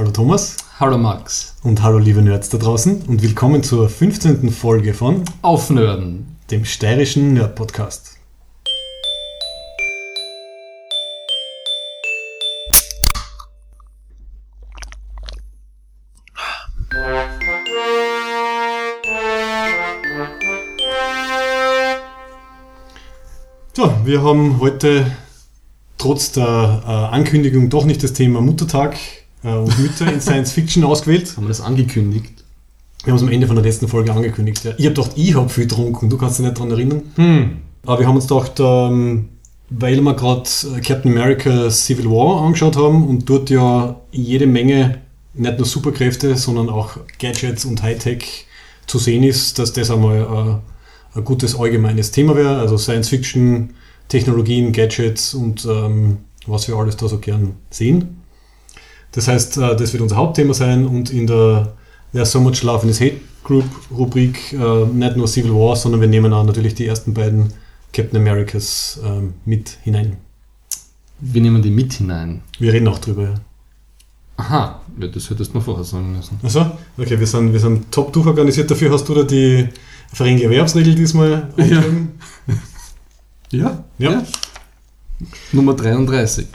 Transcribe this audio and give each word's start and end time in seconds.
Hallo 0.00 0.12
Thomas 0.12 0.56
Hallo 0.78 0.96
Max. 0.96 1.56
und 1.62 1.82
hallo 1.82 1.98
liebe 1.98 2.22
Nerds 2.22 2.48
da 2.48 2.56
draußen 2.56 3.02
und 3.02 3.20
willkommen 3.20 3.62
zur 3.62 3.86
15. 3.90 4.50
Folge 4.50 4.94
von 4.94 5.26
Aufnörden. 5.42 6.38
dem 6.50 6.64
steirischen 6.64 7.34
Nerd-Podcast. 7.34 8.16
So, 23.76 23.92
wir 24.04 24.22
haben 24.22 24.60
heute 24.60 25.14
trotz 25.98 26.32
der 26.32 26.82
äh, 26.86 27.14
Ankündigung 27.14 27.68
doch 27.68 27.84
nicht 27.84 28.02
das 28.02 28.14
Thema 28.14 28.40
Muttertag 28.40 28.96
und 29.42 29.78
Mütter 29.78 30.12
in 30.12 30.20
Science 30.20 30.52
Fiction 30.52 30.84
ausgewählt. 30.84 31.36
Haben 31.36 31.44
wir 31.44 31.48
das 31.48 31.60
angekündigt? 31.60 32.44
Wir 33.04 33.12
haben 33.12 33.16
es 33.16 33.22
am 33.22 33.30
Ende 33.30 33.46
von 33.46 33.56
der 33.56 33.64
letzten 33.64 33.88
Folge 33.88 34.12
angekündigt. 34.12 34.64
Ja. 34.64 34.72
Ich 34.76 34.84
habe 34.84 34.94
gedacht, 34.94 35.12
ich 35.16 35.34
habe 35.34 35.48
viel 35.48 35.66
getrunken, 35.66 36.10
du 36.10 36.18
kannst 36.18 36.38
dich 36.38 36.44
nicht 36.44 36.58
daran 36.58 36.70
erinnern. 36.70 37.02
Hm. 37.16 37.56
Aber 37.86 38.00
wir 38.00 38.06
haben 38.06 38.16
uns 38.16 38.28
gedacht, 38.28 38.60
ähm, 38.60 39.30
weil 39.70 40.00
wir 40.00 40.14
gerade 40.14 40.50
Captain 40.84 41.12
America 41.12 41.70
Civil 41.70 42.06
War 42.06 42.42
angeschaut 42.42 42.76
haben 42.76 43.06
und 43.08 43.28
dort 43.28 43.48
ja 43.48 43.96
jede 44.10 44.46
Menge 44.46 44.98
nicht 45.32 45.56
nur 45.58 45.66
Superkräfte, 45.66 46.36
sondern 46.36 46.68
auch 46.68 46.98
Gadgets 47.18 47.64
und 47.64 47.82
Hightech 47.82 48.46
zu 48.86 48.98
sehen 48.98 49.22
ist, 49.22 49.58
dass 49.58 49.72
das 49.72 49.90
einmal 49.90 50.60
äh, 51.14 51.18
ein 51.18 51.24
gutes 51.24 51.58
allgemeines 51.58 52.10
Thema 52.10 52.36
wäre. 52.36 52.58
Also 52.58 52.76
Science 52.76 53.08
Fiction, 53.08 53.70
Technologien, 54.08 54.72
Gadgets 54.72 55.32
und 55.34 55.64
ähm, 55.64 56.18
was 56.46 56.68
wir 56.68 56.76
alles 56.76 56.96
da 56.96 57.08
so 57.08 57.18
gern 57.18 57.54
sehen. 57.70 58.19
Das 59.12 59.28
heißt, 59.28 59.56
äh, 59.58 59.76
das 59.76 59.92
wird 59.92 60.02
unser 60.02 60.16
Hauptthema 60.16 60.54
sein 60.54 60.86
und 60.86 61.10
in 61.10 61.26
der 61.26 61.72
There's 62.12 62.30
So 62.32 62.40
Much 62.40 62.62
Love 62.62 62.82
in 62.82 62.88
His 62.88 63.00
Hate 63.00 63.16
Group 63.44 63.64
Rubrik 63.90 64.52
äh, 64.52 64.84
nicht 64.86 65.16
nur 65.16 65.26
Civil 65.26 65.52
War, 65.52 65.76
sondern 65.76 66.00
wir 66.00 66.08
nehmen 66.08 66.32
auch 66.32 66.44
natürlich 66.44 66.74
die 66.74 66.86
ersten 66.86 67.14
beiden 67.14 67.52
Captain 67.92 68.20
Americas 68.20 69.00
ähm, 69.04 69.34
mit 69.44 69.78
hinein. 69.82 70.16
Wir 71.20 71.42
nehmen 71.42 71.60
die 71.62 71.70
mit 71.70 71.92
hinein. 71.94 72.42
Wir 72.58 72.72
reden 72.72 72.88
auch 72.88 72.98
drüber. 72.98 73.22
ja. 73.24 73.34
Aha, 74.36 74.80
ja, 74.98 75.06
das 75.08 75.28
hättest 75.28 75.52
du 75.52 75.58
mir 75.58 75.62
vorher 75.64 75.84
sagen 75.84 76.16
müssen. 76.16 76.38
Achso, 76.42 76.64
okay, 76.96 77.18
wir 77.20 77.26
sind, 77.26 77.52
wir 77.52 77.60
sind 77.60 77.90
top 77.92 78.10
durchorganisiert. 78.12 78.70
Dafür 78.70 78.90
hast 78.90 79.06
du 79.06 79.14
da 79.14 79.22
die 79.22 79.68
verringerte 80.12 80.46
Erwerbsregel 80.46 80.94
diesmal 80.94 81.30
Ja. 81.30 81.48
aufgeschrieben. 81.48 82.08
Ja? 83.52 83.84
Ja. 83.98 84.22
Nummer 85.52 85.74
33. 85.74 86.46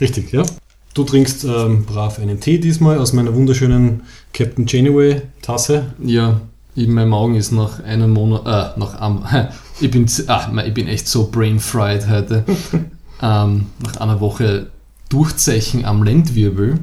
Richtig, 0.00 0.32
ja. 0.32 0.42
Du 0.94 1.04
trinkst 1.04 1.44
ähm, 1.44 1.84
brav 1.84 2.18
einen 2.18 2.40
Tee 2.40 2.58
diesmal 2.58 2.98
aus 2.98 3.12
meiner 3.12 3.34
wunderschönen 3.34 4.02
Captain 4.32 4.66
Janeway 4.66 5.22
Tasse. 5.40 5.86
Ja, 6.02 6.40
ich, 6.74 6.88
mein 6.88 7.08
Magen 7.08 7.36
ist 7.36 7.52
nach 7.52 7.82
einem 7.84 8.10
Monat, 8.10 8.46
äh, 8.46 8.78
nach 8.78 9.00
einem, 9.00 9.24
ich 9.80 9.90
bin, 9.90 10.06
ah, 10.26 10.62
ich 10.66 10.74
bin 10.74 10.88
echt 10.88 11.06
so 11.06 11.28
brain 11.30 11.60
fried 11.60 12.08
heute. 12.08 12.44
ähm, 13.22 13.66
nach 13.82 13.96
einer 13.98 14.20
Woche 14.20 14.66
Durchzechen 15.08 15.84
am 15.84 16.02
Lendwirbel. 16.02 16.80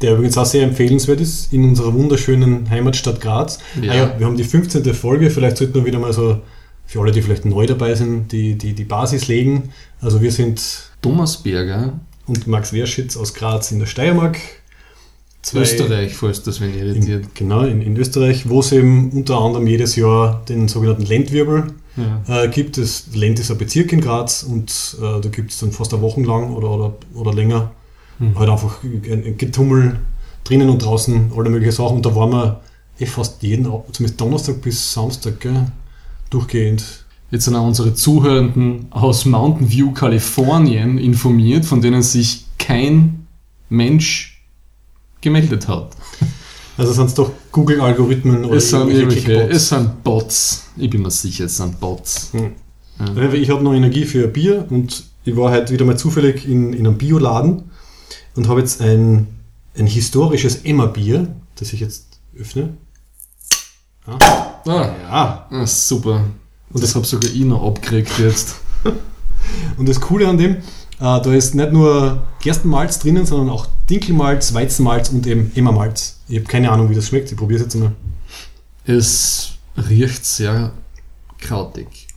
Der 0.00 0.14
übrigens 0.14 0.36
auch 0.36 0.46
sehr 0.46 0.64
empfehlenswert 0.64 1.20
ist 1.20 1.52
in 1.52 1.64
unserer 1.64 1.94
wunderschönen 1.94 2.68
Heimatstadt 2.68 3.20
Graz. 3.20 3.58
Ja. 3.80 3.92
Ah 3.92 3.94
ja, 3.94 4.14
wir 4.18 4.26
haben 4.26 4.36
die 4.36 4.44
15. 4.44 4.82
Folge, 4.94 5.30
vielleicht 5.30 5.58
sollten 5.58 5.74
wir 5.74 5.84
wieder 5.84 5.98
mal 5.98 6.12
so, 6.12 6.40
für 6.86 7.00
alle, 7.00 7.12
die 7.12 7.22
vielleicht 7.22 7.44
neu 7.44 7.66
dabei 7.66 7.94
sind, 7.94 8.32
die, 8.32 8.56
die, 8.56 8.74
die 8.74 8.84
Basis 8.84 9.28
legen. 9.28 9.70
Also 10.00 10.20
wir 10.20 10.32
sind 10.32 10.90
Thomasberger, 11.00 12.00
und 12.26 12.46
Max 12.46 12.72
Werschitz 12.72 13.16
aus 13.16 13.34
Graz 13.34 13.72
in 13.72 13.78
der 13.78 13.86
Steiermark. 13.86 14.38
Zwei- 15.42 15.60
Österreich, 15.62 16.14
falls 16.14 16.42
das 16.44 16.60
wen 16.60 16.72
irritiert. 16.78 17.24
In, 17.24 17.30
genau, 17.34 17.62
in, 17.62 17.82
in 17.82 17.96
Österreich, 17.96 18.48
wo 18.48 18.60
es 18.60 18.70
eben 18.70 19.10
unter 19.10 19.40
anderem 19.40 19.66
jedes 19.66 19.96
Jahr 19.96 20.44
den 20.48 20.68
sogenannten 20.68 21.02
Lendwirbel 21.02 21.72
Ja. 21.96 22.44
äh, 22.44 22.48
gibt. 22.48 22.78
Das 22.78 23.06
Lend 23.12 23.40
ist 23.40 23.50
ein 23.50 23.58
Bezirk 23.58 23.92
in 23.92 24.00
Graz 24.00 24.44
und 24.44 24.70
äh, 25.02 25.20
da 25.20 25.28
gibt 25.28 25.50
es 25.50 25.58
dann 25.58 25.72
fast 25.72 25.92
eine 25.92 26.02
Woche 26.02 26.20
lang 26.22 26.54
oder, 26.54 26.70
oder, 26.70 26.94
oder 27.14 27.32
länger 27.34 27.72
Hm. 28.18 28.38
halt 28.38 28.50
einfach 28.50 28.82
ein, 28.84 29.02
ein 29.26 29.36
Getummel 29.38 29.98
drinnen 30.44 30.68
und 30.68 30.84
draußen, 30.84 31.32
alle 31.36 31.50
möglichen 31.50 31.72
Sachen. 31.72 31.96
Und 31.96 32.06
da 32.06 32.14
waren 32.14 32.30
wir 32.30 32.60
eh 33.00 33.06
fast 33.06 33.42
jeden, 33.42 33.64
zumindest 33.90 34.20
Donnerstag 34.20 34.60
bis 34.60 34.92
Samstag, 34.92 35.40
gell, 35.40 35.66
durchgehend. 36.30 37.01
Jetzt 37.32 37.46
sind 37.46 37.56
auch 37.56 37.66
unsere 37.66 37.94
Zuhörenden 37.94 38.86
aus 38.90 39.24
Mountain 39.24 39.70
View, 39.70 39.92
Kalifornien 39.92 40.98
informiert, 40.98 41.64
von 41.64 41.80
denen 41.80 42.02
sich 42.02 42.44
kein 42.58 43.26
Mensch 43.70 44.44
gemeldet 45.22 45.66
hat. 45.66 45.96
Also 46.76 46.92
sind 46.92 47.06
es 47.06 47.14
doch 47.14 47.30
Google-Algorithmen 47.50 48.44
oder 48.44 48.56
Es 48.56 48.68
sind 48.70 48.88
irgendwelche 48.90 49.24
Clickbots. 49.24 49.56
es 49.56 49.68
sind 49.70 50.04
Bots. 50.04 50.62
Ich 50.76 50.90
bin 50.90 51.00
mir 51.02 51.10
sicher, 51.10 51.46
es 51.46 51.56
sind 51.56 51.80
Bots. 51.80 52.32
Hm. 52.32 52.52
Ja. 53.16 53.32
Ich 53.32 53.48
habe 53.50 53.64
noch 53.64 53.72
Energie 53.72 54.04
für 54.04 54.24
ein 54.24 54.32
Bier 54.32 54.66
und 54.68 55.04
ich 55.24 55.34
war 55.34 55.50
heute 55.52 55.72
wieder 55.72 55.86
mal 55.86 55.96
zufällig 55.96 56.46
in, 56.46 56.74
in 56.74 56.86
einem 56.86 56.98
Bioladen 56.98 57.62
und 58.36 58.48
habe 58.48 58.60
jetzt 58.60 58.82
ein, 58.82 59.26
ein 59.76 59.86
historisches 59.86 60.64
Emma-Bier, 60.64 61.34
das 61.56 61.72
ich 61.72 61.80
jetzt 61.80 62.20
öffne. 62.38 62.74
Ah, 64.06 64.18
Ah, 64.66 64.94
ja. 65.02 65.46
ah, 65.50 65.66
super. 65.66 66.24
Und 66.72 66.82
das 66.82 66.94
habe 66.94 67.06
sogar 67.06 67.30
ich 67.30 67.44
noch 67.44 67.66
abgekriegt 67.66 68.18
jetzt. 68.18 68.56
Und 69.76 69.88
das 69.88 70.00
Coole 70.00 70.28
an 70.28 70.38
dem, 70.38 70.52
äh, 70.54 70.60
da 70.98 71.32
ist 71.32 71.54
nicht 71.54 71.72
nur 71.72 72.22
Gerstenmalz 72.40 72.98
drinnen, 73.00 73.26
sondern 73.26 73.50
auch 73.50 73.66
Dinkelmalz, 73.90 74.54
Weizenmalz 74.54 75.10
und 75.10 75.26
eben 75.26 75.52
Emma-Malz. 75.54 76.20
Ich 76.28 76.38
habe 76.38 76.46
keine 76.46 76.70
Ahnung, 76.70 76.90
wie 76.90 76.94
das 76.94 77.08
schmeckt. 77.08 77.30
Ich 77.30 77.36
probiere 77.36 77.60
es 77.60 77.66
jetzt 77.66 77.74
mal. 77.74 77.92
Es 78.84 79.52
riecht 79.76 80.24
sehr 80.24 80.72
krautig. 81.38 82.08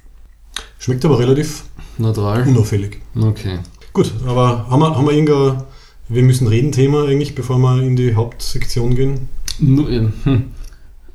Schmeckt 0.80 1.04
aber 1.06 1.20
relativ 1.20 1.64
Neutral. 1.98 2.44
unauffällig. 2.48 3.02
Okay. 3.20 3.60
Gut, 3.94 4.12
aber 4.26 4.70
haben 4.70 4.82
wir, 4.82 4.96
haben 4.96 5.06
wir 5.06 5.14
irgendein 5.14 5.64
Wir 6.08 6.24
müssen 6.24 6.48
reden 6.48 6.72
Thema 6.72 7.08
eigentlich, 7.08 7.34
bevor 7.34 7.58
wir 7.58 7.82
in 7.82 7.96
die 7.96 8.16
Hauptsektion 8.16 8.96
gehen? 8.96 9.30
Nur, 9.58 9.90
ähm, 9.90 10.14
hm. 10.24 10.52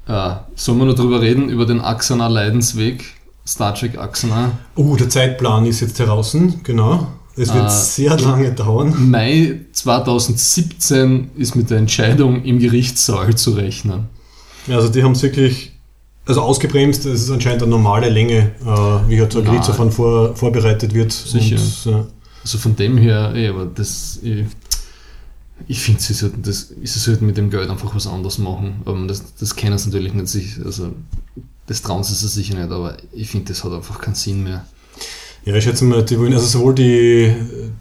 äh, 0.07 0.37
sollen 0.55 0.79
wir 0.79 0.87
noch 0.87 0.95
drüber 0.95 1.21
reden, 1.21 1.51
über 1.51 1.67
den 1.67 1.81
Axana 1.81 2.27
Leidensweg? 2.27 3.05
Star 3.47 3.75
Trek 3.75 3.99
Axana. 3.99 4.53
Oh, 4.77 4.97
der 4.97 5.09
Zeitplan 5.09 5.67
ist 5.67 5.81
jetzt 5.81 5.99
heraus, 5.99 6.37
genau. 6.63 7.09
Es 7.37 7.53
wird 7.55 7.65
Ah. 7.65 7.69
sehr 7.69 8.19
lange 8.19 8.53
dauern. 8.53 9.11
Mai 9.11 9.61
2017 9.73 11.31
ist 11.37 11.55
mit 11.57 11.71
der 11.71 11.79
Entscheidung 11.79 12.45
im 12.45 12.59
Gerichtssaal 12.59 13.35
zu 13.35 13.53
rechnen. 13.53 14.09
Also 14.69 14.89
die 14.89 15.03
haben 15.03 15.13
es 15.13 15.23
wirklich 15.23 15.73
also 16.27 16.43
ausgebremst. 16.43 17.07
Es 17.07 17.23
ist 17.23 17.31
anscheinend 17.31 17.63
eine 17.63 17.71
normale 17.71 18.09
Länge, 18.11 18.53
äh, 18.61 19.09
wie 19.09 19.19
halt 19.21 19.33
so 19.33 19.39
ein. 19.41 19.45
Gerichtsverfahren 19.47 19.91
vor, 19.91 20.37
vorbereitet 20.37 20.93
wird. 20.95 21.13
Sicher. 21.13 21.57
Und, 21.57 21.93
äh, 21.93 22.05
Also 22.43 22.59
von 22.59 22.77
dem 22.77 22.97
her, 22.99 23.33
eh, 23.35 23.49
aber 23.49 23.67
das, 23.67 24.19
ich, 24.23 24.45
ich 25.67 25.81
finde, 25.81 26.01
sie 26.01 26.15
sollten, 26.15 26.43
das, 26.43 26.69
sie 26.83 26.99
sollten 26.99 27.27
mit 27.27 27.37
dem 27.37 27.51
Geld 27.51 27.69
einfach 27.71 27.95
was 27.95 28.07
anderes 28.07 28.39
machen. 28.39 28.83
Aber 28.85 28.99
das, 29.07 29.35
das 29.37 29.57
kennen 29.57 29.77
sie 29.79 29.89
natürlich 29.89 30.15
nicht 30.15 30.29
sich, 30.29 30.57
also 30.65 30.93
das 31.71 31.83
trauen 31.83 32.03
sie 32.03 32.15
sich 32.15 32.29
sicher 32.33 32.55
nicht, 32.59 32.73
aber 32.73 32.97
ich 33.13 33.29
finde, 33.31 33.53
das 33.53 33.63
hat 33.63 33.73
einfach 33.73 34.01
keinen 34.01 34.17
Sinn 34.17 34.43
mehr. 34.43 34.65
Ja, 35.45 35.55
ich 35.55 35.63
schätze 35.63 35.85
mal, 35.85 36.05
die 36.05 36.19
wollen, 36.19 36.35
also 36.35 36.45
sowohl 36.47 36.75
die, 36.75 37.33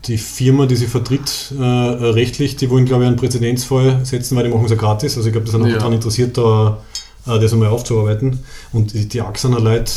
die 0.06 0.20
Firma, 0.20 0.68
die 0.68 0.76
sie 0.76 0.86
vertritt, 0.86 1.52
äh, 1.60 1.64
rechtlich, 1.64 2.56
die 2.56 2.70
wollen, 2.70 2.86
glaube 2.86 3.04
ich, 3.04 3.08
einen 3.08 3.18
Präzedenzfall 3.18 4.06
setzen, 4.06 4.38
weil 4.38 4.44
die 4.44 4.52
machen 4.52 4.66
es 4.66 4.70
ja 4.72 4.78
gratis. 4.78 5.18
Also 5.18 5.28
ich 5.28 5.34
glaube, 5.34 5.46
die 5.46 5.52
sind 5.52 5.64
auch 5.64 5.68
Ja. 5.68 5.78
daran 5.78 5.94
interessiert, 5.94 6.38
da 6.38 6.84
äh, 7.26 7.40
das 7.40 7.52
einmal 7.52 7.70
aufzuarbeiten. 7.70 8.40
Und 8.74 8.94
die, 8.94 9.08
die 9.08 9.22
Axaner 9.22 9.60
Leute, 9.60 9.92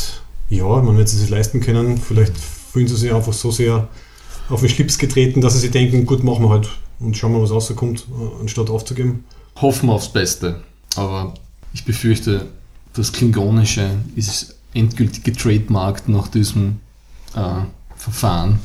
ja, 0.49 0.65
man 0.65 0.97
wenn 0.97 1.05
sie 1.05 1.17
sich 1.19 1.29
leisten 1.29 1.61
können, 1.61 1.99
vielleicht 1.99 2.33
fühlen 2.35 2.87
sie 2.87 2.95
sich 2.97 3.13
einfach 3.13 3.33
so 3.33 3.51
sehr 3.51 3.87
auf 4.49 4.61
den 4.61 4.69
Schlips 4.69 4.97
getreten, 4.97 5.39
dass 5.39 5.53
sie 5.53 5.59
sich 5.59 5.71
denken, 5.71 6.07
gut, 6.07 6.23
machen 6.23 6.43
wir 6.45 6.49
halt 6.49 6.67
und 6.99 7.15
schauen 7.15 7.31
wir, 7.33 7.41
was 7.43 7.51
rauskommt, 7.51 8.07
äh, 8.09 8.41
anstatt 8.41 8.71
aufzugeben. 8.71 9.23
Hoffen 9.61 9.87
wir 9.87 9.93
aufs 9.93 10.11
Beste, 10.11 10.63
aber 10.95 11.35
ich 11.75 11.85
befürchte, 11.85 12.47
das 12.93 13.11
Klingonische 13.11 13.89
ist 14.15 14.55
endgültig 14.73 15.23
getrademarkt 15.23 16.09
nach 16.09 16.27
diesem 16.27 16.79
äh, 17.35 17.63
Verfahren. 17.95 18.59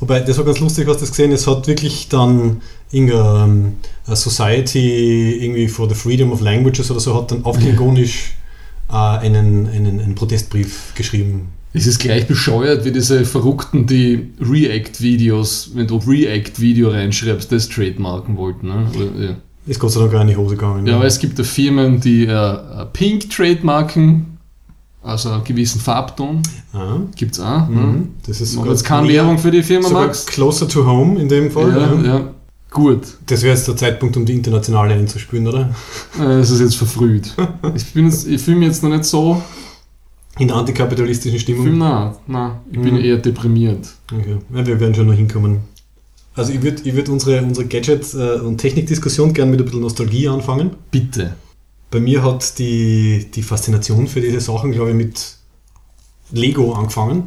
Wobei, 0.00 0.20
das 0.20 0.38
war 0.38 0.44
ganz 0.44 0.60
lustig, 0.60 0.86
was 0.86 0.98
das 0.98 1.10
gesehen 1.10 1.32
Es 1.32 1.46
hat 1.46 1.66
wirklich 1.66 2.08
dann 2.08 2.60
irgendeine 2.90 3.76
ähm, 4.08 4.14
Society 4.14 5.38
irgendwie 5.40 5.68
for 5.68 5.88
the 5.88 5.94
Freedom 5.94 6.32
of 6.32 6.40
Languages 6.40 6.90
oder 6.90 7.00
so, 7.00 7.14
hat 7.14 7.30
dann 7.30 7.44
auf 7.44 7.58
Klingonisch 7.58 8.34
äh, 8.90 8.94
einen, 8.94 9.68
einen, 9.68 10.00
einen 10.00 10.14
Protestbrief 10.14 10.94
geschrieben. 10.94 11.48
Es 11.72 11.88
ist 11.88 11.98
gleich 11.98 12.28
bescheuert 12.28 12.84
wie 12.84 12.92
diese 12.92 13.24
Verrückten, 13.24 13.86
die 13.86 14.30
React-Videos, 14.40 15.72
wenn 15.74 15.88
du 15.88 15.96
React-Video 15.96 16.90
reinschreibst, 16.90 17.50
das 17.50 17.68
trademarken 17.68 18.36
wollten. 18.36 18.68
Ne? 18.68 18.86
Oder, 18.94 19.24
ja. 19.24 19.36
Ist 19.66 19.80
Gott 19.80 19.92
sei 19.92 20.00
Dank 20.00 20.14
auch 20.14 20.20
in 20.20 20.26
die 20.28 20.36
Hose 20.36 20.56
gegangen. 20.56 20.86
ja, 20.86 20.96
aber 20.96 21.06
es 21.06 21.18
gibt 21.18 21.38
da 21.38 21.42
Firmen, 21.42 22.00
die 22.00 22.26
äh, 22.26 22.58
Pink 22.92 23.30
trademarken, 23.30 24.38
also 25.02 25.30
einen 25.30 25.44
gewissen 25.44 25.80
Farbton, 25.80 26.42
ah, 26.74 26.96
gibt 27.16 27.32
es 27.34 27.40
auch. 27.40 27.68
Ne? 27.68 27.76
mhm. 27.80 28.08
Das 28.26 28.40
ist 28.40 28.52
sogar 28.52 28.70
jetzt 28.72 28.84
keine 28.84 29.08
Werbung 29.08 29.38
für 29.38 29.50
die 29.50 29.62
Firma, 29.62 29.88
sogar 29.88 30.06
Max? 30.06 30.26
closer 30.26 30.68
to 30.68 30.84
home 30.86 31.18
in 31.20 31.28
dem 31.28 31.50
Fall. 31.50 31.70
Ja, 31.70 31.94
ja. 31.94 32.02
ja. 32.18 32.30
Gut. 32.70 33.02
Das 33.26 33.42
wäre 33.42 33.54
jetzt 33.54 33.68
der 33.68 33.76
Zeitpunkt, 33.76 34.16
um 34.16 34.24
die 34.26 34.32
internationale 34.34 34.94
einzuspielen, 34.94 35.46
oder? 35.46 35.70
Äh, 36.20 36.40
Es 36.40 36.50
ist 36.50 36.60
jetzt 36.60 36.76
verfrüht. 36.76 37.32
Ich, 37.74 37.92
bin 37.94 38.06
jetzt, 38.06 38.26
ich 38.26 38.42
fühle 38.42 38.58
mich 38.58 38.68
jetzt 38.68 38.82
noch 38.82 38.90
nicht 38.90 39.04
so. 39.04 39.40
In 40.38 40.48
der 40.48 40.56
antikapitalistischen 40.56 41.38
Stimmung. 41.38 41.78
nein, 41.78 42.12
nein, 42.26 42.50
ich 42.72 42.80
bin 42.80 42.94
Mhm. 42.94 43.00
eher 43.00 43.18
deprimiert. 43.18 43.86
Okay. 44.12 44.38
Ja, 44.52 44.66
wir 44.66 44.80
werden 44.80 44.94
schon 44.94 45.06
noch 45.06 45.14
hinkommen. 45.14 45.58
Also 46.34 46.52
ich 46.52 46.62
würde 46.62 46.82
ich 46.84 46.94
würd 46.94 47.08
unsere, 47.08 47.42
unsere 47.42 47.66
Gadget- 47.66 48.14
äh, 48.14 48.40
und 48.40 48.58
Technikdiskussion 48.58 49.32
gerne 49.32 49.52
mit 49.52 49.60
ein 49.60 49.64
bisschen 49.64 49.80
Nostalgie 49.80 50.28
anfangen. 50.28 50.70
Bitte. 50.90 51.36
Bei 51.90 52.00
mir 52.00 52.22
hat 52.24 52.58
die, 52.58 53.26
die 53.32 53.42
Faszination 53.42 54.08
für 54.08 54.20
diese 54.20 54.40
Sachen, 54.40 54.72
glaube 54.72 54.90
ich, 54.90 54.96
mit 54.96 55.36
Lego 56.32 56.72
angefangen. 56.72 57.24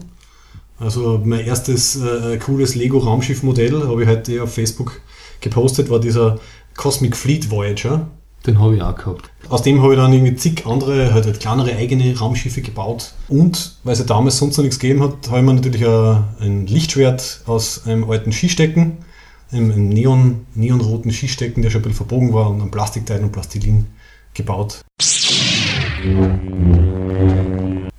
Also 0.77 1.21
mein 1.23 1.45
erstes 1.45 1.95
äh, 1.95 2.37
cooles 2.37 2.75
Lego-Raumschiff-Modell, 2.75 3.87
habe 3.87 4.03
ich 4.03 4.09
heute 4.09 4.43
auf 4.43 4.53
Facebook 4.53 5.01
gepostet, 5.39 5.89
war 5.89 5.99
dieser 5.99 6.39
Cosmic 6.75 7.15
Fleet 7.15 7.49
Voyager. 7.49 8.07
Den 8.45 8.59
habe 8.59 8.75
ich 8.75 8.81
auch 8.81 8.95
gehabt. 8.95 9.29
Aus 9.49 9.61
dem 9.61 9.81
habe 9.81 9.93
ich 9.93 9.99
dann 9.99 10.13
irgendwie 10.13 10.35
zig 10.35 10.65
andere, 10.65 11.13
halt, 11.13 11.25
halt 11.25 11.39
kleinere 11.39 11.75
eigene 11.75 12.17
Raumschiffe 12.17 12.61
gebaut. 12.61 13.13
Und 13.27 13.75
weil 13.83 13.93
es 13.93 13.99
ja 13.99 14.05
damals 14.05 14.37
sonst 14.37 14.57
noch 14.57 14.63
nichts 14.63 14.79
gegeben 14.79 15.03
hat, 15.03 15.29
habe 15.29 15.39
ich 15.39 15.45
mir 15.45 15.53
natürlich 15.53 15.85
ein, 15.85 16.67
Lichtschwert 16.67 17.41
aus 17.45 17.85
einem 17.85 18.09
alten 18.09 18.31
Skistecken, 18.31 18.97
einem, 19.51 19.71
einem 19.71 19.89
Neon, 19.89 20.45
neonroten 20.55 21.11
Skistecken, 21.11 21.61
der 21.61 21.71
schon 21.71 21.79
ein 21.79 21.83
bisschen 21.83 21.97
verbogen 21.97 22.33
war, 22.33 22.49
und 22.49 22.61
ein 22.61 22.71
Plastikteil 22.71 23.21
und 23.21 23.31
Plastilin 23.31 23.87
gebaut. 24.33 24.81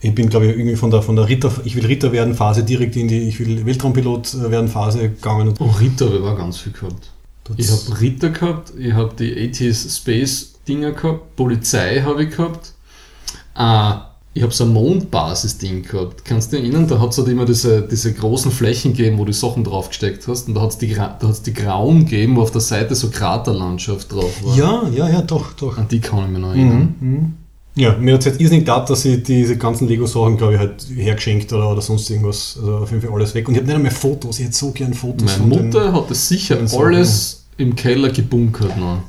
Ich 0.01 0.15
bin, 0.15 0.29
glaube 0.29 0.47
ich, 0.47 0.57
irgendwie 0.57 0.77
von 0.77 0.91
der, 0.91 1.03
von 1.03 1.17
der 1.17 1.29
Ritter, 1.29 1.53
ich 1.65 1.75
will 1.77 1.85
Ritter 1.85 2.13
werden 2.13 2.35
Phase 2.35 2.63
direkt 2.63 2.97
in 2.97 3.09
die, 3.09 3.29
ich 3.29 3.41
will 3.41 3.67
Weltraumpilot 3.67 4.51
werden 4.51 4.69
Phase 4.69 5.11
gegangen. 5.11 5.49
Und 5.49 5.61
Oh, 5.61 5.75
Ritter 5.81 6.15
ich 6.15 6.23
auch 6.23 6.37
ganz 6.37 6.59
viel 6.59 6.73
gehabt. 6.73 7.13
Ich 7.57 7.71
habe 7.71 8.01
Ritter 8.01 8.31
gehabt, 8.31 8.73
ich 8.79 8.93
habe 8.93 9.13
die 9.19 9.33
80s 9.53 9.97
Space 9.97 10.55
Dinger 10.67 10.93
gehabt, 10.93 11.35
Polizei 11.37 12.03
habe 12.03 12.25
ich 12.25 12.37
gehabt. 12.37 12.73
Ah, 13.55 14.05
ich 14.35 14.43
habe 14.43 14.53
so 14.53 14.65
ein 14.65 14.73
Mondbasis-Ding 14.73 15.83
gehabt. 15.83 16.25
Kannst 16.25 16.53
du 16.53 16.57
dich 16.57 16.65
erinnern? 16.67 16.87
Da 16.87 17.01
hat 17.01 17.11
es 17.11 17.19
halt 17.19 17.29
immer 17.29 17.45
diese, 17.45 17.83
diese 17.83 18.13
großen 18.13 18.53
Flächen 18.53 18.93
gegeben, 18.93 19.19
wo 19.19 19.25
du 19.25 19.33
Sachen 19.33 19.65
draufgesteckt 19.65 20.29
hast. 20.29 20.47
Und 20.47 20.55
da 20.55 20.61
hat 20.61 20.71
es 20.71 20.79
die, 20.79 20.95
Gra- 20.95 21.19
da 21.19 21.27
hat's 21.29 21.43
die 21.43 21.55
grauen 21.55 22.01
gegeben, 22.05 22.37
wo 22.37 22.43
auf 22.43 22.53
der 22.53 22.61
Seite 22.61 22.95
so 22.95 23.11
Kraterlandschaft 23.11 24.13
drauf 24.13 24.33
war. 24.45 24.57
ja, 24.57 24.89
ja, 24.95 25.09
ja, 25.09 25.23
doch, 25.23 25.55
doch. 25.55 25.77
An 25.79 25.89
die 25.89 25.99
kann 26.01 26.25
ich 26.27 26.31
mich 26.31 26.41
noch 26.41 26.51
erinnern. 26.51 26.95
Mhm. 27.01 27.09
mhm. 27.15 27.33
Ja, 27.75 27.97
mir 27.97 28.15
hat 28.15 28.21
es 28.21 28.27
jetzt 28.27 28.41
irrsinnig 28.41 28.65
gedacht, 28.65 28.91
dass 28.91 29.05
ich 29.05 29.23
diese 29.23 29.57
ganzen 29.57 29.87
Lego-Sachen, 29.87 30.37
glaube 30.37 30.55
ich, 30.55 30.59
halt 30.59 30.85
hergeschenkt 30.97 31.53
oder, 31.53 31.71
oder 31.71 31.81
sonst 31.81 32.11
irgendwas. 32.11 32.57
Also 32.59 32.77
auf 32.79 32.91
jeden 32.91 33.03
Fall 33.03 33.13
alles 33.13 33.35
weg. 33.35 33.47
Und 33.47 33.55
ich 33.55 33.61
habe 33.61 33.69
nicht 33.69 33.77
einmal 33.77 33.93
Fotos. 33.93 34.41
Ich 34.41 34.47
hätte 34.47 34.57
so 34.57 34.73
gern 34.73 34.95
Fotos 34.95 35.23
Meine 35.27 35.39
von 35.39 35.51
den- 35.51 35.65
Mutter 35.67 35.93
hat 35.93 36.11
das 36.11 36.29
sicher 36.29 36.59
alles 36.77 37.38
im 37.59 37.77
Keller 37.77 38.11
gebunkert 38.11 38.79
noch. 38.79 39.03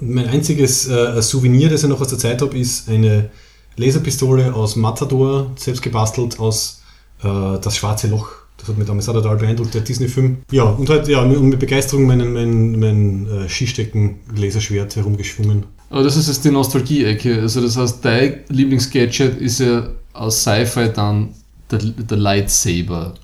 Mein 0.00 0.26
einziges 0.26 0.88
äh, 0.88 1.22
Souvenir, 1.22 1.70
das 1.70 1.84
ich 1.84 1.88
noch 1.88 2.00
aus 2.00 2.08
der 2.08 2.18
Zeit 2.18 2.42
habe, 2.42 2.58
ist 2.58 2.88
eine 2.88 3.30
Laserpistole 3.76 4.52
aus 4.52 4.76
Matador, 4.76 5.52
selbst 5.56 5.80
gebastelt 5.80 6.38
aus 6.38 6.82
äh, 7.22 7.58
Das 7.60 7.76
Schwarze 7.76 8.08
Loch. 8.08 8.30
Das 8.58 8.68
hat 8.68 8.78
mich 8.78 8.86
damals 8.86 9.08
auch 9.08 9.14
total 9.14 9.36
beeindruckt, 9.36 9.74
der 9.74 9.80
Disney-Film. 9.80 10.38
Ja, 10.50 10.64
und 10.64 10.88
halt, 10.88 11.08
ja, 11.08 11.20
und 11.22 11.48
mit 11.48 11.58
Begeisterung 11.58 12.06
mein, 12.06 12.32
mein, 12.32 12.78
mein 12.78 13.26
äh, 13.26 13.48
Skistecken-Laserschwert 13.48 14.94
herumgeschwungen. 14.96 15.64
Aber 15.90 16.02
das 16.02 16.16
ist 16.16 16.28
jetzt 16.28 16.44
die 16.44 16.50
Nostalgie-Ecke. 16.50 17.40
Also 17.40 17.60
das 17.60 17.76
heißt, 17.76 18.04
dein 18.04 18.40
Lieblingsgadget 18.48 19.40
ist 19.40 19.60
ja 19.60 19.88
aus 20.12 20.42
Sci-Fi 20.42 20.90
dann 20.94 21.34
der, 21.70 21.78
der 21.78 22.16
Lightsaber, 22.16 23.14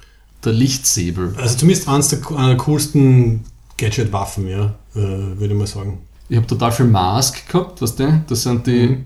der 0.44 0.52
Lichtsäbel. 0.52 1.34
Also 1.36 1.56
zumindest 1.56 1.88
eines 1.88 2.08
der, 2.08 2.18
der 2.18 2.56
coolsten 2.56 3.44
Gadget-Waffen, 3.78 4.48
ja, 4.48 4.74
äh, 4.94 4.98
würde 5.38 5.46
ich 5.46 5.54
mal 5.58 5.66
sagen. 5.66 5.98
Ich 6.28 6.36
habe 6.36 6.46
total 6.46 6.72
viel 6.72 6.86
Mask 6.86 7.48
gehabt, 7.50 7.80
weißt 7.80 7.98
du? 8.00 8.22
Das 8.28 8.42
sind 8.42 8.66
die, 8.66 8.86
Mhm. 8.88 9.04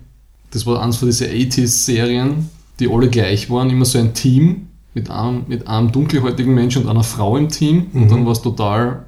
das 0.51 0.67
war 0.67 0.83
eins 0.83 0.97
von 0.97 1.07
diesen 1.09 1.29
80s-Serien, 1.29 2.49
die 2.81 2.89
alle 2.91 3.09
gleich 3.09 3.49
waren. 3.51 3.71
Immer 3.71 3.85
so 3.85 3.99
ein 3.99 4.13
Team 4.15 4.69
mit 4.95 5.09
einem, 5.11 5.45
mit 5.47 5.69
einem 5.69 5.93
dunkelhäutigen 5.93 6.53
Menschen 6.55 6.83
und 6.83 6.89
einer 6.89 7.05
Frau 7.05 7.37
im 7.37 7.49
Team. 7.49 7.87
Und 7.95 8.05
Mhm. 8.07 8.09
dann 8.09 8.25
war 8.27 8.33
es 8.33 8.43
total 8.43 9.07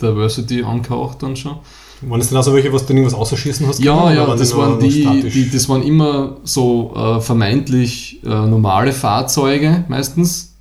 Diversity 0.00 0.62
angehaucht 0.62 1.22
dann 1.22 1.34
schon. 1.36 1.56
Waren 2.02 2.20
das 2.20 2.28
dann 2.28 2.36
also 2.36 2.54
welche, 2.54 2.72
was 2.72 2.86
du 2.86 2.92
irgendwas 2.92 3.14
ausschießen 3.14 3.66
hast? 3.66 3.80
Ja, 3.82 4.04
können, 4.04 4.16
ja, 4.16 4.24
oder 4.24 4.36
das 4.36 4.56
waren, 4.56 4.78
die, 4.78 5.28
die, 5.28 5.50
das 5.50 5.68
waren 5.68 5.82
immer 5.82 6.36
so 6.44 6.94
äh, 6.94 7.20
vermeintlich 7.20 8.20
äh, 8.24 8.28
normale 8.28 8.92
Fahrzeuge 8.92 9.84
meistens, 9.88 10.54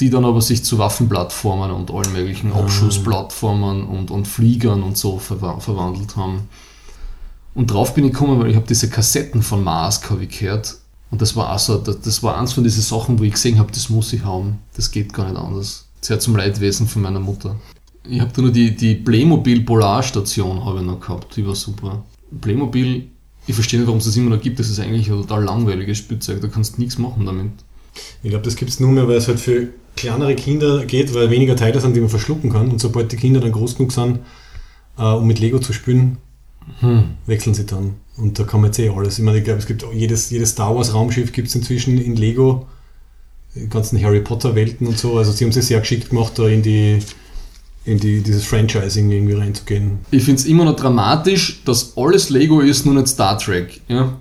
die 0.00 0.10
dann 0.10 0.24
aber 0.24 0.40
sich 0.40 0.64
zu 0.64 0.78
Waffenplattformen 0.78 1.70
und 1.70 1.90
allen 1.90 2.12
möglichen 2.12 2.52
Ah. 2.52 2.60
Abschussplattformen 2.60 3.84
und, 3.84 4.10
und 4.10 4.26
Fliegern 4.26 4.82
und 4.82 4.96
so 4.96 5.18
verwa 5.18 5.60
verwandelt 5.60 6.16
haben. 6.16 6.48
Und 7.54 7.70
drauf 7.70 7.94
bin 7.94 8.04
ich 8.04 8.12
gekommen, 8.12 8.40
weil 8.40 8.50
ich 8.50 8.56
habe 8.56 8.66
diese 8.66 8.88
Kassetten 8.88 9.42
von 9.42 9.62
Mask 9.62 10.10
habe 10.10 10.24
ich 10.24 10.38
gehört. 10.38 10.76
Und 11.10 11.20
das 11.20 11.34
war 11.36 11.52
auch 11.52 11.58
so, 11.58 11.76
das, 11.78 12.00
das 12.00 12.22
war 12.22 12.38
eins 12.38 12.52
von 12.52 12.64
diesen 12.64 12.82
Sachen, 12.82 13.18
wo 13.18 13.24
ich 13.24 13.32
gesehen 13.32 13.58
habe, 13.58 13.72
das 13.72 13.90
muss 13.90 14.12
ich 14.12 14.24
haben. 14.24 14.58
Das 14.74 14.90
geht 14.90 15.12
gar 15.12 15.28
nicht 15.28 15.36
anders. 15.36 15.86
Sehr 16.00 16.20
zum 16.20 16.36
Leidwesen 16.36 16.86
von 16.86 17.02
meiner 17.02 17.20
Mutter. 17.20 17.56
Ich 18.08 18.20
habe 18.20 18.30
da 18.34 18.42
nur 18.42 18.52
die, 18.52 18.74
die 18.74 18.94
Playmobil 18.94 19.62
Polarstation 19.62 20.64
habe 20.64 20.78
ich 20.78 20.86
noch 20.86 21.00
gehabt, 21.00 21.36
die 21.36 21.46
war 21.46 21.54
super. 21.54 22.02
Playmobil, 22.40 23.08
ich 23.46 23.54
verstehe 23.54 23.78
nicht, 23.80 23.86
warum 23.86 23.98
es 23.98 24.06
das 24.06 24.16
immer 24.16 24.34
noch 24.34 24.42
gibt, 24.42 24.58
das 24.58 24.70
ist 24.70 24.80
eigentlich 24.80 25.10
ein 25.10 25.20
total 25.20 25.44
langweiliges 25.44 25.98
Spielzeug, 25.98 26.40
da 26.40 26.48
kannst 26.48 26.76
du 26.76 26.80
nichts 26.80 26.96
machen 26.96 27.26
damit. 27.26 27.50
Ich 28.22 28.30
glaube, 28.30 28.44
das 28.44 28.56
gibt 28.56 28.70
es 28.70 28.80
nur 28.80 28.90
mehr, 28.90 29.06
weil 29.06 29.16
es 29.16 29.28
halt 29.28 29.40
für 29.40 29.68
kleinere 29.96 30.34
Kinder 30.34 30.84
geht, 30.84 31.14
weil 31.14 31.30
weniger 31.30 31.56
Teile 31.56 31.80
sind, 31.80 31.94
die 31.96 32.00
man 32.00 32.08
verschlucken 32.10 32.50
kann. 32.50 32.70
Und 32.70 32.80
sobald 32.80 33.12
die 33.12 33.16
Kinder 33.16 33.40
dann 33.40 33.52
groß 33.52 33.76
genug 33.76 33.92
sind, 33.92 34.20
äh, 34.98 35.02
um 35.02 35.26
mit 35.26 35.38
Lego 35.40 35.58
zu 35.58 35.72
spielen, 35.72 36.18
Hm. 36.80 37.04
wechseln 37.26 37.54
sie 37.54 37.66
dann. 37.66 37.94
Und 38.16 38.38
da 38.38 38.44
kann 38.44 38.60
man 38.60 38.68
jetzt 38.70 38.78
eh 38.78 38.90
alles. 38.90 39.18
Ich 39.18 39.24
meine, 39.24 39.38
ich 39.38 39.44
glaube, 39.44 39.58
es 39.58 39.66
gibt 39.66 39.84
jedes, 39.94 40.30
jedes 40.30 40.50
Star 40.50 40.74
Wars 40.76 40.94
Raumschiff 40.94 41.32
gibt 41.32 41.48
es 41.48 41.54
inzwischen 41.54 41.98
in 41.98 42.16
Lego, 42.16 42.66
die 43.56 43.68
ganzen 43.68 44.00
Harry 44.02 44.20
Potter 44.20 44.54
Welten 44.54 44.86
und 44.86 44.96
so. 44.98 45.16
Also 45.18 45.32
sie 45.32 45.44
haben 45.44 45.52
sich 45.52 45.64
sehr 45.66 45.80
geschickt 45.80 46.10
gemacht, 46.10 46.34
da 46.38 46.46
in 46.46 46.62
die 46.62 46.98
in 47.86 47.98
die, 47.98 48.20
dieses 48.20 48.44
Franchising 48.44 49.10
irgendwie 49.10 49.32
reinzugehen. 49.32 49.98
Ich 50.10 50.22
finde 50.24 50.38
es 50.40 50.46
immer 50.46 50.66
noch 50.66 50.76
dramatisch, 50.76 51.62
dass 51.64 51.96
alles 51.96 52.28
Lego 52.28 52.60
ist, 52.60 52.84
nur 52.84 52.94
nicht 52.94 53.08
Star 53.08 53.38
Trek. 53.38 53.80
Ja? 53.88 54.18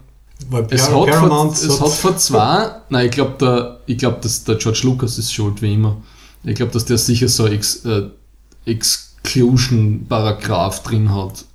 Weil 0.50 0.68
Es, 0.70 0.88
Par- 0.88 1.02
hat, 1.02 1.10
Paramount 1.10 1.58
vor, 1.58 1.70
es 1.76 1.82
hat 1.82 1.90
vor 1.92 2.18
zwei, 2.18 2.72
nein, 2.90 3.06
ich 3.08 3.12
glaube, 3.12 3.34
der, 3.40 3.80
ich 3.88 3.98
glaub, 3.98 4.22
dass 4.22 4.44
der 4.44 4.56
George 4.56 4.82
Lucas 4.84 5.18
ist 5.18 5.34
schuld, 5.34 5.62
wie 5.62 5.74
immer. 5.74 5.98
Ich 6.44 6.56
glaube, 6.56 6.72
dass 6.72 6.86
der 6.86 6.98
sicher 6.98 7.28
so 7.28 7.48
Ex, 7.48 7.84
äh, 7.86 8.04
Exclusion-Paragraph 8.66 10.84
drin 10.84 11.14
hat, 11.14 11.46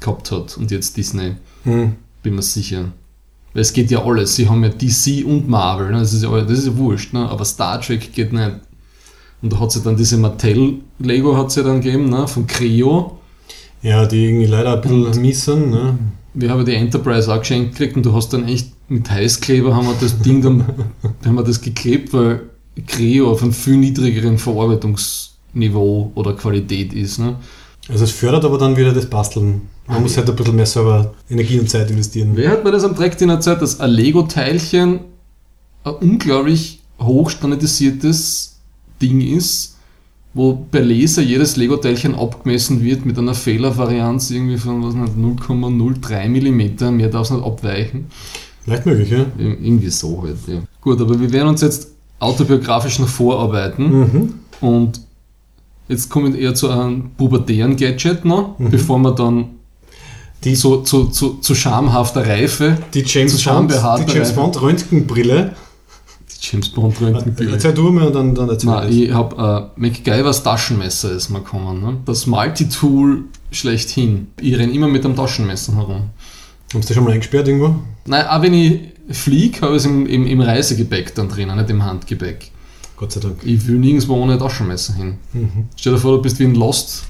gehabt 0.00 0.30
hat 0.30 0.56
und 0.56 0.70
jetzt 0.70 0.96
Disney, 0.96 1.36
hm, 1.64 1.96
bin 2.22 2.34
mir 2.34 2.42
sicher. 2.42 2.92
Weil 3.52 3.62
es 3.62 3.72
geht 3.72 3.90
ja 3.90 4.04
alles, 4.04 4.34
sie 4.36 4.48
haben 4.48 4.62
ja 4.64 4.70
DC 4.70 5.24
und 5.24 5.48
Marvel, 5.48 5.90
ne? 5.90 6.00
das, 6.00 6.12
ist 6.12 6.22
ja, 6.22 6.40
das 6.40 6.58
ist 6.58 6.66
ja 6.66 6.76
wurscht, 6.76 7.12
ne? 7.12 7.28
aber 7.28 7.44
Star 7.44 7.80
Trek 7.80 8.12
geht 8.12 8.32
nicht. 8.32 8.52
Und 9.42 9.52
da 9.52 9.60
hat 9.60 9.72
sie 9.72 9.80
dann 9.82 9.96
diese 9.96 10.16
Mattel-Lego 10.16 11.36
hat 11.36 11.52
sie 11.52 11.62
dann 11.62 11.80
gegeben, 11.80 12.08
ne? 12.08 12.26
von 12.26 12.46
Creo. 12.46 13.18
ja, 13.82 14.06
die 14.06 14.24
irgendwie 14.24 14.46
leider 14.46 14.74
ein 14.74 14.80
bisschen 14.80 15.20
mies 15.20 15.44
sind. 15.44 15.70
Ne? 15.70 15.98
Wir 16.34 16.50
haben 16.50 16.64
die 16.64 16.74
Enterprise 16.74 17.32
auch 17.32 17.38
geschenkt 17.38 17.72
gekriegt 17.76 17.96
und 17.96 18.04
du 18.04 18.12
hast 18.12 18.32
dann 18.32 18.48
echt 18.48 18.72
mit 18.88 19.10
Heißkleber 19.10 19.74
haben 19.74 19.86
wir 19.86 19.94
das 20.00 20.18
Ding 20.20 20.42
dann, 20.42 20.64
haben 21.24 21.34
wir 21.34 21.44
das 21.44 21.60
geklebt, 21.60 22.12
weil 22.12 22.42
Creo 22.86 23.30
auf 23.30 23.42
einem 23.42 23.52
viel 23.52 23.76
niedrigeren 23.76 24.36
Verarbeitungsniveau 24.38 26.12
oder 26.14 26.32
Qualität 26.34 26.92
ist. 26.92 27.18
Ne? 27.18 27.36
Also 27.88 28.04
es 28.04 28.10
fördert 28.10 28.44
aber 28.44 28.58
dann 28.58 28.76
wieder 28.76 28.92
das 28.92 29.06
Basteln. 29.06 29.62
Man 29.86 29.98
Ah, 29.98 30.00
muss 30.00 30.16
halt 30.16 30.28
ein 30.28 30.36
bisschen 30.36 30.56
mehr 30.56 30.66
selber 30.66 31.14
Energie 31.28 31.60
und 31.60 31.68
Zeit 31.68 31.90
investieren. 31.90 32.32
Wer 32.34 32.50
hat 32.50 32.64
mir 32.64 32.72
das 32.72 32.84
am 32.84 32.94
Dreck 32.94 33.20
in 33.20 33.28
der 33.28 33.40
Zeit, 33.40 33.60
dass 33.60 33.80
ein 33.80 33.90
Lego-Teilchen 33.90 35.00
ein 35.84 35.94
unglaublich 35.94 36.80
hochstandardisiertes 36.98 38.56
Ding 39.02 39.20
ist, 39.20 39.73
wo 40.34 40.52
per 40.70 40.82
Laser 40.82 41.22
jedes 41.22 41.56
Lego-Teilchen 41.56 42.14
abgemessen 42.14 42.82
wird 42.82 43.06
mit 43.06 43.16
einer 43.18 43.34
Fehlervarianz 43.34 44.30
irgendwie 44.30 44.58
von 44.58 44.82
was 44.82 44.94
nicht, 44.94 45.12
0,03 45.16 46.28
mm, 46.28 46.96
mehr 46.96 47.08
darf 47.08 47.26
es 47.26 47.30
nicht 47.30 47.44
abweichen. 47.44 48.06
Leicht 48.66 48.84
möglich, 48.86 49.10
ja. 49.10 49.18
Ir- 49.38 49.58
Irgendwie 49.62 49.90
so 49.90 50.22
halt, 50.22 50.36
ja. 50.46 50.60
Gut, 50.80 51.00
aber 51.00 51.18
wir 51.20 51.32
werden 51.32 51.48
uns 51.48 51.60
jetzt 51.60 51.88
autobiografisch 52.18 52.98
noch 52.98 53.08
vorarbeiten 53.08 54.00
Mhm. 54.00 54.34
und 54.60 55.00
jetzt 55.88 56.08
kommen 56.08 56.32
wir 56.32 56.40
eher 56.40 56.54
zu 56.54 56.68
einem 56.70 57.10
pubertären 57.16 57.76
Gadget 57.76 58.24
noch, 58.24 58.58
Mhm. 58.58 58.70
bevor 58.70 58.98
wir 58.98 59.12
dann 59.12 59.46
Die, 60.42 60.52
zu, 60.54 60.82
zu, 60.82 61.04
zu, 61.06 61.34
zu 61.40 61.54
schamhafter 61.54 62.26
Reife, 62.26 62.76
die 62.92 63.02
James, 63.06 63.36
zu 63.38 63.48
Bond, 63.48 63.70
die 63.70 64.12
James. 64.12 64.32
Bond 64.34 64.60
Röntgenbrille. 64.60 65.52
James 66.50 66.68
Bond 66.68 67.00
Röntgenbrille. 67.00 67.52
Erzähl 67.52 67.72
du 67.72 67.90
mir 67.90 68.06
und 68.06 68.14
dann, 68.14 68.34
dann 68.34 68.48
erzähl 68.48 68.70
Nein, 68.70 68.90
ich. 68.90 69.02
ich 69.02 69.12
habe 69.12 69.70
äh, 69.76 69.80
MacGyvers 69.80 70.42
Taschenmesser 70.42 71.12
ist 71.12 71.30
mal 71.30 71.38
gekommen. 71.38 71.80
Ne? 71.80 71.96
Das 72.04 72.26
Multitool 72.26 73.24
schlechthin. 73.50 74.28
Ich 74.40 74.56
renn 74.56 74.72
immer 74.72 74.88
mit 74.88 75.04
einem 75.04 75.16
Taschenmesser 75.16 75.74
herum. 75.76 76.10
Hast 76.74 76.90
du 76.90 76.94
schon 76.94 77.04
mal 77.04 77.12
eingesperrt 77.12 77.48
irgendwo? 77.48 77.76
Nein, 78.06 78.26
auch 78.26 78.42
wenn 78.42 78.52
ich 78.52 78.80
fliege, 79.10 79.60
habe 79.62 79.72
ich 79.72 79.78
es 79.78 79.86
im, 79.86 80.06
im, 80.06 80.26
im 80.26 80.40
Reisegepäck 80.40 81.14
dann 81.14 81.28
drinnen, 81.28 81.56
nicht 81.56 81.70
im 81.70 81.84
Handgepäck. 81.84 82.50
Gott 82.96 83.12
sei 83.12 83.20
Dank. 83.20 83.38
Ich 83.44 83.66
will 83.66 83.78
nirgendwo 83.78 84.14
ohne 84.14 84.38
Taschenmesser 84.38 84.94
hin. 84.94 85.18
Mhm. 85.32 85.68
Stell 85.76 85.94
dir 85.94 85.98
vor, 85.98 86.16
du 86.16 86.22
bist 86.22 86.38
wie 86.38 86.44
in 86.44 86.54
Lost 86.54 87.04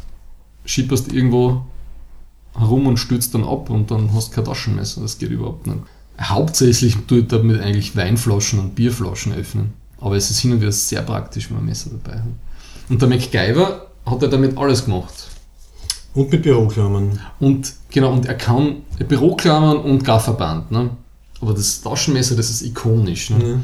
schipperst 0.64 1.12
irgendwo 1.12 1.62
herum 2.57 2.87
und 2.87 2.97
stürzt 2.99 3.35
dann 3.35 3.45
ab 3.45 3.71
und 3.71 3.91
dann 3.91 4.12
hast 4.14 4.31
du 4.31 4.37
kein 4.37 4.45
Taschenmesser. 4.45 5.03
Das 5.03 5.19
geht 5.19 5.31
überhaupt 5.31 5.67
nicht. 5.67 5.81
Hauptsächlich 6.21 6.97
tue 7.09 7.21
ich 7.21 7.28
damit 7.28 7.61
eigentlich 7.61 7.97
Weinflaschen 7.97 8.59
und 8.59 8.75
Bierflaschen 8.75 9.35
öffnen. 9.35 9.73
Aber 10.00 10.16
es 10.16 10.30
ist 10.30 10.40
hin 10.40 10.52
und 10.52 10.61
wieder 10.61 10.73
sehr 10.73 11.02
praktisch, 11.02 11.49
wenn 11.49 11.56
man 11.56 11.64
ein 11.64 11.68
Messer 11.68 11.90
dabei 11.90 12.18
hat. 12.18 12.26
Und 12.88 13.00
der 13.00 13.09
MacGyver 13.09 13.87
hat 14.06 14.23
er 14.23 14.28
damit 14.28 14.56
alles 14.56 14.85
gemacht. 14.85 15.28
Und 16.14 16.30
mit 16.30 16.42
Büroklammern. 16.42 17.18
Und 17.40 17.73
genau, 17.90 18.12
und 18.12 18.26
er 18.26 18.35
kann 18.35 18.83
Büroklammern 19.09 19.78
und 19.78 20.04
Gafferband. 20.04 20.71
Ne? 20.71 20.90
Aber 21.40 21.54
das 21.54 21.80
Taschenmesser, 21.83 22.37
das 22.37 22.50
ist 22.50 22.62
ikonisch. 22.62 23.30
Ne? 23.30 23.61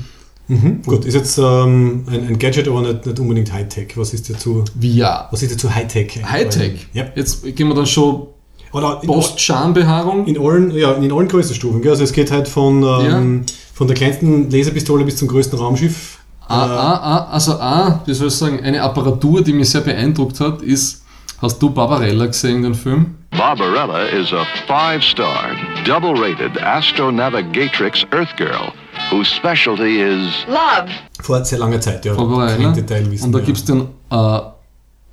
Ja. 0.48 0.56
Mhm. 0.56 0.82
Gut, 0.82 1.04
ist 1.04 1.14
jetzt 1.14 1.38
ähm, 1.38 2.04
ein, 2.08 2.26
ein, 2.26 2.38
Gadget, 2.38 2.66
aber 2.66 2.82
nicht, 2.82 3.06
nicht 3.06 3.20
unbedingt 3.20 3.52
Hightech. 3.52 3.96
Was 3.96 4.12
ist 4.12 4.28
dir 4.28 4.36
zu, 4.36 4.64
Wie 4.74 4.96
ja. 4.96 5.28
was 5.30 5.42
ist 5.42 5.52
dir 5.52 5.56
zu 5.56 5.72
Hightech? 5.72 6.24
Hightech? 6.24 6.88
Ja. 6.92 7.06
Jetzt 7.14 7.44
gehen 7.44 7.68
wir 7.68 7.74
dann 7.74 7.86
schon 7.86 8.26
Oder 8.72 9.00
in, 9.02 9.08
Post-Schambehaarung. 9.08 10.26
in, 10.26 10.38
allen, 10.38 10.70
ja, 10.70 10.92
in 10.92 11.12
allen 11.12 11.28
Größenstufen. 11.28 11.82
Gell? 11.82 11.90
Also 11.90 12.04
es 12.04 12.12
geht 12.12 12.30
halt 12.30 12.48
von, 12.48 12.82
ähm, 12.82 13.44
von 13.74 13.86
der 13.86 13.96
kleinsten 13.96 14.50
Laserpistole 14.50 15.04
bis 15.04 15.16
zum 15.16 15.28
größten 15.28 15.58
Raumschiff. 15.58 16.18
Ah, 16.48 16.66
ah, 16.66 17.00
ah, 17.02 17.28
also 17.32 17.52
ah, 17.60 18.00
wie 18.06 18.14
soll 18.14 18.28
ich 18.28 18.34
sagen, 18.34 18.60
eine 18.62 18.82
Apparatur, 18.82 19.42
die 19.42 19.52
mich 19.52 19.70
sehr 19.70 19.82
beeindruckt 19.82 20.40
hat, 20.40 20.62
ist, 20.62 21.04
hast 21.40 21.62
du 21.62 21.70
Barbarella 21.70 22.26
gesehen, 22.26 22.62
den 22.62 22.74
Film? 22.74 23.14
Barbarella 23.30 24.06
is 24.08 24.32
a 24.32 24.44
five 24.66 25.02
star, 25.04 25.52
double 25.84 26.14
rated 26.20 26.58
astronavigatrix 26.58 28.04
Earth 28.12 28.36
girl 28.36 28.72
whose 29.10 29.28
specialty 29.28 30.02
is 30.02 30.44
Love. 30.48 30.90
Vor 31.22 31.44
sehr 31.44 31.58
langer 31.60 31.80
Zeit, 31.80 32.04
ja. 32.04 32.14
Barbarella. 32.14 32.56
Kein 32.56 32.74
Detailwissen 32.74 33.26
Und 33.26 33.32
da 33.32 33.38
mehr. 33.38 33.46
gibt 33.46 33.58
es 33.58 33.64
den 33.64 33.82
äh, 34.10 34.40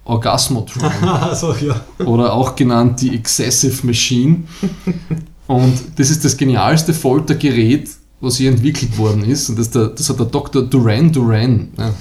Orgasmotron. 0.08 0.84
also, 1.02 1.54
ja. 1.56 1.82
oder 2.06 2.34
auch 2.34 2.56
genannt 2.56 3.02
die 3.02 3.14
Excessive 3.14 3.86
Machine. 3.86 4.44
Und 5.48 6.00
das 6.00 6.10
ist 6.10 6.24
das 6.24 6.38
genialste 6.38 6.94
Foltergerät, 6.94 7.90
was 8.22 8.40
je 8.40 8.48
entwickelt 8.48 8.98
worden 8.98 9.26
ist. 9.26 9.50
Und 9.50 9.60
das, 9.60 9.70
der, 9.70 9.88
das 9.88 10.10
hat 10.10 10.20
der 10.20 10.28
Dr. 10.28 10.64
Duran 10.64 11.12
Duran. 11.12 11.70
Ja, 11.78 11.94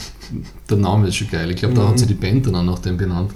der 0.70 0.76
Name 0.76 1.08
ist 1.08 1.16
schon 1.16 1.28
geil. 1.28 1.50
Ich 1.50 1.56
glaube, 1.56 1.74
da 1.74 1.88
hat 1.88 1.98
sie 1.98 2.06
die 2.06 2.14
Band 2.14 2.46
dann 2.46 2.54
auch 2.54 2.62
nach 2.62 2.78
dem 2.78 2.96
benannt. 2.96 3.32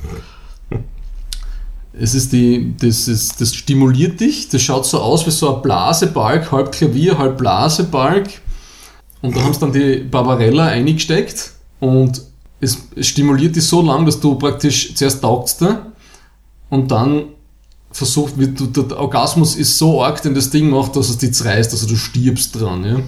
Es 1.92 2.14
ist 2.14 2.32
die, 2.32 2.72
das, 2.78 3.08
ist, 3.08 3.40
das 3.40 3.54
stimuliert 3.54 4.20
dich, 4.20 4.48
das 4.48 4.62
schaut 4.62 4.86
so 4.86 5.00
aus 5.00 5.26
wie 5.26 5.30
so 5.30 5.56
ein 5.56 5.62
Blasebalg, 5.62 6.50
halb 6.52 6.70
Klavier, 6.70 7.18
halb 7.18 7.36
Blasebalg. 7.36 8.28
Und 9.20 9.36
da 9.36 9.42
haben 9.42 9.52
sie 9.52 9.60
dann 9.60 9.72
die 9.72 9.96
Barbarella 10.08 10.66
eingesteckt 10.66 11.52
und 11.80 12.22
es, 12.60 12.78
stimuliert 13.00 13.56
dich 13.56 13.64
so 13.64 13.82
lang, 13.82 14.06
dass 14.06 14.20
du 14.20 14.34
praktisch 14.36 14.94
zuerst 14.94 15.22
taugt's 15.22 15.56
dir 15.56 15.86
und 16.68 16.90
dann 16.90 17.24
versucht, 17.92 18.38
wie 18.38 18.48
du, 18.48 18.66
der 18.66 18.98
Orgasmus 18.98 19.56
ist 19.56 19.76
so 19.76 20.02
arg, 20.02 20.22
den 20.22 20.34
das 20.34 20.50
Ding 20.50 20.70
macht, 20.70 20.94
dass 20.94 21.08
es 21.08 21.18
dich 21.18 21.34
zerreißt, 21.34 21.72
also 21.72 21.86
du 21.88 21.96
stirbst 21.96 22.58
dran. 22.60 22.84
Ja? 22.84 23.00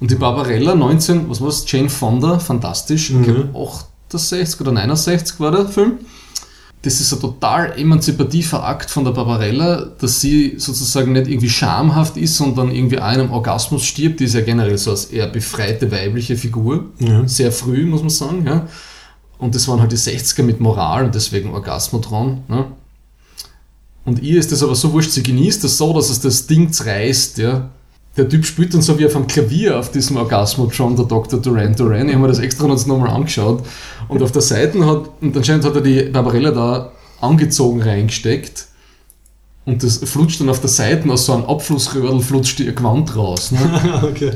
Und 0.00 0.10
die 0.10 0.14
Barbarella 0.14 0.74
19, 0.74 1.28
was 1.28 1.40
war 1.40 1.48
das? 1.48 1.64
Jane 1.66 1.90
Fonda, 1.90 2.38
fantastisch, 2.38 3.10
ich 3.10 3.22
glaube 3.22 3.48
68 4.08 4.60
oder 4.60 4.72
69 4.72 5.40
war 5.40 5.50
der 5.50 5.66
Film. 5.66 5.98
Das 6.84 7.00
ist 7.00 7.14
ein 7.14 7.20
total 7.20 7.78
emanzipativer 7.78 8.62
Akt 8.62 8.90
von 8.90 9.04
der 9.04 9.12
Barbarella, 9.12 9.86
dass 9.98 10.20
sie 10.20 10.56
sozusagen 10.58 11.12
nicht 11.12 11.28
irgendwie 11.28 11.48
schamhaft 11.48 12.18
ist, 12.18 12.36
sondern 12.36 12.70
irgendwie 12.70 12.98
einem 12.98 13.30
Orgasmus 13.30 13.84
stirbt. 13.84 14.20
Die 14.20 14.24
ist 14.24 14.34
ja 14.34 14.42
generell 14.42 14.76
so 14.76 14.90
als 14.90 15.06
eher 15.06 15.26
befreite 15.26 15.90
weibliche 15.90 16.36
Figur. 16.36 16.90
Ja. 16.98 17.26
Sehr 17.26 17.52
früh, 17.52 17.86
muss 17.86 18.02
man 18.02 18.10
sagen. 18.10 18.46
Ja. 18.46 18.68
Und 19.38 19.54
das 19.54 19.66
waren 19.66 19.80
halt 19.80 19.92
die 19.92 19.96
60er 19.96 20.42
mit 20.42 20.60
Moral 20.60 21.06
und 21.06 21.14
deswegen 21.14 21.54
Orgasmotron. 21.54 22.42
Ne? 22.48 22.66
Und 24.04 24.22
ihr 24.22 24.38
ist 24.38 24.52
das 24.52 24.62
aber 24.62 24.74
so 24.74 24.92
wurscht, 24.92 25.12
sie 25.12 25.22
genießt 25.22 25.64
das 25.64 25.78
so, 25.78 25.94
dass 25.94 26.10
es 26.10 26.20
das 26.20 26.46
Ding 26.46 26.70
zerreißt, 26.70 27.38
ja. 27.38 27.70
Der 28.16 28.28
Typ 28.28 28.44
spielt 28.44 28.72
dann 28.74 28.82
so 28.82 28.98
wie 28.98 29.06
auf 29.06 29.16
einem 29.16 29.26
Klavier 29.26 29.78
auf 29.78 29.90
diesem 29.90 30.16
Orgasmotron, 30.16 30.94
der 30.94 31.06
Dr. 31.06 31.40
Duran 31.40 31.74
Duran. 31.74 32.08
Ich 32.08 32.14
habe 32.14 32.22
mir 32.22 32.28
das 32.28 32.38
extra 32.38 32.66
uns 32.66 32.86
nochmal 32.86 33.10
angeschaut. 33.10 33.64
Und 34.06 34.22
auf 34.22 34.30
der 34.30 34.42
Seite 34.42 34.86
hat, 34.86 35.10
und 35.20 35.36
anscheinend 35.36 35.64
hat 35.64 35.74
er 35.74 35.80
die 35.80 36.02
Barbarella 36.04 36.52
da 36.52 36.92
angezogen 37.20 37.82
reingesteckt. 37.82 38.66
Und 39.64 39.82
das 39.82 39.96
flutscht 39.98 40.40
dann 40.40 40.48
auf 40.48 40.60
der 40.60 40.68
Seite 40.68 41.10
aus 41.10 41.26
so 41.26 41.32
einem 41.32 41.44
Abflussröhrl, 41.44 42.20
flutscht 42.20 42.60
ihr 42.60 42.72
Gewand 42.72 43.16
raus. 43.16 43.50
Ne? 43.50 44.02
okay. 44.02 44.32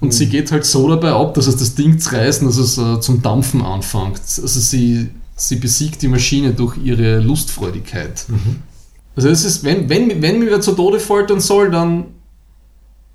Und 0.00 0.14
sie 0.14 0.28
geht 0.28 0.50
halt 0.50 0.64
so 0.64 0.88
dabei 0.88 1.10
ab, 1.10 1.34
dass 1.34 1.46
es 1.46 1.56
das 1.58 1.74
Ding 1.74 1.98
zerreißt 1.98 2.42
und 2.42 2.48
dass 2.48 2.56
es 2.56 2.78
äh, 2.78 3.00
zum 3.00 3.20
Dampfen 3.20 3.62
anfängt. 3.62 4.18
Also 4.18 4.46
sie, 4.60 5.10
sie 5.36 5.56
besiegt 5.56 6.00
die 6.00 6.08
Maschine 6.08 6.52
durch 6.52 6.78
ihre 6.78 7.20
Lustfreudigkeit. 7.20 8.24
Also 9.14 9.28
es 9.28 9.44
ist, 9.44 9.62
wenn, 9.62 9.90
wenn, 9.90 10.22
wenn 10.22 10.38
mir 10.38 10.50
wer 10.50 10.60
zu 10.62 10.72
Tode 10.72 11.00
foltern 11.00 11.40
soll, 11.40 11.70
dann 11.70 12.06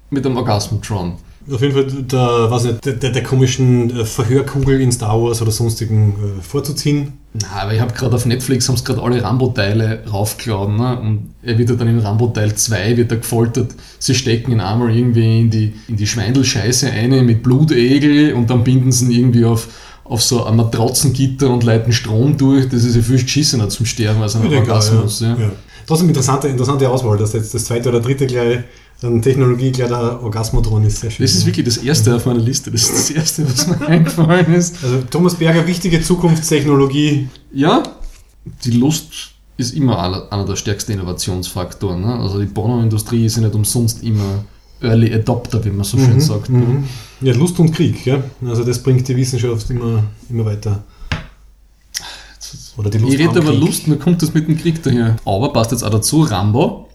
mit 0.09 0.25
dem 0.25 0.37
Orgasmotron. 0.37 1.13
Auf 1.51 1.61
jeden 1.61 1.73
Fall 1.73 1.85
der, 1.85 2.49
was 2.49 2.63
nicht, 2.63 2.83
der, 2.85 2.93
der, 2.93 3.11
der 3.11 3.21
komischen 3.21 3.95
äh, 3.95 4.03
Verhörkugel 4.03 4.81
in 4.81 4.91
Star 4.91 5.21
Wars 5.21 5.43
oder 5.43 5.51
sonstigen 5.51 6.15
äh, 6.39 6.41
vorzuziehen. 6.41 7.13
Na, 7.33 7.61
aber 7.61 7.73
ich 7.73 7.81
habe 7.81 7.93
gerade 7.93 8.15
auf 8.15 8.25
Netflix 8.25 8.67
haben 8.67 8.83
gerade 8.83 9.03
alle 9.03 9.21
Rambo-Teile 9.21 10.03
raufgeladen, 10.11 10.77
ne? 10.77 10.99
Und 10.99 11.35
er 11.43 11.57
wird 11.59 11.69
ja 11.69 11.75
dann 11.75 11.87
in 11.87 11.99
Rambo 11.99 12.27
Teil 12.27 12.55
2 12.55 12.97
wird 12.97 13.11
er 13.11 13.17
gefoltert. 13.17 13.75
Sie 13.99 14.15
stecken 14.15 14.53
ihn 14.53 14.59
einmal 14.59 14.95
irgendwie 14.95 15.41
in 15.41 15.49
die, 15.51 15.73
in 15.87 15.97
die 15.97 16.07
Schweindelscheiße 16.07 16.89
eine 16.89 17.21
mit 17.21 17.43
Blutegel 17.43 18.33
und 18.33 18.49
dann 18.49 18.63
binden 18.63 18.91
sie 18.91 19.05
ihn 19.05 19.11
irgendwie 19.11 19.45
auf, 19.45 19.67
auf 20.03 20.23
so 20.23 20.45
ein 20.45 20.55
Matratzengitter 20.55 21.49
und 21.51 21.63
leiten 21.63 21.93
Strom 21.93 22.37
durch. 22.37 22.69
Das 22.69 22.83
ist 22.83 22.95
ja 22.95 23.03
viel 23.03 23.21
geschissener 23.21 23.69
zum 23.69 23.85
Sterben 23.85 24.21
als 24.21 24.35
ein 24.35 24.51
Orgasmus. 24.51 25.19
ja. 25.19 25.35
Ja. 25.35 25.39
Ja. 25.41 25.51
Trotzdem 25.85 26.07
interessante, 26.07 26.47
interessante 26.47 26.89
Auswahl, 26.89 27.17
dass 27.17 27.33
jetzt 27.33 27.53
das 27.53 27.65
zweite 27.65 27.89
oder 27.89 27.99
dritte 27.99 28.25
gleich 28.25 28.63
dann 29.01 29.21
Technologie 29.21 29.71
gleich 29.71 29.89
der 29.89 30.23
Orgasmotron 30.23 30.83
ist. 30.85 31.01
Sehr 31.01 31.11
schön. 31.11 31.25
Das 31.25 31.35
ist 31.35 31.45
wirklich 31.45 31.65
das 31.65 31.77
erste 31.77 32.15
auf 32.15 32.25
meiner 32.25 32.39
Liste. 32.39 32.71
Das 32.71 32.83
ist 32.83 32.93
das 32.93 33.09
erste, 33.11 33.49
was 33.49 33.67
mir 33.67 33.81
eingefallen 33.87 34.53
ist. 34.53 34.83
also 34.83 35.01
Thomas 35.09 35.35
Berger, 35.35 35.67
wichtige 35.67 36.01
Zukunftstechnologie. 36.01 37.29
Ja, 37.53 37.83
die 38.63 38.71
Lust 38.71 39.09
ist 39.57 39.73
immer 39.73 40.29
einer 40.31 40.45
der 40.45 40.55
stärksten 40.55 40.93
Innovationsfaktoren. 40.93 42.01
Ne? 42.01 42.19
Also 42.19 42.39
die 42.39 42.45
Pornoindustrie 42.45 43.25
ist 43.25 43.37
ja 43.37 43.43
nicht 43.43 43.55
umsonst 43.55 44.03
immer 44.03 44.43
Early 44.81 45.13
Adopter, 45.13 45.63
wie 45.63 45.69
man 45.69 45.85
so 45.85 45.97
schön 45.97 46.19
sagt. 46.19 46.49
Ne? 46.49 46.59
Mhm. 46.59 46.83
Ja, 47.21 47.33
Lust 47.33 47.57
und 47.59 47.71
Krieg, 47.71 48.05
ja. 48.05 48.21
Also 48.45 48.63
das 48.63 48.81
bringt 48.83 49.07
die 49.07 49.15
Wissenschaft 49.15 49.69
immer, 49.69 50.03
immer 50.29 50.45
weiter. 50.45 50.83
Oder 52.77 52.89
die 52.89 52.97
Lust 52.97 53.13
Ich 53.13 53.19
rede 53.19 53.29
am 53.31 53.37
aber 53.37 53.51
Krieg. 53.51 53.59
Lust, 53.61 53.87
mir 53.87 53.97
kommt 53.97 54.21
das 54.21 54.33
mit 54.33 54.47
dem 54.47 54.57
Krieg 54.57 54.83
daher. 54.83 55.15
Aber 55.25 55.53
passt 55.53 55.71
jetzt 55.71 55.83
auch 55.83 55.89
dazu, 55.89 56.21
Rambo. 56.21 56.89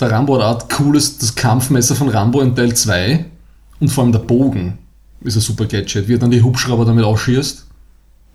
Der 0.00 0.10
Rambo 0.10 0.40
hat 0.42 0.62
auch 0.64 0.68
cooles, 0.68 1.18
das 1.18 1.34
Kampfmesser 1.34 1.94
von 1.96 2.08
Rambo 2.08 2.40
in 2.40 2.54
Teil 2.54 2.74
2 2.74 3.24
und 3.80 3.88
vor 3.88 4.04
allem 4.04 4.12
der 4.12 4.20
Bogen 4.20 4.78
ist 5.22 5.36
ein 5.36 5.40
super 5.40 5.66
Gadget, 5.66 6.06
wie 6.08 6.14
er 6.14 6.18
dann 6.18 6.30
die 6.30 6.42
Hubschrauber 6.42 6.84
damit 6.84 7.04
ausschießt. 7.04 7.64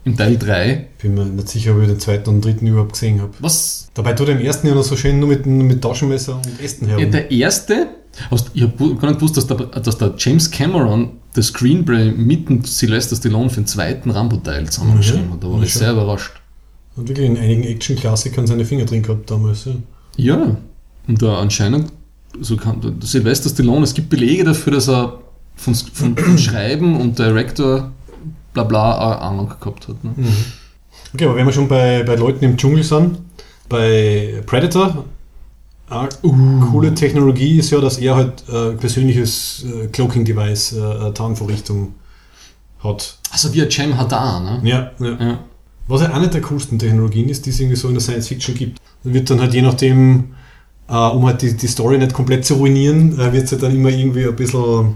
Im 0.05 0.17
Teil 0.17 0.37
3. 0.37 0.87
Bin 1.01 1.13
mir 1.13 1.23
nicht 1.25 1.47
sicher, 1.47 1.73
ob 1.73 1.81
ich 1.81 1.87
den 1.87 1.99
zweiten 1.99 2.29
und 2.29 2.43
dritten 2.43 2.67
überhaupt 2.67 2.91
gesehen 2.91 3.21
habe. 3.21 3.31
Was 3.39 3.87
Dabei 3.93 4.11
tut 4.13 4.27
er 4.27 4.37
im 4.37 4.45
ersten 4.45 4.67
ja 4.67 4.75
noch 4.75 4.83
so 4.83 4.97
schön 4.97 5.17
nur 5.19 5.29
mit, 5.29 5.45
mit 5.45 5.81
Taschenmesser 5.81 6.35
und 6.35 6.59
Ästen 6.61 6.89
Ja, 6.89 6.97
herum. 6.97 7.11
der 7.11 7.31
erste, 7.31 7.87
hast, 8.29 8.51
ich 8.53 8.63
habe 8.63 8.95
gar 8.95 9.07
nicht 9.07 9.19
gewusst, 9.19 9.37
dass 9.37 9.47
der, 9.47 9.55
dass 9.57 9.97
der 9.97 10.13
James 10.17 10.51
Cameron 10.51 11.11
das 11.33 11.45
Screenplay 11.47 12.11
mit 12.11 12.49
dem 12.49 12.65
Sylvester 12.65 13.15
Stallone 13.15 13.49
für 13.49 13.61
den 13.61 13.67
zweiten 13.67 14.11
Rambo-Teil 14.11 14.69
zusammengeschrieben 14.69 15.31
hat. 15.31 15.41
Da 15.43 15.47
war 15.49 15.57
Ja, 15.59 15.63
ich 15.63 15.73
sehr 15.73 15.93
überrascht. 15.93 16.33
Hat 16.97 17.07
wirklich 17.07 17.25
in 17.25 17.37
einigen 17.37 17.63
Action-Klassikern 17.63 18.45
seine 18.45 18.65
Finger 18.65 18.83
drin 18.83 19.03
gehabt 19.03 19.31
damals. 19.31 19.63
Ja. 19.65 19.71
Ja, 20.17 20.57
und 21.07 21.21
da 21.21 21.39
anscheinend, 21.39 21.91
so 22.39 22.57
kann, 22.57 22.99
Sylvester 23.01 23.49
Stallone, 23.49 23.83
es 23.83 23.93
gibt 23.93 24.09
Belege 24.09 24.43
dafür, 24.43 24.73
dass 24.73 24.89
er 24.89 25.19
von, 25.55 25.75
von, 25.75 26.17
von 26.17 26.37
Schreiben 26.37 26.99
und 26.99 27.19
Director 27.19 27.91
bla 28.53 28.63
bla 28.63 28.97
auch 28.97 29.21
Ahnung 29.21 29.49
gehabt 29.59 29.87
hat. 29.87 30.03
Ne? 30.03 30.13
Okay, 31.13 31.25
aber 31.25 31.35
wenn 31.35 31.45
wir 31.45 31.53
schon 31.53 31.67
bei, 31.67 32.03
bei 32.03 32.15
Leuten 32.15 32.43
im 32.43 32.57
Dschungel 32.57 32.83
sind, 32.83 33.19
bei 33.69 34.41
Predator, 34.45 35.05
eine 35.89 36.09
coole 36.71 36.93
Technologie 36.95 37.59
ist 37.59 37.69
ja, 37.69 37.79
dass 37.79 37.97
er 37.99 38.15
halt 38.15 38.43
äh, 38.49 38.71
persönliches 38.71 39.65
äh, 39.65 39.87
Cloaking-Device, 39.87 40.73
äh, 40.73 41.11
Tarnvorrichtung 41.13 41.93
hat. 42.83 43.17
Also 43.31 43.53
wie 43.53 43.61
ein 43.61 43.69
Cem 43.69 43.97
Hadar, 43.97 44.39
ne? 44.39 44.59
Ja, 44.63 44.91
ja. 44.99 45.17
Ja. 45.19 45.39
Was 45.87 46.01
ja 46.01 46.11
eine 46.11 46.29
der 46.29 46.41
coolsten 46.41 46.79
Technologien 46.79 47.29
ist, 47.29 47.45
die 47.45 47.49
es 47.49 47.59
irgendwie 47.59 47.75
so 47.75 47.89
in 47.89 47.93
der 47.93 48.01
Science 48.01 48.27
Fiction 48.29 48.55
gibt. 48.55 48.79
Wird 49.03 49.29
dann 49.29 49.41
halt 49.41 49.53
je 49.53 49.61
nachdem, 49.61 50.33
um 50.87 51.25
halt 51.25 51.41
die, 51.41 51.53
die 51.55 51.67
Story 51.67 51.97
nicht 51.97 52.13
komplett 52.13 52.45
zu 52.45 52.55
ruinieren, 52.55 53.19
äh, 53.19 53.31
wird 53.33 53.47
sie 53.47 53.57
dann 53.57 53.73
immer 53.75 53.89
irgendwie 53.89 54.25
ein 54.27 54.35
bisschen, 54.35 54.85
ein 54.89 54.95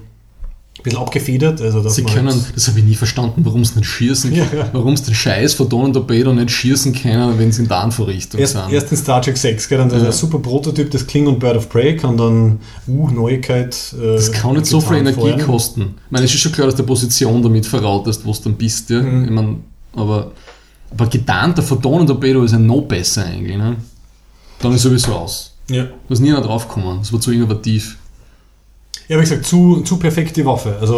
bisschen 0.84 1.00
abgefedert. 1.00 1.62
Also, 1.62 1.88
Sie 1.89 2.03
können, 2.03 2.27
halt, 2.29 2.56
das 2.56 2.67
habe 2.67 2.79
ich 2.79 2.86
nie 2.86 2.94
verstanden, 2.96 3.44
warum 3.46 3.63
sie 3.65 3.79
nicht 3.79 3.88
schießen, 3.89 4.32
Ja, 4.36 4.44
ja. 4.56 4.70
warum 4.74 4.96
sie 4.98 5.06
den 5.06 5.15
Scheiß 5.15 5.53
von 5.53 5.70
Torpedo 5.70 6.34
nicht 6.34 6.51
schießen 6.51 6.94
können, 6.94 7.39
wenn 7.39 7.51
sie 7.51 7.63
in 7.63 7.70
Tarnvorrichtung 7.70 8.39
Erst, 8.39 8.53
sind. 8.53 8.72
erst 8.72 8.91
in 8.91 8.98
Star 8.98 9.22
Trek 9.22 9.38
6, 9.38 9.70
gell, 9.70 9.77
dann 9.79 9.89
Ja. 9.89 10.00
der 10.00 10.12
super 10.12 10.39
Prototyp 10.39 10.91
des 10.91 11.08
Klingon 11.08 11.39
Bird 11.39 11.56
of 11.58 11.70
Prey 11.70 11.96
kann 11.96 12.17
dann, 12.17 12.60
uh, 12.88 13.10
Neuigkeit. 13.10 13.75
Äh, 14.00 14.15
Das 14.15 14.32
kann 14.32 14.53
nicht 14.53 14.65
so 14.67 14.82
viel 14.82 14.98
Energie 14.98 15.20
feuern. 15.22 15.41
kosten. 15.41 15.82
Ich 16.06 16.12
meine, 16.12 16.25
es 16.25 16.34
ist 16.34 16.41
schon 16.41 16.51
klar, 16.51 16.67
dass 16.67 16.75
du 16.75 16.84
die 16.84 16.88
Position 16.88 17.41
damit 17.41 17.65
verrautest, 17.65 18.25
wo 18.25 18.34
du 18.34 18.39
dann 18.44 18.53
bist. 18.56 18.89
Ja? 18.89 19.01
Mhm. 19.01 19.24
Ich 19.25 19.32
meine, 19.32 19.56
aber 19.96 20.32
Aber 20.91 21.08
getarnter 21.08 21.63
Photonentorpedo 21.63 22.44
ist 22.44 22.51
ja 22.53 22.60
noch 22.60 22.82
besser 22.84 23.25
eigentlich. 23.25 23.58
Ne? 23.58 23.75
Dann 24.62 24.74
ist 24.74 24.84
sowieso 24.84 25.13
aus. 25.15 25.53
Ja. 25.70 25.84
Da 25.84 26.14
ist 26.14 26.20
nie 26.20 26.32
einer 26.32 26.42
draufgekommen. 26.42 27.00
Das 27.00 27.12
war 27.12 27.20
zu 27.20 27.32
innovativ. 27.32 27.98
Ja, 29.08 29.18
wie 29.18 29.22
gesagt, 29.22 29.46
zu, 29.46 29.82
zu 29.82 29.98
perfekte 29.98 30.46
Waffe. 30.46 30.78
Also 30.82 30.96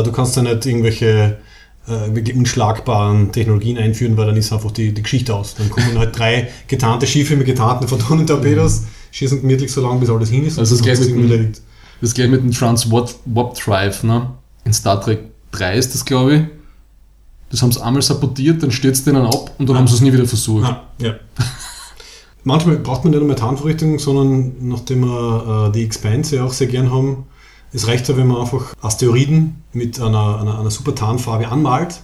äh, 0.00 0.02
du 0.02 0.12
kannst 0.12 0.36
da 0.36 0.42
nicht 0.42 0.64
irgendwelche 0.66 1.38
äh, 1.86 2.14
wirklich 2.14 2.36
unschlagbaren 2.36 3.32
Technologien 3.32 3.78
einführen, 3.78 4.16
weil 4.16 4.26
dann 4.26 4.36
ist 4.36 4.52
einfach 4.52 4.70
die, 4.72 4.92
die 4.92 5.02
Geschichte 5.02 5.34
aus. 5.34 5.54
Dann 5.54 5.70
kommen 5.70 5.98
halt 5.98 6.18
drei 6.18 6.48
getarnte 6.66 7.06
Schiffe 7.06 7.36
mit 7.36 7.46
getarnten 7.46 7.88
Photonentorpedos, 7.88 8.82
schießen 9.12 9.40
gemütlich 9.40 9.72
so 9.72 9.80
lange, 9.82 10.00
bis 10.00 10.10
alles 10.10 10.30
hin 10.30 10.46
ist. 10.46 10.58
Also 10.58 10.76
das 10.76 10.80
und 10.80 10.86
dann 10.88 10.96
gleich 10.96 11.08
ist 11.08 11.16
mit 11.16 11.30
dem-. 11.30 11.52
Das 12.02 12.12
gleich 12.14 12.28
mit 12.28 12.42
dem 12.42 12.52
Trans-Warp 12.52 13.54
Drive, 13.64 14.02
ne? 14.02 14.30
In 14.64 14.72
Star 14.74 15.00
Trek 15.00 15.20
3 15.52 15.76
ist 15.78 15.94
das, 15.94 16.04
glaube 16.04 16.34
ich. 16.34 16.42
Das 17.50 17.62
haben 17.62 17.72
sie 17.72 17.82
einmal 17.82 18.02
sabotiert, 18.02 18.62
dann 18.62 18.70
stürzt 18.72 19.06
denen 19.06 19.24
ab 19.24 19.52
und 19.58 19.66
dann 19.68 19.76
Ah. 19.76 19.78
haben 19.78 19.86
sie 19.88 19.94
es 19.94 20.00
nie 20.02 20.12
wieder 20.12 20.26
versucht. 20.26 20.64
Ah, 20.64 20.82
ja. 20.98 21.14
Manchmal 22.46 22.76
braucht 22.76 23.02
man 23.02 23.10
nicht 23.10 23.18
nur 23.18 23.28
Methanvorrichtung, 23.28 23.98
sondern 23.98 24.52
nachdem 24.60 25.00
wir 25.00 25.66
äh, 25.66 25.72
die 25.72 25.82
Expanse 25.82 26.36
ja 26.36 26.44
auch 26.44 26.52
sehr 26.52 26.68
gern 26.68 26.92
haben, 26.92 27.24
es 27.72 27.88
reicht 27.88 28.08
ja, 28.08 28.16
wenn 28.16 28.28
man 28.28 28.40
einfach 28.40 28.72
Asteroiden 28.80 29.64
mit 29.72 30.00
einer, 30.00 30.40
einer, 30.40 30.60
einer 30.60 30.70
super 30.70 30.94
Tarnfarbe 30.94 31.48
anmalt. 31.48 32.02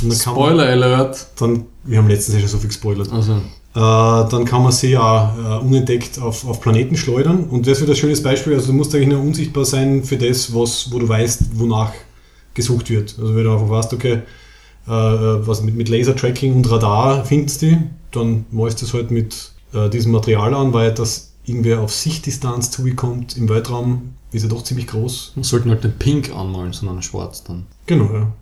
Dann 0.00 0.08
kann 0.08 0.34
man, 0.34 0.44
Spoiler 0.46 0.66
Alert! 0.66 1.26
dann, 1.38 1.66
wir 1.84 1.98
haben 1.98 2.08
letztens 2.08 2.36
ja 2.36 2.40
schon 2.40 2.48
so 2.48 2.58
viel 2.58 2.68
gespoilert. 2.68 3.12
Also, 3.12 3.32
Äh, 3.34 3.38
dann 3.74 4.46
kann 4.46 4.62
man 4.62 4.72
sie 4.72 4.92
ja 4.92 5.36
äh, 5.38 5.62
unentdeckt 5.62 6.22
auf, 6.22 6.48
auf 6.48 6.62
Planeten 6.62 6.96
schleudern. 6.96 7.44
Und 7.44 7.66
das 7.66 7.78
wird 7.80 7.90
ein 7.90 7.96
schönes 7.96 8.22
Beispiel. 8.22 8.54
Also 8.54 8.68
du 8.68 8.72
musst 8.72 8.94
eigentlich 8.94 9.08
nur 9.08 9.20
unsichtbar 9.20 9.66
sein 9.66 10.04
für 10.04 10.16
das, 10.16 10.54
was, 10.54 10.90
wo 10.90 10.98
du 10.98 11.06
weißt, 11.06 11.58
wonach 11.58 11.92
gesucht 12.54 12.88
wird. 12.88 13.14
Also 13.20 13.36
wenn 13.36 13.44
du 13.44 13.52
einfach 13.52 13.68
weißt, 13.68 13.92
okay, 13.92 14.22
äh, 14.86 14.90
was 14.90 15.62
mit, 15.62 15.74
mit 15.76 15.90
Laser-Tracking 15.90 16.54
und 16.54 16.70
Radar 16.70 17.26
findest 17.26 17.60
du, 17.60 17.82
dann 18.12 18.46
malst 18.50 18.80
du 18.80 18.86
es 18.86 18.94
halt 18.94 19.10
mit 19.10 19.52
äh, 19.72 19.88
diesem 19.88 20.12
Material 20.12 20.54
an, 20.54 20.72
weil 20.72 20.92
das 20.92 21.32
irgendwer 21.44 21.80
auf 21.80 21.92
Sichtdistanz 21.92 22.70
zugekommt 22.70 23.36
im 23.36 23.48
Weltraum, 23.48 24.14
ist 24.32 24.42
ja 24.42 24.48
doch 24.48 24.64
ziemlich 24.64 24.88
groß. 24.88 25.32
wir 25.36 25.44
sollten 25.44 25.70
halt 25.70 25.84
den 25.84 25.92
Pink 25.92 26.34
anmalen, 26.34 26.72
sondern 26.72 27.02
schwarz 27.02 27.44
dann. 27.44 27.66
Genau, 27.86 28.12
ja. 28.12 28.32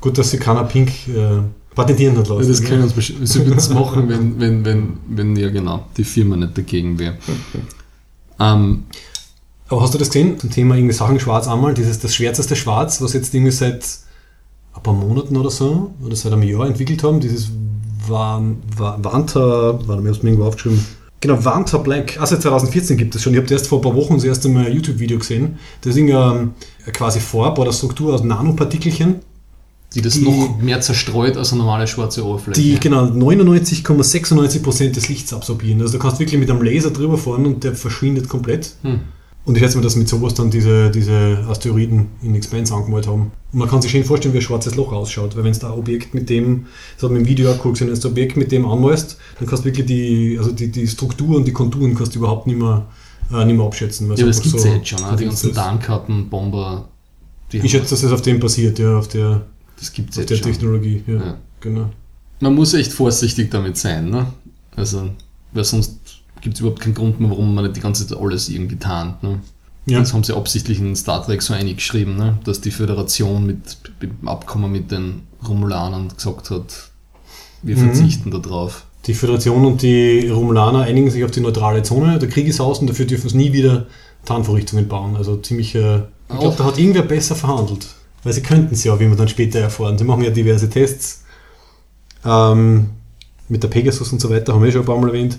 Gut, 0.00 0.18
dass 0.18 0.30
sie 0.32 0.38
keiner 0.38 0.64
Pink 0.64 0.90
äh, 1.08 1.42
patentieren 1.74 2.16
hat 2.18 2.28
lassen. 2.28 2.48
das 2.48 2.60
gell? 2.60 2.70
können 2.70 2.82
uns 2.82 2.94
sie 2.96 3.46
würden 3.46 3.58
es 3.58 3.68
machen, 3.70 4.08
wenn, 4.08 4.40
wenn, 4.40 4.64
wenn, 4.64 4.98
wenn, 5.08 5.36
ja 5.36 5.48
genau, 5.50 5.86
die 5.96 6.04
Firma 6.04 6.36
nicht 6.36 6.58
dagegen 6.58 6.98
wäre. 6.98 7.16
Ähm, 8.40 8.84
Aber 9.68 9.82
hast 9.82 9.94
du 9.94 9.98
das 9.98 10.08
gesehen? 10.08 10.38
Zum 10.40 10.50
Thema 10.50 10.74
irgendwie 10.74 10.94
Sachen 10.94 11.20
schwarz 11.20 11.46
anmalen, 11.46 11.76
dieses 11.76 12.00
das 12.00 12.14
schwärzeste 12.14 12.56
Schwarz, 12.56 13.00
was 13.00 13.12
jetzt 13.12 13.32
irgendwie 13.32 13.52
seit 13.52 13.86
ein 14.74 14.82
paar 14.82 14.94
Monaten 14.94 15.36
oder 15.36 15.50
so, 15.50 15.94
oder 16.04 16.16
seit 16.16 16.32
einem 16.32 16.42
Jahr 16.42 16.66
entwickelt 16.66 17.04
haben, 17.04 17.20
dieses 17.20 17.50
Van, 18.06 18.56
Van, 18.76 19.04
Vanta, 19.04 19.78
warte 19.86 20.02
ich 20.02 20.08
hab's 20.08 20.22
mir 20.22 20.30
irgendwo 20.30 20.48
aufgeschrieben. 20.48 20.84
Genau, 21.20 21.44
Vanta 21.44 21.78
Black. 21.78 22.16
Ah, 22.20 22.26
seit 22.26 22.42
2014 22.42 22.96
gibt 22.96 23.14
es 23.14 23.22
schon. 23.22 23.32
Ich 23.34 23.40
habe 23.40 23.52
erst 23.52 23.68
vor 23.68 23.78
ein 23.78 23.82
paar 23.82 23.94
Wochen 23.94 24.14
das 24.14 24.24
erste 24.24 24.48
Mal 24.48 24.66
ein 24.66 24.72
YouTube-Video 24.72 25.18
gesehen. 25.18 25.56
Das 25.80 25.90
ist 25.94 25.98
irgendwie 25.98 26.14
ähm, 26.14 26.50
quasi 26.92 27.20
Farbe 27.20 27.60
oder 27.60 27.72
Struktur 27.72 28.12
aus 28.14 28.24
Nanopartikelchen, 28.24 29.20
die 29.94 30.02
das 30.02 30.14
Die- 30.14 30.24
noch 30.24 30.58
mehr 30.60 30.80
zerstreut 30.80 31.36
als 31.36 31.52
eine 31.52 31.60
normale 31.62 31.86
schwarze 31.86 32.24
Oberfläche. 32.26 32.60
die 32.60 32.80
genau 32.80 33.04
99,96% 33.04 34.90
des 34.94 35.08
Lichts 35.08 35.32
absorbieren. 35.32 35.80
Also 35.80 35.92
du 35.94 35.98
kannst 36.02 36.18
wirklich 36.18 36.40
mit 36.40 36.50
einem 36.50 36.62
Laser 36.62 36.90
drüber 36.90 37.16
fahren 37.18 37.46
und 37.46 37.62
der 37.62 37.74
verschwindet 37.76 38.28
komplett. 38.28 38.74
Hm. 38.82 39.00
Und 39.44 39.56
ich 39.56 39.62
schätze 39.62 39.76
mal, 39.76 39.82
dass 39.82 39.96
mit 39.96 40.08
sowas 40.08 40.34
dann 40.34 40.50
diese, 40.50 40.90
diese 40.90 41.44
Asteroiden 41.48 42.06
in 42.22 42.34
Expanse 42.36 42.72
angemalt 42.72 43.08
haben. 43.08 43.32
Und 43.52 43.58
man 43.58 43.68
kann 43.68 43.82
sich 43.82 43.90
schön 43.90 44.04
vorstellen, 44.04 44.34
wie 44.34 44.38
ein 44.38 44.42
schwarzes 44.42 44.76
Loch 44.76 44.92
ausschaut. 44.92 45.36
Weil 45.36 45.42
wenn 45.42 45.50
es 45.50 45.58
da 45.58 45.72
ein 45.72 45.78
Objekt 45.78 46.14
mit 46.14 46.30
dem, 46.30 46.66
das 46.94 47.02
hat 47.02 47.10
man 47.10 47.22
im 47.22 47.26
Video 47.26 47.50
auch 47.50 47.56
geguckt, 47.56 47.80
wenn 47.80 47.88
du 47.88 47.94
das 47.94 48.04
Objekt 48.04 48.36
mit 48.36 48.52
dem 48.52 48.64
anmalst, 48.64 49.18
dann 49.38 49.48
kannst 49.48 49.64
du 49.64 49.68
wirklich 49.68 49.86
die, 49.86 50.36
also 50.38 50.52
die, 50.52 50.70
die 50.70 50.86
Struktur 50.86 51.36
und 51.36 51.44
die 51.46 51.52
Konturen 51.52 51.94
kannst 51.96 52.14
du 52.14 52.20
überhaupt 52.20 52.46
nicht 52.46 52.58
mehr, 52.58 52.86
äh, 53.32 53.44
nicht 53.44 53.56
mehr 53.56 53.66
abschätzen. 53.66 54.06
Ja, 54.06 54.12
aber 54.12 54.26
das 54.26 54.40
gibt 54.40 54.54
es 54.54 54.62
so 54.62 54.68
ja 54.68 54.74
jetzt 54.76 54.88
schon. 54.88 55.00
Ne? 55.00 55.16
Die 55.16 55.24
ganzen. 55.24 55.52
Tarnkarten, 55.52 56.28
Bomber, 56.28 56.88
die 57.50 57.58
Ich 57.58 57.70
schätze, 57.72 57.90
dass 57.90 58.02
es 58.04 58.12
auf 58.12 58.22
dem 58.22 58.38
basiert, 58.38 58.78
ja, 58.78 58.96
auf 58.96 59.08
der, 59.08 59.42
das 59.76 59.92
gibt 59.92 60.10
es 60.10 60.18
auf 60.18 60.20
jetzt 60.22 60.30
der 60.30 60.36
schon. 60.36 60.52
Technologie. 60.52 61.02
Ja, 61.06 61.14
Ja. 61.14 61.38
Genau. 61.60 61.90
Man 62.38 62.54
muss 62.54 62.74
echt 62.74 62.92
vorsichtig 62.92 63.50
damit 63.50 63.76
sein, 63.76 64.10
ne? 64.10 64.26
Also, 64.74 65.10
weil 65.52 65.62
sonst 65.64 66.00
gibt 66.42 66.54
es 66.56 66.60
überhaupt 66.60 66.80
keinen 66.80 66.94
Grund 66.94 67.18
mehr, 67.20 67.30
warum 67.30 67.54
man 67.54 67.64
nicht 67.64 67.76
die 67.76 67.80
ganze 67.80 68.06
Zeit 68.06 68.18
alles 68.18 68.48
irgendwie 68.50 68.76
tarnt, 68.76 69.22
ne? 69.22 69.40
Ja. 69.86 69.98
Das 69.98 70.12
haben 70.12 70.22
sie 70.22 70.36
absichtlich 70.36 70.78
in 70.78 70.94
Star 70.94 71.24
Trek 71.24 71.42
so 71.42 71.54
eingeschrieben, 71.54 72.16
ne? 72.16 72.38
dass 72.44 72.60
die 72.60 72.70
Föderation 72.70 73.44
mit 73.44 73.78
im 74.00 74.28
Abkommen 74.28 74.70
mit 74.70 74.92
den 74.92 75.22
Romulanern 75.46 76.08
gesagt 76.16 76.50
hat, 76.50 76.90
wir 77.62 77.76
Mhm. 77.76 77.86
verzichten 77.86 78.30
darauf. 78.30 78.84
Die 79.06 79.14
Föderation 79.14 79.66
und 79.66 79.82
die 79.82 80.28
Romulaner 80.28 80.82
einigen 80.82 81.10
sich 81.10 81.24
auf 81.24 81.32
die 81.32 81.40
neutrale 81.40 81.82
Zone. 81.82 82.20
Der 82.20 82.28
Krieg 82.28 82.46
ist 82.46 82.60
aus 82.60 82.78
und 82.78 82.86
dafür 82.88 83.06
dürfen 83.06 83.28
sie 83.28 83.36
nie 83.36 83.52
wieder 83.52 83.86
Tarnvorrichtungen 84.24 84.86
bauen. 84.86 85.16
Also 85.16 85.36
ziemlich. 85.38 85.74
Äh, 85.74 85.96
ich 86.32 86.38
glaube, 86.38 86.54
da 86.56 86.64
hat 86.64 86.78
irgendwer 86.78 87.02
besser 87.02 87.34
verhandelt. 87.34 87.88
Weil 88.22 88.32
sie 88.34 88.42
könnten 88.42 88.74
es 88.74 88.84
ja, 88.84 88.98
wie 89.00 89.08
wir 89.08 89.16
dann 89.16 89.26
später 89.26 89.58
erfahren. 89.58 89.98
Sie 89.98 90.04
machen 90.04 90.22
ja 90.22 90.30
diverse 90.30 90.70
Tests. 90.70 91.24
Ähm, 92.24 92.90
mit 93.48 93.62
der 93.64 93.68
Pegasus 93.68 94.12
und 94.12 94.20
so 94.20 94.30
weiter, 94.30 94.54
haben 94.54 94.62
wir 94.62 94.70
schon 94.70 94.82
ein 94.82 94.86
paar 94.86 94.98
Mal 94.98 95.08
erwähnt. 95.08 95.38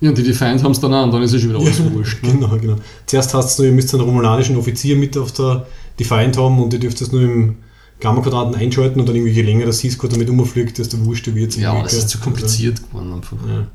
Ja, 0.00 0.10
und 0.10 0.18
die 0.18 0.22
Defiant 0.22 0.62
haben 0.62 0.72
es 0.72 0.80
dann 0.80 0.94
auch 0.94 1.04
und 1.04 1.12
dann 1.12 1.22
ist 1.22 1.32
es 1.32 1.40
schon 1.40 1.50
wieder 1.50 1.60
alles 1.60 1.82
wurscht. 1.92 2.22
Ne? 2.22 2.32
Genau, 2.32 2.56
genau. 2.56 2.76
Zuerst 3.06 3.34
hast 3.34 3.58
du, 3.58 3.64
ihr 3.64 3.72
müsst 3.72 3.92
einen 3.94 4.04
romulanischen 4.04 4.56
Offizier 4.56 4.96
mit 4.96 5.16
auf 5.16 5.32
der 5.32 5.66
Defiant 5.98 6.36
haben 6.36 6.62
und 6.62 6.72
ihr 6.72 6.78
dürft 6.78 7.00
das 7.00 7.10
nur 7.10 7.22
im 7.22 7.56
Gamma-Quadranten 8.00 8.54
einschalten 8.54 9.00
und 9.00 9.08
dann 9.08 9.16
irgendwie 9.16 9.32
je 9.32 9.42
länger 9.42 9.66
das 9.66 9.78
Cisco 9.78 10.06
damit 10.06 10.30
umfliegt, 10.30 10.78
desto 10.78 11.04
wurschter 11.04 11.34
wird 11.34 11.50
es. 11.50 11.56
Ja, 11.56 11.84
es 11.84 11.94
ist 11.94 12.10
zu 12.10 12.18
kompliziert 12.18 12.80
geworden 12.88 13.12
einfach. 13.12 13.36
Ja. 13.46 13.66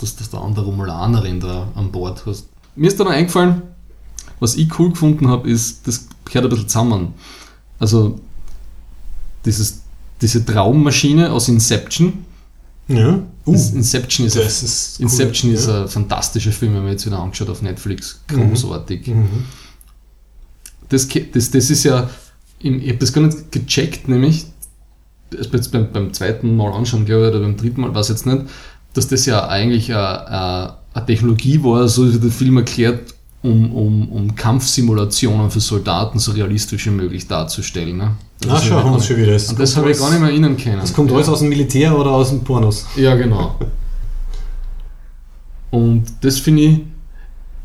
Dass, 0.00 0.16
dass 0.16 0.30
du 0.30 0.38
eine 0.38 0.46
andere 0.46 0.64
Romulanerin 0.64 1.40
da 1.40 1.68
an 1.74 1.92
Bord 1.92 2.24
hast. 2.26 2.48
Mir 2.74 2.88
ist 2.88 2.98
dann 2.98 3.06
noch 3.06 3.14
eingefallen, 3.14 3.62
was 4.40 4.56
ich 4.56 4.78
cool 4.78 4.90
gefunden 4.90 5.28
habe, 5.28 5.48
ist, 5.48 5.86
das 5.86 6.06
gehört 6.24 6.44
ein 6.46 6.50
bisschen 6.50 6.68
zusammen. 6.68 7.14
Also, 7.78 8.18
dieses, 9.44 9.82
diese 10.20 10.44
Traummaschine 10.44 11.32
aus 11.32 11.48
Inception. 11.48 12.24
Ja. 12.88 13.20
Uh, 13.46 13.52
Inception 13.52 14.26
ist, 14.26 14.36
das 14.36 14.62
ist 14.62 14.96
cool, 14.98 15.04
Inception 15.04 15.52
ist 15.52 15.66
ja. 15.66 15.82
ein 15.82 15.88
fantastischer 15.88 16.52
Film, 16.52 16.74
wenn 16.74 16.82
man 16.82 16.92
jetzt 16.92 17.06
wieder 17.06 17.18
angeschaut 17.18 17.48
auf 17.48 17.62
Netflix. 17.62 18.20
Großartig. 18.28 19.06
Mhm. 19.08 19.44
Das, 20.88 21.08
das, 21.08 21.50
das 21.50 21.70
ist 21.70 21.84
ja, 21.84 22.08
ich 22.58 22.88
habe 22.88 22.98
das 22.98 23.12
gar 23.12 23.22
nicht 23.22 23.52
gecheckt, 23.52 24.08
nämlich, 24.08 24.46
jetzt 25.32 25.72
beim, 25.72 25.92
beim 25.92 26.12
zweiten 26.12 26.56
Mal 26.56 26.72
anschauen, 26.72 27.04
glaube 27.04 27.24
ich, 27.24 27.30
oder 27.30 27.40
beim 27.40 27.56
dritten 27.56 27.80
Mal, 27.80 27.94
weiß 27.94 28.08
jetzt 28.08 28.26
nicht, 28.26 28.42
dass 28.94 29.08
das 29.08 29.26
ja 29.26 29.46
eigentlich 29.48 29.92
eine, 29.92 30.26
eine, 30.26 30.74
eine 30.94 31.06
Technologie 31.06 31.62
war, 31.62 31.88
so 31.88 32.12
wie 32.12 32.18
der 32.18 32.30
Film 32.30 32.56
erklärt, 32.56 33.14
um, 33.42 33.72
um, 33.72 34.08
um 34.10 34.34
Kampfsimulationen 34.34 35.50
für 35.50 35.60
Soldaten 35.60 36.18
so 36.18 36.32
realistisch 36.32 36.86
wie 36.86 36.90
möglich 36.90 37.28
darzustellen. 37.28 37.96
Ne? 37.96 38.16
Schau, 38.44 38.76
haben 38.76 38.92
wir 38.92 39.00
schon 39.00 39.16
wieder. 39.16 39.32
Das 39.32 39.48
Und 39.48 39.58
das 39.58 39.76
habe 39.76 39.90
ich 39.90 39.98
gar 39.98 40.10
nicht 40.10 40.20
mehr 40.20 40.30
erinnern 40.30 40.56
können. 40.56 40.80
Das 40.80 40.92
kommt 40.92 41.10
ja. 41.10 41.16
alles 41.16 41.28
aus 41.28 41.40
dem 41.40 41.48
Militär 41.48 41.98
oder 41.98 42.10
aus 42.10 42.30
dem 42.30 42.44
Pornos. 42.44 42.86
Ja, 42.96 43.14
genau. 43.14 43.56
Und 45.70 46.04
das 46.20 46.38
finde 46.38 46.62
ich, 46.62 46.80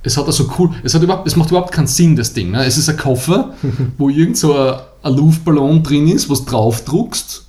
es 0.04 0.18
hat 0.18 0.26
also 0.26 0.50
cool, 0.58 0.72
es, 0.84 0.96
hat 0.96 1.04
überhaupt, 1.04 1.28
es 1.28 1.36
macht 1.36 1.50
überhaupt 1.50 1.72
keinen 1.72 1.88
Sinn, 1.88 2.16
das 2.16 2.34
Ding. 2.34 2.52
Ne? 2.52 2.66
Es 2.66 2.78
ist 2.78 2.90
ein 2.90 2.98
Koffer, 2.98 3.54
wo 3.98 4.10
irgend 4.10 4.38
so 4.38 4.56
ein, 4.56 4.76
ein 5.04 5.16
Luftballon 5.16 5.84
drin 5.84 6.08
ist, 6.08 6.30
was 6.30 6.46
drauf 6.46 6.84
druckst. 6.84 7.46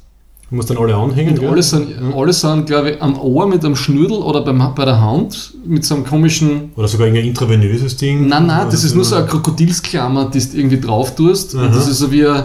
Du 0.51 0.57
musst 0.57 0.69
dann 0.69 0.77
alle 0.77 0.95
anhängen. 0.95 1.39
Und 1.39 1.47
alle 1.49 1.63
sind, 1.63 1.89
alle 2.15 2.33
sind 2.35 2.67
glaube 2.67 2.91
ich, 2.91 3.03
am 3.03 3.19
Ohr 3.19 3.47
mit 3.47 3.65
einem 3.65 3.75
Schnürdel 3.75 4.19
oder 4.19 4.43
beim, 4.43 4.75
bei 4.75 4.85
der 4.85 5.01
Hand 5.01 5.55
mit 5.65 5.83
so 5.83 5.95
einem 5.95 6.05
komischen. 6.05 6.73
Oder 6.77 6.89
sogar 6.89 7.07
irgendein 7.07 7.31
intravenöses 7.31 7.97
Ding. 7.97 8.29
Nein, 8.29 8.47
nein, 8.49 8.67
das 8.67 8.75
Also, 8.75 8.89
ist 8.89 8.95
nur 8.95 9.05
so 9.07 9.17
eine 9.17 9.27
Krokodilsklammer, 9.27 10.27
die 10.27 10.41
du 10.41 10.59
irgendwie 10.59 10.79
drauf 10.79 11.15
tust. 11.15 11.55
Und 11.55 11.75
das 11.75 11.89
ist 11.89 11.99
so 11.99 12.13
wie 12.13 12.27
ein, 12.27 12.45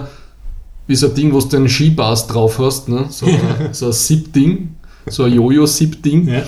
wie 0.87 0.95
so 0.95 1.07
ein 1.07 1.13
Ding, 1.15 1.33
wo 1.33 1.39
du 1.39 1.57
einen 1.57 1.69
Skibars 1.69 2.27
drauf 2.27 2.59
hast. 2.59 2.89
Ne? 2.89 3.05
So, 3.09 3.25
ein, 3.25 3.41
so 3.73 3.87
ein 3.87 3.93
Zip-Ding, 3.93 4.75
so 5.07 5.23
ein 5.23 5.33
Jojo-Zip-Ding. 5.33 6.27
Ja. 6.27 6.43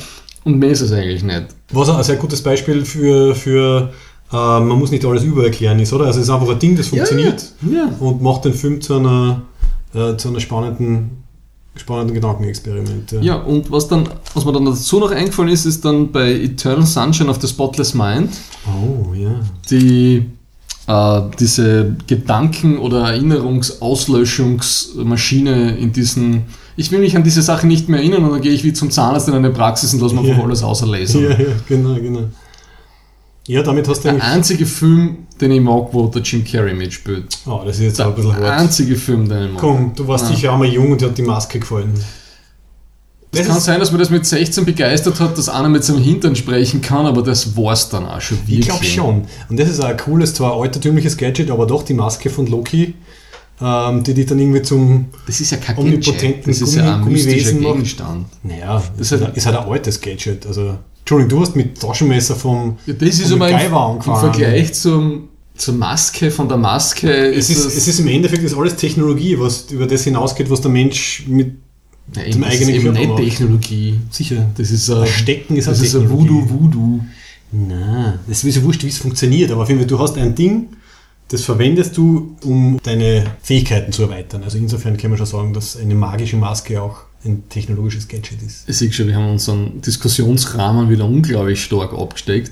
Und 0.46 0.58
mehr 0.60 0.72
ist 0.72 0.82
es 0.82 0.92
eigentlich 0.92 1.24
nicht. 1.24 1.48
Was 1.72 1.90
ein 1.90 2.02
sehr 2.04 2.16
gutes 2.16 2.42
Beispiel 2.42 2.84
für, 2.86 3.36
für 3.36 3.92
äh, 4.32 4.36
man 4.36 4.80
muss 4.80 4.92
nicht 4.92 5.06
alles 5.06 5.24
übererklären 5.24 5.80
ist, 5.80 5.92
oder? 5.94 6.06
Also 6.06 6.20
es 6.20 6.28
ist 6.28 6.34
einfach 6.34 6.50
ein 6.50 6.60
Ding, 6.60 6.76
das 6.78 6.88
funktioniert 6.88 7.54
Ja. 7.70 7.90
und 8.00 8.22
macht 8.22 8.46
den 8.46 8.54
Film 8.54 8.80
zu 8.82 8.96
einer, 8.96 9.42
äh, 9.94 10.16
zu 10.16 10.30
einer 10.30 10.40
spannenden, 10.40 11.24
spannenden 11.76 12.16
Gedankenexperiment. 12.16 13.12
Ja, 13.22 13.36
und 13.36 13.70
was, 13.72 13.88
dann, 13.88 14.08
was 14.34 14.46
mir 14.46 14.54
dann 14.54 14.66
dazu 14.66 15.00
noch 15.00 15.12
eingefallen 15.12 15.50
ist, 15.52 15.66
ist 15.66 15.84
dann 15.86 16.12
bei 16.12 16.32
Eternal 16.34 16.86
Sunshine 16.86 17.30
of 17.30 17.40
the 17.42 17.48
Spotless 17.48 17.94
Mind, 17.94 18.30
Oh, 18.68 19.14
ja. 19.14 19.42
die 19.70 20.26
äh, 20.90 21.22
diese 21.40 21.96
Gedanken- 22.08 22.80
oder 22.80 23.02
Erinnerungsauslöschungsmaschine 23.12 25.78
in 25.78 25.92
diesen. 25.94 26.44
Ich 26.76 26.92
will 26.92 27.00
mich 27.00 27.16
an 27.16 27.24
diese 27.24 27.42
Sache 27.42 27.68
nicht 27.68 27.90
mehr 27.90 28.00
erinnern 28.00 28.24
und 28.26 28.32
dann 28.32 28.42
gehe 28.42 28.52
ich 28.54 28.64
wie 28.64 28.74
zum 28.74 28.90
Zahnarzt 28.90 29.28
in 29.28 29.34
eine 29.34 29.50
Praxis 29.52 29.94
und 29.94 30.02
lasse 30.02 30.16
mir 30.16 30.22
einfach 30.32 30.44
alles 30.46 30.64
auserlesen. 30.64 31.24
Ja, 31.24 31.30
ja, 31.32 31.38
genau, 31.68 31.96
genau. 31.96 32.24
Ja, 33.48 33.64
damit 33.64 33.88
hast 33.88 34.06
du 34.06 34.10
Der 34.12 34.24
einzige 34.24 34.66
Film, 34.66 35.18
den 35.42 35.52
ich 35.52 35.62
mag, 35.62 35.88
wo 35.92 36.08
der 36.08 36.22
Jim 36.22 36.44
Carrey 36.46 36.74
mitspielt. 36.74 37.26
Oh, 37.48 37.62
das 37.66 37.78
ist 37.78 37.82
jetzt 37.84 38.02
auch 38.02 38.16
Der 38.16 38.24
ein 38.26 38.30
bisschen 38.32 38.44
hart. 38.46 38.60
einzige 38.62 38.96
Film, 38.96 39.28
den 39.28 39.48
ich 39.48 39.52
mag. 39.54 39.62
Komm, 39.62 39.92
du 39.96 40.08
warst 40.08 40.30
Ja. 40.30 40.36
sicher 40.36 40.54
einmal 40.54 40.68
jung 40.70 40.92
und 40.92 41.02
dir 41.02 41.08
hat 41.08 41.18
die 41.18 41.24
Maske 41.24 41.60
gefallen. 41.60 41.94
Es 43.32 43.46
kann 43.48 43.58
ist- 43.58 43.66
sein, 43.66 43.80
dass 43.80 43.92
man 43.92 44.00
das 44.00 44.10
mit 44.10 44.26
16 44.26 44.66
begeistert 44.66 45.20
hat, 45.20 45.38
dass 45.38 45.50
einer 45.50 45.70
mit 45.70 45.84
seinem 45.84 46.02
Hintern 46.02 46.36
sprechen 46.36 46.82
kann, 46.82 47.06
aber 47.06 47.22
das 47.22 47.56
war's 47.56 47.90
dann 47.90 48.06
auch 48.08 48.22
schon 48.22 48.40
wirklich. 48.40 48.60
Ich 48.60 48.66
glaube 48.68 48.86
schon. 48.86 49.22
Und 49.50 49.60
das 49.60 49.70
ist 49.70 49.80
auch 49.80 49.86
ein 49.90 49.98
cooles, 49.98 50.34
zwar 50.34 50.60
altertümliches 50.60 51.16
Gadget, 51.18 51.52
aber 51.52 51.68
doch 51.68 51.84
die 51.84 51.94
Maske 51.94 52.30
von 52.32 52.48
Loki, 52.48 52.96
ähm, 53.62 54.04
die 54.04 54.14
dich 54.16 54.26
dann 54.26 54.40
irgendwie 54.40 54.62
zum. 54.64 55.06
Das 55.28 55.40
ist 55.42 55.52
ja 55.52 55.58
kein 55.58 55.78
Omnipotenten 55.78 56.42
Gadget, 56.42 56.48
das 56.48 56.62
ist 56.62 56.76
ja 56.76 56.96
ein 56.96 57.02
Gummi- 57.02 57.20
Gummiwesen. 57.24 57.60
Gegenstand. 57.60 58.26
Naja, 58.44 58.82
das 58.98 59.12
ist, 59.12 59.22
halt, 59.22 59.38
ist 59.38 59.46
halt 59.46 59.58
ein 59.58 59.66
altes 59.70 60.02
Gadget. 60.02 60.48
Also, 60.48 60.78
Entschuldigung, 61.02 61.30
du 61.30 61.42
hast 61.46 61.56
mit 61.56 61.80
Taschenmesser 61.80 62.36
vom. 62.36 62.78
Ja, 62.88 62.94
das 62.94 63.10
ist 63.10 63.24
vom 63.32 63.42
aber 63.42 63.50
im, 63.50 63.56
MacGyver 63.58 63.68
im 63.76 63.76
angefangen. 63.92 64.20
Vergleich 64.34 64.74
zum, 64.74 65.30
zur 65.56 65.74
Maske 65.76 66.32
von 66.32 66.48
der 66.48 66.58
Maske 66.58 67.12
Es 67.12 67.50
ist, 67.50 67.66
das- 67.66 67.76
es 67.76 67.88
ist 67.88 68.00
im 68.00 68.08
Endeffekt 68.08 68.44
ist 68.44 68.56
alles 68.58 68.76
Technologie, 68.76 69.38
was 69.40 69.66
über 69.72 69.86
das 69.86 70.04
hinausgeht, 70.04 70.50
was 70.50 70.62
der 70.62 70.72
Mensch 70.72 71.26
mit. 71.28 71.52
Ja, 72.16 72.32
zum 72.32 72.32
eben, 72.32 72.42
das 72.42 72.54
ist 72.54 72.62
eigenen 72.62 72.76
eben 72.76 72.94
Körper 72.94 73.08
macht. 73.08 73.24
Technologie. 73.24 74.00
Sicher. 74.10 74.50
Das 74.58 74.72
ist 74.72 74.90
ein, 74.90 75.08
Stecken 75.08 75.56
ist 75.56 75.68
eine 75.68 75.78
das 75.78 75.86
ist 75.86 75.96
ein 75.96 76.02
Technologie. 76.02 76.30
Voodoo 76.30 76.50
Voodoo. 76.50 77.00
Nein, 77.52 78.20
das 78.28 78.44
ist 78.44 78.56
so 78.56 78.64
wurscht, 78.64 78.84
wie 78.84 78.90
es 78.90 79.00
funktioniert, 79.00 79.52
aber 79.52 79.64
auf 79.64 79.70
jeden 79.70 79.82
Fall, 79.82 79.88
du 79.88 80.00
hast 80.00 80.18
ein 80.18 80.36
Ding, 80.36 80.68
das 81.30 81.44
verwendest 81.44 81.98
du, 81.98 82.36
um 82.44 82.80
deine 82.84 83.26
Fähigkeiten 83.42 83.92
zu 83.92 84.04
erweitern. 84.04 84.44
Also 84.44 84.58
insofern 84.58 84.98
kann 84.98 85.12
man 85.12 85.18
schon 85.18 85.28
sagen, 85.28 85.54
dass 85.54 85.78
eine 85.78 85.96
magische 85.96 86.38
Maske 86.38 86.82
auch 86.82 87.02
ein 87.26 87.50
technologisches 87.50 88.08
Gadget 88.08 88.42
ist. 88.42 88.68
Ich 88.68 88.78
sehe 88.78 88.92
schon, 88.92 89.08
wir 89.08 89.16
haben 89.16 89.30
unseren 89.32 89.82
Diskussionsrahmen 89.82 90.90
wieder 90.90 91.06
unglaublich 91.06 91.64
stark 91.64 91.94
abgesteckt. 91.94 92.52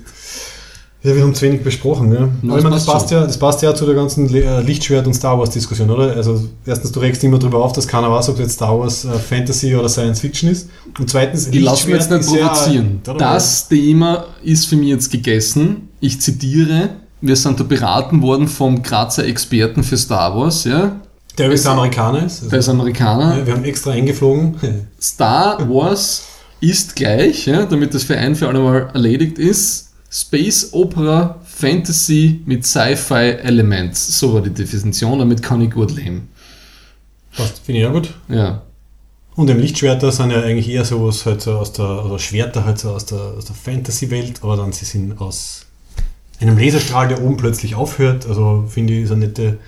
Ja, 1.04 1.16
wir 1.16 1.22
haben 1.22 1.36
zu 1.36 1.44
wenig 1.44 1.64
besprochen, 1.64 2.12
ja. 2.12 2.28
Ich 2.42 2.50
das 2.50 2.64
meine, 2.64 2.76
das 2.76 2.86
passt 2.86 3.12
ja, 3.12 3.24
das 3.24 3.38
passt 3.38 3.62
ja 3.62 3.74
zu 3.76 3.86
der 3.86 3.94
ganzen 3.96 4.34
äh, 4.34 4.62
Lichtschwert- 4.62 5.06
und 5.06 5.14
Star 5.14 5.38
Wars-Diskussion, 5.38 5.90
oder? 5.92 6.16
Also 6.16 6.44
erstens, 6.66 6.92
du 6.92 7.00
regst 7.00 7.24
immer 7.24 7.38
darüber 7.38 7.64
auf, 7.64 7.72
dass 7.74 7.88
keiner 7.88 8.12
weiß, 8.12 8.30
ob 8.30 8.40
jetzt 8.40 8.54
Star 8.54 8.78
Wars 8.80 9.06
äh, 9.06 9.10
Fantasy 9.14 9.76
oder 9.76 9.88
Science 9.90 10.20
Fiction 10.22 10.50
ist. 10.50 10.70
Und 10.98 11.10
zweitens, 11.10 11.48
Ich 11.48 11.62
lasse 11.62 11.86
mich 11.88 11.96
jetzt 11.98 12.10
nicht 12.12 12.30
ja- 12.36 12.48
provozieren. 12.48 13.00
Darum- 13.04 13.20
das 13.20 13.68
Thema 13.70 14.26
ist 14.44 14.66
für 14.66 14.76
mich 14.76 14.90
jetzt 14.90 15.12
gegessen. 15.12 15.90
Ich 16.00 16.20
zitiere, 16.20 16.90
wir 17.22 17.36
sind 17.36 17.60
da 17.60 17.64
beraten 17.64 18.22
worden 18.24 18.48
vom 18.48 18.82
Grazer 18.82 19.26
Experten 19.26 19.84
für 19.84 19.98
Star 19.98 20.36
Wars, 20.36 20.64
ja. 20.64 20.96
der 21.38 21.46
übrigens 21.46 21.68
Amerikaner 21.68 22.26
ist. 22.26 22.38
Also, 22.40 22.50
Der 22.50 22.60
ist 22.60 22.70
Amerikaner. 22.70 23.38
ja, 23.38 23.46
wir 23.46 23.54
haben 23.54 23.64
extra 23.66 23.92
eingeflogen. 23.92 24.56
Star 25.00 25.60
Wars 25.70 26.24
ist 26.60 26.96
gleich, 26.96 27.46
ja, 27.46 27.66
damit 27.66 27.94
das 27.94 28.04
für 28.04 28.18
ein 28.18 28.36
für 28.36 28.48
alle 28.48 28.60
Mal 28.60 28.90
erledigt 28.96 29.38
ist, 29.38 29.87
Space 30.10 30.70
Opera 30.72 31.40
Fantasy 31.44 32.42
mit 32.46 32.66
Sci-Fi 32.66 33.40
Elements. 33.42 34.20
So 34.20 34.34
war 34.34 34.42
die 34.42 34.52
Definition, 34.52 35.20
damit 35.20 35.44
kann 35.44 35.62
ich 35.62 35.72
gut 35.72 35.92
leben. 35.96 36.30
Passt, 37.36 37.60
finde 37.60 37.82
ich 37.82 37.86
ja 37.86 37.92
gut. 37.92 38.14
Ja. 38.30 38.64
Und 39.36 39.50
im 39.50 39.60
Lichtschwerter 39.60 40.12
sind 40.12 40.32
ja 40.32 40.42
eigentlich 40.42 40.70
eher 40.70 40.86
sowas 40.86 41.26
halt 41.26 41.42
so 41.42 41.54
aus 41.54 41.72
der, 41.74 41.86
also 41.86 42.18
Schwerter 42.18 42.66
halt 42.66 42.80
so 42.80 42.92
aus 42.92 43.06
der, 43.06 43.20
aus 43.20 43.46
der 43.46 43.56
Fantasy-Welt, 43.56 44.40
aber 44.42 44.58
dann 44.58 44.72
sie 44.72 44.86
sind 44.86 45.22
aus 45.22 45.66
einem 46.40 46.58
Laserstrahl, 46.58 47.08
der 47.08 47.22
oben 47.22 47.38
plötzlich 47.38 47.76
aufhört. 47.76 48.26
Also 48.28 48.66
finde 48.68 48.94
ich, 48.94 49.04
ist 49.04 49.12
eine 49.12 49.28
nette, 49.28 49.60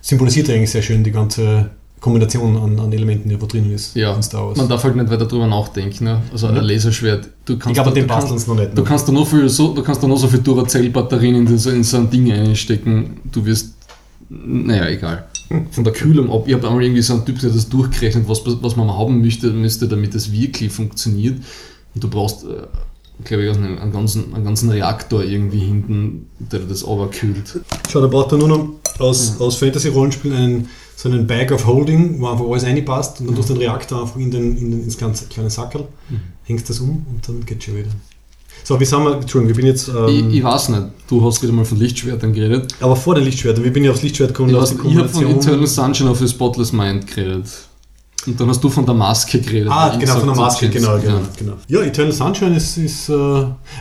symbolisiert 0.00 0.48
eigentlich 0.48 0.70
sehr 0.70 0.82
schön 0.82 1.04
die 1.04 1.10
ganze 1.10 1.70
Kombination 2.00 2.56
an, 2.56 2.78
an 2.78 2.92
Elementen, 2.92 3.28
die 3.28 3.40
wo 3.40 3.46
drinnen 3.46 3.72
ist 3.72 3.94
Ja, 3.96 4.14
in 4.14 4.22
Star 4.22 4.46
Wars. 4.46 4.56
man 4.58 4.68
darf 4.68 4.84
halt 4.84 4.94
nicht 4.96 5.10
weiter 5.10 5.26
drüber 5.26 5.46
nachdenken. 5.46 6.04
Ne? 6.04 6.22
Also 6.32 6.46
ein 6.46 6.56
Ja. 6.56 6.62
Laserschwert, 6.62 7.28
du 7.44 7.54
ich 7.54 7.58
kannst 7.60 7.74
glaube, 7.74 7.90
da- 7.90 7.94
den 7.94 8.02
du 8.06 8.08
basteln 8.14 8.40
noch 8.46 8.54
nicht. 8.62 8.72
Du 8.76 8.82
ne? 8.82 8.88
kannst 8.88 9.08
da 9.08 9.12
noch 9.12 9.26
viel 9.26 9.48
so, 9.48 9.74
du 9.74 9.82
kannst 9.82 10.02
da 10.02 10.06
noch 10.06 10.18
so 10.18 10.28
viel 10.28 10.40
Duracell-Batterien 10.40 11.34
in, 11.34 11.46
das- 11.46 11.66
in 11.66 11.82
so 11.84 11.96
ein 11.96 12.08
Ding 12.10 12.30
einstecken, 12.32 13.20
du 13.32 13.44
wirst, 13.44 13.74
naja, 14.28 14.88
egal. 14.88 15.26
Von 15.70 15.82
der 15.84 15.92
Kühlung 15.94 16.30
ab. 16.30 16.44
Ich 16.46 16.52
habe 16.54 16.66
einmal 16.68 16.82
irgendwie 16.82 17.00
so 17.02 17.14
einen 17.14 17.24
Typ, 17.24 17.40
der 17.40 17.48
das 17.50 17.68
durchgerechnet, 17.68 18.28
was, 18.28 18.42
was 18.44 18.76
man 18.76 18.90
haben 18.90 19.20
müsste, 19.22 19.50
müsste, 19.50 19.88
damit 19.88 20.14
das 20.14 20.30
wirklich 20.30 20.70
funktioniert. 20.70 21.38
Und 21.94 22.04
du 22.04 22.08
brauchst, 22.08 22.44
äh, 22.44 22.48
glaube 23.24 23.44
ich, 23.46 23.56
einen, 23.56 23.78
einen, 23.78 23.90
ganzen, 23.90 24.34
einen 24.34 24.44
ganzen 24.44 24.68
Reaktor 24.70 25.24
irgendwie 25.24 25.60
hinten, 25.60 26.26
der 26.38 26.60
das 26.60 26.84
kühlt. 27.10 27.60
Schau, 27.90 28.00
da 28.02 28.06
braucht 28.08 28.32
er 28.32 28.38
nur 28.38 28.48
noch 28.48 28.68
aus, 28.98 29.40
aus 29.40 29.56
Fantasy-Rollenspielen 29.56 30.36
einen, 30.36 30.68
so 31.00 31.08
einen 31.08 31.28
Bag 31.28 31.52
of 31.52 31.64
Holding, 31.64 32.20
wo 32.20 32.26
einfach 32.26 32.44
alles 32.44 32.64
reinpasst 32.64 33.20
und 33.20 33.28
dann 33.28 33.36
tust 33.36 33.50
du 33.50 33.54
den 33.54 33.62
Reaktor 33.62 34.02
einfach 34.02 34.16
in 34.16 34.32
den, 34.32 34.56
in 34.58 34.70
den, 34.72 34.82
ins 34.82 34.98
ganze 34.98 35.26
kleine 35.26 35.48
Sackerl, 35.48 35.86
hängst 36.42 36.68
das 36.68 36.80
um 36.80 37.06
und 37.08 37.20
dann 37.28 37.46
geht's 37.46 37.64
schon 37.66 37.76
wieder. 37.76 37.90
So, 38.64 38.80
wie 38.80 38.84
sind 38.84 39.04
wir, 39.04 39.14
Entschuldigung, 39.14 39.50
ich 39.52 39.56
bin 39.56 39.66
jetzt, 39.66 39.86
ähm, 39.88 40.08
Ich, 40.30 40.38
ich 40.38 40.42
weiß 40.44 40.70
nicht, 40.70 40.82
du 41.08 41.24
hast 41.24 41.40
wieder 41.40 41.52
mal 41.52 41.64
von 41.64 41.78
Lichtschwertern 41.78 42.32
geredet. 42.32 42.74
aber 42.80 42.96
vor 42.96 43.14
den 43.14 43.22
Lichtschwertern, 43.24 43.62
wie 43.64 43.70
bin 43.70 43.84
ich 43.84 43.90
aufs 43.90 44.02
Lichtschwert 44.02 44.30
gekommen? 44.34 44.50
Ich, 44.50 44.72
ich 44.90 44.96
habe 44.98 45.08
von 45.08 45.26
Eternal 45.28 45.66
Sunshine 45.68 46.10
of 46.10 46.20
a 46.20 46.26
Spotless 46.26 46.72
Mind 46.72 47.06
geredet. 47.06 47.46
Und 48.26 48.40
dann 48.40 48.48
hast 48.48 48.62
du 48.64 48.68
von 48.68 48.84
der 48.84 48.96
Maske 48.96 49.40
geredet. 49.40 49.68
Ah, 49.70 49.96
genau, 49.96 50.16
von 50.16 50.26
der 50.26 50.36
Maske, 50.36 50.68
genau, 50.68 50.98
genau, 50.98 51.14
Ja. 51.18 51.22
genau. 51.38 51.52
Ja, 51.68 51.80
Eternal 51.82 52.12
Sunshine 52.12 52.56
ist, 52.56 52.76
ist 52.76 53.08
äh, 53.08 53.12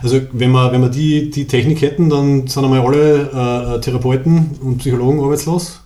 also 0.03 0.21
wenn 0.33 0.51
wir, 0.51 0.71
wenn 0.71 0.81
wir 0.81 0.89
die, 0.89 1.31
die 1.31 1.47
Technik 1.47 1.81
hätten, 1.81 2.09
dann 2.11 2.45
sind 2.47 2.63
einmal 2.63 2.81
alle 2.81 3.75
äh, 3.77 3.81
Therapeuten 3.81 4.51
und 4.61 4.77
Psychologen 4.77 5.19
arbeitslos. 5.19 5.79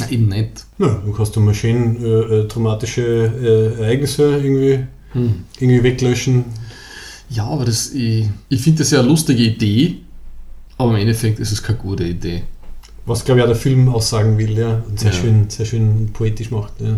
Na, 0.00 0.10
eben 0.10 0.28
nicht. 0.28 0.64
Ja, 0.78 0.86
dann 1.04 1.12
kannst 1.14 1.36
du 1.36 1.40
mal 1.40 1.54
schön 1.54 2.02
äh, 2.04 2.08
äh, 2.08 2.48
traumatische 2.48 3.02
äh, 3.02 3.82
Ereignisse 3.82 4.36
irgendwie, 4.38 4.84
Hm. 5.12 5.34
irgendwie 5.58 5.82
weglöschen. 5.82 6.44
Ja, 7.28 7.44
aber 7.46 7.64
das, 7.64 7.92
ich, 7.92 8.28
ich 8.48 8.60
finde 8.60 8.78
das 8.80 8.90
ja 8.90 9.00
eine 9.00 9.08
lustige 9.08 9.42
Idee, 9.42 9.96
aber 10.78 10.90
im 10.92 10.96
Endeffekt 11.00 11.38
ist 11.40 11.52
es 11.52 11.62
keine 11.62 11.78
gute 11.78 12.04
Idee. 12.04 12.42
Was, 13.06 13.24
glaube 13.24 13.40
ich, 13.40 13.44
auch 13.44 13.48
der 13.48 13.56
Film 13.56 13.88
aussagen 13.88 14.36
will, 14.38 14.56
ja. 14.58 14.82
Und 14.88 14.98
sehr 15.00 15.10
Ja. 15.12 15.18
schön, 15.18 15.48
sehr 15.50 15.66
schön 15.66 16.10
poetisch 16.12 16.50
macht. 16.50 16.74
Ja. 16.80 16.96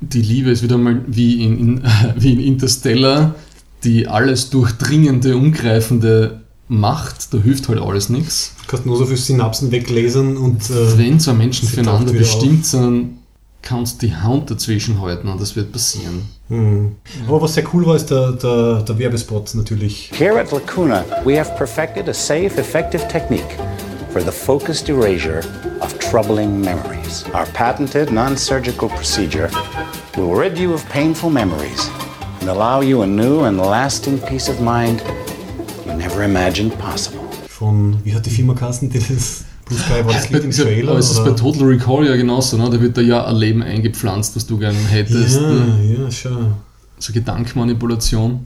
Die 0.00 0.22
Liebe 0.22 0.50
ist 0.50 0.62
wieder 0.62 0.78
mal 0.78 1.02
wie 1.06 1.44
in, 1.44 1.58
in, 1.58 1.82
wie 2.16 2.32
in 2.32 2.40
Interstellar, 2.40 3.34
die 3.84 4.06
alles 4.08 4.50
durchdringende, 4.50 5.36
umgreifende 5.36 6.40
Macht, 6.70 7.34
da 7.34 7.38
hilft 7.38 7.68
halt 7.68 7.80
alles 7.80 8.08
nichts. 8.10 8.54
Du 8.62 8.70
kannst 8.70 8.86
nur 8.86 8.96
so 8.96 9.04
viele 9.04 9.16
Synapsen 9.18 9.72
weglasern 9.72 10.36
und 10.36 10.70
äh, 10.70 10.96
Wenn 10.98 11.18
zwei 11.18 11.32
Menschen 11.32 11.68
füreinander 11.68 12.12
bestimmt 12.12 12.64
sind, 12.64 13.18
kannst 13.60 14.00
du 14.00 14.06
die 14.06 14.14
Hand 14.14 14.50
dazwischen 14.50 15.00
halten 15.00 15.28
und 15.28 15.40
das 15.40 15.56
wird 15.56 15.72
passieren. 15.72 16.22
hm. 16.48 16.94
Aber 17.26 17.42
was 17.42 17.54
sehr 17.54 17.64
cool 17.74 17.84
war, 17.86 17.96
ist 17.96 18.06
der, 18.10 18.32
der, 18.32 18.82
der 18.82 18.98
Werbespot 18.98 19.52
natürlich. 19.54 20.10
Here 20.16 20.38
at 20.40 20.52
Lacuna, 20.52 21.04
we 21.24 21.36
have 21.36 21.50
perfected 21.56 22.08
a 22.08 22.14
safe, 22.14 22.56
effective 22.58 23.06
technique 23.08 23.56
for 24.12 24.22
the 24.22 24.30
focused 24.32 24.88
erasure 24.88 25.42
of 25.80 25.98
troubling 25.98 26.60
memories. 26.60 27.24
Our 27.34 27.46
patented 27.52 28.12
non 28.12 28.36
surgical 28.36 28.88
procedure 28.88 29.50
will 30.16 30.34
rid 30.34 30.56
you 30.56 30.72
of 30.72 30.88
painful 30.88 31.30
memories 31.30 31.90
and 32.40 32.48
allow 32.48 32.80
you 32.80 33.02
a 33.02 33.06
new 33.06 33.40
and 33.44 33.58
lasting 33.58 34.20
peace 34.20 34.48
of 34.48 34.60
mind 34.60 35.02
never 36.20 36.24
imagined 36.24 36.78
possible. 36.78 37.20
Von, 37.48 37.98
wie 38.04 38.14
hat 38.14 38.26
die 38.26 38.30
Firma 38.30 38.54
geheißen, 38.54 38.90
die 38.90 38.98
das 38.98 39.44
Blue 39.64 39.78
Sky 39.78 40.04
war 40.04 40.12
das 40.12 40.30
Lied 40.30 40.44
im 40.44 40.50
Trailer? 40.50 40.96
es 40.96 41.10
ist 41.10 41.24
bei? 41.24 41.30
Total 41.30 41.64
Recall 41.64 42.06
ja 42.06 42.16
genauso, 42.16 42.56
ne? 42.56 42.68
da 42.70 42.80
wird 42.80 42.96
da 42.96 43.00
ja 43.00 43.24
ein 43.24 43.36
Leben 43.36 43.62
eingepflanzt, 43.62 44.36
was 44.36 44.46
du 44.46 44.58
gerne 44.58 44.78
hättest. 44.78 45.40
ne? 45.40 45.78
Ja, 45.82 46.04
ja, 46.04 46.10
schon. 46.10 46.54
So 46.98 47.12
Gedankenmanipulation. 47.12 48.40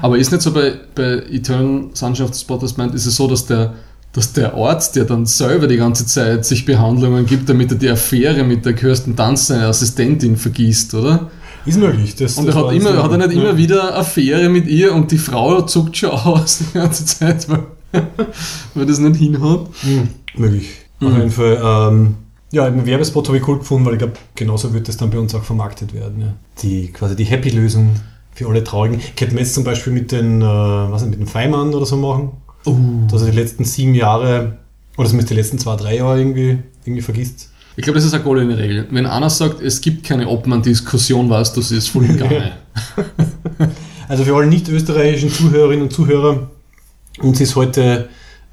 Aber 0.00 0.16
ist 0.16 0.32
nicht 0.32 0.42
so 0.42 0.52
bei, 0.52 0.74
bei 0.94 1.22
Eternal 1.30 1.90
Sunshine 1.92 2.28
of 2.28 2.34
the 2.34 2.40
Spotless 2.40 2.76
Mind, 2.76 2.94
ist 2.94 3.06
es 3.06 3.16
so, 3.16 3.28
dass 3.28 3.46
der, 3.46 3.74
dass 4.12 4.32
der 4.32 4.54
Arzt, 4.54 4.96
der 4.96 5.04
dann 5.04 5.26
selber 5.26 5.66
die 5.66 5.76
ganze 5.76 6.06
Zeit 6.06 6.46
sich 6.46 6.64
Behandlungen 6.64 7.26
gibt, 7.26 7.48
damit 7.48 7.70
er 7.70 7.78
die 7.78 7.90
Affäre 7.90 8.44
mit 8.44 8.64
der 8.64 8.72
Kirsten 8.72 9.14
Dunst, 9.14 9.48
seine 9.48 9.66
Assistentin, 9.66 10.36
vergisst, 10.36 10.94
oder? 10.94 11.30
Ist 11.66 11.78
möglich. 11.78 12.14
Das, 12.16 12.36
Und 12.36 12.46
das 12.46 12.54
er 12.56 12.66
hat, 12.66 12.72
immer, 12.74 13.02
hat 13.02 13.10
er 13.10 13.18
nicht 13.18 13.32
immer 13.32 13.56
wieder 13.56 13.96
Affäre 13.96 14.48
mit 14.48 14.66
ihr 14.66 14.94
und 14.94 15.10
die 15.10 15.18
Frau 15.18 15.62
zuckt 15.62 15.96
schon 15.96 16.10
aus 16.10 16.58
die 16.58 16.72
ganze 16.78 17.04
Zeit, 17.06 17.48
weil, 17.48 17.66
weil 18.74 18.86
das 18.86 18.98
nicht 18.98 19.16
hinhaut. 19.16 19.68
Hm, 19.82 20.08
möglich. 20.36 20.68
Auf 21.00 21.08
Mhm. 21.10 21.16
jeden 21.16 21.30
Fall. 21.30 21.60
Ähm, 21.92 22.14
ja, 22.52 22.68
im 22.68 22.86
Werbespot 22.86 23.26
habe 23.28 23.38
ich 23.38 23.48
cool 23.48 23.58
gefunden, 23.58 23.84
weil 23.86 23.94
ich 23.94 23.98
glaube, 23.98 24.14
genauso 24.36 24.72
wird 24.74 24.86
das 24.88 24.96
dann 24.96 25.10
bei 25.10 25.18
uns 25.18 25.34
auch 25.34 25.42
vermarktet 25.42 25.92
werden. 25.94 26.20
Ja. 26.20 26.34
Die 26.62 26.88
quasi 26.92 27.16
die 27.16 27.24
Happy-Lösung 27.24 27.90
für 28.32 28.48
alle 28.48 28.62
Traurigen. 28.62 29.00
Könnten 29.16 29.34
wir 29.34 29.40
jetzt 29.42 29.54
zum 29.54 29.64
Beispiel 29.64 29.92
mit 29.92 30.12
den, 30.12 30.40
äh, 30.40 30.44
was 30.44 31.04
mit 31.04 31.18
dem 31.18 31.26
Feimann 31.26 31.74
oder 31.74 31.86
so 31.86 31.96
machen. 31.96 32.30
Dass 33.10 33.22
er 33.22 33.30
die 33.30 33.36
letzten 33.36 33.64
sieben 33.64 33.94
Jahre, 33.94 34.56
oder 34.96 35.08
zumindest 35.08 35.30
die 35.30 35.34
letzten 35.34 35.58
zwei, 35.58 35.76
drei 35.76 35.96
Jahre 35.96 36.18
irgendwie, 36.18 36.58
irgendwie 36.84 37.02
vergisst. 37.02 37.50
Ich 37.76 37.82
glaube, 37.82 37.98
das 37.98 38.04
ist 38.04 38.14
eine 38.14 38.22
goldene 38.22 38.56
Regel. 38.56 38.86
Wenn 38.90 39.06
einer 39.06 39.30
sagt, 39.30 39.60
es 39.60 39.80
gibt 39.80 40.04
keine 40.04 40.28
Obmann-Diskussion, 40.28 41.28
weißt 41.28 41.56
du, 41.56 41.60
das 41.60 41.72
ist 41.72 41.88
voll 41.88 42.04
im 42.06 42.16
Gange. 42.16 42.52
Also 44.08 44.24
für 44.24 44.34
alle 44.36 44.46
nicht 44.46 44.68
österreichischen 44.68 45.30
Zuhörerinnen 45.30 45.82
und 45.84 45.92
Zuhörer, 45.92 46.50
uns 47.20 47.40
ist 47.40 47.54
heute 47.56 48.08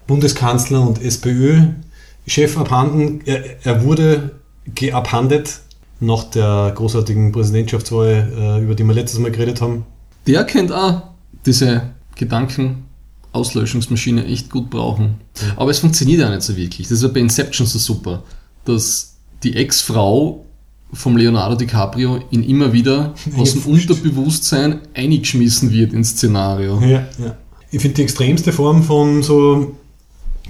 Bundeskanzler 0.08 0.82
und 0.82 1.00
SPÖ-Chef 1.02 2.58
abhanden. 2.58 3.22
Er, 3.26 3.66
er 3.66 3.84
wurde 3.84 4.32
geabhandet 4.74 5.60
nach 6.00 6.24
der 6.26 6.72
großartigen 6.76 7.32
Präsidentschaftswahl, 7.32 8.32
äh, 8.38 8.62
über 8.64 8.76
die 8.76 8.84
wir 8.84 8.94
letztes 8.94 9.20
Mal 9.20 9.32
geredet 9.32 9.62
haben. 9.62 9.86
Der 10.28 10.44
kennt 10.44 10.72
auch 10.72 11.02
diese 11.46 11.92
Gedankenauslöschungsmaschine 12.16 14.26
echt 14.26 14.50
gut 14.50 14.70
brauchen. 14.70 15.22
Aber 15.56 15.72
es 15.72 15.80
funktioniert 15.80 16.24
auch 16.24 16.30
nicht 16.30 16.44
so 16.44 16.56
wirklich. 16.56 16.88
Das 16.88 16.98
ist 16.98 17.04
ja 17.04 17.10
bei 17.10 17.20
Inception 17.20 17.68
so 17.68 17.80
super, 17.80 18.24
dass 18.66 19.11
die 19.44 19.56
Ex-Frau 19.56 20.46
vom 20.94 21.16
Leonardo 21.18 21.56
DiCaprio 21.56 22.20
ihn 22.32 22.44
immer 22.44 22.74
wieder 22.74 23.14
aus 23.38 23.54
dem. 23.54 23.64
Unterbewusstsein 23.64 24.80
eingeschmissen 24.94 25.72
wird 25.72 25.94
ins 25.94 26.12
Szenario. 26.12 26.80
Ja, 26.82 27.08
ja. 27.18 27.38
Ich 27.72 27.82
finde 27.82 27.96
die 27.96 28.04
extremste 28.04 28.52
Form 28.52 28.84
von 28.84 29.24
so 29.24 29.76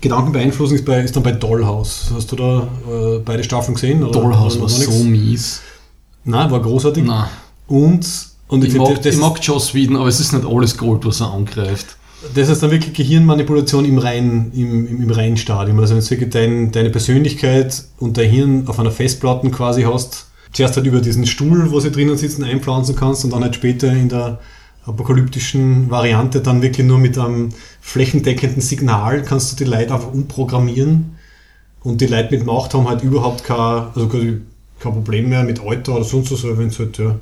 Gedankenbeeinflussung 0.02 0.76
ist, 0.76 0.86
bei, 0.86 1.02
ist 1.02 1.16
dann 1.16 1.22
bei 1.22 1.34
Dollhouse. 1.34 2.10
Hast 2.14 2.32
du 2.32 2.36
da 2.36 2.68
äh, 2.90 3.20
beide 3.24 3.44
Staffeln 3.44 3.76
gesehen? 3.76 4.04
Oder? 4.04 4.12
Dollhouse 4.20 4.56
Oder 4.56 4.64
war 4.64 4.70
so 4.70 4.92
nix? 4.92 5.04
mies. 5.04 5.62
Nein, 6.24 6.50
war 6.50 6.62
großartig. 6.62 7.04
Nein. 7.04 7.28
Und, 7.68 8.06
und 8.48 8.64
ich, 8.64 8.74
Ich 8.74 8.80
mag, 8.80 9.02
das, 9.02 9.16
ich 9.16 9.22
mag 9.22 9.40
Joss 9.44 9.74
Whedon, 9.76 9.98
aber 9.98 10.08
es 10.08 10.20
ist 10.20 10.34
nicht 10.34 10.46
alles 10.46 10.78
Gold, 10.78 11.06
was 11.06 11.22
er 11.22 11.32
angreift. 11.32 11.98
Das 12.36 12.50
ist 12.50 12.62
dann 12.62 12.72
wirklich 12.72 12.94
Gehirnmanipulation 12.94 13.86
im 13.86 13.98
reinen, 13.98 14.52
im, 14.54 14.88
im, 14.88 15.02
im 15.04 15.10
reinen 15.10 15.38
Stadium. 15.38 15.80
Also 15.80 15.96
wenn 15.96 16.02
du 16.02 16.10
wirklich 16.10 16.30
dein, 16.30 16.72
deine 16.72 16.90
Persönlichkeit 16.90 17.84
und 18.00 18.18
dein 18.18 18.30
Hirn 18.30 18.68
auf 18.68 18.80
einer 18.80 18.92
Festplatte 18.92 19.50
quasi 19.50 19.84
hast, 19.84 20.28
zuerst 20.54 20.76
halt 20.76 20.86
über 20.86 21.02
diesen 21.02 21.26
Stuhl, 21.26 21.72
wo 21.72 21.80
sie 21.80 21.92
drinnen 21.92 22.18
sitzen, 22.18 22.44
einpflanzen 22.44 22.96
kannst 22.96 23.24
und 23.24 23.32
dann 23.32 23.44
halt 23.44 23.56
später 23.56 23.92
in 23.92 24.10
der 24.10 24.40
apokalyptischen 24.86 25.90
Variante 25.90 26.42
dann 26.42 26.62
wirklich 26.62 26.86
nur 26.86 26.98
mit 26.98 27.18
einem 27.18 27.50
flächendeckenden 27.82 28.62
Signal 28.62 29.24
kannst 29.24 29.52
du 29.52 29.64
die 29.64 29.70
Leute 29.70 29.94
einfach 29.94 30.12
umprogrammieren 30.12 31.18
und 31.84 32.02
die 32.02 32.08
Leute 32.08 32.36
mit 32.36 32.46
Macht 32.46 32.74
haben 32.74 32.90
halt 32.90 33.04
überhaupt 33.04 33.44
kein, 33.44 33.58
also 33.58 34.08
kein 34.08 34.44
Problem 34.80 35.30
mehr 35.30 35.44
mit 35.44 35.62
Alter 35.62 35.96
oder 35.96 36.04
sonst 36.04 36.32
was, 36.32 36.44
aber 36.44 36.58
wenn 36.58 36.72
sie 36.72 36.80
halt 36.80 36.98
ja, 36.98 37.16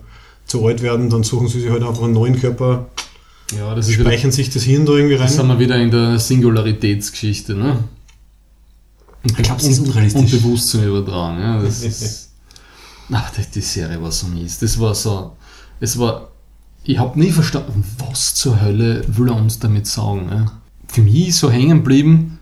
zu 0.45 0.65
alt 0.65 0.81
werden, 0.81 1.09
dann 1.09 1.23
suchen 1.23 1.47
sie 1.47 1.59
sich 1.61 1.69
halt 1.69 1.83
einfach 1.83 2.03
einen 2.03 2.13
neuen 2.13 2.39
Körper, 2.39 2.87
Ja, 3.57 3.73
das 3.73 3.87
ist 3.87 3.97
wieder, 3.97 4.09
speichern 4.09 4.31
sich 4.31 4.49
das 4.49 4.63
Hirn 4.63 4.85
da 4.85 4.93
irgendwie 4.93 5.15
rein. 5.15 5.23
das 5.25 5.35
sind 5.35 5.47
wir 5.47 5.59
wieder 5.59 5.77
in 5.77 5.91
der 5.91 6.19
Singularitätsgeschichte, 6.19 7.55
ne? 7.55 7.83
Und, 9.23 9.37
Ich 9.39 9.43
glaub, 9.43 9.59
sie 9.59 9.71
ist 9.71 9.79
unrealistisch. 9.79 10.21
und 10.21 10.31
Bewusstsein 10.31 10.87
übertragen, 10.87 11.39
ja. 11.39 11.61
Das 11.61 11.83
ist, 11.83 12.29
na, 13.09 13.25
die, 13.55 13.61
Serie 13.61 14.01
war 14.01 14.11
so 14.11 14.27
mies. 14.27 14.59
Das 14.59 14.79
war 14.79 14.93
so, 14.93 15.35
es 15.79 15.97
war, 15.97 16.29
ich 16.83 16.99
habe 16.99 17.19
nie 17.19 17.31
verstanden, 17.31 17.83
was 17.97 18.35
zur 18.35 18.61
Hölle 18.61 19.03
will 19.07 19.29
er 19.29 19.35
uns 19.35 19.59
damit 19.59 19.87
sagen. 19.87 20.29
Ja? 20.31 20.51
Für 20.87 21.01
mich 21.01 21.29
ist 21.29 21.39
so 21.39 21.49
hängen 21.49 21.79
geblieben, 21.79 22.39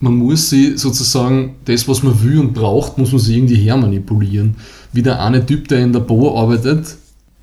man 0.00 0.14
muss 0.16 0.50
sie 0.50 0.76
sozusagen, 0.76 1.56
das, 1.64 1.88
was 1.88 2.02
man 2.02 2.22
will 2.22 2.38
und 2.38 2.52
braucht, 2.52 2.98
muss 2.98 3.12
man 3.12 3.20
sie 3.20 3.36
irgendwie 3.36 3.56
hermanipulieren. 3.56 4.56
Wie 4.92 5.02
der 5.02 5.22
eine 5.22 5.44
Typ, 5.44 5.68
der 5.68 5.80
in 5.80 5.92
der 5.92 6.00
Bo 6.00 6.38
arbeitet, 6.38 6.96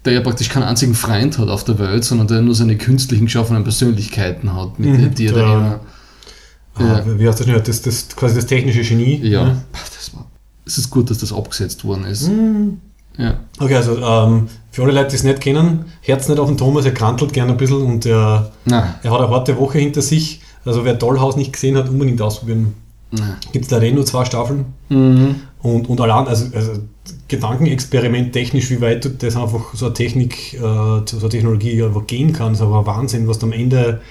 der 0.05 0.13
ja 0.13 0.21
praktisch 0.21 0.49
keinen 0.49 0.63
einzigen 0.63 0.95
Freund 0.95 1.37
hat 1.37 1.49
auf 1.49 1.63
der 1.63 1.77
Welt, 1.79 2.03
sondern 2.03 2.27
der 2.27 2.41
nur 2.41 2.55
seine 2.55 2.77
künstlichen 2.77 3.25
geschaffenen 3.25 3.63
Persönlichkeiten 3.63 4.53
hat, 4.55 4.79
mit 4.79 4.89
Mhm, 4.89 5.15
die 5.15 5.27
er 5.27 5.33
da 5.33 5.53
immer, 5.53 5.79
Ah, 6.75 7.01
wie 7.05 7.27
heißt 7.27 7.39
das 7.39 7.47
nicht? 7.47 7.67
Das, 7.67 7.81
das 7.81 8.07
quasi 8.15 8.35
das 8.35 8.45
technische 8.45 8.81
Genie. 8.81 9.19
ja, 9.23 9.43
ne? 9.43 9.61
das 9.73 10.13
war, 10.15 10.25
es 10.65 10.77
ist 10.77 10.89
gut, 10.89 11.09
dass 11.09 11.17
das 11.17 11.33
abgesetzt 11.33 11.83
worden 11.83 12.05
ist. 12.05 12.29
Mhm. 12.29 12.79
Ja. 13.17 13.41
Okay, 13.59 13.75
also 13.75 13.97
ähm, 13.97 14.47
für 14.71 14.83
alle 14.83 14.93
Leute, 14.93 15.09
die 15.09 15.15
es 15.17 15.23
nicht 15.25 15.41
kennen, 15.41 15.85
Herz 16.01 16.29
nicht 16.29 16.39
auf 16.39 16.47
den 16.47 16.57
Thomas, 16.57 16.85
er 16.85 16.93
krantelt 16.93 17.33
gerne 17.33 17.51
ein 17.51 17.57
bisschen 17.57 17.81
und 17.81 18.05
er, 18.05 18.51
Nein, 18.63 18.95
er 19.03 19.11
hat 19.11 19.19
eine 19.19 19.29
harte 19.29 19.57
Woche 19.57 19.79
hinter 19.79 20.01
sich. 20.01 20.41
Also 20.63 20.85
wer 20.85 20.93
Dollhouse 20.93 21.35
nicht 21.35 21.51
gesehen 21.51 21.75
hat, 21.75 21.89
unbedingt 21.89 22.21
ausprobieren. 22.21 22.73
Gibt 23.51 23.65
es 23.65 23.71
leider 23.71 23.85
eh 23.87 23.91
nur 23.91 24.05
zwei 24.05 24.23
Staffeln. 24.23 24.65
Mhm. 24.87 25.35
Und, 25.61 25.89
und 25.89 26.01
allein, 26.01 26.27
also, 26.27 26.45
also 26.55 26.73
Gedankenexperiment 27.27 28.33
technisch, 28.33 28.69
wie 28.71 28.81
weit 28.81 29.21
das 29.21 29.35
einfach 29.35 29.73
so 29.73 29.85
eine 29.85 29.93
Technik, 29.93 30.53
äh, 30.55 30.59
so 30.59 31.19
eine 31.19 31.29
Technologie 31.29 31.83
einfach 31.83 32.07
gehen 32.07 32.33
kann, 32.33 32.53
ist 32.53 32.61
aber 32.61 32.79
ein 32.79 32.85
Wahnsinn, 32.85 33.27
was 33.27 33.39
du 33.39 33.45
am 33.45 33.53
Ende 33.53 34.01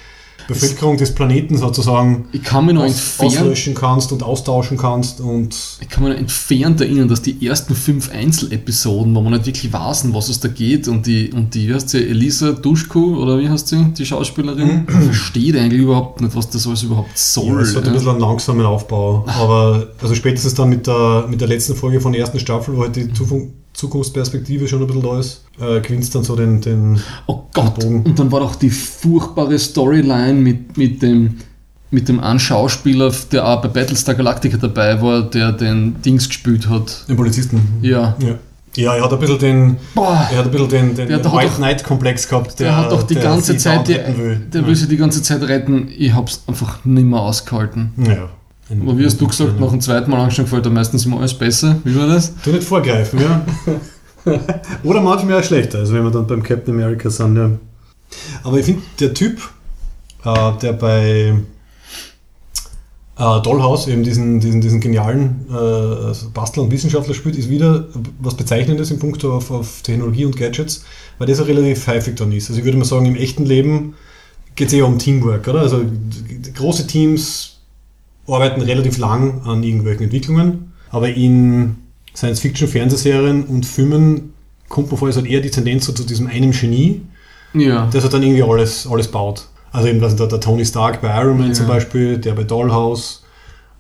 Bevölkerung 0.54 0.96
des 0.96 1.14
Planeten 1.14 1.56
sozusagen 1.56 2.26
Ich 2.32 2.42
kann 2.42 2.66
mich 2.66 2.74
noch 2.74 2.84
aus, 2.84 3.18
auslöschen 3.18 3.74
kannst 3.74 4.12
und 4.12 4.22
austauschen 4.22 4.76
kannst 4.76 5.20
und 5.20 5.56
ich 5.80 5.88
kann 5.88 6.04
mich 6.04 6.12
noch 6.12 6.18
entfernt 6.18 6.80
erinnern, 6.80 7.08
dass 7.08 7.22
die 7.22 7.46
ersten 7.46 7.74
fünf 7.74 8.10
Einzelepisoden, 8.10 9.14
wo 9.14 9.20
man 9.20 9.32
nicht 9.32 9.46
wirklich 9.46 9.72
weiß, 9.72 10.12
was 10.12 10.28
es 10.28 10.40
da 10.40 10.48
geht, 10.48 10.88
und 10.88 11.06
die, 11.06 11.32
und 11.32 11.54
die, 11.54 11.68
wie 11.68 11.74
heißt 11.74 11.88
sie, 11.88 11.98
Elisa 12.06 12.52
Duschku, 12.52 13.16
oder 13.16 13.38
wie 13.38 13.48
heißt 13.48 13.68
sie, 13.68 13.92
die 13.96 14.06
Schauspielerin, 14.06 14.86
versteht 14.86 15.56
eigentlich 15.56 15.82
überhaupt 15.82 16.20
nicht, 16.20 16.34
was 16.34 16.50
das 16.50 16.66
alles 16.66 16.82
überhaupt 16.82 17.16
soll. 17.16 17.46
Ja, 17.46 17.60
es 17.60 17.76
hat 17.76 17.86
ein 17.86 17.92
bisschen 17.92 18.10
einen 18.10 18.20
langsamen 18.20 18.66
Aufbau. 18.66 19.24
Aber 19.26 19.88
also 20.02 20.14
spätestens 20.14 20.54
dann 20.54 20.68
mit 20.68 20.86
der, 20.86 21.26
mit 21.28 21.40
der 21.40 21.48
letzten 21.48 21.74
Folge 21.74 22.00
von 22.00 22.12
der 22.12 22.20
ersten 22.20 22.40
Staffel, 22.40 22.76
wo 22.76 22.82
halt 22.82 22.96
die 22.96 23.12
Zufun- 23.12 23.50
Zukunftsperspektive 23.80 24.68
schon 24.68 24.80
ein 24.82 24.86
bisschen 24.86 25.02
da 25.02 25.18
ist, 25.18 25.44
äh, 25.60 25.80
gewinnt 25.80 26.14
dann 26.14 26.22
so 26.24 26.36
den, 26.36 26.60
den 26.60 27.00
Oh 27.26 27.40
Gott, 27.52 27.74
Bogen. 27.76 28.02
und 28.04 28.18
dann 28.18 28.30
war 28.30 28.40
doch 28.40 28.54
die 28.56 28.70
furchtbare 28.70 29.58
Storyline 29.58 30.34
mit, 30.34 30.76
mit 30.76 31.02
dem 31.02 31.36
mit 31.92 32.08
dem 32.08 32.20
einen 32.20 32.38
Schauspieler, 32.38 33.12
der 33.32 33.44
auch 33.48 33.60
bei 33.62 33.66
Battlestar 33.68 34.14
Galactica 34.14 34.56
dabei 34.56 35.02
war, 35.02 35.22
der 35.22 35.50
den 35.50 36.00
Dings 36.02 36.28
gespielt 36.28 36.68
hat. 36.68 37.04
den 37.08 37.16
Polizisten. 37.16 37.60
Ja. 37.82 38.14
Ja. 38.20 38.38
Ja, 38.76 38.94
er 38.94 39.02
hat 39.02 39.12
ein 39.12 39.18
bisschen 39.18 39.38
den, 39.40 39.76
Boah, 39.96 40.28
er 40.30 40.38
hat 40.38 40.44
ein 40.44 40.50
bisschen 40.52 40.68
den, 40.68 40.94
den 40.94 41.08
Der 41.08 41.24
White 41.32 41.54
Knight 41.56 41.82
Komplex 41.82 42.28
gehabt. 42.28 42.60
der, 42.60 42.76
hat 42.76 42.92
doch 42.92 43.02
die 43.02 43.14
der 43.14 43.24
ganze 43.24 43.56
Zeit, 43.56 43.88
der, 43.88 44.16
will. 44.16 44.40
der 44.52 44.64
will 44.64 44.76
sie 44.76 44.86
die 44.86 44.96
ganze 44.96 45.20
Zeit 45.24 45.42
retten. 45.42 45.88
Ich 45.98 46.14
hab's 46.14 46.44
einfach 46.46 46.84
nimmer 46.84 47.22
ausgehalten. 47.22 47.90
Ja. 47.96 48.28
Aber 48.70 48.96
wie 48.98 49.04
hast 49.04 49.20
du 49.20 49.26
gesagt, 49.26 49.58
nach 49.58 49.70
dem 49.70 49.80
zweiten 49.80 50.10
Mal 50.10 50.24
anschauen 50.24 50.44
gefällt 50.44 50.64
er 50.64 50.70
meistens 50.70 51.04
immer 51.04 51.18
alles 51.18 51.34
besser. 51.34 51.78
Wie 51.82 51.96
war 51.96 52.06
das? 52.06 52.34
Du 52.42 52.50
nicht 52.50 52.62
vorgreifen, 52.62 53.20
ja. 53.20 53.44
Oder 54.84 55.00
manchmal 55.00 55.40
auch 55.40 55.44
schlechter, 55.44 55.78
also 55.78 55.94
wenn 55.94 56.04
wir 56.04 56.10
dann 56.10 56.26
beim 56.26 56.42
Captain 56.42 56.74
America 56.74 57.10
sind, 57.10 57.36
ja. 57.36 57.50
Aber 58.44 58.58
ich 58.58 58.66
finde, 58.66 58.82
der 59.00 59.14
Typ, 59.14 59.40
äh, 60.24 60.52
der 60.62 60.72
bei 60.74 61.34
äh, 63.20 63.42
Dollhouse 63.42 63.88
eben 63.88 64.02
diesen, 64.02 64.40
diesen, 64.40 64.60
diesen 64.60 64.80
genialen 64.80 65.46
äh, 65.50 65.54
also 65.54 66.30
Bastler 66.30 66.62
und 66.62 66.70
Wissenschaftler 66.70 67.14
spielt, 67.14 67.36
ist 67.36 67.50
wieder 67.50 67.86
was 68.20 68.34
Bezeichnendes 68.34 68.90
im 68.90 68.98
Punkt 68.98 69.24
auf, 69.24 69.50
auf 69.50 69.82
Technologie 69.82 70.24
und 70.24 70.36
Gadgets, 70.36 70.84
weil 71.18 71.26
das 71.26 71.38
ja 71.38 71.44
relativ 71.44 71.86
häufig 71.86 72.14
dann 72.14 72.32
ist. 72.32 72.48
Also 72.48 72.60
ich 72.60 72.64
würde 72.64 72.78
mal 72.78 72.84
sagen, 72.84 73.06
im 73.06 73.16
echten 73.16 73.44
Leben 73.44 73.94
geht 74.54 74.68
es 74.68 74.74
eher 74.74 74.86
um 74.86 74.98
Teamwork, 74.98 75.48
oder? 75.48 75.60
Also 75.60 75.82
große 76.54 76.86
Teams 76.86 77.49
arbeiten 78.26 78.60
relativ 78.62 78.98
lang 78.98 79.42
an 79.44 79.62
irgendwelchen 79.62 80.04
Entwicklungen, 80.04 80.72
aber 80.90 81.08
in 81.08 81.76
Science-Fiction-Fernsehserien 82.14 83.44
und 83.44 83.66
Filmen 83.66 84.32
kommt 84.68 84.90
man 84.90 84.98
vor, 84.98 85.08
es 85.08 85.16
hat 85.16 85.26
eher 85.26 85.40
die 85.40 85.50
Tendenz 85.50 85.86
so 85.86 85.92
zu 85.92 86.04
diesem 86.04 86.26
einen 86.26 86.52
Genie, 86.52 87.02
Ja. 87.54 87.88
das 87.92 88.04
hat 88.04 88.12
dann 88.12 88.22
irgendwie 88.22 88.42
alles, 88.42 88.86
alles 88.86 89.08
baut. 89.08 89.46
Also 89.72 89.88
eben 89.88 90.02
also 90.02 90.16
der, 90.16 90.26
der 90.26 90.40
Tony 90.40 90.64
Stark 90.64 91.00
bei 91.00 91.08
Iron 91.20 91.38
Man 91.38 91.48
Ja. 91.48 91.54
zum 91.54 91.66
Beispiel, 91.66 92.18
der 92.18 92.32
bei 92.34 92.44
Dollhouse, 92.44 93.22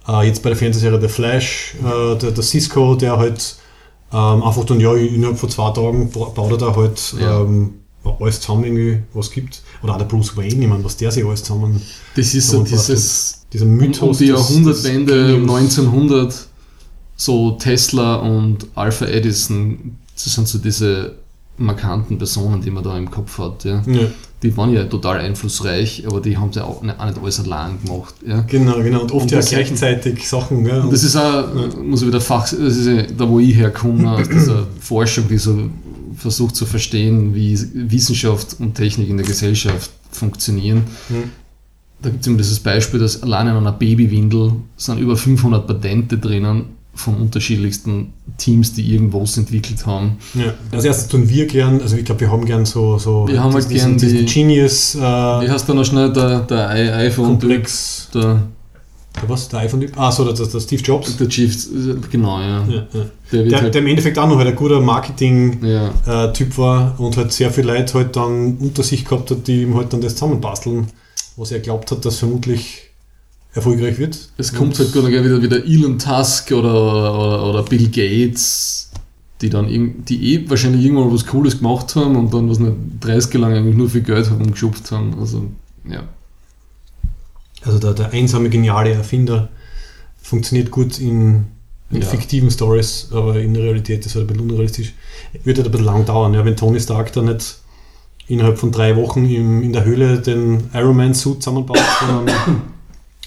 äh, 0.08 0.26
jetzt 0.26 0.42
bei 0.42 0.50
der 0.50 0.56
Fernsehserie 0.56 1.00
The 1.00 1.08
Flash, 1.08 1.74
äh, 1.84 2.16
der, 2.16 2.30
der 2.32 2.42
Cisco, 2.42 2.94
der 2.94 3.16
halt 3.18 3.56
ähm, 4.12 4.42
einfach 4.42 4.64
dann, 4.64 4.80
ja, 4.80 4.92
innerhalb 4.94 5.38
von 5.38 5.48
zwei 5.50 5.70
Tagen 5.70 6.10
ba- 6.10 6.30
baut 6.34 6.50
er 6.50 6.58
da 6.58 6.74
halt 6.74 7.14
Ja. 7.20 7.42
ähm, 7.42 7.74
alles 8.18 8.40
zusammen 8.40 8.64
irgendwie, 8.64 8.98
was 9.14 9.30
gibt. 9.30 9.62
Oder 9.82 9.92
auch 9.94 9.98
der 9.98 10.06
Bruce 10.06 10.36
Wayne, 10.36 10.62
ich 10.62 10.66
meine, 10.68 10.82
was 10.82 10.96
der 10.96 11.12
sich 11.12 11.24
alles 11.24 11.44
zusammen, 11.44 11.80
Das 12.16 12.34
ist 12.34 12.48
so 12.50 12.62
dieses 12.64 13.39
dieser 13.52 13.66
Mythos. 13.66 14.08
um 14.08 14.18
die 14.18 14.26
Jahrhundertwende 14.26 15.14
des 15.14 15.26
Genius. 15.36 15.58
1900 15.58 16.46
so 17.16 17.50
Tesla 17.52 18.16
und 18.16 18.66
Alpha 18.74 19.04
Edison, 19.06 19.98
das 20.14 20.32
sind 20.34 20.48
so 20.48 20.58
diese 20.58 21.16
markanten 21.58 22.16
Personen, 22.16 22.62
die 22.62 22.70
man 22.70 22.82
da 22.82 22.96
im 22.96 23.10
Kopf 23.10 23.36
hat. 23.38 23.64
Ja. 23.64 23.82
Ja, 23.86 24.08
Die 24.42 24.56
waren 24.56 24.72
ja 24.72 24.84
total 24.84 25.18
einflussreich, 25.18 26.04
aber 26.06 26.20
die 26.22 26.38
haben 26.38 26.50
ja 26.52 26.64
auch 26.64 26.80
nicht, 26.80 26.98
auch 26.98 27.04
nicht 27.04 27.18
alles 27.22 27.40
allein 27.40 27.78
gemacht. 27.84 28.14
Ja. 28.26 28.40
genau, 28.40 28.82
genau. 28.82 29.02
Und 29.02 29.12
oft 29.12 29.24
Und 29.24 29.30
ja 29.32 29.40
gleichzeitig 29.40 30.26
Sachen. 30.26 30.64
Ja, 30.64 30.80
Und 30.80 30.92
das 30.92 31.02
ist 31.04 31.14
auch, 31.16 31.44
muss 31.82 32.00
ich 32.00 32.08
wieder 32.08 32.22
Fach, 32.22 32.48
das 32.48 32.52
ist 32.76 32.86
ja 32.86 33.02
da, 33.02 33.28
wo 33.28 33.38
ich 33.38 33.54
herkomme, 33.54 34.12
aus 34.12 34.28
dieser 34.28 34.66
Forschung, 34.80 35.28
die 35.28 35.36
so 35.36 35.68
versucht 36.16 36.56
zu 36.56 36.64
verstehen, 36.64 37.34
wie 37.34 37.58
Wissenschaft 37.74 38.56
und 38.58 38.74
Technik 38.74 39.10
in 39.10 39.18
der 39.18 39.26
Gesellschaft 39.26 39.90
funktionieren. 40.10 40.84
Mhm. 41.10 41.30
Da 42.02 42.08
gibt 42.10 42.22
es 42.22 42.26
immer 42.26 42.38
dieses 42.38 42.60
Beispiel, 42.60 42.98
dass 43.00 43.22
allein 43.22 43.46
in 43.48 43.54
einer 43.56 43.72
Babywindel 43.72 44.52
sind 44.76 44.98
über 45.00 45.16
500 45.16 45.66
Patente 45.66 46.16
drinnen 46.18 46.64
von 46.94 47.16
unterschiedlichsten 47.16 48.12
Teams, 48.36 48.72
die 48.72 48.92
irgendwas 48.92 49.36
entwickelt 49.36 49.86
haben. 49.86 50.16
Ja. 50.34 50.54
Als 50.72 50.84
erstes 50.84 51.08
tun 51.08 51.28
wir 51.28 51.46
gern, 51.46 51.80
also 51.80 51.96
ich 51.96 52.04
glaube, 52.04 52.22
wir 52.22 52.30
haben 52.32 52.44
gern 52.44 52.64
so, 52.66 52.98
so 52.98 53.26
Wir 53.28 53.42
haben 53.42 53.52
halt 53.54 53.70
diesen, 53.70 53.90
gern 53.96 53.98
diesen 53.98 54.26
die- 54.26 54.32
Genius 54.32 54.96
Wie 54.96 55.00
äh, 55.46 55.48
heißt 55.48 55.68
da 55.68 55.74
noch 55.74 55.84
schnell 55.84 56.12
der, 56.12 56.40
der 56.40 56.70
I- 56.74 57.06
iPhone? 57.06 57.26
Komplex. 57.26 58.08
Der, 58.14 58.42
Der 59.20 59.28
was? 59.28 59.48
Der 59.48 59.60
iPhone-Typ? 59.60 59.92
Ah, 59.96 60.10
so, 60.10 60.24
der, 60.24 60.34
der, 60.34 60.46
der 60.46 60.60
Steve 60.60 60.82
Jobs. 60.82 61.16
der 61.16 61.28
Chief, 61.28 61.68
genau, 62.10 62.40
ja. 62.40 62.64
Ja, 62.66 62.74
ja. 62.74 62.86
Der 63.32 63.42
Der, 63.44 63.60
halt, 63.62 63.74
der 63.74 63.82
im 63.82 63.86
Endeffekt 63.88 64.18
auch 64.18 64.28
noch 64.28 64.36
halt 64.38 64.48
ein 64.48 64.56
guter 64.56 64.80
Marketing-Typ 64.80 65.62
ja. 66.50 66.56
war 66.58 66.94
und 66.98 67.16
halt 67.16 67.32
sehr 67.32 67.50
viele 67.50 67.72
Leute 67.72 67.94
halt 67.94 68.16
dann 68.16 68.56
unter 68.58 68.82
sich 68.82 69.04
gehabt 69.04 69.30
hat, 69.30 69.46
die 69.46 69.62
ihm 69.62 69.76
halt 69.76 69.92
dann 69.92 70.00
das 70.00 70.14
zusammenbasteln, 70.14 70.86
was 71.40 71.50
er 71.52 71.60
glaubt 71.60 71.90
hat, 71.90 72.04
dass 72.04 72.18
vermutlich 72.18 72.90
erfolgreich 73.52 73.98
wird. 73.98 74.28
Es 74.36 74.54
kommt 74.54 74.78
halt 74.78 74.92
gerade 74.92 75.08
wieder, 75.08 75.42
wieder 75.42 75.64
Elon 75.64 75.98
Tusk 75.98 76.52
oder, 76.52 76.72
oder, 76.72 77.46
oder 77.46 77.62
Bill 77.64 77.88
Gates, 77.88 78.90
die 79.40 79.50
dann 79.50 79.66
die 80.04 80.34
eh 80.34 80.48
wahrscheinlich 80.50 80.84
irgendwann 80.84 81.12
was 81.12 81.26
Cooles 81.26 81.58
gemacht 81.58 81.96
haben 81.96 82.14
und 82.16 82.32
dann 82.32 82.48
was 82.48 82.58
nicht 82.58 82.76
30 83.00 83.34
lang 83.34 83.54
eigentlich 83.54 83.76
nur 83.76 83.90
viel 83.90 84.02
Geld 84.02 84.28
herumgeschupft 84.30 84.90
haben. 84.92 85.18
Also, 85.18 85.46
ja. 85.90 86.04
Also 87.62 87.78
der, 87.78 87.94
der 87.94 88.12
einsame, 88.12 88.48
geniale 88.50 88.92
Erfinder 88.92 89.48
funktioniert 90.22 90.70
gut 90.70 90.98
in 90.98 91.46
in 91.90 92.02
Ja. 92.02 92.06
fiktiven 92.06 92.50
Stories, 92.50 93.08
aber 93.10 93.40
in 93.40 93.52
der 93.52 93.64
Realität 93.64 94.06
ist 94.06 94.14
halt 94.14 94.24
ein 94.24 94.28
bisschen 94.28 94.48
unrealistisch. 94.48 94.94
Wird 95.42 95.56
halt 95.58 95.66
ein 95.66 95.70
bisschen 95.72 95.86
lang 95.86 96.04
dauern, 96.06 96.34
ja, 96.34 96.44
wenn 96.44 96.56
Tony 96.56 96.78
Stark 96.78 97.12
da 97.12 97.20
nicht 97.20 97.56
innerhalb 98.30 98.58
von 98.58 98.70
drei 98.70 98.96
Wochen 98.96 99.26
im, 99.26 99.62
in 99.62 99.72
der 99.72 99.84
Höhle 99.84 100.20
den 100.20 100.70
Iron 100.72 100.96
Man 100.96 101.14
Suit 101.14 101.42
zusammenbaut, 101.42 101.80
sondern 102.00 102.34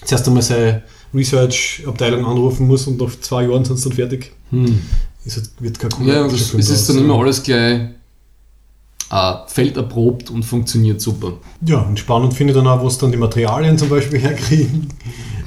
zuerst 0.05 0.27
einmal 0.27 0.43
seine 0.43 0.83
Research-Abteilung 1.13 2.25
anrufen 2.25 2.67
muss 2.67 2.87
und 2.87 2.99
nach 2.99 3.11
zwei 3.19 3.43
Jahren 3.43 3.65
sind 3.65 3.77
sie 3.77 3.89
dann 3.89 3.95
fertig. 3.95 4.31
Hm. 4.49 4.81
Ist 5.25 5.37
halt, 5.37 5.49
wird 5.59 5.79
kein 5.79 5.91
cooler 5.91 6.13
Ja, 6.13 6.23
das, 6.23 6.33
Actionfilm 6.33 6.59
es 6.59 6.69
ist 6.69 6.89
dann 6.89 6.97
immer 6.97 7.19
alles 7.19 7.43
gleich 7.43 7.81
äh, 9.13 9.33
felderprobt 9.47 10.29
und 10.31 10.43
funktioniert 10.43 10.99
super. 11.01 11.33
Ja, 11.65 11.79
und 11.81 11.99
spannend 11.99 12.33
finde 12.33 12.53
ich 12.53 12.57
dann 12.57 12.67
auch, 12.67 12.81
wo 12.81 12.89
sie 12.89 12.99
dann 12.99 13.11
die 13.11 13.17
Materialien 13.17 13.77
zum 13.77 13.89
Beispiel 13.89 14.19
herkriegen. 14.27 14.89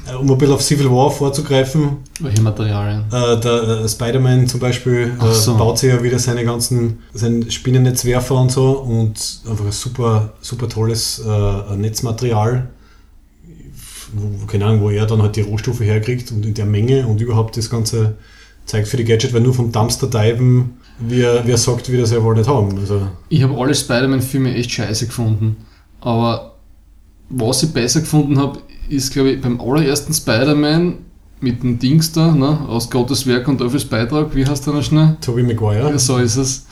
Äh, 0.09 0.15
Um 0.15 0.31
ein 0.31 0.39
bisschen 0.39 0.55
auf 0.55 0.63
Civil 0.63 0.89
War 0.91 1.11
vorzugreifen, 1.11 1.97
Welche 2.21 2.41
Materialien? 2.43 3.05
Äh, 3.11 3.41
der 3.41 3.81
äh, 3.85 3.89
Spider-Man 3.89 4.47
zum 4.47 4.61
Beispiel 4.61 5.13
Ach 5.19 5.33
so. 5.33 5.55
äh, 5.55 5.59
baut 5.59 5.79
sich 5.79 5.91
ja 5.93 6.01
wieder 6.03 6.19
seine 6.21 6.45
ganzen 6.45 7.01
sein 7.13 7.51
Spinnennetzwerfer 7.51 8.37
und 8.37 8.53
so 8.53 8.71
und 8.79 9.41
einfach 9.51 9.65
ein 9.65 9.73
super, 9.73 10.35
super 10.41 10.69
tolles 10.69 11.19
äh, 11.27 11.77
Netzmaterial. 11.77 12.69
Wo- 14.15 14.47
keine 14.47 14.67
Ahnung, 14.67 14.83
wo 14.83 14.91
er 14.91 15.07
dann 15.07 15.21
halt 15.23 15.35
die 15.37 15.41
Rohstoffe 15.43 15.81
herkriegt 15.81 16.31
und 16.31 16.47
in 16.47 16.55
der 16.55 16.67
Menge 16.67 17.07
und 17.07 17.21
überhaupt 17.21 17.57
das 17.57 17.69
ganze 17.71 18.15
zeigt 18.65 18.89
für 18.89 18.97
die 18.97 19.05
Gadget, 19.05 19.33
weil 19.35 19.41
nur 19.43 19.55
vom 19.55 19.73
Dumpster 19.73 20.07
diven, 20.09 20.79
wer, 20.99 21.47
wer 21.47 21.57
sagt, 21.57 21.91
wir 21.91 22.01
das 22.01 22.15
wohl 22.23 22.35
nicht 22.35 22.49
haben. 22.49 22.77
Also, 22.79 23.09
Ich 23.29 23.43
habe 23.43 23.59
alle 23.61 23.75
Spider-Man-Filme 23.75 24.55
echt 24.55 24.71
scheiße 24.71 25.07
gefunden. 25.07 25.57
Aber 26.01 26.57
was 27.29 27.63
ich 27.63 27.73
besser 27.73 28.01
gefunden 28.01 28.39
habe, 28.39 28.61
ist, 28.89 29.13
glaube 29.13 29.33
ich, 29.33 29.41
beim 29.41 29.61
allerersten 29.61 30.13
Spider-Man 30.13 30.99
mit 31.41 31.63
dem 31.63 31.79
Dings 31.79 32.13
da, 32.13 32.33
ne, 32.33 32.61
aus 32.69 32.91
Gottes 32.91 33.27
Werk 33.27 33.47
und 33.49 33.59
Teufels 33.59 33.85
Beitrag, 33.85 34.35
wie 34.35 34.47
heißt 34.47 34.67
der 34.67 34.75
noch 34.75 34.83
schnell? 34.83 35.17
Tobey 35.21 35.43
Maguire. 35.43 35.91
Ja, 35.91 35.99
so 35.99 36.19
ist 36.19 36.37
es. 36.37 36.67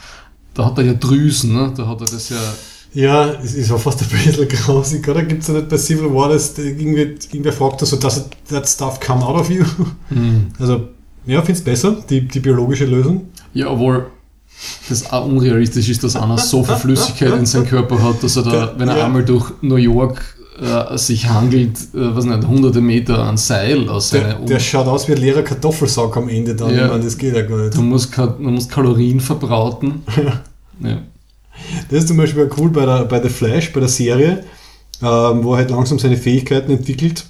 Da 0.55 0.67
hat 0.67 0.79
er 0.79 0.85
ja 0.85 0.95
Drüsen, 0.95 1.53
ne? 1.53 1.73
da 1.77 1.87
hat 1.87 2.01
er 2.01 2.07
das 2.07 2.29
ja. 2.29 2.37
Ja, 2.95 3.33
es 3.43 3.55
ist 3.55 3.73
auch 3.73 3.81
fast 3.81 4.03
ein 4.03 4.09
bisschen 4.09 4.49
grausig, 4.49 5.07
oder? 5.09 5.25
Gibt 5.25 5.43
es 5.43 5.49
ja 5.49 5.55
nicht 5.55 5.69
bei 5.69 5.77
Civil 5.77 6.15
War, 6.15 6.29
dass 6.29 6.57
irgendwie, 6.57 7.01
irgendwer 7.01 7.53
fragt, 7.53 7.81
so, 7.81 7.97
does 7.97 8.25
that 8.49 8.69
stuff 8.69 9.01
come 9.01 9.25
out 9.25 9.41
of 9.41 9.51
you? 9.51 9.65
Hm. 10.09 10.53
Also, 10.61 10.89
ja, 11.27 11.41
finde 11.41 11.59
es 11.59 11.65
besser, 11.65 11.97
die, 12.09 12.29
die 12.29 12.39
biologische 12.39 12.85
Lösung. 12.85 13.29
Ja, 13.55 13.69
obwohl 13.71 14.07
das 14.89 15.11
auch 15.13 15.27
unrealistisch 15.27 15.89
ist, 15.89 16.05
dass 16.05 16.17
einer 16.17 16.39
so 16.39 16.63
viel 16.65 16.77
Flüssigkeit 16.77 17.33
in 17.35 17.47
seinem 17.47 17.67
Körper 17.67 18.03
hat, 18.03 18.23
dass 18.23 18.37
er 18.37 18.43
da, 18.43 18.51
Der- 18.51 18.75
wenn 18.79 18.89
er 18.89 18.99
ja. 18.99 19.05
einmal 19.07 19.25
durch 19.25 19.51
New 19.63 19.77
York 19.77 20.23
äh, 20.61 20.97
sich 20.97 21.29
hangelt, 21.29 21.77
äh, 21.77 22.15
was 22.15 22.25
nicht, 22.25 22.47
hunderte 22.47 22.81
Meter 22.81 23.19
an 23.25 23.37
Seil 23.37 23.89
aus 23.89 24.11
Der, 24.11 24.21
seiner 24.23 24.35
der 24.47 24.61
schaut 24.61 24.87
aus 24.87 25.09
wie 25.09 25.13
ein 25.13 25.19
leerer 25.19 25.43
Kartoffelsack 25.43 26.17
am 26.17 26.29
Ende 26.29 26.55
dann. 26.55 26.71
Ja. 26.75 26.85
Ich 26.85 26.91
meine, 26.93 27.05
das 27.05 27.19
geht 27.19 27.35
ja 27.35 27.43
gar 27.43 27.59
nicht. 27.59 27.77
Du 27.77 27.83
musst, 27.83 28.17
du 28.17 28.31
musst 28.39 28.71
Kalorien 28.71 29.19
verbraten. 29.21 30.03
ja. 30.81 30.99
Das 31.91 32.01
ist 32.01 32.09
zum 32.09 32.17
Beispiel 32.17 32.49
auch 32.49 32.57
cool 32.59 32.71
bei, 32.71 32.87
der, 32.87 33.05
bei 33.05 33.21
The 33.23 33.29
Flash, 33.29 33.73
bei 33.73 33.81
der 33.81 33.89
Serie, 33.89 34.45
ähm, 35.03 35.43
wo 35.43 35.55
er 35.55 35.59
halt 35.59 35.71
langsam 35.71 35.99
seine 35.99 36.17
Fähigkeiten 36.17 36.71
entwickelt 36.71 37.25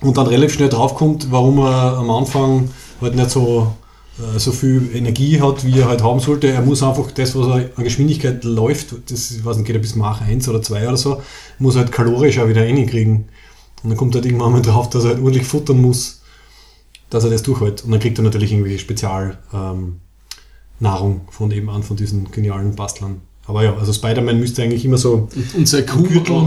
und 0.00 0.16
dann 0.16 0.26
relativ 0.26 0.54
schnell 0.56 0.68
draufkommt, 0.68 1.28
warum 1.30 1.58
er 1.60 1.96
am 1.98 2.10
Anfang 2.10 2.70
halt 3.00 3.14
nicht 3.14 3.30
so, 3.30 3.72
so 4.38 4.52
viel 4.52 4.90
Energie 4.94 5.40
hat, 5.40 5.64
wie 5.64 5.78
er 5.80 5.88
halt 5.88 6.02
haben 6.02 6.20
sollte. 6.20 6.48
Er 6.48 6.62
muss 6.62 6.82
einfach 6.82 7.10
das, 7.12 7.34
was 7.34 7.46
er 7.46 7.70
an 7.76 7.84
Geschwindigkeit 7.84 8.44
läuft, 8.44 8.94
das 9.10 9.30
ich 9.30 9.44
weiß 9.44 9.56
nicht, 9.56 9.66
geht 9.66 9.76
er 9.76 9.80
bis 9.80 9.94
Mach 9.96 10.20
1 10.20 10.48
oder 10.48 10.62
2 10.62 10.88
oder 10.88 10.96
so, 10.96 11.22
muss 11.58 11.76
er 11.76 11.82
halt 11.82 11.92
kalorisch 11.92 12.38
auch 12.38 12.48
wieder 12.48 12.62
reinkriegen. 12.62 13.24
Und 13.82 13.90
dann 13.90 13.96
kommt 13.96 14.14
er 14.14 14.18
halt 14.20 14.26
irgendwann 14.26 14.52
mal 14.52 14.62
drauf, 14.62 14.90
dass 14.90 15.04
er 15.04 15.10
halt 15.10 15.18
ordentlich 15.20 15.46
futtern 15.46 15.80
muss, 15.80 16.22
dass 17.10 17.24
er 17.24 17.30
das 17.30 17.42
durchhält. 17.42 17.84
Und 17.84 17.90
dann 17.90 18.00
kriegt 18.00 18.18
er 18.18 18.24
natürlich 18.24 18.52
irgendwie 18.52 18.78
Spezial 18.78 19.38
ähm, 19.52 19.96
von 21.30 21.50
eben 21.50 21.70
an, 21.70 21.82
von 21.82 21.96
diesen 21.96 22.30
genialen 22.30 22.74
Bastlern. 22.74 23.22
Aber 23.46 23.64
ja, 23.64 23.76
also 23.76 23.92
Spider-Man 23.92 24.38
müsste 24.38 24.62
eigentlich 24.62 24.84
immer 24.84 24.98
so, 24.98 25.28
Und, 25.34 25.54
und 25.54 25.68
sein 25.68 25.84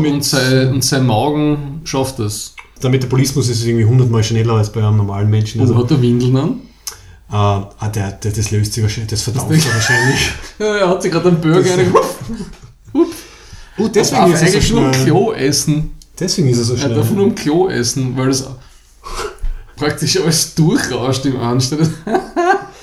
mit- 0.01 0.13
und 0.13 0.23
sein, 0.23 0.73
und 0.73 0.84
sein 0.84 1.06
Magen 1.06 1.82
schafft 1.84 2.19
das. 2.19 2.56
der 2.82 2.89
Metabolismus 2.89 3.49
ist 3.49 3.65
irgendwie 3.65 3.86
hundertmal 3.86 4.23
schneller 4.23 4.54
als 4.54 4.71
bei 4.71 4.86
einem 4.86 4.97
normalen 4.97 5.30
Menschen. 5.30 5.62
Also 5.62 5.73
Also, 5.73 5.84
hat 5.84 5.91
er 5.91 6.01
Windeln 6.01 6.36
an? 6.38 6.62
Äh, 7.32 7.34
ah, 7.36 7.90
der, 7.94 8.12
der, 8.14 8.32
das 8.32 8.52
löst 8.52 8.74
sich 8.74 8.84
wahrscheinlich, 8.84 9.10
das 9.12 9.22
verdaut 9.24 9.50
sich 9.52 9.66
wahrscheinlich. 9.74 10.30
Ja, 10.60 10.76
er 10.78 10.90
hat 10.90 11.02
sich 11.02 11.12
gerade 11.12 11.28
einen 11.30 11.42
Burger 11.42 11.62
Das- 11.62 11.78
reingemacht. 11.78 12.06
Oh, 13.78 13.88
deswegen 13.90 14.22
Darf 14.22 14.34
ist 14.34 14.42
er 14.42 14.48
so 14.48 14.54
eigentlich 14.58 14.72
nur 14.72 14.94
schnell. 14.94 15.06
Klo 15.06 15.32
essen. 15.34 15.92
Deswegen 16.18 16.48
ist 16.48 16.58
er 16.60 16.64
so 16.64 16.76
Er 16.76 16.90
darf 16.90 16.96
nur 16.96 17.06
schnell. 17.08 17.24
am 17.26 17.36
Klo 17.36 17.68
essen, 17.70 18.16
weil 18.16 18.28
das 18.28 18.48
praktisch 19.76 20.18
alles 20.22 20.56
durchrauscht 20.56 21.26
im 21.26 21.38
Anstelle. 21.40 21.90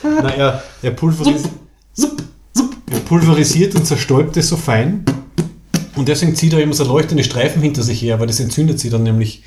Na, 0.03 0.29
er, 0.35 0.63
er, 0.83 0.97
Zup, 0.97 2.23
zup. 2.53 2.77
er 2.91 2.99
pulverisiert 3.01 3.75
und 3.75 3.87
zerstäubt 3.87 4.37
es 4.37 4.49
so 4.49 4.57
fein. 4.57 5.05
Und 5.97 6.09
deswegen 6.09 6.35
zieht 6.35 6.53
er 6.53 6.61
immer 6.61 6.75
so 6.75 6.85
leuchtende 6.85 7.25
Streifen 7.25 7.63
hinter 7.63 7.83
sich 7.83 8.03
her, 8.03 8.21
weil 8.21 8.27
das 8.27 8.41
entzündet 8.41 8.79
sie 8.81 8.91
dann 8.91 9.03
nämlich. 9.03 9.45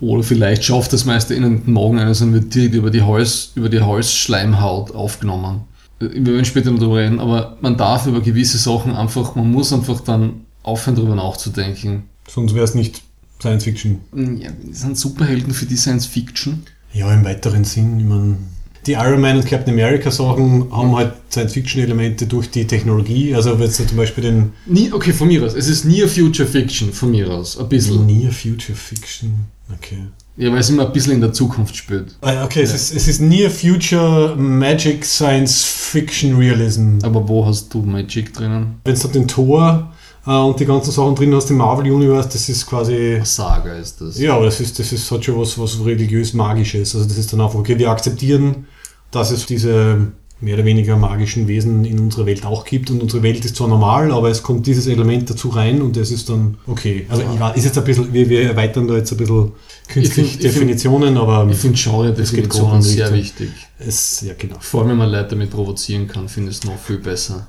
Oder 0.00 0.22
vielleicht 0.22 0.64
schafft 0.64 0.92
das 0.92 1.04
meiste 1.04 1.34
in 1.34 1.42
den 1.42 1.72
Magen 1.72 1.98
eines 1.98 2.22
und 2.22 2.32
wird 2.32 2.54
direkt 2.54 2.74
über 2.74 2.90
die, 2.90 3.02
Hals, 3.02 3.52
über 3.54 3.68
die 3.68 3.82
Halsschleimhaut 3.82 4.94
aufgenommen. 4.94 5.62
Wir 5.98 6.24
werden 6.24 6.44
später 6.46 6.70
noch 6.70 6.78
darüber 6.78 6.96
reden, 6.96 7.20
aber 7.20 7.58
man 7.60 7.76
darf 7.76 8.06
über 8.06 8.22
gewisse 8.22 8.56
Sachen 8.56 8.94
einfach, 8.94 9.34
man 9.34 9.50
muss 9.50 9.72
einfach 9.72 10.00
dann 10.00 10.46
aufhören, 10.62 10.96
darüber 10.96 11.14
nachzudenken. 11.14 12.04
Sonst 12.26 12.54
wäre 12.54 12.64
es 12.64 12.74
nicht 12.74 13.02
Science 13.40 13.64
Fiction. 13.64 14.00
Ja, 14.38 14.50
sind 14.70 14.96
Superhelden 14.96 15.52
für 15.52 15.66
die 15.66 15.76
Science 15.76 16.06
Fiction? 16.06 16.62
Ja, 16.92 17.12
im 17.12 17.24
weiteren 17.24 17.64
Sinn. 17.64 18.00
Ich 18.00 18.06
mein, 18.06 18.38
die 18.86 18.92
Iron 18.92 19.20
Man 19.20 19.36
und 19.36 19.46
Captain 19.46 19.72
America 19.74 20.10
Sachen 20.10 20.70
haben 20.72 20.96
halt 20.96 21.12
Science-Fiction-Elemente 21.30 22.26
durch 22.26 22.50
die 22.50 22.66
Technologie. 22.66 23.34
Also 23.34 23.58
wenn 23.58 23.66
du 23.66 23.72
zum 23.72 23.96
Beispiel 23.96 24.24
den 24.24 24.52
Nie, 24.66 24.92
okay, 24.92 25.12
von 25.12 25.28
mir 25.28 25.44
aus. 25.44 25.54
Es 25.54 25.68
ist 25.68 25.84
Near 25.84 26.08
Future 26.08 26.48
Fiction, 26.48 26.92
von 26.92 27.10
mir 27.10 27.30
aus. 27.30 27.58
Ein 27.58 27.68
bisschen. 27.68 28.06
Near 28.06 28.32
Future 28.32 28.76
Fiction. 28.76 29.46
Okay. 29.72 29.98
Ja, 30.36 30.50
weil 30.50 30.60
es 30.60 30.70
immer 30.70 30.86
ein 30.86 30.92
bisschen 30.92 31.12
in 31.12 31.20
der 31.20 31.32
Zukunft 31.32 31.76
spielt. 31.76 32.16
Ah, 32.22 32.44
Okay, 32.44 32.62
es, 32.62 32.72
ist, 32.72 32.94
es 32.94 33.06
ist 33.06 33.20
Near 33.20 33.50
Future 33.50 34.34
Magic 34.36 35.04
Science 35.04 35.62
Fiction 35.64 36.36
Realism. 36.36 36.98
Aber 37.02 37.28
wo 37.28 37.44
hast 37.46 37.72
du 37.74 37.82
Magic 37.82 38.32
drinnen? 38.32 38.80
Wenn 38.84 38.98
du 38.98 39.08
den 39.08 39.28
Tor 39.28 39.92
und 40.26 40.60
die 40.60 40.66
ganzen 40.66 40.90
Sachen 40.90 41.14
drin 41.14 41.34
hast 41.34 41.50
im 41.50 41.56
Marvel 41.58 41.90
Universe, 41.90 42.28
das 42.32 42.48
ist 42.48 42.66
quasi. 42.66 43.20
Saga 43.24 43.74
ist 43.74 44.00
das. 44.00 44.18
Ja, 44.18 44.36
aber 44.36 44.44
das 44.46 44.60
ist, 44.60 44.78
das 44.78 44.92
ist 44.92 45.10
halt 45.10 45.24
schon 45.24 45.38
was, 45.38 45.58
was 45.58 45.84
religiös-magisches. 45.84 46.94
Also 46.94 47.06
das 47.08 47.16
ist 47.18 47.32
dann 47.32 47.40
einfach, 47.40 47.58
okay, 47.58 47.78
wir 47.78 47.90
akzeptieren, 47.90 48.66
dass 49.10 49.30
es 49.30 49.46
diese 49.46 50.12
mehr 50.42 50.54
oder 50.54 50.64
weniger 50.64 50.96
magischen 50.96 51.48
Wesen 51.48 51.84
in 51.84 51.98
unserer 51.98 52.24
Welt 52.24 52.46
auch 52.46 52.64
gibt 52.64 52.90
und 52.90 53.02
unsere 53.02 53.22
Welt 53.22 53.44
ist 53.44 53.56
zwar 53.56 53.68
normal, 53.68 54.10
aber 54.10 54.30
es 54.30 54.42
kommt 54.42 54.66
dieses 54.66 54.86
Element 54.86 55.28
dazu 55.28 55.50
rein 55.50 55.82
und 55.82 55.96
das 55.98 56.10
ist 56.10 56.30
dann 56.30 56.56
okay. 56.66 57.04
Also 57.10 57.22
ich 57.34 57.38
weiß, 57.38 57.56
ist 57.58 57.64
jetzt 57.66 57.76
ein 57.76 57.84
bisschen, 57.84 58.10
wir, 58.12 58.26
wir 58.30 58.42
erweitern 58.44 58.88
da 58.88 58.94
jetzt 58.96 59.12
ein 59.12 59.18
bisschen 59.18 59.52
künstlich 59.88 60.26
Ich 60.26 60.32
find- 60.32 60.44
Definitionen, 60.44 61.18
aber 61.18 61.46
Ich 61.50 61.58
finde 61.58 61.78
Genre-Definitionen 61.78 62.76
Das 62.76 62.86
geht 62.86 62.96
sehr 62.96 63.08
in 63.08 63.14
wichtig. 63.16 63.50
es, 63.78 64.22
ja 64.22 64.32
genau. 64.38 64.56
Vor 64.60 64.80
allem, 64.80 64.90
wenn 64.92 64.96
man 64.96 65.10
Leute 65.10 65.28
damit 65.30 65.50
provozieren 65.50 66.08
kann, 66.08 66.26
finde 66.26 66.52
ich 66.52 66.56
es 66.58 66.64
noch 66.64 66.78
viel 66.78 66.96
besser. 66.98 67.46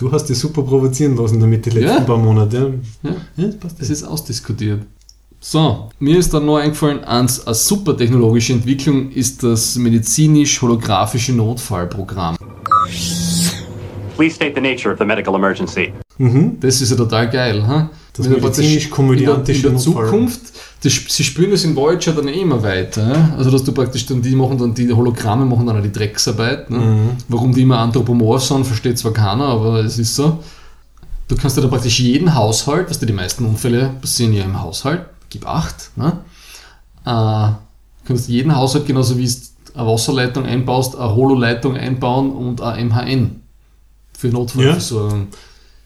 Du 0.00 0.10
hast 0.10 0.24
dich 0.30 0.38
super 0.38 0.62
provozieren 0.62 1.14
lassen 1.14 1.38
damit 1.40 1.66
die 1.66 1.70
letzten 1.70 1.98
Ja. 1.98 2.00
paar 2.00 2.16
Monate. 2.16 2.72
Ja. 3.02 3.10
Ja, 3.36 3.46
das 3.48 3.56
passt. 3.58 3.76
Es 3.80 3.90
ist 3.90 4.02
ausdiskutiert. 4.02 4.80
So, 5.40 5.90
mir 5.98 6.18
ist 6.18 6.32
dann 6.32 6.46
noch 6.46 6.56
eingefallen, 6.56 7.04
eins, 7.04 7.46
eine 7.46 7.54
super 7.54 7.94
technologische 7.96 8.54
Entwicklung 8.54 9.10
ist 9.10 9.42
das 9.42 9.76
medizinisch-holographische 9.76 11.34
Notfallprogramm. 11.34 12.36
Please 14.20 14.34
state 14.34 14.54
the 14.54 14.60
nature 14.60 14.92
of 14.92 14.98
the 14.98 15.04
medical 15.06 15.34
emergency. 15.34 15.94
Das 16.60 16.82
ist 16.82 16.90
ja 16.90 16.96
total 16.96 17.30
geil. 17.30 17.66
Ha? 17.66 17.88
Das 18.12 18.26
Wenn 18.26 18.34
du 18.34 18.40
praktisch 18.40 18.66
medizinisch-komödiantische 18.66 19.68
In 19.68 19.76
der, 19.76 19.80
in 19.80 19.94
der. 19.94 20.02
Zukunft, 20.02 20.40
das, 20.82 20.92
sie 21.08 21.24
spüren 21.24 21.52
das 21.52 21.64
in 21.64 21.74
Voyager 21.74 22.12
dann 22.12 22.28
eh 22.28 22.42
immer 22.42 22.62
weiter. 22.62 23.14
Ja? 23.14 23.34
Also, 23.38 23.50
dass 23.50 23.64
du 23.64 23.72
praktisch 23.72 24.04
dann, 24.04 24.20
die 24.20 24.36
machen 24.36 24.58
dann, 24.58 24.74
die 24.74 24.92
Hologramme 24.92 25.46
machen 25.46 25.64
dann 25.64 25.78
auch 25.78 25.82
die 25.82 25.90
Drecksarbeit. 25.90 26.68
Ne? 26.68 26.78
Mhm. 26.78 27.10
Warum 27.28 27.54
die 27.54 27.62
immer 27.62 27.78
anthropomorph 27.78 28.44
sind, 28.44 28.66
versteht 28.66 28.98
zwar 28.98 29.14
keiner, 29.14 29.44
aber 29.44 29.82
es 29.82 29.98
ist 29.98 30.14
so. 30.14 30.38
Du 31.28 31.36
kannst 31.36 31.56
dir 31.56 31.62
dann 31.62 31.70
praktisch 31.70 31.98
jeden 32.00 32.34
Haushalt, 32.34 32.90
was 32.90 32.98
die 32.98 33.10
meisten 33.14 33.46
Unfälle 33.46 33.94
passieren 34.02 34.34
ja 34.34 34.44
im 34.44 34.60
Haushalt, 34.60 35.06
gib 35.30 35.46
acht, 35.46 35.96
ne? 35.96 36.18
äh, 37.06 37.52
kannst 38.06 38.28
jeden 38.28 38.54
Haushalt 38.54 38.84
genauso 38.84 39.16
wie 39.16 39.24
es 39.24 39.54
eine 39.74 39.86
Wasserleitung 39.86 40.44
einbaust, 40.44 40.94
eine 40.94 41.14
Hololeitung 41.14 41.74
einbauen 41.74 42.32
und 42.32 42.60
ein 42.60 42.88
MHN 42.88 43.40
für 44.20 44.28
Notfallversorgung. 44.28 45.28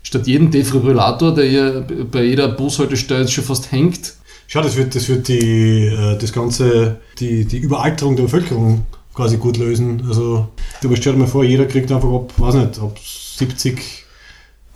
Statt 0.03 0.27
jeden 0.27 0.51
Defibrillator, 0.51 1.35
der 1.35 1.45
hier 1.47 1.87
bei 2.11 2.25
jeder 2.25 2.49
Bushaltestelle 2.49 3.27
schon 3.29 3.45
fast 3.45 3.73
hängt, 3.73 4.15
Schau, 4.47 4.61
das 4.61 4.77
wird, 4.77 4.95
das 4.95 5.09
wird 5.09 5.29
die, 5.29 5.87
äh, 5.87 6.19
das 6.19 6.33
Ganze, 6.33 7.01
die, 7.19 7.45
die 7.45 7.59
Überalterung 7.59 8.15
der 8.17 8.25
Bevölkerung 8.25 8.87
quasi 9.15 9.37
gut 9.37 9.57
lösen. 9.57 10.05
Also, 10.07 10.49
du 10.83 10.95
stell 10.97 11.15
dir 11.15 11.21
mal 11.21 11.27
vor, 11.27 11.45
jeder 11.45 11.67
kriegt 11.67 11.91
einfach 11.91 12.13
ab, 12.13 12.33
weiß 12.37 12.55
nicht, 12.55 12.79
ab 12.79 12.99
70, 12.99 13.79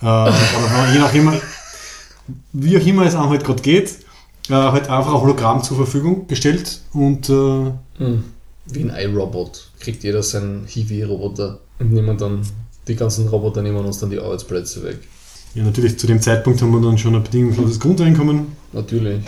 äh, 0.01 0.05
oder 0.05 0.31
je 0.91 0.99
nach 0.99 1.13
immer, 1.13 1.33
wie 2.53 2.77
auch 2.77 2.85
immer 2.85 3.05
es 3.05 3.15
einem 3.15 3.29
halt 3.29 3.43
gerade 3.43 3.61
geht, 3.61 3.99
äh, 4.49 4.53
halt 4.53 4.89
einfach 4.89 5.13
ein 5.13 5.21
Hologramm 5.21 5.61
zur 5.63 5.77
Verfügung 5.77 6.27
gestellt 6.27 6.81
und 6.93 7.29
äh, 7.29 7.71
wie 8.65 8.81
ein 8.81 8.93
iRobot. 8.95 9.69
Kriegt 9.79 10.03
jeder 10.03 10.23
seinen 10.23 10.65
Hiwi-Roboter 10.65 11.59
und 11.79 11.91
nehmen 11.91 12.17
dann, 12.17 12.41
die 12.89 12.95
ganzen 12.95 13.27
Roboter 13.27 13.61
nehmen 13.61 13.85
uns 13.85 13.99
dann 13.99 14.09
die 14.09 14.19
Arbeitsplätze 14.19 14.83
weg. 14.83 14.97
Ja, 15.53 15.63
natürlich, 15.63 15.97
zu 15.97 16.07
dem 16.07 16.21
Zeitpunkt 16.21 16.61
haben 16.61 16.71
wir 16.71 16.81
dann 16.81 16.97
schon 16.97 17.15
ein 17.15 17.23
bedingungsloses 17.23 17.79
Grundeinkommen. 17.79 18.47
Natürlich. 18.73 19.23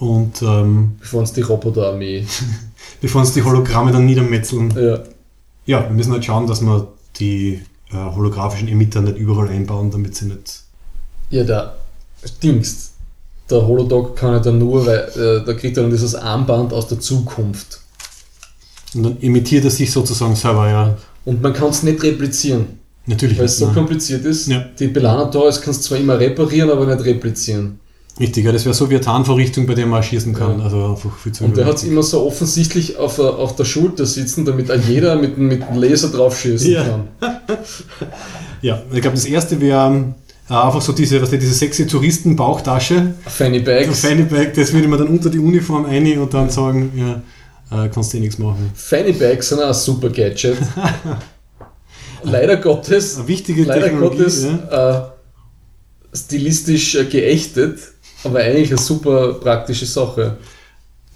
Und 0.00 0.42
ähm, 0.42 0.96
Bevor 1.00 1.20
uns 1.20 1.32
die 1.32 1.40
Roboterarmee. 1.42 2.24
bevor 3.00 3.20
uns 3.20 3.32
die 3.32 3.42
Hologramme 3.42 3.92
dann 3.92 4.06
niedermetzeln. 4.06 4.72
ja. 4.76 5.02
Ja, 5.64 5.84
wir 5.84 5.90
müssen 5.90 6.10
halt 6.10 6.24
schauen, 6.24 6.48
dass 6.48 6.60
wir 6.60 6.88
die 7.20 7.62
äh, 7.92 7.94
holographischen 7.94 8.66
Emitter 8.66 9.00
nicht 9.00 9.16
überall 9.16 9.48
einbauen, 9.48 9.92
damit 9.92 10.16
sie 10.16 10.24
nicht. 10.24 10.64
Ja, 11.30 11.44
der 11.44 11.76
Dings. 12.42 12.91
Der 13.52 13.66
Holodog 13.66 14.16
kann 14.16 14.32
ja 14.32 14.38
dann 14.40 14.58
nur, 14.58 14.86
weil 14.86 14.98
äh, 15.14 15.44
da 15.44 15.52
kriegt 15.52 15.76
er 15.76 15.82
dann 15.82 15.92
dieses 15.92 16.14
Armband 16.14 16.72
aus 16.72 16.88
der 16.88 16.98
Zukunft. 17.00 17.80
Und 18.94 19.02
dann 19.04 19.16
emittiert 19.20 19.64
er 19.64 19.70
sich 19.70 19.92
sozusagen 19.92 20.34
selber, 20.34 20.68
ja. 20.68 20.96
Und 21.24 21.42
man 21.42 21.52
kann 21.52 21.68
es 21.68 21.82
nicht 21.82 22.02
replizieren, 22.02 22.66
Natürlich. 23.06 23.38
weil 23.38 23.44
es 23.44 23.58
so 23.58 23.66
nein. 23.66 23.74
kompliziert 23.74 24.24
ist. 24.24 24.48
Ja. 24.48 24.64
Die 24.78 24.88
Belana-Toys 24.88 25.60
kannst 25.60 25.84
du 25.84 25.88
zwar 25.88 25.98
immer 25.98 26.18
reparieren, 26.18 26.70
aber 26.70 26.86
nicht 26.86 27.04
replizieren. 27.04 27.78
Richtig, 28.20 28.44
ja, 28.44 28.52
das 28.52 28.64
wäre 28.64 28.74
so 28.74 28.90
wie 28.90 28.94
eine 28.94 29.04
Tarnvorrichtung, 29.04 29.66
bei 29.66 29.74
der 29.74 29.86
man 29.86 30.02
schießen 30.02 30.34
kann. 30.34 30.58
Ja. 30.58 30.64
Also 30.64 30.84
einfach 30.92 31.16
viel 31.16 31.32
zu 31.32 31.44
Und 31.44 31.56
der 31.56 31.64
hat 31.64 31.76
es 31.76 31.84
immer 31.84 32.02
so 32.02 32.26
offensichtlich 32.26 32.96
auf 32.98 33.16
der, 33.16 33.36
auf 33.36 33.56
der 33.56 33.64
Schulter 33.64 34.04
sitzen, 34.04 34.44
damit 34.44 34.70
auch 34.70 34.80
jeder 34.86 35.16
mit, 35.16 35.38
mit 35.38 35.62
dem 35.62 35.78
Laser 35.78 36.08
drauf 36.08 36.38
schießen 36.38 36.70
Ja. 36.70 36.84
kann. 36.84 37.08
Ja, 38.62 38.80
ich 38.92 39.00
glaube, 39.00 39.16
das 39.16 39.24
erste 39.24 39.60
wäre 39.60 39.90
äh, 39.90 40.04
einfach 40.60 40.82
so 40.82 40.92
diese, 40.92 41.20
was 41.22 41.30
die, 41.30 41.38
diese 41.38 41.54
sexy 41.54 41.86
Touristen-Bauchtasche. 41.86 43.14
Fanny 43.26 43.60
Bags. 43.60 44.00
Fanny 44.00 44.22
Bag, 44.22 44.54
das 44.54 44.72
würde 44.72 44.88
man 44.88 44.98
dann 44.98 45.08
unter 45.08 45.30
die 45.30 45.38
Uniform 45.38 45.86
ein 45.86 46.18
und 46.18 46.34
dann 46.34 46.50
sagen, 46.50 46.92
ja, 46.94 47.84
äh, 47.84 47.88
kannst 47.88 48.12
du 48.12 48.18
eh 48.18 48.20
nichts 48.20 48.38
machen. 48.38 48.70
Fanny 48.74 49.12
Bags 49.12 49.48
sind 49.48 49.60
auch 49.60 49.68
ein 49.68 49.74
super 49.74 50.10
Gadget. 50.10 50.56
Leider 52.24 52.56
Gottes, 52.56 53.18
Eine 53.18 53.28
wichtige 53.28 53.64
leider 53.64 53.86
Technologie. 53.86 54.18
Gottes 54.18 54.44
ja. 54.44 54.98
äh, 54.98 56.16
stilistisch 56.16 56.94
äh, 56.94 57.04
geächtet, 57.04 57.80
aber 58.24 58.40
eigentlich 58.40 58.70
eine 58.70 58.78
super 58.78 59.34
praktische 59.34 59.86
Sache. 59.86 60.36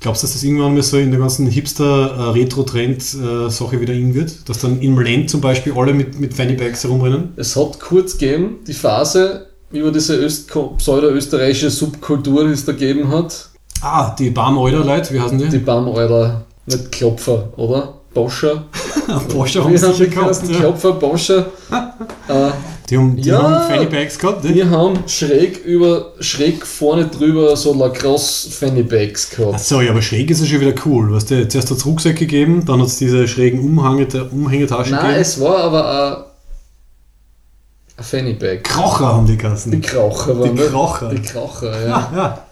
Glaubst 0.07 0.23
du, 0.23 0.27
dass 0.29 0.35
das 0.35 0.45
irgendwann 0.45 0.73
mal 0.73 0.85
so 0.85 0.99
in 0.99 1.11
der 1.11 1.19
ganzen 1.19 1.49
Hipster-Retro-Trend-Sache 1.49 3.81
wieder 3.81 3.93
in 3.93 4.15
wird? 4.15 4.49
Dass 4.49 4.61
dann 4.61 4.81
im 4.81 4.97
Land 5.01 5.31
zum 5.31 5.41
Beispiel 5.41 5.73
alle 5.77 5.93
mit, 5.93 6.21
mit 6.21 6.33
Fanny 6.33 6.53
Bags 6.53 6.85
herumrennen? 6.85 7.33
Es 7.35 7.57
hat 7.57 7.81
kurz 7.81 8.17
gegeben, 8.17 8.59
die 8.69 8.73
Phase 8.73 9.49
über 9.73 9.91
diese 9.91 10.15
Öst 10.15 10.49
pseudo-österreichische 10.79 11.71
Subkultur, 11.71 12.47
die 12.47 12.53
es 12.53 12.65
da 12.65 12.71
gegeben 12.71 13.11
hat. 13.11 13.49
Ah, 13.81 14.15
die 14.17 14.31
Barm-Euler-Leute, 14.31 15.13
wie 15.13 15.19
heißen 15.19 15.39
die? 15.39 15.49
Die 15.49 15.59
Baumeuler, 15.59 16.45
nicht 16.67 16.93
Klopfer, 16.93 17.49
oder? 17.57 17.95
Boscher. 18.15 18.67
Porsche 19.29 19.65
haben 19.65 19.77
sie 19.77 19.93
sicher 19.93 20.07
ganzen 20.07 20.53
Ja. 20.53 20.61
Klopfer, 20.61 20.93
Boscher. 20.93 21.47
äh, 22.29 22.51
Die 22.89 22.97
haben, 22.97 23.17
die 23.17 23.29
Ja. 23.29 23.43
haben 23.43 23.69
Fanny 23.69 23.87
Bags 23.87 24.19
gehabt, 24.19 24.45
ne? 24.45 24.55
wir 24.55 24.71
haben 24.71 25.09
schräg 25.09 25.65
über, 25.65 26.13
schräg 26.21 26.65
vorne 26.65 27.07
drüber 27.09 27.57
so 27.57 27.75
Lacrosse 27.75 28.49
Fanny 28.51 28.85
Bags 28.85 29.29
Ach 29.33 29.37
gehabt. 29.37 29.61
so, 29.61 29.81
ja, 29.81 29.91
aber 29.91 30.03
schräg 30.03 30.31
ist 30.31 30.41
ja 30.41 30.47
schon 30.47 30.61
wieder 30.61 30.75
cool. 30.85 31.13
Weißt 31.13 31.31
du, 31.31 31.49
zuerst 31.49 31.71
hat 31.71 31.79
es 31.79 31.85
Rucksäcke 31.87 32.21
gegeben, 32.21 32.65
dann 32.65 32.81
hat 32.81 32.87
es 32.89 32.97
diese 32.99 33.27
schrägen 33.27 33.59
Umhänge, 33.61 34.07
Umhängetaschen 34.31 34.93
Nein, 34.93 35.03
gegeben. 35.03 35.21
es 35.21 35.41
war 35.41 35.57
aber 35.59 35.91
ein, 36.17 36.25
ein 37.99 38.05
Fanny 38.05 38.35
Bag. 38.35 38.63
Krocher 38.63 39.07
haben 39.15 39.27
die 39.27 39.33
Die 39.33 39.39
Kassen. 39.39 39.81
Kraucher 39.81 40.39
waren 40.39 40.55
Die 40.55 40.63
das. 40.63 40.71
Kraucher. 40.71 41.09
Die 41.15 41.23
Kraucher, 41.23 41.87
ja. 41.89 42.13
Ja. 42.15 42.43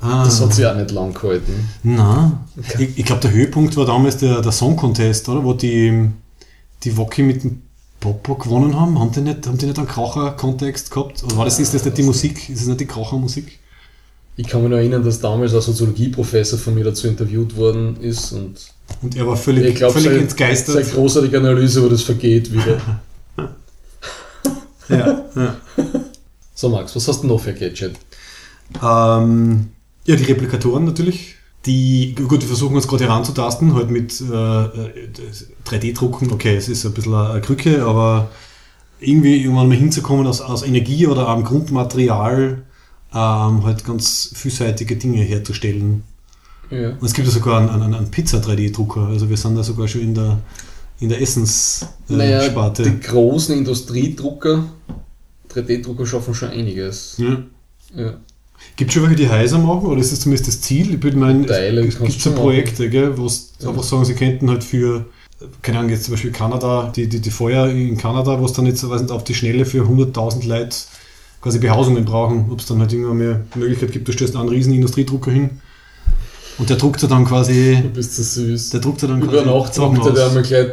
Ah. 0.00 0.22
Das 0.24 0.40
hat 0.42 0.52
sich 0.52 0.66
auch 0.66 0.74
nicht 0.74 0.90
lang 0.90 1.14
gehalten. 1.14 1.68
Na, 1.82 2.44
ich, 2.78 2.98
ich 2.98 3.04
glaube, 3.06 3.22
der 3.22 3.30
Höhepunkt 3.30 3.74
war 3.78 3.86
damals 3.86 4.18
der, 4.18 4.42
der 4.42 4.52
Song 4.52 4.76
Contest, 4.76 5.26
oder? 5.30 5.42
Wo 5.42 5.54
die, 5.54 6.10
die 6.84 6.96
Woki 6.98 7.22
mit 7.22 7.42
dem 7.42 7.62
Popo 8.06 8.36
gewonnen 8.36 8.78
haben. 8.78 8.98
Haben 8.98 9.10
die 9.12 9.20
nicht, 9.20 9.46
haben 9.46 9.58
die 9.58 9.66
nicht 9.66 9.78
einen 9.78 9.88
Kraucher-Kontext 9.88 10.90
gehabt? 10.90 11.24
Oder 11.24 11.36
war 11.38 11.44
das, 11.44 11.58
ist 11.58 11.74
das 11.74 11.84
nicht 11.84 11.98
die 11.98 12.02
Musik? 12.02 12.48
Ist 12.48 12.60
das 12.60 12.68
nicht 12.68 12.80
die 12.80 12.86
Kraucher-Musik? 12.86 13.58
Ich 14.36 14.46
kann 14.46 14.60
mich 14.62 14.70
noch 14.70 14.76
erinnern, 14.76 15.02
dass 15.02 15.18
damals 15.20 15.54
ein 15.54 15.60
Soziologieprofessor 15.60 16.58
von 16.58 16.74
mir 16.74 16.84
dazu 16.84 17.08
interviewt 17.08 17.56
worden 17.56 17.96
ist 18.00 18.32
und 18.32 18.54
Und 19.02 19.16
er 19.16 19.26
war 19.26 19.36
völlig, 19.36 19.64
ich 19.64 19.74
glaube, 19.76 19.94
völlig 19.94 20.08
seine, 20.10 20.20
entgeistert. 20.20 20.74
seine 20.74 20.86
großartige 20.86 21.38
Analyse, 21.38 21.82
wo 21.82 21.88
das 21.88 22.02
vergeht 22.02 22.52
wieder. 22.52 22.80
Ja, 24.88 25.24
ja. 25.34 25.56
So 26.54 26.68
Max, 26.68 26.94
was 26.94 27.08
hast 27.08 27.24
du 27.24 27.26
noch 27.26 27.40
für 27.40 27.50
ein 27.50 27.58
Gadget? 27.58 27.96
Ähm, 28.80 29.70
ja, 30.04 30.14
die 30.14 30.22
Replikatoren 30.22 30.84
natürlich. 30.84 31.34
Die, 31.66 32.14
gut, 32.14 32.40
wir 32.40 32.48
versuchen 32.48 32.76
uns 32.76 32.86
gerade 32.86 33.04
heranzutasten, 33.04 33.74
halt 33.74 33.90
mit 33.90 34.20
äh, 34.20 34.24
äh, 34.24 35.08
3D-Drucken. 35.66 36.30
Okay, 36.32 36.56
es 36.56 36.68
ist 36.68 36.86
ein 36.86 36.92
bisschen 36.94 37.14
eine, 37.14 37.30
eine 37.30 37.40
Krücke, 37.40 37.84
aber 37.84 38.30
irgendwie 39.00 39.42
irgendwann 39.42 39.68
mal 39.68 39.76
hinzukommen, 39.76 40.26
aus, 40.26 40.40
aus 40.40 40.62
Energie 40.62 41.06
oder 41.06 41.28
am 41.28 41.44
Grundmaterial 41.44 42.62
ähm, 43.12 43.64
halt 43.64 43.84
ganz 43.84 44.30
vielseitige 44.34 44.96
Dinge 44.96 45.22
herzustellen. 45.22 46.04
Ja. 46.70 46.90
Und 46.90 47.02
es 47.02 47.14
gibt 47.14 47.26
ja 47.26 47.32
sogar 47.32 47.60
einen, 47.60 47.70
einen, 47.70 47.94
einen 47.94 48.10
Pizza-3D-Drucker. 48.10 49.06
Also 49.08 49.28
wir 49.28 49.36
sind 49.36 49.56
da 49.56 49.62
sogar 49.62 49.88
schon 49.88 50.02
in 50.02 50.14
der, 50.14 50.38
in 51.00 51.08
der 51.08 51.20
Essenssparte. 51.20 51.94
Äh, 52.10 52.16
Naja, 52.16 52.42
Sparte. 52.42 52.82
die 52.84 53.00
großen 53.00 53.56
Industriedrucker, 53.56 54.64
3D-Drucker 55.52 56.06
schaffen 56.06 56.34
schon 56.34 56.50
einiges. 56.50 57.16
ja. 57.18 57.38
Ja. 57.94 58.14
Gibt 58.74 58.90
es 58.90 58.94
schon 58.94 59.04
welche, 59.04 59.16
die 59.16 59.28
heiser 59.28 59.58
machen, 59.58 59.86
oder 59.86 60.00
ist 60.00 60.12
das 60.12 60.20
zumindest 60.20 60.48
das 60.48 60.60
Ziel? 60.60 60.94
Ich 60.94 61.02
würde 61.02 61.16
meinen, 61.16 61.46
Teile 61.46 61.82
es 61.86 61.98
gibt 61.98 62.20
so 62.20 62.32
Projekte, 62.32 62.90
gell, 62.90 63.16
wo 63.16 63.26
es 63.26 63.52
Ja. 63.60 63.68
einfach 63.70 63.82
sagen, 63.84 64.04
sie 64.04 64.14
könnten 64.14 64.50
halt 64.50 64.64
für, 64.64 65.06
keine 65.62 65.78
Ahnung, 65.78 65.90
jetzt 65.90 66.04
zum 66.04 66.12
Beispiel 66.12 66.32
Kanada, 66.32 66.92
die, 66.94 67.08
die, 67.08 67.20
die 67.20 67.30
Feuer 67.30 67.68
in 67.68 67.96
Kanada, 67.96 68.38
wo 68.40 68.44
es 68.44 68.52
dann 68.52 68.66
jetzt 68.66 68.86
weiß 68.88 69.00
nicht, 69.02 69.10
auf 69.12 69.24
die 69.24 69.34
Schnelle 69.34 69.64
für 69.64 69.84
100.000 69.84 70.46
Leute 70.46 70.76
quasi 71.40 71.58
Behausungen 71.58 72.04
brauchen, 72.04 72.46
ob 72.50 72.60
es 72.60 72.66
dann 72.66 72.80
halt 72.80 72.92
irgendwann 72.92 73.18
mehr 73.18 73.40
Möglichkeit 73.54 73.92
gibt, 73.92 74.08
du 74.08 74.12
stellst 74.12 74.34
einen 74.36 74.48
riesen 74.48 74.74
Industriedrucker 74.74 75.30
hin 75.30 75.50
und 76.58 76.68
der 76.70 76.76
druckt 76.76 77.02
er 77.02 77.08
dann 77.08 77.24
quasi, 77.24 77.78
Du 77.82 77.88
bist 77.90 78.16
so 78.16 78.22
süß. 78.22 78.70
der 78.70 78.80
druckt 78.80 79.02
er 79.02 79.08
dann 79.10 79.22
Über 79.22 79.44
Nacht 79.44 79.76
druckt 79.76 79.98
er 79.98 80.26
einmal 80.28 80.42
gleich 80.42 80.66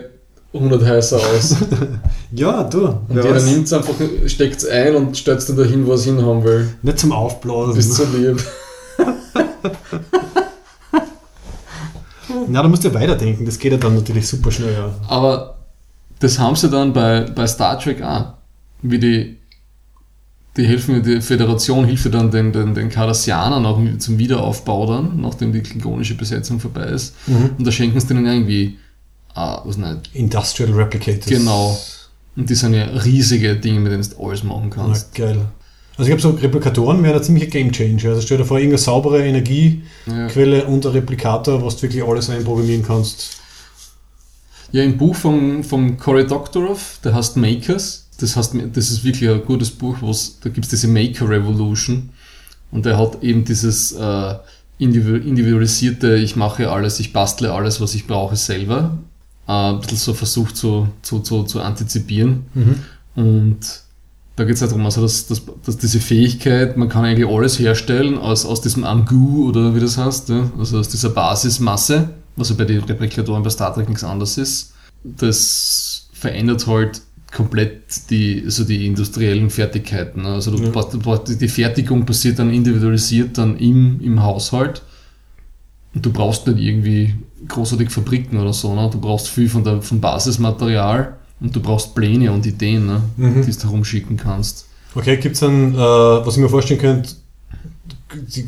100 0.54 0.86
heißer 0.86 1.18
aus. 1.18 1.56
Ja, 2.36 2.64
du, 2.64 2.88
Und 2.88 3.16
jeder 3.16 3.40
nimmt 3.42 3.66
es 3.68 3.74
einfach, 3.74 3.94
steckt 4.26 4.58
es 4.58 4.66
ein 4.68 4.96
und 4.96 5.16
stellt 5.16 5.38
es 5.38 5.46
dann 5.46 5.56
dahin, 5.56 5.86
wo 5.86 5.94
es 5.94 6.04
hinhaben 6.04 6.44
will. 6.44 6.68
nicht 6.82 6.98
zum 6.98 7.12
Aufblasen. 7.12 7.76
Bist 7.76 7.94
so 7.94 8.06
lieb. 8.06 8.44
Na, 12.48 12.64
da 12.64 12.68
musst 12.68 12.84
du 12.84 12.88
ja 12.88 12.94
weiterdenken, 12.96 13.46
das 13.46 13.60
geht 13.60 13.72
ja 13.72 13.78
dann 13.78 13.94
natürlich 13.96 14.28
super 14.28 14.52
schnell, 14.52 14.74
ja. 14.74 14.94
Aber 15.08 15.60
das 16.20 16.40
haben 16.40 16.56
sie 16.56 16.70
dann 16.70 16.92
bei, 16.92 17.22
bei 17.22 17.46
Star 17.46 17.80
Trek 17.80 18.02
auch. 18.02 18.34
Wie 18.82 18.98
die, 18.98 19.38
die 20.58 20.66
helfen, 20.66 21.04
die 21.04 21.22
Föderation 21.22 21.86
hilft 21.86 22.06
ja 22.06 22.12
dann 22.12 22.32
den, 22.32 22.52
den, 22.52 22.74
den 22.74 22.90
Cardassianern 22.90 23.66
auch 23.66 23.80
zum 24.00 24.18
Wiederaufbau 24.18 24.88
dann, 24.88 25.22
nachdem 25.22 25.54
die 25.54 25.62
klingonische 25.62 26.16
Besetzung 26.16 26.60
vorbei 26.60 26.86
ist. 26.86 27.16
Und 27.28 27.66
da 27.66 27.72
schenken 27.72 28.00
sie 28.00 28.08
denen 28.08 28.26
irgendwie, 28.26 28.78
ah, 29.36 29.62
was 29.66 29.78
nicht, 29.78 30.10
Industrial 30.14 30.72
Replicators. 30.72 31.26
Genau. 31.28 31.80
Und 32.36 32.50
die 32.50 32.56
sind 32.56 32.74
ja 32.74 32.86
riesige 32.86 33.56
Dinge, 33.56 33.80
mit 33.80 33.92
denen 33.92 34.04
du 34.10 34.26
alles 34.28 34.44
machen 34.44 34.70
Ja, 34.72 34.76
kannst. 34.84 35.14
geil. 35.16 35.46
Also 35.96 36.12
ich 36.12 36.18
glaube, 36.20 36.22
so 36.38 36.42
Replikatoren 36.42 37.04
wären 37.04 37.16
ein 37.18 37.24
ziemlicher 37.24 37.48
Gamechanger. 37.48 38.10
Also 38.10 38.22
stell 38.22 38.40
dir 38.40 38.46
vor, 38.46 38.58
irgendeine 38.58 38.80
saubere 38.80 39.24
Energiequelle 39.24 40.66
und 40.66 40.86
ein 40.86 40.92
Replikator, 40.92 41.64
was 41.64 41.76
du 41.76 41.84
wirklich 41.84 42.04
alles 42.04 42.30
einprogrammieren 42.32 42.84
kannst. 42.84 43.38
Ja, 44.72 44.82
im 44.82 44.98
Buch 44.98 45.16
vom, 45.16 45.64
vom 45.64 45.98
Cory 45.98 46.26
Doctorow, 46.26 46.80
der 47.04 47.14
heißt 47.14 47.38
Makers, 47.38 48.08
das, 48.20 48.36
heißt, 48.36 48.56
das 48.74 48.90
ist 48.90 49.04
wirklich 49.04 49.30
ein 49.30 49.46
gutes 49.46 49.70
Buch, 49.70 49.98
wo's, 50.02 50.40
da 50.42 50.50
gibt 50.50 50.66
es 50.66 50.72
diese 50.72 50.88
Maker 50.88 51.30
Revolution 51.30 52.10
und 52.72 52.86
der 52.86 52.98
hat 52.98 53.22
eben 53.22 53.46
dieses 53.46 53.92
äh, 53.92 54.34
individu- 54.80 55.22
individualisierte, 55.22 56.16
ich 56.16 56.36
mache 56.36 56.72
alles, 56.72 57.00
ich 57.00 57.14
bastle 57.14 57.54
alles, 57.54 57.82
was 57.82 57.94
ich 57.94 58.08
brauche 58.08 58.36
selber, 58.36 58.98
äh, 59.48 59.52
ein 59.52 59.80
bisschen 59.82 59.98
so 59.98 60.14
versucht 60.14 60.56
zu, 60.58 60.88
zu, 61.02 61.20
zu, 61.20 61.44
zu 61.44 61.62
antizipieren. 61.62 62.46
Und 63.16 63.60
da 64.36 64.44
geht 64.46 64.56
es 64.56 64.62
halt 64.62 64.72
darum, 64.72 64.86
also 64.86 65.02
dass, 65.02 65.28
dass, 65.28 65.42
dass 65.66 65.78
diese 65.78 66.00
Fähigkeit, 66.00 66.76
man 66.78 66.90
kann 66.90 67.06
eigentlich 67.06 67.28
alles 67.30 67.60
herstellen 67.60 68.18
aus, 68.18 68.46
aus 68.46 68.62
diesem 68.62 68.84
Amgu 68.84 69.48
oder 69.48 69.76
wie 69.76 69.80
das 69.80 69.98
heißt, 69.98 70.30
ja? 70.30 70.50
also 70.58 70.80
aus 70.80 70.90
dieser 70.90 71.10
Basismasse, 71.10 72.10
was 72.36 72.50
ja 72.50 72.56
bei 72.56 72.66
den 72.66 72.84
Replikatoren 72.84 73.44
bei 73.44 73.50
Star 73.52 73.74
Trek 73.74 73.88
nichts 73.90 74.04
anderes 74.04 74.38
ist. 74.40 74.74
Das 75.04 76.08
verändert 76.14 76.66
halt 76.66 77.02
komplett 77.32 78.10
die, 78.10 78.42
also 78.46 78.64
die 78.64 78.88
industriellen 78.88 79.50
Fertigkeiten. 79.50 80.22
ne? 80.24 80.30
Also 80.30 80.56
du 80.56 80.64
Ja. 80.64 80.70
brauchst, 80.72 81.42
die 81.42 81.48
Fertigung 81.48 82.06
passiert 82.06 82.40
dann 82.40 82.52
individualisiert 82.52 83.38
dann 83.38 83.58
im, 83.58 84.00
im 84.02 84.24
Haushalt. 84.24 84.82
Und 85.94 86.04
du 86.06 86.12
brauchst 86.12 86.48
nicht 86.48 86.60
irgendwie 86.60 87.14
großartig 87.48 87.90
Fabriken 87.90 88.38
oder 88.40 88.54
so, 88.54 88.74
ne? 88.76 88.90
du 88.92 89.00
brauchst 89.00 89.30
viel 89.30 89.50
von 89.50 89.64
der, 89.64 89.82
vom 89.82 90.00
Basismaterial 90.00 91.18
Und 91.42 91.56
du 91.56 91.60
brauchst 91.60 91.94
Pläne 91.96 92.32
und 92.32 92.46
Ideen, 92.46 92.86
ne? 92.86 93.02
Mhm. 93.18 93.46
die 93.46 93.52
du 93.52 93.64
herumschicken 93.64 94.18
kannst. 94.18 94.66
Okay, 94.96 95.18
gibt 95.18 95.34
es 95.36 95.42
dann, 95.42 95.74
äh, 95.74 95.78
was 95.78 96.36
ich 96.36 96.42
mir 96.42 96.50
vorstellen 96.50 96.80
könnte, 96.80 97.10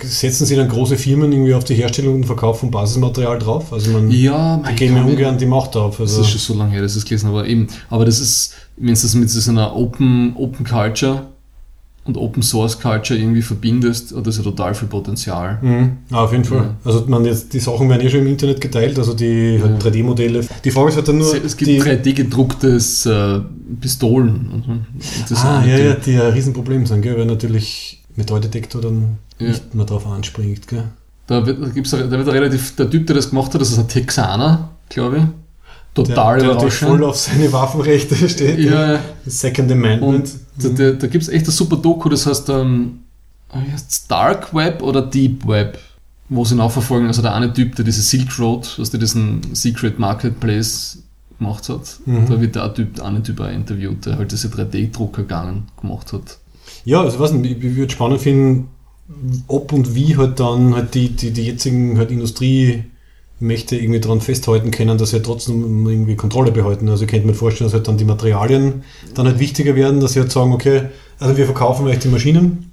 setzen 0.04 0.46
sie 0.46 0.56
dann 0.56 0.70
große 0.70 0.96
Firmen 0.96 1.32
irgendwie 1.32 1.54
auf 1.54 1.64
die 1.64 1.74
Herstellung 1.74 2.16
und 2.16 2.26
Verkauf 2.26 2.60
von 2.60 2.70
Basismaterial 2.72 3.40
drauf? 3.40 3.74
Also 3.74 3.92
man 3.92 4.12
Ja, 4.12 4.58
die 4.58 4.76
gehen 4.76 4.94
mir 4.94 5.04
ungern 5.04 5.38
die 5.38 5.48
Macht 5.48 5.76
auf. 5.76 5.98
Das 5.98 6.12
Also, 6.12 6.22
ist 6.22 6.30
schon 6.30 6.40
so 6.40 6.54
lange 6.54 6.72
her, 6.72 6.82
dass 6.84 6.92
ich 6.92 7.00
es 7.00 7.06
gelesen 7.06 7.28
habe. 7.30 7.40
Aber 7.40 7.48
eben, 7.48 7.68
aber 7.90 8.06
das 8.06 8.20
ist, 8.20 8.54
wenn 8.78 8.94
du 8.94 9.02
das 9.02 9.16
mit 9.16 9.30
so 9.30 9.50
einer 9.52 9.76
Open, 9.76 10.36
Open 10.38 10.66
Culture 10.66 11.28
und 12.06 12.18
Open 12.18 12.44
Source 12.44 12.80
Culture 12.80 13.20
irgendwie 13.20 13.42
verbindest, 13.42 14.16
hat 14.16 14.26
das 14.28 14.38
ja 14.38 14.44
total 14.44 14.74
viel 14.76 14.88
Potenzial. 14.88 15.58
Mhm. 15.62 15.98
Ja, 16.12 16.18
auf 16.24 16.32
jeden 16.32 16.46
Fall. 16.46 16.58
Ja. 16.60 16.76
Also 16.86 17.04
man 17.08 17.26
jetzt, 17.26 17.52
die 17.54 17.60
Sachen 17.60 17.90
werden 17.90 18.02
eh 18.06 18.10
schon 18.10 18.20
im 18.22 18.28
Internet 18.28 18.62
geteilt, 18.62 18.98
also 19.00 19.14
die 19.14 19.60
halt 19.62 19.84
Ja. 19.84 19.90
3D-Modelle. 19.90 20.42
Die 20.64 20.72
Frage 20.72 20.90
ist 20.90 20.96
halt 20.98 21.08
dann 21.08 21.18
nur, 21.18 21.34
es 21.44 21.58
gibt 21.58 21.70
die, 21.70 21.82
3D-gedrucktes 21.82 23.06
äh, 23.08 23.42
Pistolen. 23.82 24.84
Das 25.28 25.44
ah, 25.44 25.64
ja, 25.66 25.78
die- 25.78 25.84
ja, 25.84 25.94
die 25.96 26.16
ein 26.22 26.34
Riesenproblem 26.34 26.86
sind, 26.86 27.02
gell, 27.02 27.18
weil 27.18 27.26
natürlich 27.26 28.04
Metalldetektor 28.16 28.82
dann 28.82 29.18
Ja. 29.40 29.48
nicht 29.50 29.74
mehr 29.76 29.86
drauf 29.86 30.06
anspringt. 30.08 30.68
Gell. 30.68 30.84
Da 31.28 31.46
wird, 31.46 31.62
da 31.62 31.70
gibt's, 31.70 31.90
da 31.92 32.10
wird 32.12 32.28
relativ, 32.28 32.76
der 32.76 32.90
Typ, 32.90 33.08
der 33.08 33.16
das 33.16 33.32
gemacht 33.32 33.54
hat, 33.54 33.62
das 33.62 33.72
ist 33.72 33.80
ein 33.80 33.88
Texaner, 33.88 34.70
glaube 34.90 35.18
ich. 35.18 35.24
Total 35.96 36.38
der, 36.38 36.46
der 36.48 36.54
natürlich 36.56 36.76
voll 36.76 36.98
überraschend. 36.98 37.10
auf 37.10 37.16
seine 37.18 37.52
Waffenrechte 37.54 38.16
steht. 38.30 38.60
Ja. 38.60 39.00
Second 39.26 39.72
Amendment. 39.72 40.04
Und 40.04 40.32
da, 40.64 40.70
da, 40.70 40.92
da 40.92 41.08
gibt 41.08 41.24
es 41.24 41.30
echt 41.30 41.48
ein 41.48 41.52
super 41.52 41.78
Doku, 41.78 42.10
das 42.10 42.26
heißt, 42.28 42.50
ähm, 42.50 43.00
Dark 44.08 44.54
Web 44.54 44.82
oder 44.82 45.02
Deep 45.02 45.48
Web, 45.48 45.80
wo 46.30 46.44
sie 46.46 46.56
nachverfolgen. 46.56 47.08
Also 47.08 47.22
der 47.22 47.34
eine 47.34 47.52
Typ, 47.54 47.76
der 47.76 47.86
diese 47.86 48.02
Silk 48.02 48.38
Road, 48.40 48.76
was 48.78 48.90
der 48.92 49.00
diesen 49.00 49.42
Secret 49.56 49.98
Marketplace 50.00 51.00
gemacht 51.40 51.70
hat, 51.70 52.00
Mhm. 52.06 52.26
da 52.30 52.42
wird 52.42 52.56
der 52.56 52.74
Typ, 52.74 52.96
der 52.96 53.06
eine 53.06 53.24
Typ 53.24 53.40
auch 53.40 53.50
interviewt, 53.50 54.06
der 54.06 54.18
halt 54.18 54.32
diese 54.32 54.48
3D-Drucker 54.50 55.22
gegangen 55.24 55.64
gemacht 55.80 56.12
hat. 56.14 56.38
Ja, 56.84 57.02
also 57.02 57.20
was 57.20 57.32
ich, 57.32 57.64
ich 57.64 57.76
würde 57.76 57.92
spannend 57.94 58.22
finden, 58.22 58.68
ob 59.48 59.72
und 59.72 59.96
wie 59.96 60.18
halt 60.18 60.40
dann 60.40 60.74
halt 60.76 60.94
die, 60.96 61.10
die, 61.10 61.32
die 61.32 61.44
jetzigen 61.44 61.98
halt 61.98 62.12
Industriemächte 63.40 63.76
irgendwie 63.76 64.00
daran 64.00 64.22
festhalten 64.22 64.72
können, 64.72 64.98
dass 64.98 65.10
sie 65.10 65.18
halt 65.18 65.26
trotzdem 65.26 65.88
irgendwie 65.88 66.16
Kontrolle 66.16 66.52
behalten. 66.52 66.88
Also 66.90 67.04
ich 67.04 67.12
könnte 67.12 67.28
mir 67.28 67.34
vorstellen, 67.34 67.68
dass 67.68 67.74
halt 67.74 67.88
dann 67.88 67.98
die 67.98 68.06
Materialien 68.06 68.84
dann 69.14 69.26
halt 69.28 69.40
wichtiger 69.40 69.76
werden, 69.76 70.00
dass 70.00 70.14
sie 70.14 70.20
halt 70.22 70.32
sagen, 70.32 70.54
okay, 70.54 70.84
also 71.20 71.36
wir 71.36 71.46
verkaufen 71.46 71.86
euch 71.88 72.00
die 72.00 72.08
Maschinen, 72.08 72.72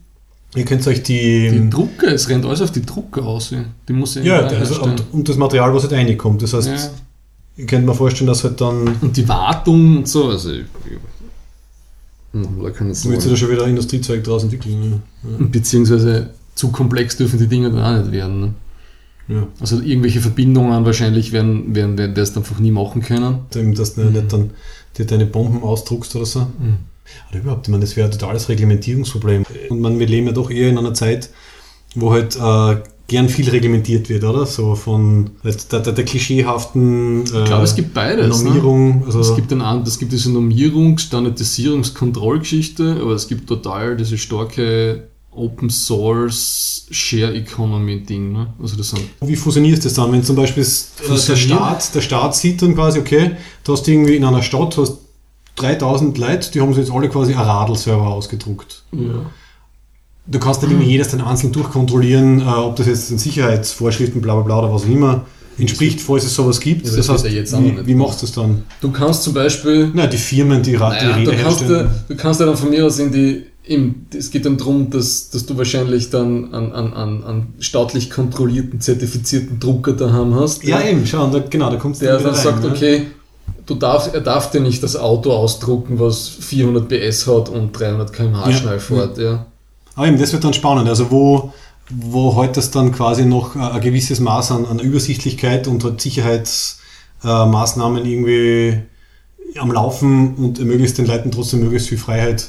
ihr 0.54 0.64
könnt 0.64 0.86
euch 0.86 1.02
die, 1.02 1.50
Die 1.50 1.70
Drucker, 1.70 2.12
es 2.12 2.28
rennt 2.28 2.44
alles 2.46 2.62
auf 2.62 2.70
die 2.70 2.82
Drucker 2.82 3.24
aus. 3.24 3.50
ja. 3.50 3.64
Die 3.88 3.92
muss 3.92 4.14
ja, 4.14 4.40
also, 4.40 4.82
und, 4.82 5.02
und 5.12 5.28
das 5.28 5.36
Material, 5.36 5.74
was 5.74 5.82
halt 5.82 5.92
reinkommt. 5.94 6.42
Das 6.42 6.52
heißt, 6.54 6.68
Ja. 6.68 6.90
ich 7.56 7.66
könnte 7.66 7.86
mir 7.86 7.94
vorstellen, 7.94 8.28
dass 8.28 8.44
halt 8.44 8.60
dann 8.60 8.96
Und 9.00 9.16
die 9.16 9.28
Wartung 9.28 9.98
und 9.98 10.08
so, 10.08 10.28
also 10.28 10.52
ich, 10.52 10.64
da 12.32 12.70
kann 12.70 12.88
du 12.88 12.94
willst 13.10 13.26
du 13.26 13.30
da 13.30 13.36
schon 13.36 13.50
wieder 13.50 13.66
Industriezeug 13.66 14.24
draus 14.24 14.42
entwickeln. 14.44 15.02
Ja. 15.22 15.28
Beziehungsweise 15.50 16.30
zu 16.54 16.70
komplex 16.70 17.16
dürfen 17.16 17.38
die 17.38 17.46
Dinge 17.46 17.70
dann 17.70 17.82
auch 17.82 18.02
nicht 18.02 18.12
werden. 18.12 18.40
Ne? 18.40 18.54
Ja. 19.28 19.46
Also 19.60 19.80
irgendwelche 19.80 20.20
Verbindungen 20.20 20.84
wahrscheinlich 20.84 21.32
werden, 21.32 21.74
werden, 21.74 21.96
werden 21.96 22.14
das 22.14 22.36
einfach 22.36 22.58
nie 22.58 22.70
machen 22.70 23.02
können. 23.02 23.40
Dass 23.50 23.94
du 23.94 24.02
nicht 24.02 24.32
dann 24.32 24.50
dir 24.98 25.06
deine 25.06 25.26
Bomben 25.26 25.62
ausdruckst 25.62 26.14
oder 26.16 26.26
so. 26.26 26.46
Oder 27.30 27.40
überhaupt, 27.40 27.66
ich 27.66 27.70
meine, 27.70 27.82
das 27.82 27.96
wäre 27.96 28.08
ein 28.08 28.12
totales 28.12 28.48
Reglementierungsproblem. 28.48 29.44
Und 29.70 29.80
man, 29.80 29.98
wir 29.98 30.06
leben 30.06 30.26
ja 30.26 30.32
doch 30.32 30.50
eher 30.50 30.68
in 30.68 30.78
einer 30.78 30.94
Zeit, 30.94 31.30
wo 31.94 32.12
halt 32.12 32.36
äh, 32.36 32.82
gern 33.08 33.28
viel 33.28 33.48
reglementiert 33.48 34.08
wird, 34.08 34.24
oder? 34.24 34.46
So 34.46 34.74
von 34.74 35.30
der, 35.44 35.80
der, 35.80 35.92
der 35.92 36.04
klischeehaften 36.04 37.20
äh, 37.20 37.40
Ich 37.40 37.44
glaube, 37.44 37.64
es 37.64 37.74
gibt 37.74 37.94
beides. 37.94 38.42
Normierung. 38.42 39.00
Ne? 39.00 39.06
Also, 39.06 39.20
Es 39.20 39.34
gibt 39.36 39.52
an, 39.52 39.82
es 39.82 39.98
gibt 39.98 40.12
diese 40.12 40.32
Normierung, 40.32 40.96
Standardisierungs-, 40.96 41.94
Kontrollgeschichte, 41.94 42.98
aber 43.00 43.12
es 43.12 43.28
gibt 43.28 43.48
total 43.48 43.96
diese 43.96 44.16
starke 44.18 45.08
Open 45.34 45.70
Source 45.70 46.86
Share 46.90 47.34
Economy 47.34 48.00
Ding. 48.00 48.32
Ne? 48.32 48.52
Also 48.60 48.76
das 48.76 48.90
sind 48.90 49.02
wie 49.22 49.36
fusionierst 49.36 49.82
du 49.84 49.88
das 49.88 49.94
dann? 49.94 50.12
Wenn 50.12 50.22
zum 50.22 50.36
Beispiel 50.36 50.62
äh, 50.62 51.08
der? 51.08 51.36
Staat, 51.36 51.94
der 51.94 52.00
Staat 52.00 52.36
sieht 52.36 52.60
dann 52.62 52.74
quasi, 52.74 52.98
okay, 52.98 53.32
du 53.64 53.72
hast 53.72 53.86
irgendwie 53.88 54.16
in 54.16 54.24
einer 54.24 54.42
Stadt 54.42 54.76
hast 54.76 54.98
3000 55.56 56.16
Leute, 56.18 56.50
die 56.50 56.60
haben 56.60 56.72
sich 56.74 56.84
jetzt 56.84 56.92
alle 56.94 57.08
quasi 57.08 57.32
ein 57.34 57.40
Radl-Server 57.40 58.06
ausgedruckt. 58.08 58.82
ja. 58.92 59.26
Du 60.24 60.38
kannst 60.38 60.62
nicht 60.62 60.70
irgendwie 60.70 60.88
jedes 60.88 61.08
dann 61.08 61.20
einzeln 61.20 61.52
durchkontrollieren, 61.52 62.40
äh, 62.42 62.44
ob 62.44 62.76
das 62.76 62.86
jetzt 62.86 63.10
den 63.10 63.18
Sicherheitsvorschriften, 63.18 64.22
bla 64.22 64.34
bla 64.36 64.42
bla 64.44 64.58
oder 64.60 64.72
was 64.72 64.84
auch 64.84 64.88
immer 64.88 65.26
entspricht, 65.58 66.00
falls 66.00 66.24
es 66.24 66.34
sowas 66.36 66.60
gibt. 66.60 66.86
Ja, 66.86 66.94
das 66.94 67.06
das 67.06 67.22
heißt, 67.24 67.34
jetzt 67.34 67.52
wie, 67.58 67.60
nicht 67.60 67.86
wie 67.86 67.94
machst 67.96 68.22
du 68.22 68.26
es 68.26 68.32
dann? 68.32 68.62
Du 68.80 68.92
kannst 68.92 69.24
zum 69.24 69.34
Beispiel 69.34 69.90
Na, 69.92 70.06
die 70.06 70.16
Firmen, 70.16 70.62
die, 70.62 70.76
Ra- 70.76 70.90
die 70.96 71.04
Naja, 71.06 71.16
Räder 71.16 71.32
du, 71.32 71.36
kannst 71.42 71.60
herstellen. 71.62 71.86
ja, 71.92 72.04
du 72.08 72.16
kannst 72.16 72.38
ja 72.40 72.46
dann 72.46 72.56
von 72.56 72.70
mir 72.70 72.86
aus 72.86 72.98
in 73.00 73.10
die. 73.12 73.42
Im, 73.64 74.06
es 74.12 74.32
geht 74.32 74.44
dann 74.44 74.58
darum, 74.58 74.90
dass, 74.90 75.30
dass 75.30 75.46
du 75.46 75.56
wahrscheinlich 75.56 76.10
dann 76.10 76.52
an, 76.52 76.72
an, 76.72 76.92
an, 76.94 77.22
an 77.22 77.54
staatlich 77.60 78.10
kontrollierten, 78.10 78.80
zertifizierten 78.80 79.60
Drucker 79.60 79.92
daheim 79.92 80.34
hast. 80.34 80.64
Ja, 80.64 80.82
eben, 80.82 81.06
schau, 81.06 81.28
da, 81.28 81.38
genau, 81.38 81.70
da 81.70 81.76
kommst 81.76 82.02
du 82.02 82.06
der 82.06 82.18
wieder 82.18 82.30
dann 82.30 82.34
rein, 82.34 82.44
sagt, 82.44 82.64
ne? 82.64 82.70
okay, 82.70 83.06
du 83.66 83.76
darfst, 83.76 84.12
er 84.12 84.20
darf 84.20 84.50
dir 84.50 84.60
nicht 84.60 84.82
das 84.82 84.96
Auto 84.96 85.30
ausdrucken, 85.32 86.00
was 86.00 86.26
400 86.28 86.88
PS 86.88 87.28
hat 87.28 87.48
und 87.48 87.72
300 87.72 88.12
km/h 88.12 88.50
Ja, 88.50 88.56
schnell 88.56 88.80
fährt. 88.80 89.16
Ja. 89.18 89.46
Aber 89.94 90.08
eben, 90.08 90.18
das 90.18 90.32
wird 90.32 90.42
dann 90.44 90.54
spannend. 90.54 90.88
Also 90.88 91.10
wo, 91.10 91.52
wo 91.90 92.34
heute 92.34 92.54
das 92.54 92.70
dann 92.70 92.92
quasi 92.92 93.24
noch 93.24 93.56
äh, 93.56 93.60
ein 93.60 93.80
gewisses 93.80 94.20
Maß 94.20 94.52
an, 94.52 94.66
an 94.66 94.78
Übersichtlichkeit 94.78 95.66
und 95.68 95.84
halt 95.84 96.00
Sicherheitsmaßnahmen 96.00 98.04
irgendwie 98.04 98.82
am 99.58 99.70
Laufen 99.70 100.34
und 100.36 100.58
ermöglicht 100.58 100.96
den 100.98 101.06
Leuten 101.06 101.30
trotzdem 101.30 101.60
möglichst 101.60 101.88
viel 101.88 101.98
Freiheit, 101.98 102.48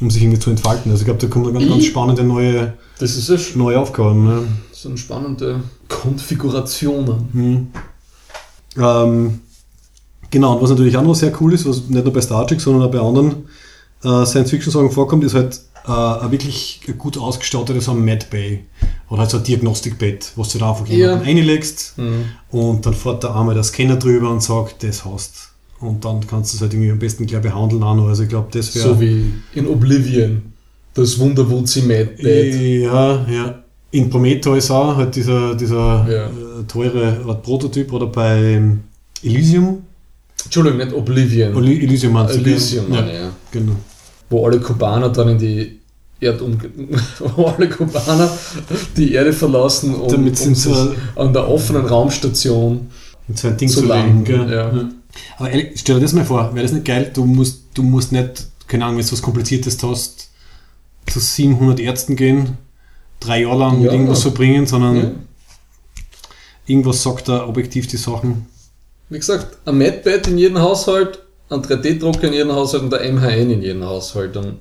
um 0.00 0.10
sich 0.10 0.22
irgendwie 0.22 0.40
zu 0.40 0.50
entfalten. 0.50 0.90
Also 0.90 1.02
ich 1.02 1.06
glaube, 1.06 1.20
da 1.20 1.26
kommen 1.28 1.52
ganz, 1.52 1.68
ganz 1.68 1.84
spannende 1.84 2.24
neue, 2.24 2.74
Das 2.98 3.16
ist 3.16 3.28
ja 3.28 3.36
neue 3.56 3.78
Aufgaben. 3.78 4.24
Ne? 4.24 4.42
so 4.72 4.88
eine 4.90 4.98
spannende 4.98 5.60
Konfiguration. 5.88 7.28
Mhm. 7.32 7.66
Ähm, 8.76 9.40
genau, 10.30 10.54
und 10.56 10.62
was 10.62 10.70
natürlich 10.70 10.96
auch 10.96 11.02
noch 11.02 11.14
sehr 11.14 11.32
cool 11.40 11.54
ist, 11.54 11.66
was 11.66 11.88
nicht 11.88 12.04
nur 12.04 12.12
bei 12.12 12.20
Star 12.20 12.46
Trek, 12.46 12.60
sondern 12.60 12.82
auch 12.88 12.90
bei 12.92 13.00
anderen 13.00 13.48
äh, 14.02 14.26
Science-Fiction-Sachen 14.26 14.90
vorkommt, 14.90 15.24
ist 15.24 15.34
halt 15.34 15.60
äh, 15.86 15.90
ein 15.90 16.30
wirklich 16.30 16.80
gut 16.98 17.16
ausgestattetes 17.16 17.86
Med 17.94 18.28
Bay 18.30 18.64
oder 19.08 19.20
halt 19.20 19.30
so 19.30 19.38
ein 19.38 19.44
Diagnostikbett, 19.44 20.32
wo 20.36 20.42
du 20.42 20.58
da 20.58 20.70
einfach 20.70 20.86
Ja. 20.88 20.94
jemanden 20.96 21.24
reinlegst 21.24 21.94
Mhm. 21.98 22.24
und 22.50 22.84
dann 22.84 22.94
fährt 22.94 23.22
der 23.22 23.34
einmal 23.34 23.54
der 23.54 23.64
Scanner 23.64 23.96
drüber 23.96 24.30
und 24.30 24.42
sagt, 24.42 24.82
das 24.82 25.04
hast. 25.04 25.50
Und 25.86 26.04
dann 26.04 26.26
kannst 26.26 26.52
du 26.52 26.56
es 26.56 26.62
halt 26.62 26.72
irgendwie 26.74 26.90
am 26.90 26.98
besten 26.98 27.26
gleich 27.26 27.42
behandeln 27.42 27.82
auch 27.82 27.94
noch. 27.94 28.08
Also 28.08 28.22
ich 28.24 28.28
glaube, 28.28 28.48
das 28.50 28.74
wäre... 28.74 28.88
So 28.88 29.00
wie 29.00 29.32
in 29.54 29.66
Oblivion. 29.66 30.42
Das 30.94 31.18
Wunderwutzi 31.18 31.82
Mad 31.82 32.10
Dad. 32.22 32.54
Ja, 32.54 33.26
ja. 33.30 33.62
In 33.90 34.10
Prometheus 34.10 34.70
auch, 34.70 34.96
halt 34.96 35.14
dieser, 35.14 35.54
dieser 35.54 36.06
Ja. 36.08 36.26
äh, 36.26 36.64
teure 36.68 37.38
Prototyp 37.42 37.92
oder 37.92 38.06
bei 38.06 38.60
Elysium. 39.22 39.82
Entschuldigung, 40.44 40.78
nicht 40.78 40.92
Oblivion. 40.92 41.54
Oli- 41.54 41.80
Elysium 41.82 42.12
meinst 42.12 42.34
du? 42.34 42.38
Elysium, 42.40 42.92
ja, 42.92 43.06
ja. 43.06 43.30
genau. 43.50 43.72
wo 44.30 44.46
alle 44.46 44.60
Kubaner 44.60 45.08
dann 45.10 45.28
in 45.30 45.38
die 45.38 45.78
Erdum 46.20 46.58
wo 47.36 47.46
alle 47.46 47.68
Kubaner 47.68 48.30
die 48.96 49.12
Erde 49.12 49.32
verlassen, 49.32 49.94
um, 49.94 50.08
Damit 50.10 50.40
um 50.40 50.54
sich 50.54 50.58
so- 50.58 50.94
an 51.16 51.32
der 51.32 51.48
offenen 51.48 51.86
Raumstation 51.86 52.88
Mit 53.28 53.38
so 53.38 53.48
ein 53.48 53.56
Ding 53.56 53.68
Zu 53.68 53.80
zu, 53.80 53.86
lang, 53.86 54.24
legen. 54.24 54.48
Ja. 54.50 54.88
Aber 55.38 55.50
ehrlich, 55.50 55.72
stell 55.76 55.96
dir 55.96 56.02
das 56.02 56.12
mal 56.12 56.24
vor, 56.24 56.54
wäre 56.54 56.64
das 56.64 56.72
nicht 56.72 56.84
geil? 56.84 57.10
Du 57.14 57.24
musst, 57.24 57.62
du 57.74 57.82
musst 57.82 58.12
nicht, 58.12 58.46
keine 58.66 58.84
Ahnung, 58.84 58.98
wenn 58.98 59.06
du 59.06 59.12
was 59.12 59.22
Kompliziertes 59.22 59.82
hast, 59.82 60.30
zu 61.06 61.20
700 61.20 61.80
Ärzten 61.80 62.16
gehen, 62.16 62.58
drei 63.20 63.42
Jahre 63.42 63.58
lang 63.58 63.76
mit 63.78 63.86
Ja. 63.86 63.92
irgendwas 63.92 64.22
verbringen, 64.22 64.66
sondern 64.66 64.96
Ja. 64.96 65.10
irgendwas 66.66 67.02
sagt 67.02 67.28
da 67.28 67.46
objektiv 67.46 67.86
die 67.86 67.96
Sachen. 67.96 68.46
Wie 69.10 69.18
gesagt, 69.18 69.58
ein 69.66 69.78
Medbed 69.78 70.26
in 70.28 70.38
jedem 70.38 70.58
Haushalt, 70.58 71.20
ein 71.50 71.60
3D-Drucker 71.62 72.26
in 72.28 72.32
jedem 72.32 72.52
Haushalt 72.52 72.82
und 72.84 72.90
der 72.90 73.02
MHN 73.12 73.50
in 73.50 73.62
jedem 73.62 73.84
Haushalt. 73.84 74.36
Und 74.36 74.56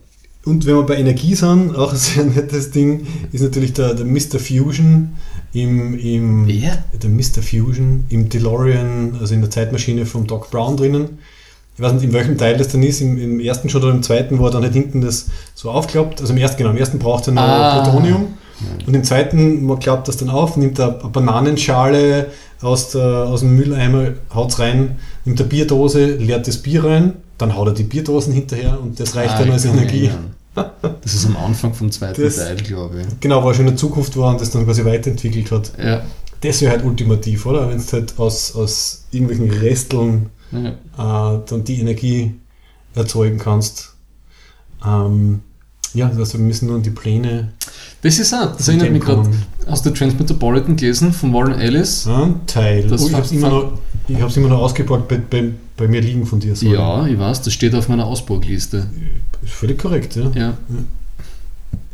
Und 0.45 0.65
wenn 0.65 0.75
wir 0.75 0.83
bei 0.83 0.97
Energie 0.97 1.35
sind, 1.35 1.73
auch 1.77 1.91
ein 1.93 1.97
sehr 1.97 2.25
nettes 2.25 2.71
Ding, 2.71 3.07
ist 3.31 3.41
natürlich 3.41 3.71
der, 3.73 3.93
der 3.93 4.05
Mr. 4.05 4.39
Fusion 4.39 5.13
im, 5.53 5.97
im 5.97 6.47
Wer? 6.47 6.83
der 7.01 7.09
Mr. 7.09 7.41
Fusion 7.41 8.05
im 8.09 8.29
DeLorean, 8.29 9.17
also 9.19 9.33
in 9.33 9.41
der 9.41 9.49
Zeitmaschine 9.51 10.05
vom 10.05 10.25
Doc 10.27 10.49
Brown 10.51 10.77
drinnen. 10.77 11.19
Ich 11.75 11.81
weiß 11.81 11.93
nicht, 11.93 12.03
in 12.03 12.13
welchem 12.13 12.37
Teil 12.37 12.57
das 12.57 12.67
dann 12.67 12.83
ist, 12.83 13.01
im, 13.01 13.17
im 13.17 13.39
ersten 13.39 13.67
schon 13.69 13.81
oder 13.83 13.91
im 13.91 14.03
zweiten, 14.03 14.37
wo 14.39 14.45
er 14.45 14.51
dann 14.51 14.63
halt 14.63 14.73
hinten 14.73 15.01
das 15.01 15.27
so 15.55 15.71
aufklappt. 15.71 16.21
Also 16.21 16.33
im 16.33 16.37
ersten, 16.39 16.57
genau, 16.57 16.69
im 16.69 16.77
ersten 16.77 16.99
braucht 16.99 17.27
er 17.27 17.33
noch 17.33 17.41
Ah. 17.41 17.81
Plutonium. 17.83 18.27
Und 18.85 18.93
im 18.93 19.03
zweiten, 19.03 19.65
man 19.65 19.79
klappt 19.79 20.07
das 20.07 20.17
dann 20.17 20.29
auf, 20.29 20.55
nimmt 20.55 20.79
er 20.79 20.99
eine 21.01 21.09
Bananenschale 21.09 22.27
aus, 22.61 22.91
der, 22.91 23.03
aus 23.25 23.41
dem 23.41 23.55
Mülleimer, 23.55 24.09
haut 24.33 24.51
es 24.51 24.59
rein, 24.59 24.97
nimmt 25.25 25.39
eine 25.39 25.49
Bierdose, 25.49 26.05
leert 26.15 26.47
das 26.47 26.59
Bier 26.59 26.83
rein, 26.85 27.13
dann 27.37 27.55
haut 27.55 27.67
er 27.67 27.73
die 27.73 27.83
Bierdosen 27.83 28.31
hinterher 28.33 28.79
und 28.81 28.99
das 28.99 29.15
reicht 29.15 29.37
dann 29.39 29.51
als 29.51 29.65
Ah, 29.65 29.69
Energie. 29.69 30.05
ja. 30.05 30.17
Das 30.55 31.13
ist 31.13 31.25
am 31.25 31.35
Anfang 31.37 31.73
vom 31.73 31.91
zweiten 31.91 32.21
Das- 32.21 32.35
Teil, 32.37 32.55
glaube 32.57 33.01
ich. 33.01 33.19
Genau, 33.19 33.43
war 33.43 33.53
schon 33.53 33.65
in 33.65 33.71
der 33.71 33.77
Zukunft 33.77 34.15
war 34.17 34.31
und 34.31 34.41
das 34.41 34.51
dann 34.51 34.65
quasi 34.65 34.85
weiterentwickelt 34.85 35.51
hat. 35.51 35.71
Ja. 35.77 36.03
Das 36.41 36.61
wäre 36.61 36.71
halt 36.73 36.83
ultimativ, 36.85 37.45
oder? 37.45 37.69
Wenn 37.69 37.77
du 37.79 37.91
halt 37.91 38.13
aus, 38.19 38.53
aus 38.55 39.05
irgendwelchen 39.11 39.49
Resteln 39.59 40.29
Ja. 40.51 41.35
äh, 41.37 41.39
dann 41.47 41.63
die 41.63 41.79
Energie 41.79 42.35
erzeugen 42.95 43.39
kannst. 43.39 43.93
Ähm, 44.85 45.39
ja, 45.93 46.07
also 46.09 46.33
wir 46.37 46.45
müssen 46.45 46.67
nun 46.67 46.81
die 46.83 46.89
Pläne. 46.89 47.53
Das 48.01 48.19
ist 48.19 48.33
auch, 48.33 48.55
das 48.55 48.67
erinnert 48.67 48.91
mich 48.91 49.01
gerade, 49.03 49.29
hast 49.67 49.85
du 49.85 49.91
Transmetropolitan 49.91 50.75
gelesen 50.75 51.13
von 51.13 51.33
Warren 51.33 51.59
Ellis? 51.59 52.05
Ja, 52.05 52.29
Teil. 52.47 52.87
Das 52.87 53.01
oh, 53.03 53.07
ich 53.07 53.13
habe 53.13 53.25
es 53.25 53.31
immer, 53.31 53.49
noch- 53.49 53.79
ich 54.07 54.21
hab's 54.21 54.35
immer 54.37 54.49
noch 54.49 54.59
ausgepackt 54.59 55.07
bei, 55.07 55.17
bei, 55.17 55.51
bei 55.77 55.87
mir 55.87 56.01
liegen 56.01 56.25
von 56.25 56.39
dir. 56.39 56.55
sorry. 56.55 56.73
Ja, 56.75 57.07
ich 57.07 57.17
weiß, 57.17 57.41
das 57.43 57.53
steht 57.53 57.73
auf 57.75 57.87
meiner 57.89 58.05
Ausburgliste. 58.05 58.89
Ist 59.43 59.53
völlig 59.53 59.77
korrekt, 59.79 60.15
ja. 60.15 60.31
Ja. 60.35 60.53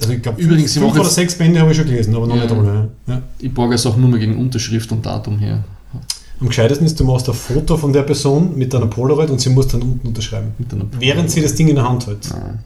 Also 0.02 0.14
ich 0.14 0.22
glaube, 0.22 0.42
Übrigens, 0.42 0.74
fünf 0.74 0.86
mach 0.88 0.96
oder 1.00 1.10
sechs 1.10 1.36
Bände 1.36 1.60
habe 1.60 1.72
ich 1.72 1.78
schon 1.78 1.86
gelesen, 1.86 2.16
aber 2.16 2.28
noch 2.28 2.36
Ja. 2.36 2.44
nicht 2.44 2.54
alle. 2.54 2.90
Ja. 3.08 3.22
Ich 3.40 3.54
borge 3.54 3.76
es 3.76 3.86
auch 3.86 3.98
nur 3.98 4.10
mal 4.10 4.20
gegen 4.20 4.38
Unterschrift 4.38 4.92
und 4.92 5.06
Datum 5.06 5.40
her. 5.40 5.64
Am 6.40 6.48
gescheitesten 6.48 6.86
ist, 6.86 6.98
du 7.00 7.04
machst 7.04 7.28
ein 7.28 7.36
Foto 7.36 7.76
von 7.76 7.92
der 7.92 8.04
Person 8.04 8.58
mit 8.58 8.74
deiner 8.74 8.88
Polaroid 8.88 9.30
und 9.30 9.42
sie 9.42 9.50
muss 9.50 9.68
dann 9.68 9.82
unten 9.82 10.08
unterschreiben. 10.08 10.54
Einer 10.72 10.86
Während 10.98 11.30
sie 11.32 11.42
das 11.42 11.54
Ding 11.54 11.68
in 11.68 11.76
der 11.76 11.88
Hand 11.88 12.08
hält. 12.08 12.30
Nein. 12.32 12.60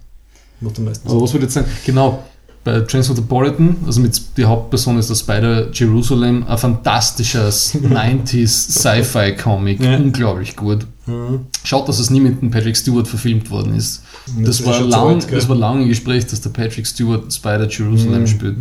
Macht 0.62 0.78
am 0.78 0.86
meisten 0.86 1.08
Aber 1.10 1.22
was 1.22 1.34
würde 1.34 1.48
ich 1.48 1.54
jetzt 1.56 1.66
sagen? 1.66 1.68
Genau, 1.86 2.24
bei 2.64 2.80
Transmetropolitan, 2.80 3.76
also 3.86 4.00
mit 4.00 4.20
die 4.38 4.46
Hauptperson 4.46 4.98
ist 4.98 5.10
der 5.10 5.16
Spider 5.16 5.72
Jerusalem, 5.74 6.46
ein 6.48 6.58
fantastischer 6.58 7.48
90s 7.50 8.48
Sci-Fi-Comic, 8.72 9.82
Ja. 9.82 9.98
unglaublich 9.98 10.56
gut. 10.56 10.88
Mhm. 11.06 11.42
Schaut, 11.66 11.90
dass 11.90 12.00
es 12.00 12.10
nie 12.10 12.22
mit 12.22 12.42
dem 12.42 12.52
Patrick 12.52 12.78
Stewart 12.78 13.08
verfilmt 13.08 13.50
worden 13.52 13.76
ist. 13.76 14.04
Das, 14.40 14.62
ist 14.62 14.66
war, 14.66 14.78
zu 14.78 14.86
lang, 14.86 15.20
gell? 15.20 15.32
das 15.32 15.50
war 15.50 15.56
lange 15.58 15.84
im 15.84 15.90
Gespräch, 15.90 16.26
dass 16.28 16.40
der 16.40 16.52
Patrick 16.52 16.88
Stewart 16.88 17.34
Spider 17.34 17.68
Jerusalem 17.68 18.22
Mhm. 18.22 18.28
spielt. 18.28 18.56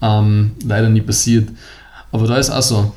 Ähm, 0.00 0.52
leider 0.64 0.88
nie 0.88 1.00
passiert. 1.02 1.48
Aber 2.12 2.26
da 2.26 2.36
ist 2.36 2.50
auch 2.50 2.62
so. 2.62 2.92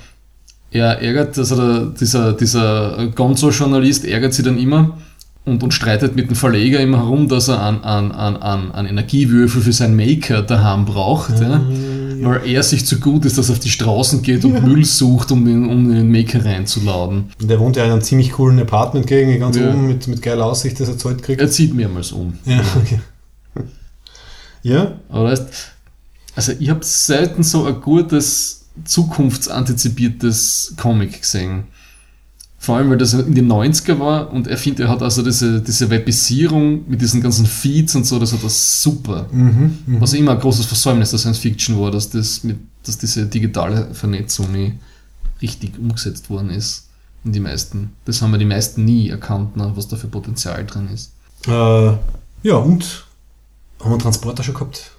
Er 0.74 1.02
ärgert, 1.02 1.38
also 1.38 1.88
dieser, 1.88 2.32
dieser 2.32 3.08
Gonzo-Journalist 3.14 4.06
ärgert 4.06 4.34
sich 4.34 4.46
dann 4.46 4.58
immer 4.58 4.98
und, 5.44 5.64
und 5.64 5.74
streitet 5.74 6.16
mit 6.16 6.30
dem 6.30 6.36
Verleger 6.36 6.80
immer 6.80 7.00
herum, 7.00 7.28
dass 7.28 7.48
er 7.48 7.62
an, 7.62 7.84
an, 7.84 8.12
an, 8.12 8.38
an, 8.38 8.72
an 8.72 8.86
Energiewürfel 8.86 9.62
für 9.62 9.74
sein 9.74 9.96
Maker 9.96 10.44
daheim 10.44 10.86
braucht. 10.86 11.40
Ja? 11.40 11.62
Weil 12.22 12.46
er 12.48 12.62
sich 12.62 12.86
zu 12.86 13.00
gut 13.00 13.26
ist, 13.26 13.40
dass 13.40 13.50
er 13.50 13.54
auf 13.54 13.60
die 13.60 13.72
Straßen 13.72 14.22
geht 14.22 14.46
und 14.46 14.64
Müll 14.64 14.86
sucht, 14.86 15.32
um 15.32 15.44
den, 15.44 15.68
um 15.68 15.92
den 15.92 16.12
Maker 16.12 16.46
reinzuladen. 16.46 17.32
Und 17.42 17.50
der 17.50 17.60
wohnt 17.60 17.76
ja 17.76 17.86
in 17.86 17.92
einem 17.92 18.02
ziemlich 18.02 18.34
coolen 18.34 18.60
Apartment 18.60 19.08
gegen 19.08 19.40
ganz 19.40 19.58
Ja. 19.58 19.70
oben 19.72 19.88
mit, 19.88 20.08
mit 20.08 20.22
geiler 20.22 20.46
Aussicht, 20.46 20.80
das 20.80 20.88
er 20.90 21.00
Zeit 21.00 21.24
kriegt. 21.24 21.42
Er 21.42 21.50
zieht 21.50 21.74
mehrmals 21.74 22.12
um. 22.12 22.38
Ja, 22.46 22.62
okay. 22.80 23.00
Ja, 24.64 25.00
Aber 25.10 25.24
weißt, 25.24 25.48
also 26.36 26.52
ich 26.60 26.70
habe 26.70 26.86
selten 26.86 27.42
so 27.42 27.66
ein 27.66 27.82
gutes, 27.82 28.66
zukunftsantizipiertes 28.86 30.76
Comic 30.78 31.22
gesehen. 31.22 31.64
Vor 32.64 32.78
allem, 32.78 32.92
weil 32.92 32.98
das 33.00 33.14
in 33.14 33.34
den 33.34 33.52
90er 33.52 33.98
war 33.98 34.32
und 34.32 34.46
er 34.48 34.56
findet, 34.56 34.82
er 34.82 34.90
hat 34.90 35.02
also 35.02 35.24
diese, 35.24 35.62
diese 35.62 35.90
Webisierung 35.90 36.88
mit 36.88 37.02
diesen 37.02 37.20
ganzen 37.20 37.48
Feeds 37.48 37.96
und 37.96 38.06
so, 38.06 38.20
das 38.20 38.34
hat 38.34 38.44
das 38.44 38.84
super. 38.84 39.26
Was 40.00 40.14
immer 40.14 40.34
ein 40.34 40.40
großes 40.40 40.68
Versäumnis 40.68 41.10
der 41.10 41.18
Science 41.18 41.40
Fiction 41.40 41.80
war, 41.80 41.90
dass 41.90 42.12
das 42.12 42.44
mit, 42.44 42.60
dass 42.86 43.00
diese 43.00 43.26
digitale 43.26 43.92
Vernetzung 43.96 44.52
nie 44.52 44.74
richtig 45.42 45.80
umgesetzt 45.80 46.30
worden 46.30 46.52
ist. 46.52 46.86
In 47.24 47.32
die 47.32 47.40
meisten. 47.40 47.94
Das 48.06 48.22
haben 48.22 48.30
wir 48.30 48.38
die 48.38 48.46
meisten 48.46 48.86
nie 48.86 49.10
erkannt, 49.10 49.58
ne, 49.58 49.72
was 49.74 49.88
da 49.88 49.96
für 49.96 50.08
Potenzial 50.08 50.64
drin 50.64 50.88
ist. 50.94 51.14
äh, 51.48 51.52
ja, 52.44 52.56
und 52.58 53.06
haben 53.80 53.90
wir 53.90 53.92
einen 53.94 54.00
Transporter 54.00 54.44
schon 54.44 54.54
gehabt? 54.54 54.92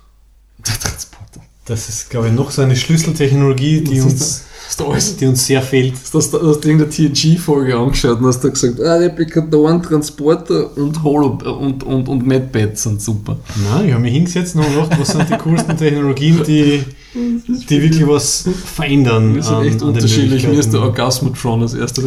Der 0.66 0.80
Transporter. 0.80 1.40
Das 1.66 1.88
ist, 1.88 2.10
glaube 2.10 2.26
ich, 2.26 2.34
noch 2.34 2.50
so 2.50 2.62
eine 2.62 2.74
Schlüsseltechnologie, 2.74 3.82
die 3.82 4.00
uns, 4.00 4.46
ist 4.72 4.80
da 4.80 4.84
alles 4.86 5.16
die 5.16 5.26
uns 5.26 5.46
sehr 5.46 5.60
fehlt. 5.60 5.92
Hast 6.02 6.14
du 6.14 6.18
hast 6.18 6.32
du 6.32 6.38
irgendeine 6.38 6.88
TNG-Folge 6.88 7.76
angeschaut 7.76 8.20
und 8.20 8.26
hast 8.26 8.40
da 8.40 8.48
gesagt, 8.48 8.80
ah, 8.80 8.94
Replikatoren, 8.94 9.82
Transporter 9.82 10.74
und 10.78 11.02
Holo 11.02 11.38
und, 11.60 11.82
und, 11.84 12.08
und 12.08 12.26
Medbed 12.26 12.78
sind 12.78 13.02
super. 13.02 13.36
Nein, 13.70 13.86
ich 13.88 13.92
habe 13.92 14.02
mich 14.02 14.14
hingesetzt 14.14 14.56
und 14.56 14.62
gedacht, 14.62 14.98
was 14.98 15.08
sind 15.08 15.28
die 15.28 15.36
coolsten 15.36 15.76
Technologien, 15.76 16.40
die, 16.46 16.82
die 17.14 17.82
wirklich 17.82 18.06
was 18.08 18.48
verändern. 18.64 19.34
Wir 19.34 19.42
sind 19.42 19.54
an- 19.56 19.66
echt 19.66 19.82
an 19.82 19.88
unterschiedlich. 19.88 20.46
Mir 20.48 20.58
ist 20.58 20.72
der. 20.72 20.80
Orgasmotron 20.80 21.62
als 21.62 21.74
erster 21.74 22.02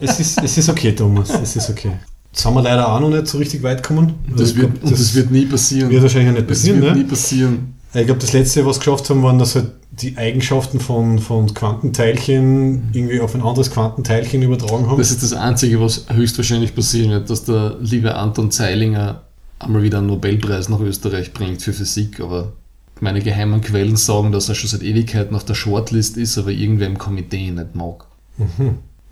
es, 0.00 0.18
ist, 0.20 0.42
es 0.42 0.58
ist 0.58 0.68
okay, 0.68 0.92
Thomas, 0.92 1.30
es 1.42 1.54
ist 1.56 1.70
okay. 1.70 1.92
Jetzt 2.32 2.44
haben 2.44 2.54
wir 2.54 2.62
leider 2.62 2.90
auch 2.92 2.98
noch 3.00 3.10
nicht 3.10 3.26
so 3.28 3.38
richtig 3.38 3.62
weit 3.62 3.82
gekommen. 3.82 4.14
Das 4.30 4.40
Also 4.40 4.56
wird, 4.56 4.72
glaub, 4.80 4.84
und 4.84 4.92
das 4.98 5.14
wird 5.14 5.30
nie 5.30 5.44
passieren. 5.46 5.90
wird 5.90 6.02
wahrscheinlich 6.02 6.30
auch 6.30 6.34
nicht 6.38 6.50
das 6.50 6.58
passieren. 6.58 6.80
wird 6.82 6.94
Ne? 6.96 7.02
nie 7.02 7.08
passieren. 7.08 7.71
Ich 7.94 8.06
glaube, 8.06 8.20
das 8.20 8.32
letzte, 8.32 8.64
was 8.64 8.76
wir 8.76 8.80
geschafft 8.80 9.10
haben, 9.10 9.22
waren, 9.22 9.38
dass 9.38 9.54
halt 9.54 9.72
die 9.90 10.16
Eigenschaften 10.16 10.80
von, 10.80 11.18
von 11.18 11.52
Quantenteilchen 11.52 12.88
irgendwie 12.92 13.20
auf 13.20 13.34
ein 13.34 13.42
anderes 13.42 13.70
Quantenteilchen 13.70 14.42
übertragen 14.42 14.88
haben. 14.88 14.96
Das 14.96 15.10
ist 15.10 15.22
das 15.22 15.34
Einzige, 15.34 15.80
was 15.80 16.06
höchstwahrscheinlich 16.08 16.74
passieren 16.74 17.10
wird, 17.10 17.28
dass 17.28 17.44
der 17.44 17.76
liebe 17.80 18.14
Anton 18.14 18.50
Zeilinger 18.50 19.22
einmal 19.58 19.82
wieder 19.82 19.98
einen 19.98 20.06
Nobelpreis 20.06 20.70
nach 20.70 20.80
Österreich 20.80 21.34
bringt 21.34 21.60
für 21.60 21.74
Physik, 21.74 22.20
aber 22.20 22.52
meine 23.00 23.20
geheimen 23.20 23.60
Quellen 23.60 23.96
sagen, 23.96 24.32
dass 24.32 24.48
er 24.48 24.54
schon 24.54 24.70
seit 24.70 24.82
Ewigkeiten 24.82 25.36
auf 25.36 25.44
der 25.44 25.54
Shortlist 25.54 26.16
ist, 26.16 26.38
aber 26.38 26.50
irgendwer 26.50 26.86
im 26.86 26.98
Komitee 26.98 27.48
ihn 27.48 27.56
nicht 27.56 27.74
mag. 27.74 28.06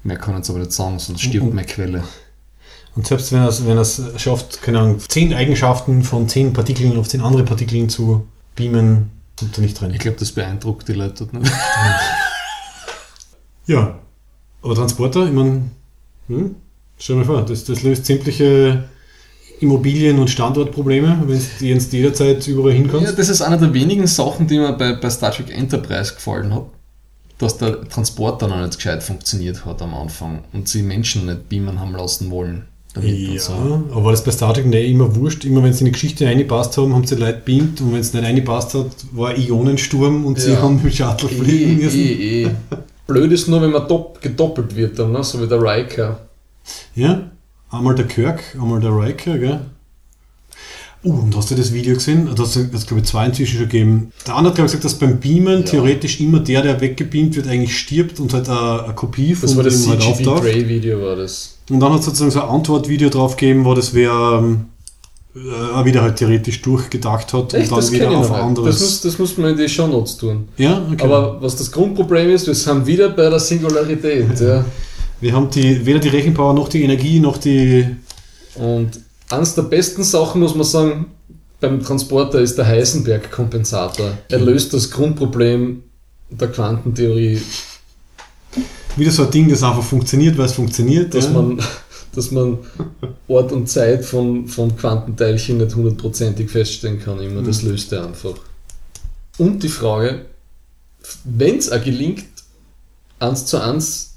Mehr 0.05 0.17
kann 0.17 0.35
ich 0.35 0.39
jetzt 0.39 0.51
aber 0.51 0.61
nicht 0.61 0.73
sagen, 0.73 0.99
sonst 0.99 1.21
stirbt 1.21 1.53
meine 1.53 1.67
Quelle. 1.67 2.05
Und 2.97 3.07
selbst 3.07 3.33
wenn 3.33 3.41
er 3.41 3.49
es 3.49 3.67
wenn 3.67 3.77
er's 3.77 4.03
schafft, 4.17 4.63
keine 4.63 4.81
Ahnung, 4.81 4.99
zehn 5.01 5.35
Eigenschaften 5.35 6.03
von 6.03 6.29
zehn 6.29 6.53
Partikeln 6.53 6.97
auf 6.97 7.09
zehn 7.09 7.21
andere 7.21 7.45
Partikeln 7.45 7.89
zu 7.89 8.27
beamen, 8.61 9.11
kommt 9.39 9.57
er 9.59 9.63
nicht 9.63 9.81
rein. 9.81 9.93
Ich 9.93 9.99
glaube, 9.99 10.19
das 10.19 10.33
beeindruckt 10.33 10.87
die 10.89 10.93
Leute 10.93 11.25
dort 11.25 11.33
nicht. 11.33 11.53
Ja, 13.67 13.99
aber 14.63 14.75
Transporter, 14.75 15.27
ich 15.27 15.33
meine, 15.33 15.63
hm? 16.27 16.57
stell 16.99 17.17
dir 17.17 17.21
mal 17.21 17.27
vor, 17.27 17.45
das, 17.45 17.65
das 17.65 17.83
löst 17.83 18.05
sämtliche 18.05 18.89
Immobilien- 19.61 20.19
und 20.19 20.29
Standortprobleme, 20.29 21.23
wenn 21.27 21.39
du 21.39 21.65
jetzt 21.65 21.93
jederzeit 21.93 22.47
überall 22.49 22.73
hin 22.73 22.91
kannst. 22.91 23.07
Ja, 23.07 23.13
das 23.13 23.29
ist 23.29 23.43
eine 23.43 23.59
der 23.59 23.73
wenigen 23.73 24.07
Sachen, 24.07 24.47
die 24.47 24.59
mir 24.59 24.73
bei, 24.73 24.95
bei 24.95 25.09
Star 25.11 25.31
Trek 25.31 25.57
Enterprise 25.57 26.15
gefallen 26.15 26.53
hat. 26.55 26.65
Dass 27.39 27.59
der 27.59 27.89
Transporter 27.89 28.49
noch 28.49 28.61
nicht 28.61 28.77
gescheit 28.77 29.03
funktioniert 29.03 29.65
hat 29.65 29.81
am 29.83 29.95
Anfang 29.95 30.45
und 30.53 30.69
sie 30.69 30.83
Menschen 30.83 31.27
nicht 31.27 31.49
beamen 31.49 31.79
haben 31.79 31.95
lassen 31.95 32.31
wollen. 32.31 32.67
Ja, 33.01 33.39
so. 33.41 33.53
aber 33.93 34.05
war 34.05 34.11
das 34.11 34.25
bei 34.25 34.33
Star 34.33 34.53
Trek 34.53 34.67
nicht 34.67 34.89
immer 34.91 35.15
wurscht? 35.15 35.45
Immer 35.45 35.63
wenn 35.63 35.73
sie 35.73 35.81
in 35.81 35.85
die 35.87 35.93
Geschichte 35.93 36.27
reingepasst 36.27 36.77
haben, 36.77 36.93
haben 36.93 37.07
sie 37.07 37.15
Leute 37.15 37.41
beamt 37.45 37.81
und 37.81 37.93
wenn 37.93 38.01
es 38.01 38.13
nicht 38.13 38.25
reingepasst 38.25 38.75
hat, 38.75 38.87
war 39.13 39.31
ein 39.31 39.41
Ionensturm 39.41 40.25
und 40.27 40.41
sie 40.41 40.53
Ja. 40.53 40.63
haben 40.63 40.81
mit 40.83 40.95
Shuttle 40.95 41.29
fliegen 41.29 41.81
Eh, 41.81 41.85
müssen. 41.85 41.99
eh, 42.01 42.43
eh. 42.45 42.51
Blöd 43.07 43.31
ist 43.33 43.47
nur, 43.49 43.63
wenn 43.63 43.71
man 43.71 43.87
dopp, 43.87 44.21
gedoppelt 44.21 44.75
wird, 44.75 44.99
dann, 44.99 45.13
ne? 45.13 45.23
so 45.23 45.41
wie 45.41 45.47
der 45.47 45.61
Riker. 45.63 46.19
Ja, 46.97 47.31
einmal 47.71 47.95
der 47.95 48.07
Kirk, 48.07 48.43
einmal 48.61 48.81
der 48.81 48.91
Riker, 48.91 49.39
gell? 49.39 49.61
Uh, 51.03 51.13
und 51.13 51.35
hast 51.35 51.51
du 51.51 51.55
das 51.55 51.73
Video 51.73 51.95
gesehen? 51.95 52.29
Das 52.37 52.57
hat 52.57 52.75
es, 52.75 52.87
glaube 52.87 53.01
ich, 53.01 53.09
zwei 53.09 53.27
inzwischen 53.27 53.59
schon 53.59 53.69
gegeben. 53.69 54.13
Der 54.27 54.35
andere 54.35 54.51
hat, 54.51 54.57
glaube 54.57 54.67
ich, 54.67 54.73
gesagt, 54.73 54.85
dass 54.85 54.99
beim 54.99 55.19
Beamen 55.19 55.65
theoretisch 55.65 56.21
immer 56.21 56.41
der, 56.41 56.63
der 56.63 56.81
weggebeamt 56.81 57.37
wird, 57.37 57.49
eigentlich 57.49 57.79
stirbt 57.79 58.21
und 58.21 58.35
halt 58.35 58.49
eine, 58.51 58.85
eine 58.85 58.95
Kopie 58.95 59.35
von 59.35 59.49
Das 59.49 59.57
war 59.57 59.65
das 59.65 59.83
dem 59.83 59.91
halt 59.91 60.03
auftaucht. 60.05 60.45
Video, 60.45 61.01
war 61.01 61.17
das. 61.17 61.57
Und 61.71 61.81
dann 61.81 61.93
hat 61.93 62.01
es 62.01 62.07
sozusagen 62.07 62.31
so 62.31 62.43
ein 62.43 62.49
Antwortvideo 62.49 63.09
drauf 63.09 63.37
gegeben, 63.37 63.65
wo 63.65 63.73
das 63.73 63.95
wer 63.95 64.41
ähm, 64.43 64.67
äh, 65.35 65.85
wieder 65.85 66.03
halt 66.03 66.17
theoretisch 66.17 66.61
durchgedacht 66.61 67.33
hat 67.33 67.55
Echt, 67.55 67.73
und 67.73 67.79
dann 67.81 67.93
wieder 67.93 68.11
auf 68.11 68.33
ein 68.33 68.41
anderes. 68.41 68.79
Das 68.79 68.81
muss, 68.81 69.01
das 69.01 69.19
muss 69.19 69.39
man 69.39 69.53
in 69.53 69.57
die 69.57 69.69
Shownotes 69.69 70.19
tun. 70.19 70.49
ja, 70.59 70.83
okay. 70.93 71.05
Aber 71.05 71.41
was 71.41 71.57
das 71.57 71.71
Grundproblem 71.73 72.31
ist, 72.31 72.47
wir 72.47 72.55
sind 72.55 72.87
wieder 72.87 73.09
bei 73.11 73.31
der 73.31 73.41
Singularität. 73.41 74.27
Ja. 74.41 74.65
wir 75.21 75.33
haben 75.33 75.49
die, 75.51 75.85
weder 75.87 75.99
die 75.99 76.09
Rechenpower 76.09 76.53
noch 76.53 76.69
die 76.69 76.83
Energie 76.83 77.21
noch 77.21 77.39
die. 77.39 77.87
Und 78.57 78.91
eines 79.31 79.55
der 79.55 79.63
besten 79.63 80.03
Sachen, 80.03 80.41
muss 80.41 80.55
man 80.55 80.65
sagen, 80.65 81.07
beim 81.61 81.83
Transporter 81.83 82.41
ist 82.41 82.57
der 82.57 82.67
Heisenberg-Kompensator. 82.67 84.19
Er 84.29 84.39
löst 84.39 84.73
das 84.73 84.91
Grundproblem 84.91 85.83
der 86.31 86.49
Quantentheorie, 86.49 87.41
Wieder 88.97 89.11
so 89.11 89.25
ein 89.25 89.31
Ding, 89.31 89.49
das 89.49 89.63
einfach 89.63 89.83
funktioniert, 89.83 90.37
weil 90.37 90.47
es 90.47 90.53
funktioniert. 90.53 91.15
dass 91.15 91.27
ja. 91.27 91.31
man, 91.31 91.63
dass 92.15 92.31
man 92.31 92.59
Ort 93.29 93.53
und 93.53 93.69
Zeit 93.69 94.05
von, 94.05 94.49
von 94.49 94.77
Quantenteilchen 94.77 95.59
nicht 95.59 95.75
hundertprozentig 95.75 96.51
feststellen 96.51 97.01
kann. 97.01 97.21
Immer. 97.21 97.43
Das 97.43 97.63
löst 97.63 97.93
er 97.93 98.07
einfach. 98.07 98.35
Und 99.39 99.63
die 99.63 99.69
Frage, 99.69 100.27
wenn 101.25 101.57
es 101.57 101.71
auch 101.71 101.83
gelingt, 101.83 102.27
eins 103.19 103.47
zu 103.47 103.59
eins, 103.59 104.10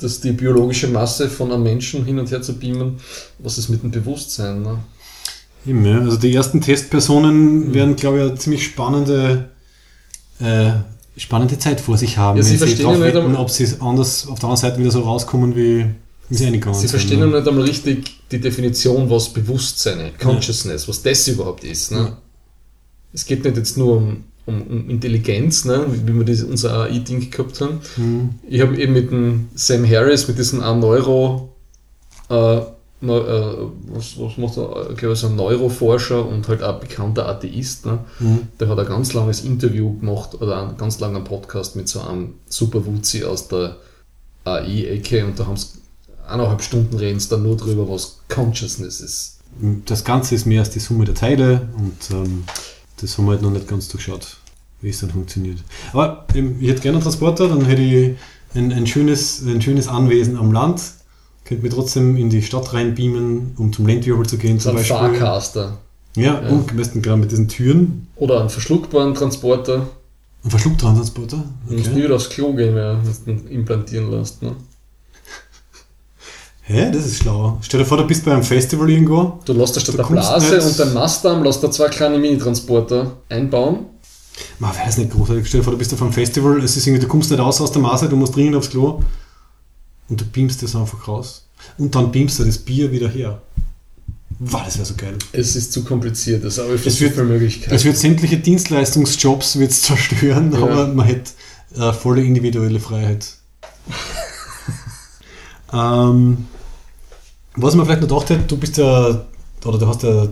dass 0.00 0.20
die 0.20 0.32
biologische 0.32 0.88
Masse 0.88 1.28
von 1.28 1.50
einem 1.52 1.62
Menschen 1.64 2.04
hin 2.04 2.18
und 2.18 2.30
her 2.30 2.40
zu 2.42 2.54
beamen, 2.54 2.98
was 3.38 3.58
ist 3.58 3.68
mit 3.68 3.82
dem 3.82 3.90
Bewusstsein? 3.90 4.62
Ne? 4.62 4.78
Eben, 5.66 5.84
ja. 5.84 5.98
Also 6.00 6.16
die 6.16 6.32
ersten 6.34 6.58
Mhm. 6.58 6.62
Testpersonen 6.62 7.74
werden, 7.74 7.96
glaube 7.96 8.18
ich, 8.18 8.22
eine 8.30 8.34
ziemlich 8.36 8.64
spannende, 8.64 9.48
äh, 10.40 10.70
spannende 11.16 11.58
Zeit 11.58 11.80
vor 11.80 11.98
sich 11.98 12.16
haben, 12.16 12.36
Ja, 12.36 12.42
sie 12.44 12.60
wenn 12.60 12.68
sie 12.68 12.82
ja 12.82 12.90
nicht 12.90 13.00
wetten, 13.00 13.18
einmal- 13.18 13.36
ob 13.42 13.50
sie 13.50 13.66
anders 13.80 14.28
auf 14.28 14.38
der 14.38 14.48
anderen 14.50 14.56
Seite 14.70 14.78
wieder 14.78 14.92
so 14.92 15.00
rauskommen, 15.00 15.56
wie, 15.56 15.84
wie 16.28 16.34
sie 16.34 16.44
reingegangen 16.44 16.74
Sie 16.74 16.82
sind. 16.82 16.90
verstehen 16.90 17.18
ne? 17.20 17.26
noch 17.26 17.38
nicht 17.40 17.48
einmal 17.48 17.64
richtig 17.64 18.20
die 18.30 18.40
Definition, 18.40 19.10
was 19.10 19.30
Bewusstsein, 19.32 20.12
Consciousness, 20.20 20.86
was 20.86 21.02
das 21.02 21.26
überhaupt 21.26 21.64
ist. 21.64 21.90
Ne? 21.90 22.16
Es 23.12 23.26
geht 23.26 23.42
nicht 23.44 23.56
jetzt 23.56 23.76
nur 23.76 23.96
um, 23.96 24.24
um, 24.48 24.62
um 24.62 24.90
Intelligenz, 24.90 25.64
ne? 25.64 25.86
wie, 25.90 26.06
wie 26.06 26.18
wir 26.18 26.24
das, 26.24 26.42
unser 26.42 26.82
AI-Ding 26.84 27.30
gehabt 27.30 27.60
haben. 27.60 27.80
Ich 28.48 28.60
habe 28.60 28.76
eben 28.76 28.94
mit 28.94 29.10
dem 29.10 29.48
Sam 29.54 29.88
Harris, 29.88 30.26
mit 30.26 30.38
diesem 30.38 30.60
A-Neuro, 30.62 31.52
äh, 32.30 32.60
Neu, 33.00 33.18
äh, 33.18 33.68
was, 33.92 34.18
was 34.18 34.36
macht 34.38 34.56
er? 34.56 34.90
Ich 34.90 34.96
glaube, 34.96 35.14
so 35.14 35.28
ein 35.28 35.36
Neuroforscher 35.36 36.26
und 36.26 36.48
halt 36.48 36.64
auch 36.64 36.80
bekannter 36.80 37.28
Atheist. 37.28 37.86
Ne? 37.86 38.00
Der 38.58 38.68
hat 38.68 38.78
ein 38.78 38.86
ganz 38.86 39.12
langes 39.12 39.44
Interview 39.44 39.96
gemacht 40.00 40.34
oder 40.40 40.60
einen 40.62 40.76
ganz 40.76 40.98
langen 40.98 41.22
Podcast 41.22 41.76
mit 41.76 41.88
so 41.88 42.00
einem 42.00 42.34
Super 42.48 42.84
Wutzi 42.84 43.22
aus 43.22 43.46
der 43.46 43.76
AI-Ecke 44.44 45.24
und 45.24 45.38
da 45.38 45.46
haben 45.46 45.56
sie 45.56 45.78
eineinhalb 46.26 46.60
Stunden 46.60 46.96
reden 46.96 47.20
sie 47.20 47.28
dann 47.28 47.44
nur 47.44 47.56
drüber, 47.56 47.88
was 47.88 48.18
Consciousness 48.28 49.00
ist. 49.00 49.38
Das 49.86 50.04
Ganze 50.04 50.34
ist 50.34 50.46
mehr 50.46 50.60
als 50.60 50.70
die 50.70 50.80
Summe 50.80 51.04
der 51.04 51.14
Teile 51.14 51.68
und 51.76 52.10
ähm, 52.10 52.44
das 53.00 53.16
haben 53.16 53.26
wir 53.26 53.32
halt 53.32 53.42
noch 53.42 53.50
nicht 53.50 53.68
ganz 53.68 53.88
durchschaut, 53.88 54.37
wie 54.80 54.90
es 54.90 55.00
dann 55.00 55.10
funktioniert. 55.10 55.58
Aber 55.92 56.26
ich 56.32 56.68
hätte 56.68 56.80
gerne 56.80 56.96
einen 56.98 57.02
Transporter, 57.02 57.48
dann 57.48 57.64
hätte 57.64 57.82
ich 57.82 58.16
ein, 58.54 58.72
ein, 58.72 58.86
schönes, 58.86 59.42
ein 59.42 59.60
schönes 59.60 59.88
Anwesen 59.88 60.38
am 60.38 60.52
Land, 60.52 60.80
könnte 61.44 61.64
mich 61.64 61.74
trotzdem 61.74 62.16
in 62.16 62.30
die 62.30 62.42
Stadt 62.42 62.72
reinbeamen, 62.72 63.52
um 63.56 63.72
zum 63.72 63.86
Landwirbel 63.86 64.26
zu 64.26 64.38
gehen 64.38 64.60
zum 64.60 64.70
ein 64.72 64.76
Beispiel. 64.76 64.96
Fahrcaster 64.96 65.78
Ja, 66.16 66.40
Ja. 66.42 66.48
und 66.48 66.70
am 66.70 66.76
besten 66.76 67.02
gerade 67.02 67.20
mit 67.20 67.30
diesen 67.30 67.48
Türen. 67.48 68.06
oder 68.16 68.40
einen 68.40 68.50
verschluckbaren 68.50 69.14
Transporter. 69.14 69.88
Ein 70.44 70.50
Verschlucktransporter. 70.50 71.42
Du 71.68 71.74
musst 71.74 71.92
nie 71.92 72.04
wieder 72.04 72.14
aufs 72.14 72.30
Klo 72.30 72.52
gehen, 72.54 72.74
wenn 72.74 72.98
du 73.02 73.30
ihn 73.32 73.48
implantieren 73.48 74.10
lässt. 74.10 74.40
Ne? 74.40 74.52
Hä, 76.62 76.90
das 76.92 77.06
ist 77.06 77.22
schlau. 77.22 77.58
Stell 77.62 77.80
dir 77.80 77.86
vor, 77.86 77.96
du 77.98 78.06
bist 78.06 78.24
bei 78.24 78.32
einem 78.32 78.42
Festival 78.44 78.88
irgendwo. 78.90 79.40
Du 79.44 79.52
lässt 79.52 79.76
da 79.76 79.80
statt 79.80 79.98
der 79.98 80.04
Blase 80.04 80.60
und 80.60 80.78
dein 80.78 80.94
Mastarm 80.94 81.42
lässt 81.42 81.62
da 81.64 81.70
zwei 81.70 81.88
kleine 81.88 82.18
Mini-Transporter 82.18 83.12
einbauen. 83.28 83.86
Man 84.58 84.72
das 84.84 84.98
nicht 84.98 85.10
großartig. 85.10 85.46
Stell 85.46 85.60
dir 85.60 85.64
vor, 85.64 85.72
du 85.72 85.78
bist 85.78 85.92
auf 85.94 86.02
einem 86.02 86.12
Festival, 86.12 86.58
es 86.62 86.76
ist 86.76 86.86
irgendwie, 86.86 87.02
du 87.02 87.08
kommst 87.08 87.30
nicht 87.30 87.40
raus 87.40 87.60
aus 87.60 87.72
der 87.72 87.82
Masse, 87.82 88.08
du 88.08 88.16
musst 88.16 88.34
dringend 88.36 88.56
aufs 88.56 88.70
Klo 88.70 89.02
und 90.08 90.20
du 90.20 90.24
beamst 90.24 90.62
das 90.62 90.74
einfach 90.76 91.06
raus. 91.08 91.46
Und 91.76 91.94
dann 91.94 92.10
beamst 92.12 92.38
du 92.38 92.44
das 92.44 92.58
Bier 92.58 92.90
wieder 92.92 93.08
her. 93.08 93.40
Wow, 94.40 94.62
das 94.64 94.76
wäre 94.76 94.86
so 94.86 94.94
geil. 94.96 95.16
Es 95.32 95.56
ist 95.56 95.72
zu 95.72 95.82
kompliziert, 95.84 96.44
das 96.44 96.58
aber 96.60 96.74
Es 96.74 97.00
wird- 97.00 97.16
Möglichkeiten. 97.16 97.74
Es 97.74 97.84
wird 97.84 97.96
sämtliche 97.96 98.36
Dienstleistungsjobs 98.38 99.58
wird's 99.58 99.82
zerstören, 99.82 100.52
Ja. 100.52 100.58
aber 100.62 100.86
man 100.88 101.06
hätte 101.06 101.32
äh, 101.76 101.92
volle 101.92 102.22
individuelle 102.22 102.78
Freiheit. 102.78 103.26
ähm, 105.72 106.46
was 107.56 107.74
man 107.74 107.86
vielleicht 107.86 108.02
noch 108.02 108.08
gedacht 108.08 108.30
hätte, 108.30 108.44
du 108.44 108.56
bist 108.56 108.76
ja, 108.76 109.24
oder 109.64 109.78
du 109.78 109.86
hast 109.88 110.02
ja 110.04 110.28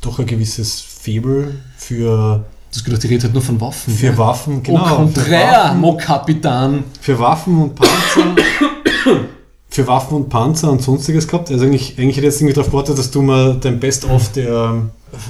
doch 0.00 0.18
ein 0.18 0.26
gewisses 0.26 0.80
Faible 0.80 1.54
für, 1.76 2.44
Du 2.70 2.76
hast 2.76 2.84
gedacht, 2.84 3.02
die 3.02 3.06
redet 3.08 3.24
halt 3.24 3.32
nur 3.34 3.42
von 3.42 3.60
Waffen. 3.60 3.94
für 3.94 4.16
Waffen, 4.18 4.62
Genau, 4.62 4.78
genau. 4.84 4.84
oh, 5.04 5.06
für, 5.08 5.14
Contraire, 5.14 5.52
Waffen, 5.64 5.80
mo 5.80 5.96
Kapitan. 5.96 6.84
für 7.00 7.18
Waffen 7.18 7.62
und 7.62 7.74
Panzer. 7.74 8.36
für 9.70 9.86
Waffen 9.86 10.14
und 10.16 10.28
Panzer 10.28 10.70
und 10.72 10.82
sonstiges 10.82 11.26
gehabt. 11.26 11.50
Also 11.50 11.64
eigentlich, 11.64 11.98
eigentlich 11.98 12.16
hätte 12.16 12.26
ich 12.26 12.32
jetzt 12.32 12.40
irgendwie 12.40 12.54
darauf 12.54 12.70
gewartet, 12.70 12.98
dass 12.98 13.10
du 13.10 13.22
mal 13.22 13.56
dein 13.60 13.80
Best-of 13.80 14.32
der 14.32 14.82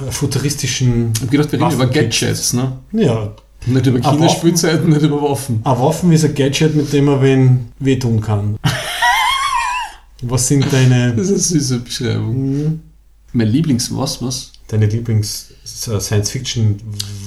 äh, 0.07 0.11
futuristischen 0.11 1.13
Ich 1.15 1.21
hab 1.21 1.31
gedacht, 1.31 1.51
wir 1.53 1.61
reden 1.61 1.73
über. 1.75 1.87
Gadgets, 1.87 2.53
ne? 2.53 2.73
Ja, 2.91 3.29
Nicht 3.65 3.85
über 3.87 3.99
Kinderspielzeiten, 4.01 4.89
nicht 4.89 5.01
über 5.01 5.21
Waffen. 5.21 5.61
Ein 5.63 5.79
Waffen 5.79 6.11
ist 6.11 6.25
ein 6.25 6.35
Gadget, 6.35 6.75
mit 6.75 6.91
dem 6.91 7.05
man 7.05 7.21
wen 7.21 7.71
wehtun 7.79 8.19
kann. 8.19 8.57
Was 10.21 10.47
sind 10.49 10.65
deine, 10.71 11.13
Das 11.15 11.29
ist 11.29 11.51
eine 11.51 11.61
süße 11.61 11.79
Beschreibung. 11.79 12.81
Mein 13.31 13.47
Lieblings 13.47 13.95
was, 13.95 14.21
was? 14.21 14.51
Deine 14.69 14.85
Lieblings-Science-Fiction? 14.85 16.77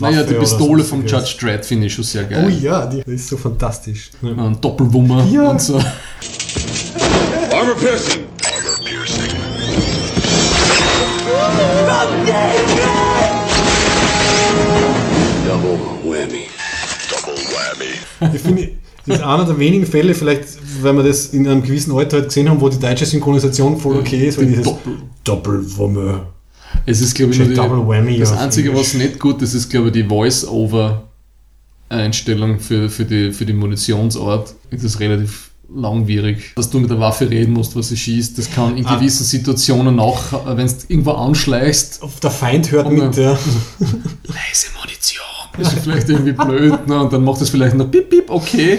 Naja, 0.01 0.23
die 0.23 0.35
Pistole 0.35 0.83
vom 0.85 1.07
Judge 1.07 1.37
Dredd 1.41 1.65
finde 1.67 1.87
ich 1.89 1.95
schon 1.95 2.05
sehr 2.05 2.25
geil. 2.25 2.45
Oh 2.47 2.49
ja, 2.49 2.87
die 2.87 3.03
ist 3.11 3.29
so 3.29 3.37
fantastisch. 3.37 4.11
Ja. 4.23 4.31
Ein 4.31 4.59
Doppelwummer 4.61 5.27
Ja. 5.31 5.51
und 5.51 5.61
so. 5.61 5.75
Armor 5.77 7.75
piercing. 7.77 8.23
Armor 8.45 8.79
piercing. 8.85 9.37
Double 15.47 15.79
whammy. 16.05 16.47
Double 17.11 17.35
whammy. 17.53 18.35
Ich 18.35 18.41
finde, 18.43 18.69
das 19.07 19.17
ist 19.17 19.23
einer 19.23 19.45
der 19.45 19.59
wenigen 19.59 19.87
Fälle, 19.87 20.15
vielleicht, 20.15 20.45
weil 20.83 20.95
wir 20.97 21.03
das 21.03 21.27
in 21.27 21.47
einem 21.49 21.63
gewissen 21.63 21.93
Alter 21.97 22.19
halt 22.19 22.29
gesehen 22.29 22.49
haben, 22.49 22.61
wo 22.61 22.69
die 22.69 22.79
deutsche 22.79 23.07
Synchronisation 23.07 23.79
voll 23.79 23.97
okay 23.99 24.29
ist, 24.29 24.39
weil 24.39 24.45
Die 24.47 24.51
dieses 24.53 24.65
Doppel. 24.67 24.95
Doppelwumme. 25.25 26.27
Es 26.87 27.01
ist, 27.01 27.15
glaube 27.15 27.33
ich, 27.33 27.39
nur 27.39 27.49
Double 27.49 27.87
Whammy 27.87 28.15
die, 28.15 28.19
das 28.21 28.33
Einzige, 28.33 28.71
Englisch. 28.71 28.87
was 28.89 28.95
nicht 28.95 29.19
gut 29.21 29.41
ist, 29.43 29.55
ist, 29.55 29.69
glaube 29.71 29.89
ich, 29.89 29.93
die 29.93 30.05
Voice-Over-Einstellung 30.05 32.59
für, 32.61 32.89
für, 32.91 33.05
die, 33.05 33.33
für 33.33 33.45
die 33.47 33.53
Munitionsort. 33.53 34.55
Das 34.71 34.83
ist 34.85 34.99
relativ 35.01 35.51
langwierig. 35.75 36.53
Dass 36.57 36.69
du 36.71 36.79
mit 36.81 36.91
der 36.91 36.99
Waffe 37.01 37.29
reden 37.31 37.53
musst, 37.55 37.75
was 37.77 37.89
sie 37.89 37.97
schießt, 37.97 38.37
das 38.39 38.51
kann 38.51 38.77
in 38.77 38.85
Ah. 38.87 38.97
gewissen 38.97 39.25
Situationen 39.25 39.99
auch, 40.01 40.33
äh, 40.47 40.57
wenn 40.57 40.67
du 40.67 40.73
irgendwo 40.89 41.13
anschleichst, 41.13 42.03
Auf 42.03 42.21
der 42.21 42.31
Feind 42.31 42.71
hört 42.73 42.91
mit 42.93 43.17
der. 43.17 43.33
leise 43.79 44.67
Munition. 44.79 45.23
Das 45.59 45.73
ist 45.75 45.83
vielleicht 45.83 46.09
irgendwie 46.09 46.33
blöd, 46.33 46.87
ne? 46.89 47.01
und 47.03 47.13
dann 47.13 47.25
macht 47.25 47.41
es 47.43 47.51
vielleicht 47.51 47.77
noch 47.77 47.87
bip, 47.87 48.09
bip, 48.11 48.31
okay. 48.31 48.79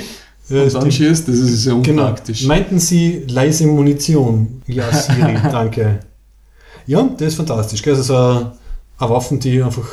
Ja, 0.49 0.63
und 0.63 0.73
dann 0.73 0.91
schießt, 0.91 1.27
das 1.27 1.35
ist 1.37 1.63
sehr 1.63 1.73
Genau. 1.75 2.07
unpraktisch. 2.07 2.43
Meinten 2.45 2.79
Sie 2.79 3.23
leise 3.27 3.67
Munition? 3.67 4.61
Ja, 4.67 4.91
Siri, 4.91 5.35
danke. 5.51 5.99
Ja, 6.87 7.03
das 7.17 7.29
ist 7.29 7.35
fantastisch. 7.35 7.81
Gell? 7.81 7.93
Das 7.93 8.05
ist 8.05 8.11
eine, 8.11 8.53
eine 8.97 9.09
Waffe, 9.09 9.37
die 9.37 9.61
einfach 9.61 9.87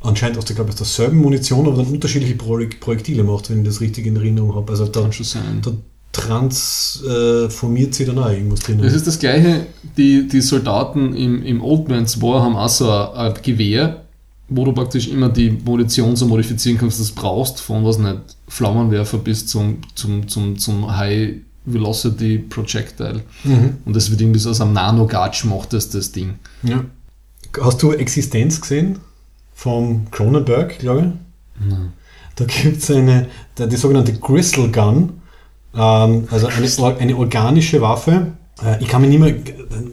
anscheinend 0.00 0.38
aus 0.38 0.44
der, 0.44 0.54
glaube 0.54 0.70
ich, 0.70 0.80
aus 0.80 0.96
derselben 0.96 1.18
Munition, 1.18 1.66
aber 1.66 1.76
dann 1.76 1.86
unterschiedliche 1.86 2.34
Projek 2.34 2.80
Projektile 2.80 3.24
macht, 3.24 3.50
wenn 3.50 3.60
ich 3.60 3.66
das 3.66 3.80
richtig 3.80 4.06
in 4.06 4.16
Erinnerung 4.16 4.54
habe. 4.54 4.70
Also 4.70 4.86
da, 4.86 5.00
da 5.02 5.72
transformiert 6.12 7.94
sie 7.94 8.04
dann 8.04 8.18
auch 8.18 8.30
irgendwas 8.30 8.60
drin. 8.60 8.80
Das 8.80 8.94
ist 8.94 9.06
das 9.06 9.18
gleiche, 9.18 9.66
die, 9.96 10.28
die 10.28 10.40
Soldaten 10.40 11.14
im, 11.14 11.42
im 11.42 11.62
Old 11.62 11.88
Man's 11.88 12.20
War 12.22 12.42
haben 12.42 12.56
auch 12.56 12.68
so 12.68 12.90
ein, 12.90 13.14
ein 13.14 13.34
Gewehr, 13.42 14.04
wo 14.48 14.64
du 14.64 14.72
praktisch 14.72 15.08
immer 15.08 15.28
die 15.28 15.50
Munition 15.50 16.16
so 16.16 16.26
modifizieren 16.26 16.78
kannst, 16.78 17.00
das 17.00 17.14
du 17.14 17.20
brauchst, 17.20 17.60
von 17.60 17.84
was 17.84 17.98
nicht, 17.98 18.18
Flammenwerfer 18.48 19.18
bis 19.18 19.46
zum, 19.46 19.78
zum, 19.94 20.26
zum, 20.28 20.58
zum 20.58 20.96
High 20.96 21.34
Velocity 21.72 22.38
Projectile. 22.38 23.22
Mhm. 23.44 23.78
Und 23.84 23.96
das 23.96 24.10
wird 24.10 24.20
irgendwie 24.20 24.40
so 24.40 24.50
aus 24.50 24.60
einem 24.60 24.72
Nano-Gatsch 24.72 25.44
macht 25.44 25.72
das, 25.72 25.90
das 25.90 26.10
Ding. 26.12 26.34
Ja. 26.62 26.84
Hast 27.60 27.82
du 27.82 27.92
Existenz 27.92 28.60
gesehen? 28.60 28.98
Vom 29.54 30.10
Cronenberg, 30.10 30.78
glaube 30.78 31.00
ich? 31.00 31.06
Da 32.36 32.44
gibt 32.44 32.82
es 32.82 32.90
eine, 32.90 33.26
die 33.58 33.76
sogenannte 33.76 34.12
Gristle 34.12 34.68
Gun, 34.68 35.14
ähm, 35.74 36.28
also 36.30 36.46
eine, 36.46 36.68
eine 36.98 37.16
organische 37.16 37.80
Waffe. 37.80 38.32
Äh, 38.64 38.80
ich 38.80 38.86
kann 38.88 39.00
mich 39.00 39.10
nicht 39.10 39.20
mehr 39.20 39.34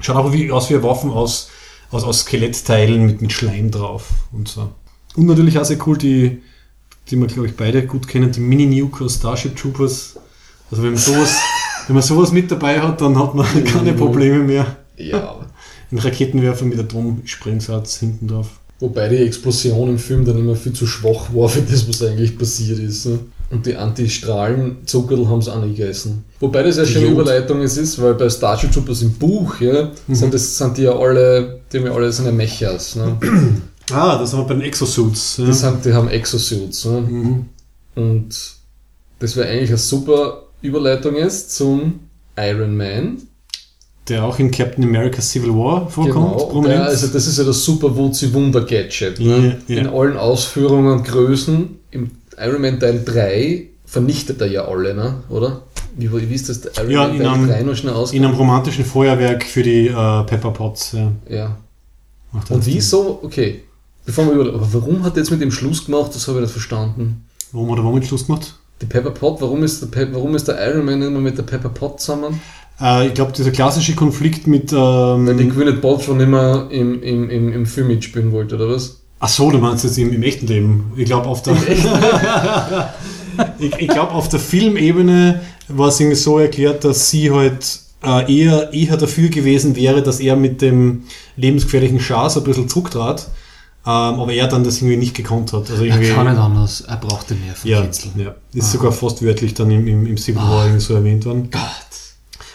schaut 0.00 0.16
auch 0.16 0.32
wie, 0.32 0.50
aus 0.50 0.70
wie 0.70 0.82
Waffen 0.82 1.10
aus, 1.10 1.50
aus, 1.90 2.04
aus 2.04 2.20
Skelettteilen 2.20 3.06
mit, 3.06 3.22
mit 3.22 3.32
Schleim 3.32 3.70
drauf 3.70 4.10
und 4.32 4.48
so. 4.48 4.70
Und 5.16 5.26
natürlich 5.26 5.58
auch 5.58 5.64
sehr 5.64 5.78
cool 5.86 5.98
die, 5.98 6.42
die 7.10 7.16
wir 7.16 7.26
glaube 7.26 7.48
ich 7.48 7.56
beide 7.56 7.86
gut 7.86 8.08
kennen, 8.08 8.32
die 8.32 8.40
Mini-Nuke 8.40 9.04
aus 9.04 9.16
Starship 9.16 9.56
Troopers. 9.56 10.16
Also 10.70 10.82
wenn 10.82 10.92
man 10.92 11.00
sowas, 11.00 11.36
wenn 11.86 11.94
man 11.94 12.02
sowas 12.02 12.32
mit 12.32 12.50
dabei 12.50 12.80
hat, 12.80 13.00
dann 13.00 13.18
hat 13.18 13.34
man 13.34 13.64
keine 13.64 13.92
Probleme 13.92 14.38
mehr. 14.38 14.76
Ja. 14.96 15.40
Ein 15.90 15.98
Raketenwerfer 15.98 16.64
mit 16.64 16.78
Atomsprengsatz 16.78 17.98
hinten 17.98 18.26
drauf. 18.26 18.48
Wobei 18.80 19.08
die 19.08 19.18
Explosion 19.18 19.90
im 19.90 19.98
Film 19.98 20.24
dann 20.24 20.38
immer 20.38 20.56
viel 20.56 20.72
zu 20.72 20.86
schwach 20.86 21.32
war 21.32 21.48
für 21.48 21.60
das, 21.60 21.88
was 21.88 22.02
eigentlich 22.02 22.36
passiert 22.36 22.80
ist. 22.80 23.06
Ne? 23.06 23.20
Und 23.50 23.66
die 23.66 23.76
Anti-Strahlen-Zuckerl 23.76 25.28
haben 25.28 25.42
sie 25.42 25.52
auch 25.52 25.62
nicht 25.62 25.76
gegessen. 25.76 26.24
Wobei 26.40 26.62
das 26.62 26.76
ja 26.76 26.86
schon 26.86 27.02
eine. 27.02 27.12
Überleitung 27.12 27.60
jetzt 27.60 27.76
ist, 27.76 28.00
weil 28.00 28.14
bei 28.14 28.28
Starship 28.28 28.72
Troopers 28.72 29.02
im 29.02 29.12
Buch, 29.12 29.60
ja, 29.60 29.90
sind, 30.08 30.34
das, 30.34 30.58
sind 30.58 30.76
die 30.76 30.82
ja 30.82 30.96
alle, 30.96 31.60
die 31.72 31.78
haben 31.78 31.86
ja 31.86 31.92
alle 31.92 32.10
so 32.10 32.22
eine 32.22 32.32
Mechas. 32.32 32.96
Ne? 32.96 33.16
Ah, 33.92 34.16
das 34.16 34.32
haben 34.32 34.40
wir 34.40 34.46
bei 34.46 34.54
den 34.54 34.62
Exosuits. 34.62 35.36
Ja. 35.36 35.46
Das 35.46 35.60
sind, 35.60 35.84
die 35.84 35.92
haben 35.92 36.08
Exosuits. 36.08 36.86
Ne? 36.86 37.00
Mhm. 37.02 37.44
Und 37.94 38.34
das 39.18 39.36
wäre 39.36 39.48
eigentlich 39.48 39.68
eine 39.68 39.78
super 39.78 40.44
Überleitung 40.62 41.16
jetzt 41.16 41.54
zum 41.54 42.00
Iron 42.36 42.76
Man. 42.76 43.18
Der 44.08 44.24
auch 44.24 44.38
in 44.38 44.50
Captain 44.50 44.84
America 44.84 45.22
Civil 45.22 45.50
War 45.50 45.88
vorkommt. 45.88 46.38
Genau. 46.50 46.62
Der, 46.64 46.84
also 46.84 47.06
das 47.06 47.26
ist 47.26 47.38
ja 47.38 47.44
das 47.44 47.64
super 47.64 47.94
Wunder 47.96 48.62
Gadget. 48.62 49.18
Ne? 49.18 49.60
ja. 49.66 49.78
In 49.78 49.86
allen 49.86 50.16
Ausführungen, 50.16 51.02
Größen. 51.02 51.78
Im 51.90 52.10
Iron 52.38 52.60
Man 52.62 52.80
Teil 52.80 53.02
3 53.04 53.68
vernichtet 53.84 54.40
er 54.40 54.46
ja 54.48 54.64
alle, 54.66 54.94
ne? 54.94 55.14
oder? 55.28 55.62
Wie, 55.96 56.10
wie 56.12 56.34
ist 56.34 56.48
das? 56.48 56.60
Der 56.62 56.72
Iron 56.78 56.90
Ja, 56.90 57.06
Man 57.06 57.16
in 57.16 57.22
Teil 57.22 57.28
einem- 57.34 57.48
3 57.48 57.62
noch 57.62 57.76
schnell 57.76 57.94
aus? 57.94 58.12
in 58.12 58.24
einem 58.24 58.34
romantischen 58.34 58.84
Feuerwerk 58.84 59.44
für 59.44 59.62
die 59.62 59.86
äh, 59.88 60.22
Pepper 60.24 60.50
Potts. 60.50 60.92
Ja. 60.92 61.12
Ja. 61.28 61.56
Und 62.32 62.66
wieso? 62.66 63.20
Okay. 63.22 63.62
Bevor 64.06 64.26
wir 64.26 64.32
über, 64.32 64.54
aber 64.54 64.68
warum 64.72 65.02
hat 65.04 65.14
er 65.16 65.18
jetzt 65.20 65.30
mit 65.30 65.40
dem 65.40 65.50
Schluss 65.52 65.86
gemacht? 65.86 66.10
Das 66.14 66.26
habe 66.28 66.38
ich 66.38 66.42
nicht 66.42 66.52
verstanden. 66.52 67.24
Warum 67.52 67.70
hat 67.70 67.78
er 67.78 67.84
womit 67.84 68.04
Schluss 68.06 68.26
gemacht? 68.26 68.54
Die 68.82 68.86
Pepper 68.86 69.12
Pot, 69.12 69.40
warum 69.40 69.62
ist 69.62 69.80
der, 69.80 69.86
Pe 69.86 70.08
warum 70.12 70.34
ist 70.34 70.48
der 70.48 70.58
Iron 70.68 70.84
Man 70.84 71.00
immer 71.00 71.20
mit 71.20 71.38
der 71.38 71.44
Pepper 71.44 71.68
Pot 71.68 72.00
zusammen? 72.00 72.40
Äh, 72.80 73.06
ich 73.06 73.14
glaube, 73.14 73.30
dieser 73.32 73.52
klassische 73.52 73.94
Konflikt 73.94 74.48
mit. 74.48 74.72
Weil 74.72 75.36
die 75.36 75.44
Ähm, 75.44 75.50
Gwyneth 75.54 75.80
Paltrow 75.80 76.16
nicht 76.16 76.28
mehr 76.28 76.66
im, 76.70 77.00
im, 77.02 77.30
im, 77.30 77.52
im 77.52 77.66
Film 77.66 77.86
mitspielen 77.86 78.32
wollte, 78.32 78.56
oder 78.56 78.68
was? 78.70 79.00
Ach 79.20 79.28
so, 79.28 79.50
du 79.50 79.58
meinst 79.58 79.84
jetzt 79.84 79.98
im, 79.98 80.12
im 80.12 80.22
echten 80.22 80.46
Leben. 80.46 80.92
Ich 80.96 81.06
glaube, 81.06 81.26
auf 81.26 81.42
der. 81.42 81.56
ich 83.58 83.74
ich 83.78 83.88
glaube, 83.88 84.12
auf 84.12 84.28
der 84.28 84.40
Filmebene 84.40 85.40
war 85.68 85.88
es 85.88 86.00
irgendwie 86.00 86.16
so 86.16 86.38
erklärt, 86.38 86.84
dass 86.84 87.10
sie 87.10 87.30
halt 87.30 87.80
äh, 88.04 88.32
eher, 88.32 88.72
eher 88.72 88.96
dafür 88.96 89.28
gewesen 89.28 89.76
wäre, 89.76 90.02
dass 90.02 90.20
er 90.20 90.36
mit 90.36 90.60
dem 90.62 91.04
lebensgefährlichen 91.36 92.00
Char 92.00 92.30
so 92.30 92.40
ein 92.40 92.44
bisschen 92.44 92.68
zurücktrat. 92.68 93.28
Ähm, 93.86 93.92
aber 93.92 94.32
er 94.32 94.48
dann 94.48 94.64
das 94.64 94.78
irgendwie 94.78 94.96
nicht 94.96 95.14
gekonnt 95.14 95.52
hat. 95.52 95.70
Also 95.70 95.84
irgendwie, 95.84 96.10
anders. 96.12 96.80
Er 96.82 96.96
brauchte 96.96 97.34
mehr 97.34 97.54
von 97.54 97.70
ja, 97.70 97.82
Kitzel. 97.82 98.12
ja, 98.16 98.34
ist 98.54 98.72
sogar 98.72 98.92
fast 98.92 99.22
wörtlich 99.22 99.52
dann 99.52 99.70
im, 99.70 99.86
im, 99.86 100.06
im 100.06 100.16
Civil 100.16 100.40
War 100.40 100.64
irgendwie 100.64 100.80
so 100.80 100.94
erwähnt 100.94 101.26
worden. 101.26 101.50
Gott. 101.50 101.60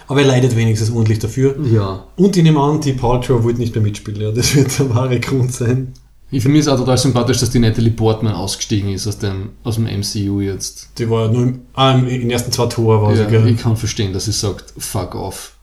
Aber 0.08 0.22
er 0.22 0.28
leidet 0.28 0.56
wenigstens 0.56 0.90
ordentlich 0.90 1.20
dafür. 1.20 1.56
Ja. 1.72 2.04
Und 2.16 2.36
ich 2.36 2.42
nehme 2.42 2.60
an, 2.60 2.82
die 2.82 2.94
Paltrow 2.94 3.44
wollte 3.44 3.60
nicht 3.60 3.76
mehr 3.76 3.84
mitspielen. 3.84 4.20
Ja, 4.20 4.32
das 4.32 4.56
wird 4.56 4.80
der 4.80 4.90
wahre 4.90 5.20
Grund 5.20 5.54
sein. 5.54 5.94
Ich 6.32 6.44
finde 6.44 6.60
es 6.60 6.68
auch 6.68 6.78
total 6.78 6.98
sympathisch, 6.98 7.40
dass 7.40 7.50
die 7.50 7.60
Natalie 7.60 7.92
Portman 7.92 8.34
ausgestiegen 8.34 8.92
ist 8.94 9.08
aus 9.08 9.18
dem, 9.18 9.50
aus 9.64 9.76
dem 9.76 9.86
MCU 9.86 10.42
jetzt. 10.42 10.90
Die 11.00 11.10
war 11.10 11.28
nur 11.30 11.42
im, 11.44 11.62
ah, 11.74 11.92
im- 11.94 12.08
in 12.08 12.22
den 12.22 12.30
ersten 12.30 12.52
zwei 12.52 12.68
Toren 12.68 13.02
war 13.02 13.16
Ja, 13.16 13.26
sie, 13.26 13.32
gell? 13.32 13.48
ich 13.48 13.58
kann 13.60 13.76
verstehen, 13.78 14.14
dass 14.14 14.26
sie 14.26 14.32
sagt, 14.32 14.74
fuck 14.78 15.16
off. 15.16 15.54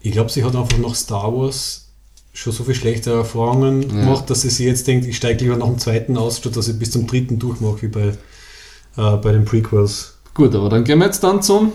Ich 0.00 0.12
glaube, 0.12 0.30
sie 0.30 0.44
hat 0.44 0.56
einfach 0.56 0.78
nach 0.78 0.94
Star 0.96 1.32
Wars 1.32 1.88
schon 2.32 2.52
so 2.52 2.64
viele 2.64 2.74
schlechte 2.74 3.12
Erfahrungen 3.12 3.88
gemacht, 3.88 4.28
dass 4.30 4.42
sie 4.42 4.50
sich 4.50 4.66
jetzt 4.66 4.86
denkt, 4.86 5.06
ich 5.06 5.16
steige 5.16 5.44
lieber 5.44 5.56
nach 5.56 5.66
dem 5.68 5.78
zweiten 5.78 6.16
aus, 6.18 6.38
statt 6.38 6.56
dass 6.56 6.68
ich 6.68 6.78
bis 6.78 6.90
zum 6.90 7.06
dritten 7.06 7.38
durchmache, 7.38 7.82
wie 7.82 7.88
bei, 7.88 8.06
äh, 8.96 9.16
bei 9.16 9.32
den 9.32 9.44
Prequels. 9.44 10.14
Gut, 10.34 10.54
aber 10.54 10.68
dann 10.68 10.84
gehen 10.84 10.98
wir 10.98 11.06
jetzt 11.06 11.22
dann 11.24 11.40
zum 11.40 11.72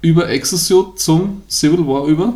über 0.00 0.28
Exosuit 0.28 0.98
zum 0.98 1.42
Civil 1.48 1.86
War 1.86 2.06
über. 2.06 2.32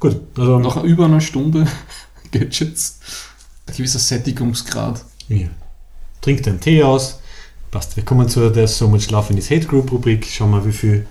Gut, 0.00 0.16
also 0.38 0.58
Nach 0.60 0.82
über 0.84 1.04
einer 1.04 1.20
Stunde 1.20 1.66
Gadgets. 2.32 3.00
Ein 3.72 3.76
gewisser 3.76 4.00
Sättigungsgrad. 4.00 5.02
ja. 5.28 5.48
trink 6.20 6.42
deinen 6.42 6.60
Tee 6.60 6.82
aus. 6.82 7.20
Passt, 7.70 7.96
wir 7.96 8.04
kommen 8.04 8.28
zu 8.28 8.50
der 8.50 8.68
So 8.68 8.86
Much 8.86 9.10
Love 9.10 9.30
in 9.30 9.36
His 9.36 9.50
Hate 9.50 9.66
Group 9.66 9.90
Rubrik. 9.90 10.26
Schauen 10.26 10.50
wir, 10.50 10.66
wie 10.66 10.72
viel 10.72 11.06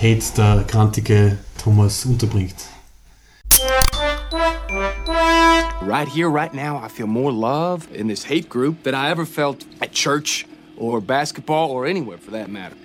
Hate 0.00 0.22
der 0.36 0.64
grantige 0.68 1.38
Thomas 1.58 2.04
unterbringt. 2.04 2.54
Right 5.84 6.08
here, 6.08 6.30
right 6.30 6.54
now, 6.54 6.80
I 6.80 6.88
feel 6.88 7.08
more 7.08 7.32
love 7.32 7.88
in 7.92 8.06
this 8.06 8.22
hate 8.22 8.48
group 8.48 8.84
than 8.84 8.94
I 8.94 9.10
ever 9.10 9.26
felt 9.26 9.66
at 9.80 9.90
church 9.90 10.46
or 10.76 11.00
basketball 11.00 11.72
or 11.72 11.84
anywhere 11.84 12.18
for 12.18 12.30
that 12.30 12.48
matter. 12.48 12.76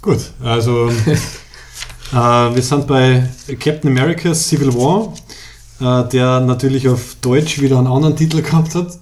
Gut, 0.00 0.32
also 0.42 0.88
äh, 2.12 2.54
wir 2.54 2.62
sind 2.62 2.86
bei 2.86 3.28
Captain 3.60 3.90
America 3.90 4.34
Civil 4.34 4.72
War, 4.72 5.12
der 5.80 6.40
natürlich 6.40 6.88
auf 6.88 7.16
Deutsch 7.20 7.60
wieder 7.60 7.78
einen 7.78 7.86
anderen 7.86 8.16
Titel 8.16 8.42
gehabt 8.42 8.74
hat, 8.74 8.98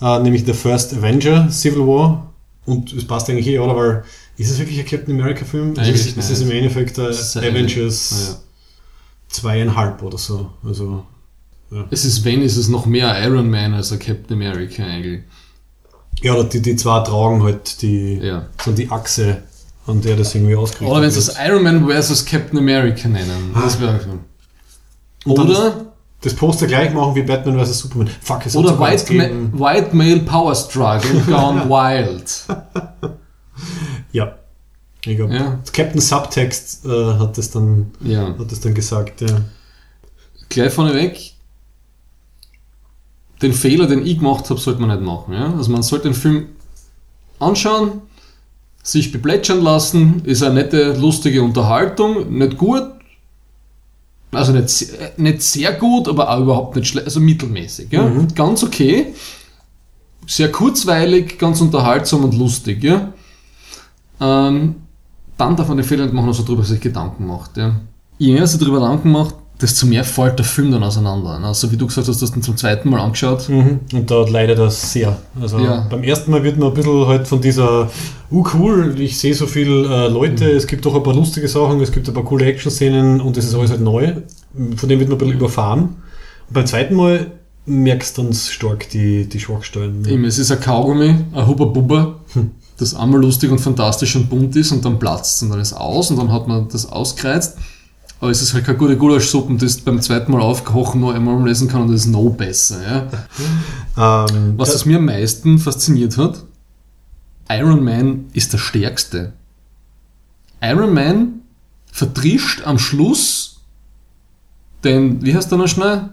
äh, 0.00 0.22
nämlich 0.22 0.44
The 0.44 0.52
First 0.52 0.94
Avenger 0.94 1.50
Civil 1.50 1.86
War. 1.86 2.30
Und 2.66 2.92
es 2.92 3.06
passt 3.06 3.30
eigentlich 3.30 3.46
eh, 3.46 3.58
oder? 3.58 3.74
Weil 3.76 4.04
ist 4.36 4.50
es 4.50 4.58
wirklich 4.58 4.78
ein 4.78 4.84
Captain 4.86 5.18
America 5.18 5.44
Film? 5.44 5.70
Also 5.70 5.80
Eigentlich 5.82 6.06
ist, 6.08 6.16
ist 6.18 6.30
es 6.30 6.40
im 6.42 6.50
Endeffekt 6.50 6.98
äh, 6.98 7.08
Avengers 7.48 8.28
Ja. 8.28 8.36
zweieinhalb 9.28 10.02
oder 10.02 10.18
so. 10.18 10.50
Also 10.64 11.04
Es 11.90 12.04
ist, 12.04 12.24
wenn, 12.24 12.42
ist 12.42 12.56
es 12.56 12.68
noch 12.68 12.86
mehr 12.86 13.18
Iron 13.24 13.48
Man 13.50 13.74
als 13.74 13.90
ein 13.92 13.98
Captain 13.98 14.36
America 14.36 14.82
eigentlich. 14.84 15.22
ja, 16.22 16.34
oder 16.34 16.44
die, 16.44 16.60
die 16.62 16.76
zwei 16.76 17.00
tragen 17.00 17.42
halt 17.42 17.80
die, 17.82 18.18
Ja. 18.22 18.46
so 18.62 18.72
die 18.72 18.90
Achse, 18.90 19.42
an 19.86 20.02
der 20.02 20.16
das 20.16 20.34
irgendwie 20.34 20.54
ausgerichtet 20.56 20.88
Oder 20.90 21.02
wenn 21.02 21.10
sie 21.10 21.16
das 21.24 21.36
Iron 21.44 21.62
Man 21.62 21.86
versus 21.88 22.24
Captain 22.24 22.58
America 22.58 23.08
nennen. 23.08 23.50
Das 23.54 23.80
wäre. 23.80 23.98
Und 25.24 25.38
dann 25.38 25.48
Oder, 25.50 25.87
das 26.20 26.34
Poster 26.34 26.66
gleich 26.66 26.92
machen 26.92 27.14
wie 27.14 27.22
Batman 27.22 27.64
vs. 27.64 27.78
Superman. 27.78 28.08
Fuck, 28.20 28.46
es 28.46 28.56
oder 28.56 28.78
White, 28.80 29.12
Ma. 29.14 29.24
White 29.72 29.94
Male 29.94 30.18
Power 30.20 30.54
Struggle 30.54 31.20
Gone 31.26 31.68
Wild. 31.68 32.44
Ja. 34.12 34.34
Ich 35.04 35.16
glaube, 35.16 35.34
Ja. 35.34 35.58
Captain 35.72 36.00
Subtext 36.00 36.84
äh, 36.86 36.88
hat 37.14 37.38
das 37.38 37.50
dann 37.50 37.92
Ja. 38.00 38.36
hat 38.36 38.50
das 38.50 38.60
dann 38.60 38.74
gesagt, 38.74 39.20
ja. 39.20 39.42
Gleich 40.48 40.72
vorneweg, 40.72 41.34
den 43.42 43.52
Fehler, 43.52 43.86
den 43.86 44.04
ich 44.04 44.18
gemacht 44.18 44.50
habe, 44.50 44.58
sollte 44.58 44.80
man 44.80 44.90
nicht 44.90 45.02
machen. 45.06 45.34
Ja? 45.34 45.54
Also 45.54 45.70
man 45.70 45.82
sollte 45.82 46.08
den 46.08 46.14
Film 46.14 46.46
anschauen, 47.38 48.02
sich 48.82 49.12
beplätschern 49.12 49.62
lassen, 49.62 50.22
ist 50.24 50.42
eine 50.42 50.54
nette, 50.54 50.94
lustige 50.94 51.42
Unterhaltung, 51.42 52.36
nicht 52.36 52.56
gut, 52.58 52.82
also 54.32 54.52
nicht, 54.52 55.18
nicht 55.18 55.42
sehr 55.42 55.72
gut, 55.72 56.08
aber 56.08 56.30
auch 56.30 56.40
überhaupt 56.40 56.76
nicht 56.76 56.88
schlecht, 56.88 57.06
also 57.06 57.20
mittelmäßig. 57.20 57.90
Ja? 57.90 58.10
Ganz 58.34 58.62
okay, 58.62 59.14
sehr 60.26 60.52
kurzweilig, 60.52 61.38
ganz 61.38 61.60
unterhaltsam 61.60 62.24
und 62.24 62.34
lustig. 62.34 62.84
Ja? 62.84 63.12
Ähm, 64.20 64.76
dann 65.36 65.56
darf 65.56 65.68
man 65.68 65.78
den 65.78 65.86
Fehler 65.86 66.04
nicht 66.04 66.14
machen, 66.14 66.28
dass 66.28 66.38
er 66.38 66.44
darüber 66.44 66.64
sich 66.64 66.80
Gedanken 66.80 67.26
macht. 67.26 67.56
Ja? 67.56 67.76
Je 68.18 68.32
mehr 68.32 68.46
sich 68.46 68.60
darüber 68.60 68.80
Gedanken 68.80 69.12
macht, 69.12 69.36
desto 69.60 69.86
mehr 69.86 70.04
fällt 70.04 70.38
der 70.38 70.46
Film 70.46 70.70
dann 70.70 70.82
auseinander. 70.84 71.30
Also 71.42 71.72
wie 71.72 71.76
du 71.76 71.86
gesagt 71.86 72.06
hast, 72.06 72.20
du 72.20 72.24
hast 72.24 72.34
den 72.34 72.42
zum 72.42 72.56
zweiten 72.56 72.88
Mal 72.90 73.00
angeschaut. 73.00 73.48
Und 73.48 73.80
da 74.10 74.24
leidet 74.24 74.58
das 74.58 74.92
sehr. 74.92 75.16
Also 75.40 75.58
Ja. 75.58 75.86
beim 75.90 76.04
ersten 76.04 76.30
Mal 76.30 76.44
wird 76.44 76.58
man 76.58 76.68
ein 76.68 76.74
bisschen 76.74 77.06
halt 77.06 77.26
von 77.26 77.40
dieser, 77.40 77.90
uh 78.30 78.44
cool, 78.54 78.94
ich 79.00 79.18
sehe 79.18 79.34
so 79.34 79.46
viele 79.46 79.84
äh, 80.06 80.08
Leute, 80.08 80.44
Mhm. 80.44 80.56
es 80.56 80.66
gibt 80.66 80.86
auch 80.86 80.94
ein 80.94 81.02
paar 81.02 81.14
lustige 81.14 81.48
Sachen, 81.48 81.80
es 81.80 81.90
gibt 81.90 82.06
ein 82.08 82.14
paar 82.14 82.24
coole 82.24 82.44
Action-Szenen 82.46 83.20
und 83.20 83.36
das 83.36 83.46
ist 83.46 83.54
alles 83.54 83.70
halt 83.70 83.80
neu. 83.80 84.12
Von 84.76 84.88
dem 84.88 85.00
wird 85.00 85.08
man 85.08 85.16
ein 85.16 85.18
bisschen 85.18 85.38
überfahren. 85.38 85.80
Und 85.82 86.54
beim 86.54 86.66
zweiten 86.66 86.94
Mal 86.94 87.32
merkst 87.66 88.16
du 88.16 88.22
dann 88.22 88.32
stark 88.32 88.88
die, 88.90 89.28
die 89.28 89.40
Schwachstellen. 89.40 90.04
Eben, 90.08 90.24
es 90.24 90.38
ist 90.38 90.50
ein 90.52 90.60
Kaugummi, 90.60 91.16
ein 91.34 91.46
Hubba 91.46 91.64
Bubba, 91.66 92.14
das 92.78 92.94
einmal 92.94 93.20
lustig 93.20 93.50
und 93.50 93.58
fantastisch 93.58 94.14
und 94.16 94.30
bunt 94.30 94.54
ist 94.56 94.70
und 94.72 94.84
dann 94.84 94.98
platzt 95.00 95.36
es 95.36 95.42
und 95.42 95.50
dann 95.50 95.60
ist 95.60 95.72
aus 95.72 96.10
und 96.12 96.16
dann 96.18 96.32
hat 96.32 96.46
man 96.48 96.68
das 96.68 96.90
ausgereizt. 96.90 97.58
Aber 98.20 98.30
es 98.30 98.42
ist 98.42 98.52
halt 98.54 98.64
keine 98.64 98.78
gute 98.78 98.96
Gulaschsuppe, 98.96 99.54
das 99.54 99.76
du 99.78 99.84
beim 99.84 100.00
zweiten 100.00 100.32
Mal 100.32 100.40
aufkochen 100.40 101.00
nur 101.00 101.14
einmal 101.14 101.46
lesen 101.46 101.68
kann 101.68 101.82
und 101.82 101.92
das 101.92 102.00
ist 102.02 102.06
noch 102.08 102.30
besser. 102.30 102.76
Ja? 102.82 103.08
Ähm, 104.30 104.54
Was 104.56 104.72
das 104.72 104.84
mir 104.84 104.98
am 104.98 105.06
meisten 105.06 105.58
fasziniert 105.58 106.16
hat, 106.18 106.44
Iron 107.50 107.82
Man 107.82 108.26
ist 108.32 108.52
der 108.52 108.58
Stärkste. 108.58 109.32
Iron 110.62 110.94
Man 110.94 111.40
vertrischt 111.90 112.62
am 112.64 112.78
Schluss 112.78 113.60
den, 114.84 115.20
wie 115.24 115.34
heißt 115.34 115.50
der 115.50 115.58
noch 115.58 115.66
schnell? 115.68 116.10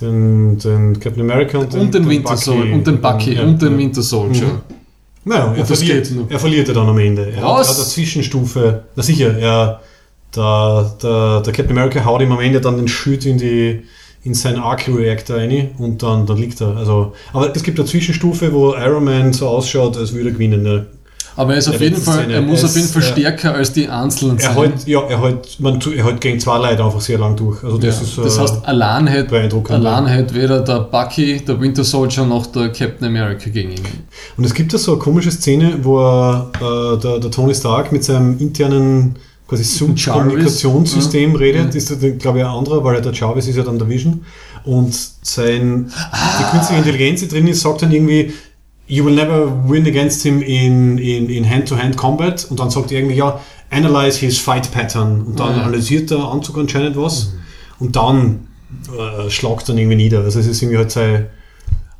den, 0.00 0.58
den 0.58 0.98
Captain 0.98 1.20
America 1.22 1.58
und 1.58 1.72
den, 1.72 1.80
Und 1.80 1.94
den 1.94 2.08
Winter 2.08 2.30
Bucky. 2.30 2.42
Soldier, 2.44 2.74
und 2.74 2.86
den 2.86 3.00
Bucky, 3.02 3.34
Ja, 3.34 3.42
und 3.42 3.60
den 3.60 3.72
ja. 3.72 3.78
Winter 3.78 4.02
Soldier. 4.02 4.62
Naja, 5.24 5.54
er 5.54 5.66
verliert, 5.66 6.10
noch. 6.12 6.30
er 6.30 6.38
verliert 6.38 6.68
ja 6.68 6.74
dann 6.74 6.88
am 6.88 6.98
Ende. 6.98 7.30
Er 7.30 7.42
Was? 7.42 7.68
hat 7.68 7.76
eine 7.76 7.84
Zwischenstufe. 7.84 8.84
Na 8.96 9.02
sicher, 9.02 9.36
er, 9.38 9.80
der, 10.36 10.94
der, 11.02 11.40
der 11.40 11.52
Captain 11.52 11.76
America 11.76 12.04
haut 12.04 12.22
ihm 12.22 12.32
am 12.32 12.40
Ende 12.40 12.60
dann 12.60 12.76
den 12.76 12.88
Schild 12.88 13.26
in 13.26 13.38
die 13.38 13.82
in 14.24 14.34
seinen 14.34 14.60
Arc-Reactor 14.60 15.36
rein 15.36 15.70
und 15.78 16.02
dann, 16.02 16.26
dann 16.26 16.36
liegt 16.36 16.60
er. 16.60 16.76
Also, 16.76 17.12
aber 17.32 17.54
es 17.54 17.62
gibt 17.62 17.78
eine 17.78 17.88
Zwischenstufe, 17.88 18.52
wo 18.52 18.74
Iron 18.74 19.04
Man 19.04 19.32
so 19.32 19.48
ausschaut, 19.48 19.96
als 19.96 20.12
würde 20.12 20.28
er 20.28 20.32
gewinnen. 20.32 20.62
Ne? 20.62 20.86
Aber 21.34 21.52
er 21.52 21.58
ist 21.58 21.68
auf 21.68 21.80
jeden 21.80 21.96
Fall, 21.96 22.20
Szene. 22.20 22.34
er 22.34 22.42
muss 22.42 22.60
Er 22.62 22.68
auf 22.68 22.76
jeden 22.76 22.88
Fall 22.88 23.02
äh, 23.02 23.06
stärker 23.06 23.54
als 23.54 23.72
die 23.72 23.88
Einzelnen 23.88 24.38
Er 24.38 24.52
sein. 24.52 24.54
hält, 24.54 24.86
ja, 24.86 25.00
er 25.00 25.20
hält, 25.22 25.58
man, 25.60 25.80
er 25.80 26.04
hält 26.04 26.20
gegen 26.20 26.38
zwei 26.38 26.58
Leute 26.58 26.84
einfach 26.84 27.00
sehr 27.00 27.18
lang 27.18 27.36
durch. 27.36 27.64
Also 27.64 27.78
das 27.78 27.96
ja. 27.96 28.02
ist, 28.02 28.18
das 28.18 28.36
äh, 28.36 28.40
heißt, 28.40 28.64
allein 28.64 29.06
hätte, 29.06 29.60
allein 29.70 30.06
hätte 30.06 30.34
weder 30.34 30.60
der 30.60 30.80
Bucky, 30.80 31.40
der 31.40 31.60
Winter 31.60 31.84
Soldier 31.84 32.24
noch 32.24 32.46
der 32.46 32.68
Captain 32.68 33.06
America 33.08 33.48
gegen 33.50 33.72
ihn. 33.72 33.86
Und 34.36 34.44
es 34.44 34.52
gibt 34.52 34.74
da 34.74 34.78
so 34.78 34.92
eine 34.92 35.00
komische 35.00 35.30
Szene, 35.30 35.78
wo 35.82 36.00
er, 36.00 36.50
äh, 36.60 37.00
der, 37.00 37.18
der 37.18 37.30
Tony 37.30 37.54
Stark 37.54 37.92
mit 37.92 38.04
seinem 38.04 38.38
internen 38.38 39.16
quasi 39.56 39.62
Jarvis. 39.62 40.04
Subkommunikationssystem 40.04 41.34
redet, 41.34 41.74
ist 41.74 41.90
das, 41.90 41.98
glaube 42.18 42.38
ich, 42.38 42.44
ein 42.44 42.50
anderer, 42.50 42.82
weil 42.84 43.00
der 43.02 43.12
Jarvis 43.12 43.46
ist 43.48 43.56
ja 43.56 43.62
dann 43.62 43.78
der 43.78 43.88
Vision. 43.88 44.24
Und 44.64 44.94
sein, 45.22 45.90
die 46.38 46.50
künstliche 46.50 46.78
Intelligenz, 46.78 47.20
die 47.20 47.28
drin 47.28 47.46
ist, 47.48 47.60
sagt 47.60 47.82
dann 47.82 47.92
irgendwie, 47.92 48.32
you 48.86 49.04
will 49.04 49.14
never 49.14 49.68
win 49.68 49.86
against 49.86 50.22
him 50.22 50.40
in, 50.42 50.98
in, 50.98 51.28
in 51.28 51.48
Hand-to-Hand 51.48 51.96
Combat. 51.96 52.46
Und 52.50 52.60
dann 52.60 52.70
sagt 52.70 52.92
er 52.92 52.98
irgendwie, 52.98 53.16
ja, 53.16 53.40
analyze 53.70 54.18
his 54.18 54.38
fight 54.38 54.70
pattern. 54.72 55.22
Und 55.22 55.40
dann 55.40 55.56
Ja. 55.56 55.62
analysiert 55.62 56.10
der 56.10 56.18
Anzug 56.18 56.58
anscheinend 56.58 56.96
was. 56.96 57.32
Und 57.78 57.96
dann 57.96 58.46
äh, 58.96 59.28
schlagt 59.30 59.68
dann 59.68 59.78
irgendwie 59.78 59.96
nieder. 59.96 60.20
Also 60.20 60.38
es 60.40 60.46
ist 60.46 60.62
irgendwie 60.62 60.78
halt 60.78 60.90
sein, 60.90 61.26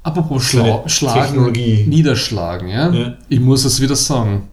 Apropos 0.04 0.42
Schla 0.44 0.82
Schlagen, 0.88 1.20
Technologie. 1.22 1.84
Niederschlagen, 1.88 2.68
ja? 2.68 2.90
Ja. 2.90 3.14
Ich 3.28 3.38
muss 3.38 3.64
es 3.64 3.80
wieder 3.80 3.94
sagen. 3.94 4.48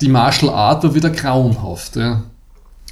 Die 0.00 0.08
Martial 0.08 0.52
Art 0.52 0.84
war 0.84 0.94
wieder 0.94 1.10
grauenhaft, 1.10 1.96
ja. 1.96 2.22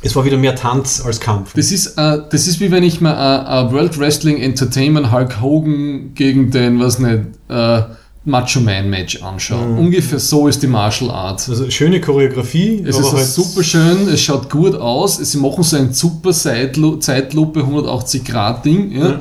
es 0.03 0.17
war 0.17 0.25
wieder 0.25 0.37
mehr 0.37 0.57
Tanz 0.57 1.03
als 1.05 1.21
Kampf. 1.21 1.53
Das 1.55 1.71
ist, 1.71 1.97
äh, 1.99 2.19
das 2.31 2.47
ist 2.47 2.61
wie 2.61 2.71
wenn 2.71 2.83
ich 2.83 3.01
mir 3.01 3.13
äh, 3.13 3.67
äh, 3.67 3.73
World 3.73 3.99
Wrestling 3.99 4.39
Entertainment 4.39 5.13
Hulk 5.13 5.41
Hogan 5.41 6.15
gegen 6.15 6.51
den, 6.51 6.81
was 6.81 6.99
nicht, 6.99 7.23
äh, 7.49 7.83
Macho 8.27 8.61
Man 8.61 8.91
Match 8.91 9.23
anschaue. 9.23 9.77
Ungefähr 9.77 10.19
so 10.19 10.49
ist 10.49 10.61
die 10.61 10.67
Martial 10.67 11.13
Art. 11.13 11.49
Also 11.49 11.71
schöne 11.71 12.01
Choreografie, 12.01 12.85
Es 12.85 12.99
ist 12.99 13.13
halt 13.13 13.25
super 13.25 13.63
schön, 13.63 14.09
es 14.09 14.21
schaut 14.21 14.51
gut 14.51 14.75
aus, 14.75 15.19
sie 15.19 15.39
machen 15.39 15.63
so 15.63 15.77
ein 15.77 15.93
super 15.93 16.33
Zeitlu 16.33 16.97
Zeitlupe 16.97 17.61
180 17.61 18.25
Grad 18.25 18.65
Ding, 18.65 18.91
ja. 18.91 19.09
Ja. 19.11 19.21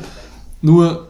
Nur 0.61 1.04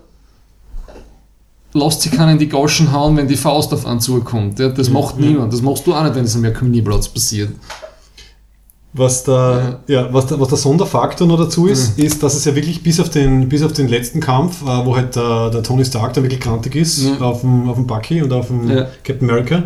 lasst 1.76 2.01
sich 2.01 2.11
keinen 2.11 2.34
in 2.34 2.39
die 2.39 2.49
Goschen 2.49 2.91
hauen, 2.91 3.15
wenn 3.17 3.28
die 3.28 3.36
Faust 3.36 3.73
auf 3.73 3.86
einen 3.86 3.99
zukommt. 3.99 4.57
Ja. 4.59 4.69
Das 4.69 4.89
macht 4.89 5.19
niemand. 5.19 5.53
Das 5.53 5.61
machst 5.61 5.86
du 5.86 5.93
auch 5.93 6.03
nicht, 6.03 6.15
wenn 6.15 6.26
es 6.26 6.34
am 6.36 6.41
Mercury-Platz 6.41 7.09
passiert. 7.09 7.51
Was 8.93 9.26
der, 9.26 9.82
ja. 9.88 10.07
was, 10.13 10.28
der, 10.28 10.39
was 10.39 10.47
der 10.47 10.57
Sonderfaktor 10.57 11.28
noch 11.28 11.38
dazu 11.38 11.67
ist, 11.67 11.99
ist, 11.99 12.23
dass 12.23 12.34
es 12.34 12.45
ja 12.45 12.55
wirklich 12.55 12.82
bis 12.82 13.01
auf 13.01 13.09
den, 13.09 13.49
bis 13.49 13.61
auf 13.61 13.73
den 13.73 13.89
letzten 13.89 14.21
Kampf, 14.21 14.61
äh, 14.61 14.86
wo 14.86 14.95
halt 14.95 15.17
der, 15.17 15.49
der 15.49 15.63
Tony 15.63 15.84
Stark 15.84 16.13
dann 16.13 16.23
wirklich 16.23 16.39
grantig 16.39 16.76
ist, 16.78 17.03
Ja. 17.03 17.19
auf, 17.19 17.41
dem, 17.41 17.67
auf 17.67 17.76
dem 17.76 17.88
Bucky 17.88 18.21
und 18.21 18.32
auf 18.32 18.47
dem 18.47 18.69
Ja. 18.69 18.88
Captain 19.03 19.30
America, 19.30 19.63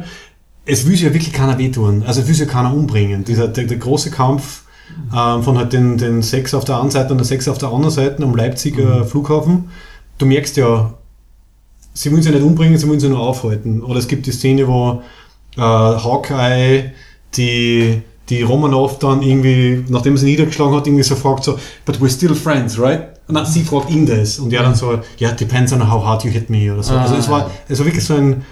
es 0.65 0.83
will 0.85 0.93
sich 0.93 1.03
ja 1.03 1.13
wirklich 1.13 1.31
keiner 1.31 1.59
wehtun. 1.59 2.03
Also 2.07 2.21
es 2.21 2.27
will 2.27 2.33
sich 2.33 2.47
ja 2.47 2.51
keiner 2.51 2.73
umbringen. 2.73 3.23
Dieser, 3.23 3.47
der, 3.47 3.65
der 3.65 3.77
große 3.77 4.09
Kampf 4.09 4.63
ähm, 5.15 5.43
von 5.43 5.59
halt 5.59 5.73
den, 5.73 5.99
den 5.99 6.23
sechs 6.23 6.55
auf 6.55 6.65
der 6.65 6.79
einen 6.81 6.89
Seite 6.89 7.11
und 7.11 7.19
der 7.19 7.25
sechs 7.25 7.47
auf 7.47 7.59
der 7.59 7.69
anderen 7.69 7.93
Seite 7.93 8.23
am 8.23 8.35
Leipziger 8.35 9.05
Flughafen, 9.05 9.69
du 10.17 10.25
merkst 10.25 10.57
ja, 10.57 10.93
sie 11.99 12.11
wollen 12.13 12.21
sie 12.21 12.31
nicht 12.31 12.41
umbringen, 12.41 12.77
sie 12.77 12.87
wollen 12.87 12.99
sie 12.99 13.09
nur 13.09 13.19
aufhalten. 13.19 13.83
Oder 13.83 13.99
es 13.99 14.07
gibt 14.07 14.25
die 14.25 14.31
Szene, 14.31 14.65
wo 14.67 15.01
äh, 15.57 15.61
Hawkeye 15.61 16.93
die, 17.35 18.01
die 18.29 18.41
Romanov 18.41 18.99
dann 18.99 19.21
irgendwie, 19.21 19.83
nachdem 19.89 20.15
sie 20.15 20.25
niedergeschlagen 20.27 20.73
hat, 20.75 20.87
irgendwie 20.87 21.03
so 21.03 21.17
fragt 21.17 21.43
so, 21.43 21.59
but 21.85 21.97
we're 21.97 22.09
still 22.09 22.33
friends, 22.33 22.79
right? 22.79 23.09
Und 23.27 23.35
dann 23.35 23.45
sie 23.45 23.63
fragt 23.63 23.89
ihn 23.89 24.05
das. 24.05 24.39
Und 24.39 24.53
er 24.53 24.63
dann 24.63 24.75
so, 24.75 24.99
ja, 25.17 25.31
depends 25.33 25.73
on 25.73 25.91
how 25.91 26.01
hard 26.05 26.23
you 26.23 26.31
hit 26.31 26.49
me 26.49 26.73
oder 26.73 26.83
so. 26.83 26.93
also 26.93 27.15
es 27.15 27.27
war, 27.27 27.51
es 27.67 27.79
war 27.79 27.85
wirklich 27.85 28.05
so 28.05 28.13
ein, 28.13 28.43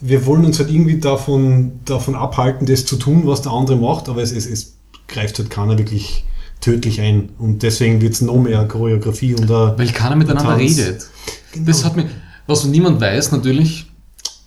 wir 0.00 0.24
wollen 0.24 0.46
uns 0.46 0.58
halt 0.58 0.70
irgendwie 0.70 0.98
davon, 0.98 1.80
davon 1.84 2.14
abhalten, 2.14 2.66
das 2.66 2.86
zu 2.86 2.96
tun, 2.96 3.26
was 3.26 3.42
der 3.42 3.52
andere 3.52 3.76
macht, 3.76 4.08
aber 4.08 4.22
es, 4.22 4.32
es, 4.32 4.46
es 4.46 4.78
greift 5.06 5.38
halt 5.38 5.50
keiner 5.50 5.76
wirklich 5.76 6.24
tödlich 6.62 7.02
ein. 7.02 7.28
Und 7.38 7.62
deswegen 7.62 8.00
wird 8.00 8.14
es 8.14 8.22
noch 8.22 8.38
mehr 8.38 8.66
Choreografie 8.66 9.34
und 9.34 9.50
äh, 9.50 9.78
Weil 9.78 9.88
keiner 9.88 10.16
miteinander 10.16 10.56
Tanz. 10.56 10.78
redet. 10.78 11.06
Das 11.58 11.84
hat 11.84 11.96
mir, 11.96 12.06
was 12.46 12.64
niemand 12.64 13.00
weiß 13.00 13.32
natürlich, 13.32 13.86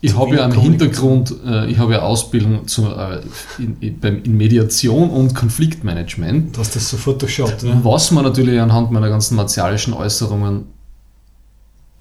ich 0.02 0.16
habe 0.18 0.36
ja 0.36 0.45
einen 0.45 0.58
Hintergrund, 0.60 1.36
äh, 1.45 1.70
ich 1.70 1.78
habe 1.78 1.93
ja 1.93 2.02
Ausbildung 2.04 2.68
zur, 2.68 2.97
äh, 2.97 3.22
in, 3.62 3.78
in, 3.82 4.02
in 4.24 4.38
Mediation 4.38 5.10
und 5.10 5.36
Konfliktmanagement. 5.36 6.58
dass 6.58 6.72
das 6.72 6.89
sofort 6.89 7.22
durchschaut. 7.22 7.64
Ja. 7.64 7.80
Was 7.84 8.12
man 8.12 8.24
natürlich 8.24 8.62
anhand 8.62 8.91
meiner 8.91 9.10
ganzen 9.10 9.36
martialischen 9.36 9.93
Äußerungen 9.93 10.68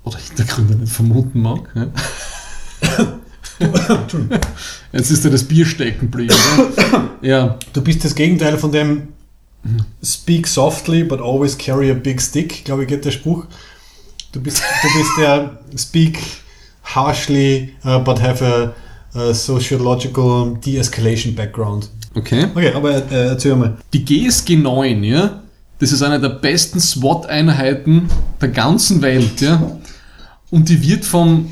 oder 0.04 0.18
Hintergründe 0.18 0.76
nicht 0.76 0.92
vermuten 0.92 1.42
mag. 1.42 1.68
Ja. 1.74 1.88
Jetzt 4.92 5.10
ist 5.10 5.24
da 5.24 5.28
das 5.28 5.42
Bier 5.42 5.66
stecken 5.66 6.10
geblieben. 6.10 6.34
Ja. 6.76 7.10
ja, 7.20 7.58
Du 7.72 7.82
bist 7.82 8.04
das 8.04 8.14
Gegenteil 8.14 8.56
von 8.58 8.70
dem 8.70 9.08
Speak 10.04 10.46
softly, 10.46 11.02
but 11.02 11.20
always 11.20 11.58
carry 11.58 11.90
a 11.90 11.94
big 11.94 12.22
stick, 12.22 12.64
glaube 12.64 12.82
ich, 12.82 12.88
geht 12.88 13.04
der 13.04 13.10
Spruch. 13.10 13.46
Du 14.32 14.40
bist, 14.40 14.62
du 14.82 14.98
bist 14.98 15.10
der 15.18 15.58
Speak 15.76 16.18
harshly, 16.82 17.74
uh, 17.84 17.98
but 17.98 18.20
have 18.20 18.44
a, 18.44 18.74
a 19.18 19.32
sociological 19.32 20.54
de-escalation 20.64 21.34
background. 21.34 21.88
okay. 22.14 22.46
Okay, 22.54 22.72
aber 22.72 23.10
äh, 23.10 23.28
erzähl 23.28 23.56
mal. 23.56 23.76
Die 23.92 24.04
GSG 24.04 24.56
9, 24.56 25.04
ja, 25.04 25.42
das 25.78 25.92
ist 25.92 26.02
eine 26.02 26.20
der 26.20 26.30
besten 26.30 26.80
SWAT-Einheiten 26.80 28.08
der 28.40 28.48
ganzen 28.48 29.00
Welt, 29.00 29.40
ja. 29.40 29.78
Und 30.50 30.68
die 30.68 30.82
wird 30.82 31.04
vom, 31.04 31.50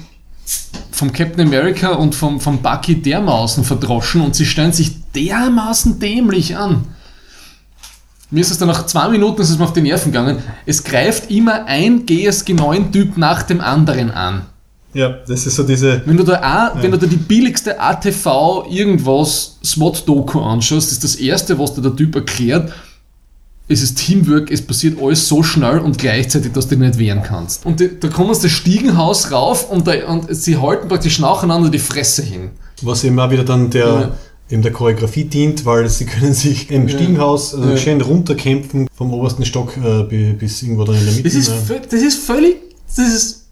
vom 0.91 1.13
Captain 1.13 1.47
America 1.47 1.93
und 1.93 2.15
vom, 2.15 2.41
vom 2.41 2.59
Bucky 2.63 3.01
dermaßen 3.01 3.65
verdroschen 3.65 4.23
und 4.23 4.35
sie 4.35 4.47
stellen 4.47 4.73
sich 4.73 5.11
dermaßen 5.13 5.99
dämlich 5.99 6.57
an. 6.57 6.87
Mir 8.31 8.41
ist 8.41 8.51
es 8.51 8.59
dann 8.59 8.69
nach 8.69 8.87
zwei 8.87 9.09
Minuten 9.09 9.41
ist 9.41 9.51
es 9.51 9.59
mir 9.59 9.65
auf 9.65 9.73
die 9.73 9.83
Nerven 9.83 10.11
gegangen. 10.11 10.39
Es 10.65 10.83
greift 10.83 11.31
immer 11.31 11.67
ein 11.67 12.07
GSG 12.07 12.55
9 12.55 12.91
Typ 12.93 13.17
nach 13.17 13.43
dem 13.45 13.61
anderen 13.61 14.11
an. 14.11 14.43
Ja, 14.95 15.11
das 15.29 15.47
ist 15.47 15.57
so 15.57 15.63
diese. 15.63 16.03
Wenn 16.07 16.17
du 16.17 16.25
da 16.25 16.73
auch, 16.73 16.83
wenn 16.83 16.91
du 16.91 16.99
da 16.99 17.07
die 17.07 17.17
billigste 17.17 17.79
ATV 17.79 18.67
irgendwas 18.71 19.59
SWAT-Doku 19.63 20.41
anschaust, 20.41 20.91
ist 20.91 21.05
das 21.05 21.17
erste, 21.17 21.59
was 21.59 21.75
dir 21.75 21.83
der 21.83 21.95
Typ 21.95 22.15
erklärt, 22.15 22.73
es 23.69 23.83
ist 23.83 23.99
Teamwork, 23.99 24.51
es 24.51 24.63
passiert 24.63 24.99
alles 25.03 25.27
so 25.29 25.43
schnell 25.43 25.81
und 25.81 25.99
gleichzeitig, 25.99 26.53
dass 26.53 26.69
du 26.69 26.77
dich 26.77 26.87
nicht 26.87 26.99
wehren 26.99 27.23
kannst. 27.23 27.67
Und 27.67 27.81
die, 27.81 27.99
da 27.99 28.09
kommen 28.09 28.33
sie 28.35 28.43
das 28.43 28.53
Stiegenhaus 28.53 29.33
rauf 29.33 29.71
und, 29.71 29.87
da, 29.87 29.93
und 30.07 30.35
sie 30.35 30.57
halten 30.57 30.89
praktisch 30.89 31.19
nacheinander 31.19 31.69
die 31.69 31.81
Fresse 31.81 32.23
hin. 32.23 32.51
Was 32.83 33.03
eben 33.05 33.19
auch 33.19 33.31
wieder 33.31 33.45
dann 33.45 33.71
der, 33.71 33.87
Ja. 33.87 34.11
Eben 34.51 34.63
der 34.63 34.73
Choreografie 34.73 35.25
dient, 35.25 35.65
weil 35.67 35.89
sie 35.89 36.05
können 36.07 36.33
sich 36.35 36.71
im 36.71 36.89
Stiegenhaus 36.89 37.55
also 37.55 37.71
Ja. 37.71 37.77
schön 37.77 38.01
runterkämpfen 38.01 38.87
vom 38.95 39.13
obersten 39.13 39.45
Stock 39.45 39.77
äh, 39.77 40.05
bi- 40.05 40.33
bis 40.35 40.63
irgendwo 40.63 40.85
dann 40.85 40.97
in 40.97 41.05
der 41.05 41.13
Mitte. 41.15 41.25
Das 41.25 41.35
ist, 41.35 41.51
vö- 41.51 41.81
das 41.91 42.01
ist 42.01 42.19
völlig, 42.25 42.57
das 42.87 42.99
ist, 42.99 43.43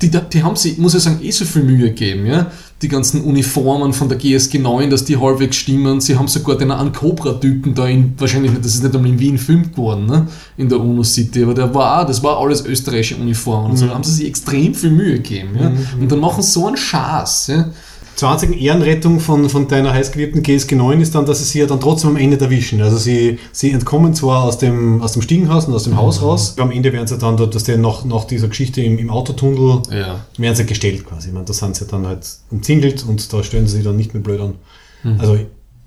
die, 0.00 0.10
die 0.10 0.42
haben 0.42 0.56
sich, 0.56 0.78
muss 0.78 0.94
ich 0.94 1.02
sagen, 1.02 1.18
eh 1.22 1.30
so 1.30 1.44
viel 1.44 1.62
Mühe 1.62 1.88
gegeben, 1.90 2.24
ja. 2.26 2.50
Die 2.80 2.88
ganzen 2.88 3.20
Uniformen 3.22 3.92
von 3.92 4.08
der 4.08 4.16
GSG 4.18 4.58
9, 4.58 4.88
dass 4.90 5.04
die 5.04 5.16
halbwegs 5.18 5.56
stimmen. 5.56 6.00
Sie 6.00 6.16
haben 6.16 6.26
sogar 6.28 6.56
den 6.58 6.70
einen 6.70 6.92
Cobra-Typen 6.92 7.74
da 7.74 7.86
in, 7.86 8.14
wahrscheinlich 8.18 8.50
nicht, 8.52 8.64
das 8.64 8.74
ist 8.74 8.82
nicht 8.82 8.94
einmal 8.94 9.10
in 9.10 9.18
Wien 9.18 9.32
gefilmt 9.36 9.76
worden, 9.76 10.06
ne? 10.06 10.26
In 10.56 10.68
der 10.70 10.80
UNO 10.80 11.02
City, 11.04 11.42
aber 11.44 11.52
der 11.54 11.72
war 11.74 12.00
auch, 12.02 12.06
das 12.06 12.22
war 12.22 12.38
alles 12.40 12.64
österreichische 12.64 13.16
Uniformen 13.16 13.72
und 13.72 13.76
so. 13.76 13.86
Da 13.86 13.94
haben 13.94 14.04
sie 14.04 14.12
sich 14.12 14.26
extrem 14.26 14.74
viel 14.74 14.90
Mühe 14.90 15.14
gegeben, 15.14 15.50
ja. 15.60 15.72
Und 16.00 16.10
dann 16.10 16.18
machen 16.20 16.42
sie 16.42 16.50
so 16.50 16.66
einen 16.66 16.76
Schaß, 16.78 17.46
ja. 17.48 17.70
Zur 18.16 18.30
einzigen 18.30 18.52
Ehrenrettung 18.52 19.18
von, 19.20 19.48
von 19.48 19.66
deiner 19.68 19.92
heißgeliebten 19.92 20.42
GSG 20.42 20.76
9 20.76 21.00
ist 21.00 21.14
dann, 21.14 21.26
dass 21.26 21.38
sie 21.38 21.44
sie 21.44 21.58
ja 21.60 21.66
dann 21.66 21.80
trotzdem 21.80 22.10
am 22.10 22.16
Ende 22.16 22.38
erwischen. 22.40 22.80
Also 22.80 22.96
sie, 22.96 23.38
sie 23.52 23.72
entkommen 23.72 24.14
zwar 24.14 24.44
aus 24.44 24.58
dem, 24.58 25.02
aus 25.02 25.12
dem 25.12 25.22
Stiegenhaus 25.22 25.66
und 25.66 25.74
aus 25.74 25.84
dem 25.84 25.96
Haus 25.96 26.22
raus, 26.22 26.54
am 26.58 26.70
Ende 26.70 26.92
werden 26.92 27.06
sie 27.06 27.18
dann 27.18 27.36
dort, 27.36 27.54
dass 27.54 27.64
der 27.64 27.76
nach, 27.78 28.04
nach 28.04 28.24
dieser 28.24 28.48
Geschichte 28.48 28.82
im, 28.82 28.98
im 28.98 29.10
Autotunnel 29.10 29.82
Ja. 29.90 30.24
werden 30.38 30.54
sie 30.56 30.64
gestellt 30.66 31.04
quasi. 31.06 31.28
Ich 31.28 31.34
meine, 31.34 31.46
da 31.46 31.52
sind 31.52 31.76
sie 31.76 31.86
dann 31.86 32.06
halt 32.06 32.26
umzingelt 32.50 33.04
und 33.06 33.32
da 33.32 33.42
stellen 33.42 33.66
sie 33.66 33.76
sich 33.76 33.84
dann 33.84 33.96
nicht 33.96 34.14
mehr 34.14 34.22
blöd 34.22 34.40
an. 34.40 34.54
Also 35.18 35.38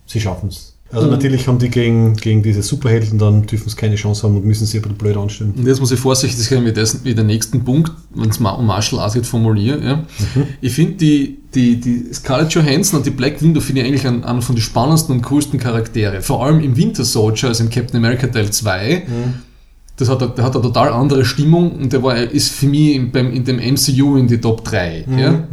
sie 0.06 0.22
schaffen 0.22 0.50
es. 0.50 0.77
Also 0.92 1.08
natürlich 1.08 1.48
haben 1.48 1.60
die 1.60 1.70
gegen, 1.70 2.16
gegen 2.16 2.44
diese 2.44 2.62
Superhelden 2.62 3.20
dann 3.20 3.46
dürfen 3.46 3.70
sie 3.70 3.76
keine 3.76 3.96
Chance 3.96 4.24
haben 4.24 4.38
und 4.38 4.46
müssen 4.46 4.64
ein 4.64 4.82
bisschen 4.82 4.98
blöd 4.98 5.18
anstellen. 5.18 5.54
Und 5.58 5.68
jetzt 5.68 5.82
muss 5.82 5.92
ich 5.92 6.00
vorsichtig 6.00 6.46
sein 6.46 6.64
mit, 6.64 6.78
dessen, 6.78 7.02
mit 7.04 7.18
dem 7.18 7.28
nächsten 7.28 7.66
Punkt, 7.66 7.92
wenn 8.16 8.30
es 8.30 8.38
um 8.38 8.66
Martial 8.66 9.02
Arts 9.02 9.16
geht, 9.16 9.26
formuliere. 9.26 9.84
Ja. 9.84 10.04
Ich 10.62 10.74
finde 10.74 10.94
die, 10.94 11.40
die, 11.54 11.80
die 11.80 12.14
Scarlett 12.14 12.54
Johansson 12.54 13.00
und 13.00 13.06
die 13.06 13.12
Black 13.12 13.42
Widow 13.42 13.60
finde 13.60 13.82
ich 13.82 13.88
eigentlich 13.88 14.08
einen, 14.08 14.24
einen 14.24 14.42
von 14.42 14.56
den 14.56 14.62
spannendsten 14.62 15.16
und 15.16 15.24
coolsten 15.24 15.60
Charaktere. 15.60 16.22
Vor 16.22 16.46
allem 16.46 16.62
im 16.62 16.78
Winter 16.78 17.04
Soldier, 17.04 17.50
also 17.50 17.64
im 17.64 17.70
Captain 17.70 17.98
America 17.98 18.28
Teil 18.28 18.50
2. 18.50 19.04
Das 19.98 20.10
hat, 20.10 20.22
der 20.22 20.46
hat 20.46 20.56
eine 20.56 20.62
total 20.62 20.94
andere 20.94 21.26
Stimmung 21.26 21.72
und 21.72 21.92
der 21.92 22.04
war, 22.04 22.16
ist 22.16 22.52
für 22.52 22.68
mich 22.68 22.96
in, 22.96 23.12
beim, 23.12 23.34
in 23.34 23.44
dem 23.44 23.58
MCU 23.58 24.16
in 24.16 24.28
die 24.28 24.40
Top 24.40 24.64
3. 24.64 25.06
Ja. 25.18 25.48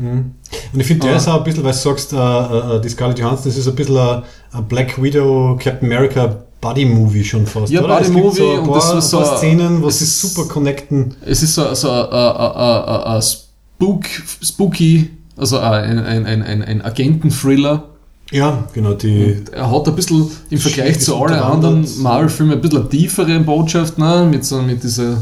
Und 0.73 0.81
ich 0.81 0.87
finde, 0.87 1.07
der 1.07 1.15
Ah. 1.15 1.17
ist 1.19 1.29
auch 1.29 1.39
ein 1.39 1.45
bisschen, 1.45 1.65
weil 1.65 1.73
du 1.73 1.79
sagst, 1.79 2.13
äh, 2.13 2.17
äh, 2.17 2.81
die 2.81 2.89
Scarlett 2.89 3.19
Johansson, 3.19 3.47
das 3.47 3.57
ist 3.57 3.69
ein 3.69 3.75
bisschen 3.75 3.97
ein, 3.99 4.23
ein 4.53 4.65
Black 4.67 5.01
Widow, 5.03 5.57
Captain 5.61 5.87
America 5.93 6.37
Buddy-Movie 6.61 7.25
schon 7.25 7.47
fast. 7.47 7.71
Ja, 7.73 7.83
Buddy-Movie 7.83 8.37
so 8.39 8.51
und 8.53 8.75
das 8.75 8.93
war 8.95 9.01
so 9.03 9.19
ein 9.19 9.25
paar 9.25 9.37
Szenen, 9.39 9.83
wo 9.83 9.91
sie 9.91 10.05
ist- 10.05 10.21
super 10.21 10.49
connecten. 10.49 11.15
Es 11.25 11.43
ist 11.43 11.55
so, 11.55 11.75
so 11.75 11.91
ein, 11.91 12.09
ein, 12.11 12.11
ein, 12.11 13.05
ein 13.05 13.23
Spook, 13.23 14.05
Spooky, 14.43 15.11
also 15.37 15.59
ein, 15.59 15.99
ein, 15.99 16.25
ein, 16.27 16.43
ein, 16.43 16.63
ein 16.63 16.83
Agenten-Thriller. 16.85 17.85
Ja, 18.31 18.65
genau, 18.73 18.95
die. 18.95 19.43
Er 19.53 19.71
hat 19.71 19.87
ein 19.87 19.95
bisschen 19.95 20.27
im 20.49 20.59
Vergleich 20.59 20.99
zu 21.01 21.15
allen 21.17 21.35
anderen 21.39 21.87
Marvel-Filmen 22.03 22.55
ein 22.55 22.61
bisschen 22.63 22.81
eine 22.81 22.89
tiefere 22.89 23.39
Botschaft, 23.41 23.99
ne? 23.99 24.27
mit, 24.31 24.45
so, 24.47 24.63
mit 24.63 24.83
dieser 24.83 25.19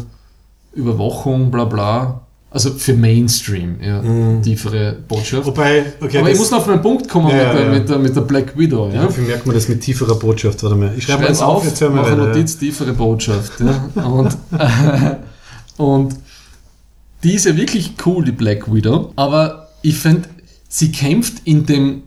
Überwachung, 0.75 1.51
bla 1.51 1.65
bla. 1.65 2.21
Also 2.55 2.71
für 2.71 2.93
Mainstream, 2.93 3.77
ja, 3.81 4.03
tiefere 4.43 4.97
Botschaft. 5.09 5.47
Wobei, 5.47 5.85
okay, 6.01 6.19
Aber 6.19 6.29
ich 6.29 6.33
das- 6.35 6.39
muss 6.41 6.51
noch 6.51 6.59
auf 6.59 6.69
einen 6.69 6.83
Punkt 6.83 7.09
kommen 7.09 7.29
Ja, 7.31 7.37
mit, 7.49 7.55
der, 7.55 7.63
ja. 7.65 7.71
mit, 7.71 7.89
der, 7.89 7.99
mit 7.99 8.15
der 8.17 8.21
Black 8.21 8.59
Widow. 8.59 8.91
Ja? 8.93 9.09
Wie 9.17 9.23
merkt 9.23 9.47
man 9.47 9.55
das 9.55 9.69
mit 9.69 9.81
tieferer 9.81 10.15
Botschaft? 10.17 10.63
Warte 10.63 10.77
mal. 10.77 10.93
Ich 10.97 11.05
schreibe 11.05 11.23
mal 11.23 11.31
auf, 11.31 11.41
auf, 11.41 11.65
jetzt 11.65 11.81
hören 11.81 11.95
wir 11.95 12.05
eine 12.05 12.19
weiter. 12.19 12.29
Notiz, 12.29 12.59
tiefere 12.59 12.93
Botschaft. 12.93 13.53
Ja? 13.61 14.05
Und, 14.05 14.37
und 15.79 16.15
die 17.23 17.35
ist 17.35 17.47
ja 17.47 17.57
wirklich 17.57 17.95
cool, 18.05 18.25
die 18.25 18.33
Black 18.33 18.73
Widow, 18.73 19.13
aber 19.17 19.69
ich 19.81 19.97
finde, 19.97 20.29
sie 20.69 20.93
kämpft 20.93 21.35
in 21.45 21.65
dem 21.67 22.03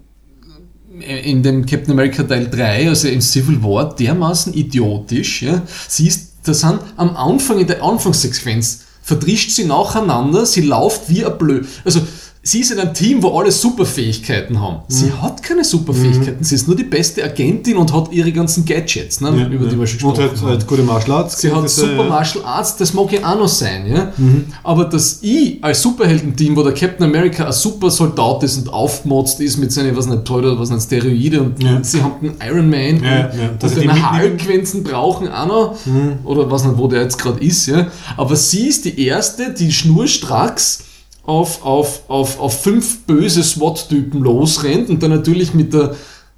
in 1.24 1.44
dem 1.44 1.66
Captain 1.66 1.92
America 1.92 2.24
Teil 2.24 2.50
3, 2.50 2.88
also 2.88 3.10
im 3.10 3.20
Civil 3.20 3.62
War, 3.62 3.94
dermaßen 3.94 4.54
idiotisch. 4.54 5.42
Ja? 5.42 5.62
Sie 5.90 6.08
ist, 6.08 6.36
da 6.44 6.54
sind 6.54 6.80
am 6.96 7.18
Anfang, 7.18 7.60
in 7.60 7.68
der 7.68 7.84
Anfangssequenz, 7.84 8.85
verdrischt 9.06 9.52
sie 9.52 9.66
nacheinander, 9.66 10.46
sie 10.48 10.62
läuft 10.62 11.10
wie 11.10 11.24
ein 11.24 11.38
Blöd. 11.38 11.68
Also, 11.86 12.02
sie 12.48 12.60
ist 12.60 12.72
in 12.72 12.78
einem 12.80 12.94
Team, 12.94 13.24
wo 13.24 13.38
alle 13.40 13.52
Superfähigkeiten 13.52 14.62
haben. 14.62 14.82
Sie 14.88 15.06
Mhm. 15.08 15.22
hat 15.24 15.42
keine 15.42 15.64
Superfähigkeiten, 15.64 16.44
sie 16.44 16.54
ist 16.56 16.68
nur 16.68 16.78
die 16.78 16.84
beste 16.84 17.24
Agentin 17.24 17.76
und 17.78 17.92
hat 17.92 18.12
ihre 18.12 18.32
ganzen 18.32 18.64
Gadgets, 18.66 19.20
ne, 19.20 19.30
Ja, 19.36 19.48
über 19.48 19.66
die 19.66 19.74
ja. 19.74 19.80
wir 19.80 19.88
schon 19.88 20.10
Und 20.10 20.16
gesprochen 20.18 20.42
haben. 20.42 20.50
halt 20.50 20.68
gute 20.68 20.84
Martial 20.84 21.18
Arts. 21.18 21.40
Sie 21.42 21.52
hat 21.52 21.68
Super 21.70 22.04
ja. 22.04 22.10
Martial 22.10 22.46
Arts, 22.46 22.78
das 22.78 22.94
mag 22.94 23.12
ja 23.12 23.20
auch 23.34 23.40
noch 23.40 23.48
sein, 23.48 23.88
ja. 23.88 24.12
Mhm. 24.16 24.46
Aber 24.64 24.86
dass 24.86 25.20
ich 25.24 25.58
als 25.64 25.82
Superheldenteam, 25.82 26.56
wo 26.56 26.62
der 26.62 26.74
Captain 26.74 27.04
America 27.08 27.46
ein 27.48 27.52
super 27.54 27.90
Soldat 27.90 28.44
ist 28.44 28.58
und 28.58 28.70
aufgemotzt 28.72 29.42
ist 29.42 29.58
mit 29.58 29.72
seinen, 29.72 29.96
was 29.98 30.06
nicht, 30.06 30.24
toll 30.26 30.46
oder 30.46 30.60
was 30.60 30.70
nicht, 30.70 30.84
Steroide 30.84 31.42
und 31.42 31.58
sie 31.86 32.02
haben 32.04 32.14
den 32.22 32.36
Iron 32.48 32.70
Man 32.70 33.04
Ja, 33.04 33.32
und, 33.32 33.64
und 33.64 33.72
die 33.76 33.88
mitnehmen. 33.88 34.20
Hulk, 34.20 34.48
wenn 34.48 34.66
sie 34.66 34.82
brauchen, 34.82 35.28
auch 35.30 35.48
noch. 35.48 35.76
Oder 36.24 36.52
was 36.52 36.64
nicht, 36.64 36.78
wo 36.78 36.88
der 36.88 37.02
jetzt 37.02 37.18
gerade 37.18 37.40
ist, 37.44 37.66
ja. 37.66 37.88
Aber 38.18 38.36
sie 38.36 38.68
ist 38.68 38.86
die 38.86 39.04
erste, 39.08 39.52
die 39.52 39.72
schnurstracks 39.72 40.84
auf, 41.26 41.66
auf, 41.66 42.04
auf, 42.08 42.40
auf 42.40 42.62
fünf 42.62 43.06
böse 43.06 43.44
SWAT-Typen 43.44 44.22
losrennt 44.22 44.90
und 44.90 45.02
dann 45.02 45.12
natürlich 45.12 45.54
mit 45.54 45.74
der, 45.74 45.96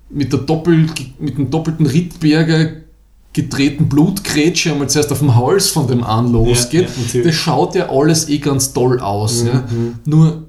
mit 0.10 0.32
der 0.32 0.40
Doppel, 0.40 0.88
mit 1.20 1.38
dem 1.38 1.50
doppelten 1.50 1.86
Rittberger 1.86 2.72
gedrehten 3.34 3.88
Blutgrätsche 3.90 4.72
einmal 4.72 4.90
zuerst 4.90 5.12
auf 5.12 5.20
dem 5.20 5.36
Hals 5.36 5.70
von 5.70 5.88
dem 5.88 6.04
an 6.04 6.32
losgeht. 6.32 6.90
Ja, 7.14 7.20
ja, 7.20 7.24
das 7.26 7.36
schaut 7.36 7.76
ja 7.76 7.90
alles 7.90 8.30
eh 8.30 8.40
ganz 8.40 8.74
toll 8.74 9.00
aus. 9.00 9.44
Ja. 9.44 9.66
Nur 10.06 10.48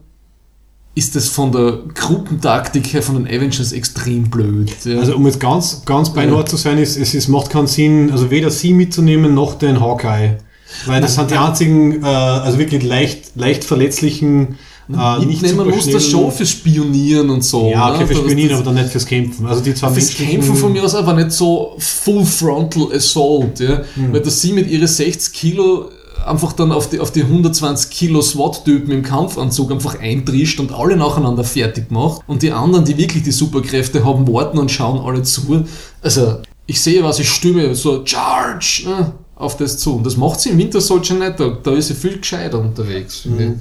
ist 0.94 1.14
das 1.14 1.28
von 1.28 1.52
der 1.52 1.80
Gruppentaktik 1.94 2.92
her 2.92 3.02
von 3.02 3.16
den 3.16 3.26
Avengers 3.26 3.72
extrem 3.72 4.30
blöd. 4.30 4.72
Ja. 4.84 4.98
Also 4.98 5.16
um 5.16 5.26
jetzt 5.26 5.38
ganz, 5.38 5.84
ganz 5.84 6.12
beinhart 6.12 6.48
zu 6.48 6.56
sein, 6.56 6.78
ist, 6.78 6.96
es, 6.96 7.14
es 7.14 7.28
macht 7.28 7.50
keinen 7.50 7.66
Sinn, 7.66 8.10
also 8.10 8.30
weder 8.30 8.50
sie 8.50 8.72
mitzunehmen 8.72 9.34
noch 9.34 9.54
den 9.54 9.80
Hawkeye. 9.80 10.38
Weil 10.86 11.00
das 11.00 11.14
sind 11.14 11.30
die 11.30 11.36
einzigen, 11.36 12.02
äh, 12.02 12.06
also 12.06 12.58
wirklich 12.58 12.82
leicht, 12.82 13.36
leicht 13.36 13.64
verletzlichen, 13.64 14.58
äh, 14.90 15.18
nicht 15.18 15.42
Mitnehmen 15.42 15.58
super 15.58 15.76
muss 15.76 15.90
das 15.90 16.06
schon 16.06 16.32
fürs 16.32 16.50
Spionieren 16.50 17.28
und 17.28 17.44
so. 17.44 17.68
Ja, 17.70 17.90
okay, 17.90 18.00
ne? 18.00 18.06
für 18.06 18.14
Spionieren, 18.14 18.54
aber 18.54 18.64
dann 18.64 18.74
nicht 18.74 18.88
fürs 18.88 19.04
Kämpfen. 19.04 19.46
Also 19.46 19.60
die 19.60 19.74
zwei 19.74 19.90
Fürs 19.90 20.14
Kämpfen 20.14 20.54
von 20.54 20.72
mir 20.72 20.82
aus 20.82 20.94
aber 20.94 21.12
nicht 21.12 21.32
so 21.32 21.76
Full 21.78 22.24
Frontal 22.24 22.88
Assault, 22.94 23.60
ja? 23.60 23.82
Hm. 23.94 24.12
weil 24.12 24.20
dass 24.20 24.40
sie 24.40 24.52
mit 24.52 24.70
ihren 24.70 24.86
60 24.86 25.32
Kilo 25.34 25.90
einfach 26.26 26.52
dann 26.52 26.72
auf 26.72 26.88
die, 26.88 27.00
auf 27.00 27.12
die 27.12 27.22
120 27.22 27.90
Kilo 27.90 28.22
SWAT-Typen 28.22 28.90
im 28.92 29.02
Kampfanzug 29.02 29.70
einfach 29.70 30.00
eintrischt 30.00 30.58
und 30.58 30.72
alle 30.72 30.96
nacheinander 30.96 31.44
fertig 31.44 31.90
macht 31.90 32.22
und 32.26 32.42
die 32.42 32.52
anderen, 32.52 32.84
die 32.84 32.96
wirklich 32.96 33.22
die 33.22 33.30
Superkräfte 33.30 34.04
haben, 34.04 34.26
warten 34.26 34.58
und 34.58 34.70
schauen 34.70 35.04
alle 35.04 35.22
zu. 35.22 35.64
Also, 36.02 36.38
ich 36.66 36.80
sehe, 36.80 37.02
was 37.02 37.18
ich 37.18 37.30
stimme, 37.30 37.74
so 37.74 38.04
Charge 38.04 38.84
ne, 38.86 39.12
auf 39.38 39.56
das 39.56 39.78
zu. 39.78 39.96
Und 39.96 40.04
das 40.04 40.16
macht 40.16 40.40
sie 40.40 40.50
im 40.50 40.58
Winter 40.58 40.80
Soldier 40.80 41.14
nicht, 41.16 41.38
da, 41.40 41.56
da 41.62 41.72
ist 41.72 41.88
sie 41.88 41.94
viel 41.94 42.18
gescheiter 42.18 42.58
unterwegs. 42.60 43.20
finde 43.20 43.44
Hm. 43.44 43.52
ich. 43.52 43.58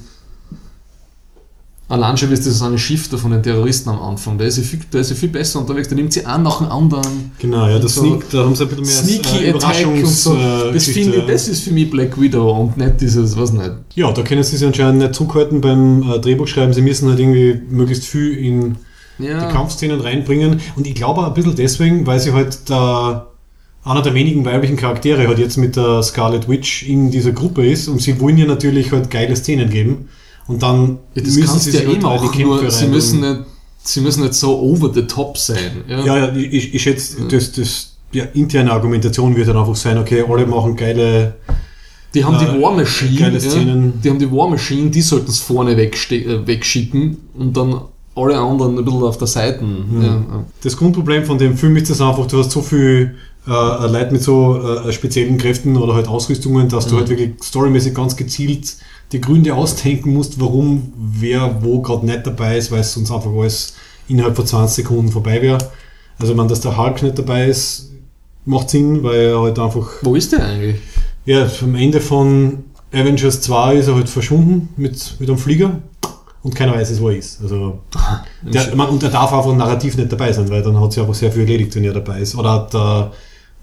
Allein 1.90 2.18
schon 2.18 2.30
wie 2.32 2.36
das 2.36 2.62
eine 2.62 2.78
Schiff 2.78 3.08
da 3.08 3.16
von 3.16 3.32
den 3.32 3.42
Terroristen 3.42 3.90
am 3.90 4.02
Anfang, 4.02 4.38
da 4.38 4.44
ist 4.44 4.56
sie 4.56 4.64
viel, 4.64 4.80
da 4.92 5.00
ist 5.00 5.08
sie 5.08 5.16
viel 5.16 5.30
besser 5.30 5.60
unterwegs, 5.60 5.88
da 5.88 5.96
nimmt 5.96 6.12
sie 6.12 6.26
einen 6.26 6.44
nach 6.44 6.58
dem 6.58 6.68
anderen. 6.70 7.32
Genau, 7.40 7.66
ja, 7.66 7.80
das 7.80 7.96
so 7.96 8.02
Sneak, 8.02 8.30
da 8.30 8.40
haben 8.44 8.56
sie 8.56 8.64
ein 8.64 8.70
bisschen 8.76 8.86
mehr 8.86 9.22
Sneaky 9.22 9.46
äh, 9.46 9.50
Attack 9.54 9.88
und 9.88 10.06
so. 10.06 10.32
Überraschungs- 10.34 10.70
äh, 10.70 10.74
Das, 10.74 10.86
finde 10.88 11.16
ich, 11.20 11.26
das 11.28 11.48
ist 11.48 11.64
für 11.64 11.72
mich 11.72 11.90
Black 11.90 12.20
Widow 12.20 12.52
und 12.60 12.76
nicht 12.76 13.00
dieses, 13.00 13.38
was 13.38 13.54
nicht. 13.54 13.72
Ja, 13.96 14.12
da 14.12 14.22
können 14.22 14.44
sie 14.44 14.58
sich 14.58 14.68
anscheinend 14.68 15.02
nicht 15.02 15.16
zurückhalten 15.16 15.62
beim 15.62 16.04
äh, 16.12 16.20
Drehbuch 16.20 16.48
schreiben. 16.48 16.74
Sie 16.74 16.82
müssen 16.82 17.08
halt 17.08 17.20
irgendwie 17.22 17.62
möglichst 17.70 18.04
viel 18.04 18.34
in 18.38 18.76
Ja. 19.18 19.48
die 19.48 19.54
Kampfszenen 19.54 20.02
reinbringen. 20.02 20.60
Und 20.76 20.86
ich 20.88 20.94
glaube 20.96 21.22
auch 21.22 21.28
ein 21.28 21.34
bisschen 21.36 21.56
deswegen, 21.56 22.06
weil 22.06 22.20
sie 22.20 22.34
halt 22.34 22.70
da 22.70 23.28
einer 23.88 24.02
der 24.02 24.14
wenigen 24.14 24.44
weiblichen 24.46 24.76
Charaktere 24.76 25.28
halt 25.28 25.40
jetzt 25.40 25.58
mit 25.58 25.76
der 25.76 26.04
Scarlet 26.04 26.48
Witch 26.50 26.84
in 26.84 27.10
dieser 27.12 27.32
Gruppe 27.32 27.66
ist 27.66 27.88
und 27.88 28.02
sie 28.02 28.20
wollen 28.20 28.38
ihr 28.38 28.48
natürlich 28.48 28.92
halt 28.92 29.10
geile 29.10 29.36
Szenen 29.36 29.70
geben. 29.70 30.10
Und 30.48 30.64
dann 30.64 31.00
Ja, 31.16 31.22
das 31.24 31.36
kannst 31.38 31.68
du 31.68 31.72
ja 31.72 31.80
sich 31.80 31.84
eh 31.84 31.88
halt 31.88 32.04
auch 32.06 32.24
machen, 32.24 32.42
nur 32.42 32.72
sie 32.72 32.88
müssen, 32.88 33.20
nicht, 33.22 33.40
sie 33.84 34.02
müssen 34.02 34.24
nicht 34.24 34.34
so 34.34 34.60
over 34.60 34.92
the 34.94 35.04
top 35.04 35.38
sein. 35.38 35.84
Ja, 35.88 36.04
Ja, 36.06 36.18
ja, 36.18 36.36
ich, 36.36 36.74
ich 36.74 36.82
schätze, 36.82 37.28
das, 37.30 37.52
das 37.52 37.98
ja, 38.12 38.24
interne 38.34 38.72
Argumentation 38.72 39.36
wird 39.36 39.48
dann 39.50 39.58
einfach 39.58 39.76
sein, 39.76 39.98
okay, 39.98 40.24
alle 40.28 40.46
machen 40.46 40.76
geile 40.76 41.36
Die 42.14 42.24
haben 42.24 42.36
Äh, 42.36 42.40
die 42.40 42.62
War 42.62 42.74
Machine, 42.74 43.20
geile 43.20 43.34
ja, 43.34 43.40
Szenen. 43.40 44.02
die 44.02 44.10
haben 44.10 44.20
die 44.20 44.32
War 44.32 44.50
Machine, 44.50 44.90
die 44.90 45.02
sollten 45.02 45.30
es 45.30 45.40
vorne 45.40 45.76
wegste 45.76 46.16
äh, 46.16 46.48
wegschicken 46.48 47.18
und 47.38 47.56
dann 47.58 47.82
alle 48.18 48.38
anderen 48.38 48.78
ein 48.78 48.86
bisschen 48.86 49.04
auf 49.04 49.18
der 49.18 49.28
Seite. 49.28 49.64
Mhm. 49.64 50.02
Ja. 50.02 50.46
Das 50.64 50.76
Grundproblem 50.76 51.26
von 51.26 51.38
dem 51.38 51.58
Film 51.58 51.78
ist 51.78 51.90
das 51.90 52.02
einfach, 52.02 52.26
du 52.28 52.40
hast 52.40 52.52
so 52.52 52.62
viel 52.62 53.16
äh, 53.48 53.52
Leute 53.88 54.12
mit 54.12 54.24
so 54.24 54.62
äh, 54.62 54.92
speziellen 54.92 55.38
Kräften 55.38 55.78
oder 55.78 55.94
halt 55.94 56.08
Ausrüstungen, 56.08 56.68
dass 56.70 56.88
du 56.88 56.98
halt 56.98 57.10
wirklich 57.10 57.32
storymäßig 57.42 57.94
ganz 57.94 58.16
gezielt 58.16 58.78
die 59.12 59.22
Gründe 59.22 59.56
ausdenken 59.56 60.14
musst, 60.14 60.40
warum 60.40 60.92
wer 60.98 61.64
wo 61.64 61.82
gerade 61.82 62.06
nicht 62.06 62.28
dabei 62.28 62.58
ist, 62.58 62.72
weil 62.72 62.82
es 62.82 62.94
sonst 62.94 63.12
einfach 63.12 63.32
alles 63.32 63.76
innerhalb 64.10 64.36
von 64.36 64.46
20 64.46 64.84
Sekunden 64.84 65.12
vorbei 65.12 65.42
wäre. 65.42 65.58
Also 66.20 66.36
man, 66.36 66.48
dass 66.48 66.62
der 66.62 66.78
Hulk 66.78 67.04
nicht 67.04 67.18
dabei 67.18 67.48
ist, 67.48 67.92
macht 68.46 68.70
Sinn, 68.70 69.04
weil 69.04 69.28
er 69.28 69.42
halt 69.42 69.60
einfach 69.60 69.88
Wo 70.02 70.16
ist 70.16 70.32
der 70.32 70.46
eigentlich? 70.46 70.78
ja, 71.26 71.48
am 71.62 71.76
Ende 71.76 72.02
von 72.02 72.64
Avengers 72.92 73.42
2 73.42 73.76
ist 73.76 73.88
er 73.88 73.96
halt 73.96 74.10
verschwunden 74.10 74.70
mit, 74.78 75.16
mit 75.20 75.30
einem 75.30 75.38
Flieger 75.38 75.80
und 76.48 76.56
keiner 76.56 76.74
weiß 76.74 76.90
es, 76.90 77.02
wo 77.02 77.10
er 77.10 77.18
ist. 77.18 77.42
Also, 77.42 77.80
der, 78.42 78.76
man, 78.76 78.88
und 78.88 79.04
er 79.04 79.10
darf 79.10 79.34
einfach 79.34 79.54
narrativ 79.54 79.98
nicht 79.98 80.12
dabei 80.12 80.32
sein, 80.32 80.50
weil 80.50 80.64
dann 80.64 80.80
hat 80.80 80.94
sie 80.94 81.02
einfach 81.02 81.14
sehr 81.14 81.32
viel 81.32 81.42
erledigt, 81.42 81.76
wenn 81.76 81.84
er 81.84 81.94
dabei 81.94 82.22
ist. 82.22 82.36
Oder 82.36 82.68
der, 82.72 83.12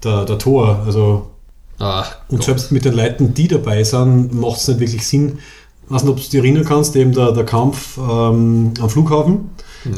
der, 0.03 0.25
der 0.25 0.37
Tor, 0.37 0.83
also 0.85 1.31
Ah, 1.77 2.05
und 2.29 2.41
selbst 2.41 2.71
mit 2.71 2.85
den 2.85 2.93
Leuten, 2.93 3.33
die 3.33 3.47
dabei 3.47 3.83
sind, 3.83 4.33
macht 4.33 4.61
es 4.61 4.67
nicht 4.67 4.79
wirklich 4.79 5.05
Sinn. 5.05 5.39
Ich 5.85 5.91
weiß 5.91 6.03
nicht, 6.03 6.11
ob 6.11 6.17
du 6.17 6.23
dich 6.23 6.35
erinnern 6.35 6.63
kannst, 6.63 6.95
eben 6.95 7.11
der, 7.11 7.33
der 7.33 7.43
Kampf 7.43 7.97
ähm, 7.97 8.73
am 8.79 8.89
Flughafen. 8.89 9.49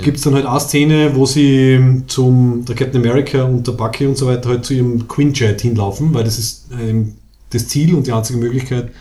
Gibt 0.02 0.18
es 0.18 0.24
dann 0.24 0.34
halt 0.34 0.46
eine 0.46 0.60
Szene, 0.60 1.16
wo 1.16 1.26
sie 1.26 2.02
zum, 2.08 2.66
der 2.66 2.76
Captain 2.76 3.00
America 3.00 3.44
und 3.44 3.68
der 3.68 3.74
Bucky 3.74 4.06
und 4.06 4.18
so 4.18 4.28
weiter 4.28 4.50
halt 4.50 4.66
zu 4.66 4.74
ihrem 4.74 5.08
Quinjet 5.08 5.62
hinlaufen, 5.62 6.14
weil 6.14 6.24
das 6.24 6.40
ist 6.40 6.66
ähm, 6.78 7.14
das 7.52 7.70
Ziel 7.70 7.96
und 7.96 8.06
die 8.08 8.12
einzige 8.12 8.40
Möglichkeit, 8.40 8.92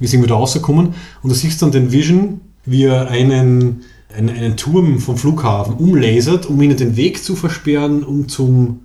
wie 0.00 0.06
sie 0.06 0.22
wieder 0.22 0.34
rauskommen. 0.34 0.94
Und 1.22 1.32
da 1.32 1.34
siehst 1.34 1.62
du 1.62 1.66
dann 1.66 1.72
den 1.72 1.92
Vision, 1.92 2.40
wie 2.66 2.84
er 2.84 3.08
einen, 3.08 3.82
einen, 4.16 4.30
einen 4.30 4.56
Turm 4.56 4.98
vom 5.00 5.16
Flughafen 5.16 5.74
umlasert, 5.74 6.46
um 6.46 6.60
ihnen 6.62 6.76
den 6.76 6.96
Weg 6.96 7.22
zu 7.22 7.36
versperren, 7.36 8.02
um 8.04 8.28
zum 8.28 8.80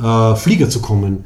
äh, 0.00 0.34
Flieger 0.36 0.68
zu 0.68 0.80
kommen. 0.80 1.24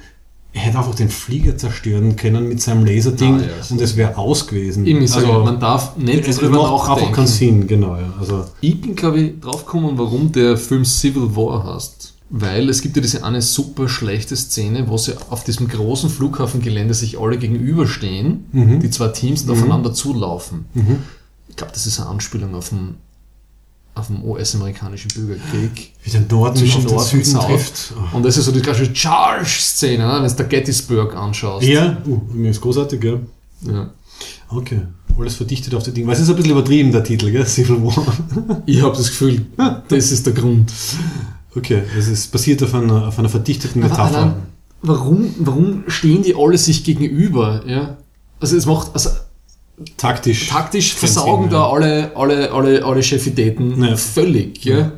Er 0.55 0.63
hätte 0.63 0.79
einfach 0.79 0.95
den 0.95 1.11
Flieger 1.11 1.57
zerstören 1.57 2.17
können 2.17 2.49
mit 2.49 2.61
seinem 2.61 2.85
Laserding 2.85 3.37
Ah, 3.37 3.43
ja, 3.43 3.63
so. 3.63 3.75
und 3.75 3.81
es 3.83 3.97
wäre 3.97 4.17
aus 4.17 4.47
gewesen. 4.47 4.87
Eben, 4.87 5.07
sage, 5.07 5.27
man 5.27 5.61
darf 5.61 5.97
nicht 5.97 6.27
es 6.27 6.39
drüber 6.39 6.63
macht 6.73 6.89
einfach 6.91 7.13
keinen 7.13 7.27
Sinn, 7.27 7.67
genau. 7.67 7.97
Ja. 7.97 8.13
Also, 8.19 8.45
Ich 8.61 8.81
bin, 8.81 8.97
glaube 8.97 9.21
ich, 9.21 9.41
draufgekommen, 9.41 9.99
warum 9.99 10.33
der 10.33 10.57
Film 10.57 10.85
Civil 10.85 11.37
War 11.37 11.65
heißt. 11.75 12.15
Weil 12.31 12.69
es 12.69 12.83
gibt 12.83 12.97
ja 12.97 13.03
diese 13.03 13.25
eine 13.25 13.41
super 13.41 13.89
schlechte 13.89 14.37
Szene, 14.37 14.89
wo 14.89 14.97
sie 14.99 15.13
auf 15.31 15.45
diesem 15.45 15.69
großen 15.69 16.11
Flughafengelände 16.11 16.93
sich 16.93 17.19
alle 17.21 17.39
gegenüberstehen, 17.39 18.47
Mhm. 18.53 18.81
die 18.81 18.91
zwei 18.91 19.09
Teams 19.09 19.43
und 19.45 19.51
aufeinander 19.51 19.95
zulaufen. 19.95 20.65
Ich 20.75 20.83
glaube, 21.59 21.73
das 21.73 21.87
ist 21.87 22.01
eine 22.01 22.09
Anspielung 22.09 22.55
auf 22.55 22.71
den, 22.71 22.97
auf 23.95 24.07
den 24.07 24.23
US-amerikanischen 24.25 25.11
Bürgerkrieg. 25.15 25.93
wie 26.03 26.11
der 26.11 26.23
Norden 26.23 26.57
Zwischen 26.57 26.83
den 26.83 26.95
Nord 26.95 27.13
und 27.13 27.25
Süden 27.25 27.41
trifft. 27.41 27.93
Und 28.13 28.25
das 28.25 28.37
ist 28.37 28.47
so 28.47 28.53
die 28.53 28.61
klassische 28.61 28.95
Charge-Szene, 28.95 30.07
ne? 30.07 30.23
wenn 30.23 30.29
du 30.29 30.35
der 30.35 30.47
Gettysburg 30.47 31.15
anschaust. 31.15 31.67
Ja, 31.67 31.99
uh, 32.07 32.21
mir 32.33 32.51
ist 32.51 32.61
großartig, 32.61 33.01
gell? 33.01 33.21
Ja. 33.63 33.91
Okay. 34.49 34.83
Alles 35.19 35.35
verdichtet 35.35 35.75
auf 35.75 35.83
die 35.83 35.91
Dinge. 35.91 36.07
Weil 36.07 36.15
es 36.15 36.21
ist 36.21 36.31
ein 36.31 36.37
bisschen 36.37 36.53
übertrieben, 36.53 36.93
der 36.93 37.03
Titel, 37.03 37.31
gell? 37.31 37.47
Civil 37.47 37.83
War. 37.83 38.63
Ich 38.67 38.81
habe 38.83 38.97
das 38.97 39.09
Gefühl, 39.09 39.47
das 39.89 40.13
ist 40.13 40.27
der 40.27 40.33
Grund. 40.33 40.73
Okay, 41.57 41.83
es 41.99 42.07
ist 42.07 42.31
basiert 42.31 42.63
auf 42.63 42.73
einer, 42.75 43.09
auf 43.09 43.19
einer 43.19 43.29
verdichteten 43.29 43.83
Aber 43.83 43.91
Metapher. 43.91 44.17
allein, 44.17 44.35
warum, 44.83 45.35
warum 45.39 45.85
stehen 45.89 46.23
die 46.23 46.37
alle 46.37 46.57
sich 46.57 46.85
gegenüber? 46.85 47.63
Ja? 47.67 47.97
Also 48.39 48.57
es 48.57 48.67
macht, 48.67 48.91
also 48.95 49.11
Taktisch. 49.97 50.49
taktisch 50.49 50.95
versagen 50.95 51.49
da 51.51 51.57
ja. 51.59 51.69
alle, 51.71 52.11
alle, 52.15 52.51
alle, 52.53 52.85
alle 52.85 53.03
Chefitäten 53.03 53.83
Ja. 53.83 53.97
völlig. 53.97 54.65
Ja? 54.65 54.93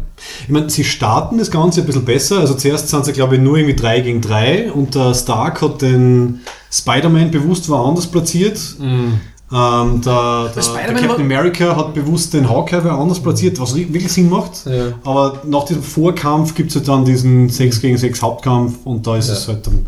Ich 0.45 0.49
meine, 0.51 0.69
sie 0.69 0.85
starten 0.85 1.39
das 1.39 1.51
Ganze 1.51 1.81
ein 1.81 1.87
bisschen 1.87 2.05
besser. 2.05 2.39
Also 2.41 2.55
zuerst 2.55 2.89
sind 2.89 3.05
sie, 3.05 3.13
glaube 3.13 3.37
ich, 3.37 3.41
nur 3.41 3.57
irgendwie 3.57 3.77
3 3.77 4.01
gegen 4.01 4.21
3 4.21 4.73
und 4.73 4.95
der 4.95 5.15
Stark 5.15 5.63
hat 5.63 5.81
den 5.83 6.41
Spider-Man 6.71 7.31
bewusst 7.31 7.69
woanders 7.69 8.07
platziert. 8.07 8.59
Mhm. 8.79 9.21
Ähm, 9.53 10.01
der, 10.03 10.45
der, 10.45 10.49
der 10.55 10.63
Spider-Man 10.63 11.03
Captain 11.07 11.25
America 11.25 11.75
hat 11.77 11.95
bewusst 11.95 12.35
den 12.35 12.49
Hawkeye 12.49 12.81
wer 12.85 12.93
anders 12.93 13.19
platziert, 13.21 13.59
was 13.59 13.75
wirklich 13.75 14.13
Sinn 14.13 14.29
macht. 14.31 14.65
Ja. 14.67 14.93
Aber 15.05 15.43
nach 15.47 15.65
diesem 15.65 15.83
Vorkampf 15.83 16.55
gibt 16.55 16.71
es 16.71 16.77
halt 16.77 16.87
dann 16.87 17.05
diesen 17.05 17.49
6 17.49 17.81
gegen 17.81 17.97
6 17.99 18.23
Hauptkampf 18.23 18.75
und 18.85 19.07
da 19.07 19.17
ist 19.17 19.29
Ja. 19.29 19.35
es 19.35 19.49
halt 19.49 19.67
dann 19.67 19.87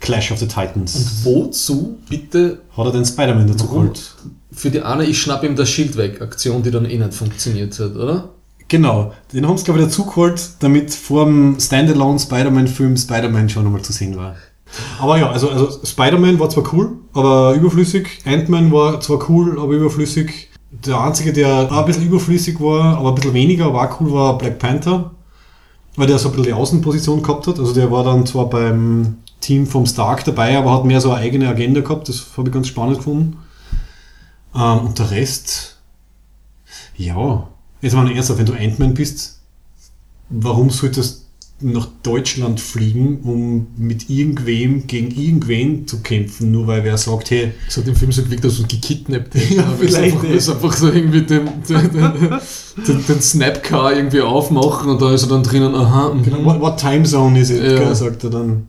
Clash 0.00 0.30
of 0.30 0.38
the 0.38 0.46
Titans. 0.46 1.24
Wozu 1.24 1.98
bitte 2.08 2.60
Hat 2.76 2.86
er 2.86 2.92
den 2.92 3.04
Spider-Man 3.04 3.48
dazu 3.48 3.66
geholt? 3.66 4.14
für 4.56 4.70
die 4.70 4.80
eine, 4.80 5.04
ich 5.04 5.20
schnapp 5.20 5.44
ihm 5.44 5.54
das 5.54 5.68
Schild 5.68 5.96
weg, 5.96 6.22
Aktion, 6.22 6.62
die 6.62 6.70
dann 6.70 6.86
eh 6.86 6.96
nicht 6.96 7.12
funktioniert 7.12 7.78
hat, 7.78 7.94
oder? 7.94 8.30
Genau, 8.68 9.12
den 9.32 9.46
haben 9.46 9.58
sie 9.58 9.64
glaube 9.64 9.80
ich 9.80 9.86
dazu 9.86 10.06
geholt, 10.06 10.42
damit 10.60 10.92
vor 10.92 11.26
dem 11.26 11.60
Standalone 11.60 12.18
Spider-Man-Film 12.18 12.96
Spider-Man 12.96 13.48
schon 13.48 13.66
einmal 13.66 13.82
zu 13.82 13.92
sehen 13.92 14.16
war. 14.16 14.34
Aber 14.98 15.18
ja, 15.18 15.30
also, 15.30 15.50
also 15.50 15.78
Spider-Man 15.84 16.40
war 16.40 16.48
zwar 16.48 16.72
cool, 16.72 16.96
aber 17.12 17.54
überflüssig. 17.54 18.18
Ant-Man 18.24 18.72
war 18.72 19.00
zwar 19.00 19.28
cool, 19.28 19.60
aber 19.60 19.72
überflüssig. 19.74 20.48
Der 20.70 21.00
einzige, 21.00 21.32
der 21.32 21.70
auch 21.70 21.78
ein 21.78 21.84
bisschen 21.86 22.06
überflüssig 22.06 22.60
war, 22.60 22.98
aber 22.98 23.10
ein 23.10 23.14
bisschen 23.14 23.34
weniger, 23.34 23.72
war 23.72 23.96
cool, 24.00 24.12
war 24.12 24.38
Black 24.38 24.58
Panther. 24.58 25.12
Weil 25.94 26.08
der 26.08 26.18
so 26.18 26.28
ein 26.28 26.32
bisschen 26.32 26.46
die 26.46 26.52
Außenposition 26.52 27.22
gehabt 27.22 27.46
hat. 27.46 27.58
Also 27.58 27.72
der 27.72 27.90
war 27.90 28.04
dann 28.04 28.26
zwar 28.26 28.50
beim 28.50 29.18
Team 29.40 29.66
vom 29.66 29.86
Stark 29.86 30.24
dabei, 30.24 30.56
aber 30.56 30.72
hat 30.72 30.84
mehr 30.84 31.00
so 31.00 31.12
eine 31.12 31.20
eigene 31.20 31.48
Agenda 31.48 31.80
gehabt. 31.80 32.08
Das 32.08 32.26
habe 32.36 32.48
ich 32.48 32.54
ganz 32.54 32.68
spannend 32.68 32.98
gefunden. 32.98 33.36
Ähm, 34.54 34.78
und 34.86 34.98
der 34.98 35.10
Rest, 35.10 35.76
ja. 36.96 37.48
Jetzt 37.82 37.94
mal 37.94 38.10
ernsthaft, 38.10 38.38
wenn 38.38 38.46
du 38.46 38.54
Ant-Man 38.54 38.94
bist, 38.94 39.40
warum 40.30 40.70
solltest 40.70 41.20
du 41.20 41.26
nach 41.60 41.88
Deutschland 42.02 42.60
fliegen, 42.60 43.20
um 43.22 43.68
mit 43.78 44.10
irgendwem 44.10 44.86
gegen 44.86 45.10
irgendwen 45.10 45.86
zu 45.86 46.00
kämpfen, 46.00 46.50
nur 46.50 46.66
weil 46.66 46.84
wer 46.84 46.98
sagt, 46.98 47.30
hey, 47.30 47.52
Es 47.66 47.78
hat 47.78 47.88
im 47.88 47.96
Film 47.96 48.12
so 48.12 48.22
gewirkt, 48.22 48.44
dass 48.44 48.58
er 48.58 48.66
gekidnappt 48.66 49.34
hätte. 49.34 49.54
Ja, 49.54 49.64
Aber 49.64 49.76
vielleicht, 49.76 50.14
einfach, 50.14 50.24
ey. 50.24 50.36
es 50.36 50.48
ist 50.48 50.54
einfach 50.54 50.76
so 50.76 50.88
irgendwie 50.88 51.22
den, 51.22 51.48
den, 51.66 51.90
den, 52.86 53.06
den, 53.06 53.20
Snapcar 53.22 53.94
irgendwie 53.94 54.20
aufmachen 54.20 54.90
und 54.90 55.00
da 55.00 55.14
ist 55.14 55.22
er 55.22 55.28
dann 55.30 55.42
drinnen, 55.42 55.74
aha, 55.74 56.12
mhm. 56.12 56.22
Genau, 56.24 56.44
what, 56.44 56.60
what 56.60 56.78
time 56.78 57.04
zone 57.04 57.40
is 57.40 57.48
it? 57.48 57.62
Ja. 57.62 57.94
sagt 57.94 58.24
er 58.24 58.30
dann. 58.30 58.68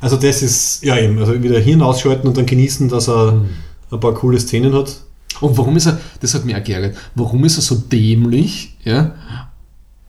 Also 0.00 0.16
das 0.16 0.42
ist, 0.42 0.82
ja 0.84 0.96
eben, 0.98 1.18
also 1.18 1.42
wieder 1.42 1.58
Hirn 1.58 1.82
ausschalten 1.82 2.26
und 2.28 2.36
dann 2.36 2.46
genießen, 2.46 2.88
dass 2.88 3.08
er 3.08 3.32
Mhm. 3.32 3.48
ein 3.92 4.00
paar 4.00 4.14
coole 4.14 4.38
Szenen 4.40 4.72
hat. 4.74 5.00
Und 5.40 5.56
warum 5.56 5.76
ist 5.76 5.86
er, 5.86 5.98
das 6.20 6.34
hat 6.34 6.44
mich 6.44 6.54
auch 6.56 6.62
geärgert, 6.64 6.96
warum 7.14 7.44
ist 7.44 7.56
er 7.58 7.62
so 7.62 7.74
dämlich, 7.76 8.76
ja? 8.84 9.14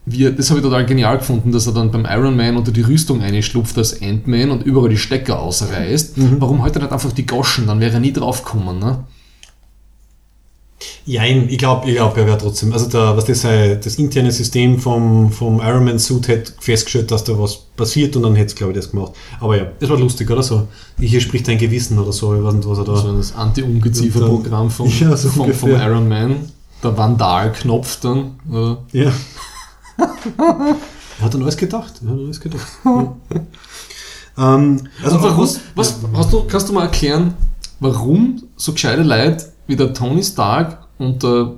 Wie 0.04 0.24
er, 0.24 0.32
das 0.32 0.50
habe 0.50 0.58
ich 0.58 0.64
total 0.66 0.84
genial 0.84 1.18
gefunden, 1.18 1.52
dass 1.52 1.66
er 1.68 1.72
dann 1.74 1.90
beim 1.92 2.04
Iron 2.10 2.36
Man 2.36 2.56
unter 2.56 2.72
die 2.72 2.80
Rüstung 2.80 3.22
einschlupft 3.22 3.78
als 3.78 4.02
Ant-Man 4.02 4.50
und 4.50 4.64
überall 4.64 4.88
die 4.88 4.96
Stecker 4.98 5.38
ausreißt. 5.40 6.14
Warum 6.40 6.60
heute 6.62 6.80
nicht 6.80 6.90
einfach 6.90 7.12
die 7.12 7.24
Goschen? 7.24 7.68
Dann 7.68 7.78
wäre 7.78 7.94
er 7.94 8.00
nie 8.00 8.12
draufgekommen, 8.12 8.78
ne? 8.80 9.04
Jein, 11.04 11.48
ich 11.48 11.58
glaube, 11.58 11.88
ich 11.88 11.96
glaub, 11.96 12.16
er 12.16 12.26
wäre 12.26 12.38
trotzdem, 12.38 12.72
also 12.72 12.86
der, 12.86 13.16
was 13.16 13.24
das, 13.24 13.42
das 13.42 13.96
interne 13.96 14.30
System 14.30 14.78
vom, 14.78 15.32
vom 15.32 15.60
Iron 15.60 15.84
Man 15.84 15.98
Suit 15.98 16.28
hätte 16.28 16.52
festgestellt, 16.60 17.10
dass 17.10 17.24
da 17.24 17.36
was 17.38 17.56
passiert 17.76 18.14
und 18.14 18.22
dann 18.22 18.36
hätte 18.36 18.48
es, 18.48 18.54
glaube 18.54 18.72
ich, 18.72 18.78
das 18.78 18.92
gemacht. 18.92 19.12
Aber 19.40 19.56
ja, 19.56 19.66
das 19.80 19.90
war 19.90 19.98
lustig, 19.98 20.30
oder 20.30 20.44
so. 20.44 20.68
Hier 21.00 21.20
spricht 21.20 21.48
dein 21.48 21.58
Gewissen 21.58 21.98
oder 21.98 22.12
so, 22.12 22.34
ich 22.36 22.44
weiß 22.44 22.54
nicht, 22.54 22.68
was 22.68 22.78
er 22.78 22.84
da... 22.84 22.96
So 22.96 23.16
das 23.16 23.34
Anti-Ungeziefer-Programm 23.34 24.70
vom, 24.70 24.88
Ja, 25.00 25.16
so 25.16 25.28
vom, 25.28 25.52
vom. 25.52 25.70
Iron 25.70 26.08
Man. 26.08 26.36
Der 26.82 26.96
Vandal-Knopf 26.96 28.00
dann, 28.00 28.36
oder? 28.50 28.78
Ja. 28.92 29.12
er 29.98 31.24
hat 31.24 31.34
an 31.34 31.42
alles 31.42 31.56
gedacht. 31.56 31.94
Er 32.02 32.10
hat 32.10 32.14
an 32.14 32.24
alles 32.24 32.40
gedacht. 32.40 32.66
ja. 32.84 34.54
ähm, 34.54 34.88
also 35.02 35.22
warum, 35.22 35.38
was, 35.40 35.60
was, 35.74 35.96
hast 36.14 36.32
du, 36.32 36.44
kannst 36.44 36.68
du 36.68 36.72
mal 36.72 36.84
erklären, 36.84 37.34
warum 37.80 38.42
so 38.56 38.72
gescheite 38.72 39.02
Leute 39.02 39.51
wie 39.66 39.76
der 39.76 39.92
Tony 39.92 40.22
Stark 40.22 40.78
und 40.98 41.22
der 41.22 41.52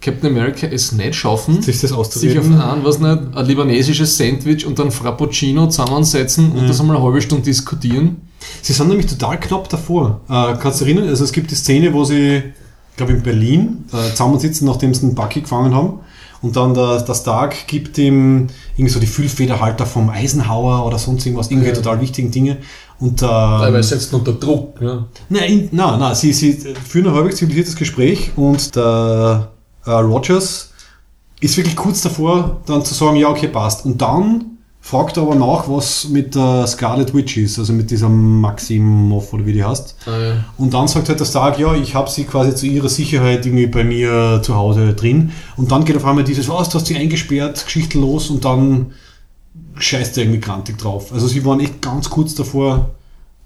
Captain 0.00 0.30
America 0.30 0.66
es 0.66 0.92
nicht 0.92 1.14
schaffen, 1.14 1.62
sich 1.62 1.80
das 1.80 1.90
sich 2.12 2.38
auf 2.38 2.44
ein, 2.44 2.84
was 2.84 2.98
nicht, 2.98 3.18
ein 3.34 3.46
libanesisches 3.46 4.16
Sandwich 4.16 4.66
und 4.66 4.78
ein 4.78 4.90
Frappuccino 4.90 5.68
zusammensetzen 5.68 6.52
und 6.52 6.68
das 6.68 6.80
einmal 6.80 6.96
eine 6.96 7.04
halbe 7.04 7.20
Stunde 7.22 7.44
diskutieren? 7.44 8.20
Sie 8.62 8.72
sind 8.74 8.88
nämlich 8.88 9.06
total 9.06 9.40
knapp 9.40 9.68
davor. 9.70 10.20
Äh, 10.28 10.54
kannst 10.60 10.80
du 10.80 10.84
erinnern? 10.84 11.08
Also 11.08 11.24
es 11.24 11.32
gibt 11.32 11.50
die 11.50 11.54
Szene, 11.54 11.92
wo 11.94 12.04
sie, 12.04 12.36
ich 12.36 12.96
glaube 12.96 13.12
in 13.14 13.22
Berlin, 13.22 13.84
äh, 13.92 14.10
zusammensitzen, 14.10 14.66
nachdem 14.66 14.92
sie 14.92 15.00
den 15.00 15.14
Bucky 15.14 15.40
gefangen 15.40 15.74
haben. 15.74 16.00
Und 16.42 16.54
dann 16.54 16.74
der, 16.74 17.00
der 17.00 17.14
Stark 17.14 17.66
gibt 17.66 17.96
ihm 17.96 18.48
irgendwie 18.76 18.92
so 18.92 19.00
die 19.00 19.06
Füllfederhalter 19.06 19.86
vom 19.86 20.10
Eisenhower 20.10 20.86
oder 20.86 20.98
sonst 20.98 21.24
irgendwas, 21.24 21.50
irgendwie 21.50 21.68
Ja. 21.70 21.74
total 21.74 22.00
wichtigen 22.02 22.30
Dinge. 22.30 22.58
Und 22.98 23.22
ähm, 23.22 23.28
Weil 23.28 23.74
er 23.74 23.82
setzt 23.82 24.12
unter 24.14 24.32
Druck. 24.32 24.80
Ja. 24.80 25.06
Nein, 25.28 25.68
nein, 25.72 25.98
nein, 25.98 26.14
sie, 26.14 26.32
sie 26.32 26.52
führen 26.52 27.08
ein 27.08 27.14
halbwegs 27.14 27.36
zivilisiertes 27.36 27.76
Gespräch 27.76 28.32
und 28.36 28.74
der 28.74 29.48
äh, 29.84 29.90
Rogers 29.90 30.70
ist 31.40 31.56
wirklich 31.56 31.76
kurz 31.76 32.02
davor, 32.02 32.62
dann 32.66 32.84
zu 32.84 32.94
sagen, 32.94 33.16
ja, 33.16 33.28
okay, 33.28 33.48
passt. 33.48 33.84
Und 33.84 34.00
dann 34.00 34.56
fragt 34.80 35.16
er 35.16 35.24
aber 35.24 35.34
nach, 35.34 35.68
was 35.68 36.08
mit 36.08 36.34
der 36.34 36.66
Scarlet 36.66 37.12
Witch 37.12 37.36
ist, 37.36 37.58
also 37.58 37.72
mit 37.72 37.90
dieser 37.90 38.08
Maximov 38.08 39.32
oder 39.32 39.44
wie 39.44 39.52
die 39.52 39.64
heißt. 39.64 39.96
Ah, 40.06 40.18
ja. 40.18 40.44
Und 40.56 40.72
dann 40.72 40.86
sagt 40.88 41.08
halt 41.08 41.18
der 41.18 41.24
Stark, 41.24 41.58
ja, 41.58 41.74
ich 41.74 41.94
habe 41.94 42.08
sie 42.08 42.24
quasi 42.24 42.54
zu 42.54 42.66
ihrer 42.66 42.88
Sicherheit 42.88 43.44
irgendwie 43.44 43.66
bei 43.66 43.84
mir 43.84 44.40
zu 44.42 44.54
Hause 44.54 44.94
drin. 44.94 45.32
Und 45.56 45.72
dann 45.72 45.84
geht 45.84 45.96
auf 45.96 46.04
einmal 46.04 46.24
dieses, 46.24 46.48
was, 46.48 46.68
du 46.68 46.76
hast 46.76 46.86
sie 46.86 46.96
eingesperrt, 46.96 47.64
Geschichte 47.64 47.98
los 47.98 48.30
und 48.30 48.44
dann 48.44 48.92
scheißt 49.78 50.16
irgendwie 50.18 50.40
grantig 50.40 50.78
drauf. 50.78 51.12
Also 51.12 51.26
sie 51.26 51.44
waren 51.44 51.60
echt 51.60 51.82
ganz 51.82 52.08
kurz 52.10 52.34
davor, 52.34 52.90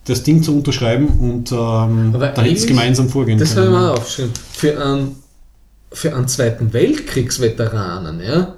das 0.05 0.23
Ding 0.23 0.43
zu 0.43 0.55
unterschreiben 0.57 1.09
und 1.21 1.53
ähm, 1.53 2.13
da 2.13 2.21
hätte 2.21 2.33
es 2.33 2.39
eigentlich- 2.39 2.67
gemeinsam 2.67 3.09
vorgehen 3.09 3.39
Das 3.39 3.51
habe 3.51 3.61
ich 3.67 3.67
können. 3.73 3.81
mir 3.83 3.91
auch 3.93 3.99
aufgeschrieben. 3.99 4.33
Für 4.53 4.83
einen, 4.85 5.17
für 5.93 6.15
einen 6.17 6.29
Zweiten 6.29 6.73
Weltkriegsveteranen, 6.73 8.21
ja, 8.21 8.55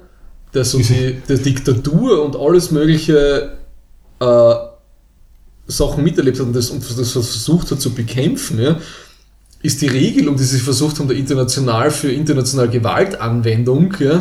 der 0.53 0.65
so 0.65 0.77
die, 0.77 1.17
der 1.27 1.37
Diktatur 1.37 2.23
und 2.23 2.35
alles 2.35 2.71
mögliche 2.71 3.57
äh, 4.19 4.53
Sachen 5.67 6.03
miterlebt 6.03 6.39
hat 6.39 6.45
und 6.47 6.55
das, 6.55 6.69
und 6.69 6.83
das 6.97 7.11
versucht 7.11 7.71
hat 7.71 7.81
zu 7.81 7.93
bekämpfen, 7.93 8.59
ja, 8.61 8.77
ist 9.61 9.81
die 9.81 9.87
Regelung, 9.87 10.35
die 10.35 10.43
sie 10.43 10.59
versucht 10.59 10.99
haben, 10.99 11.07
der 11.07 11.17
international 11.17 11.89
für 11.89 12.11
internationale 12.11 12.69
Gewaltanwendung, 12.69 13.93
ja, 13.99 14.19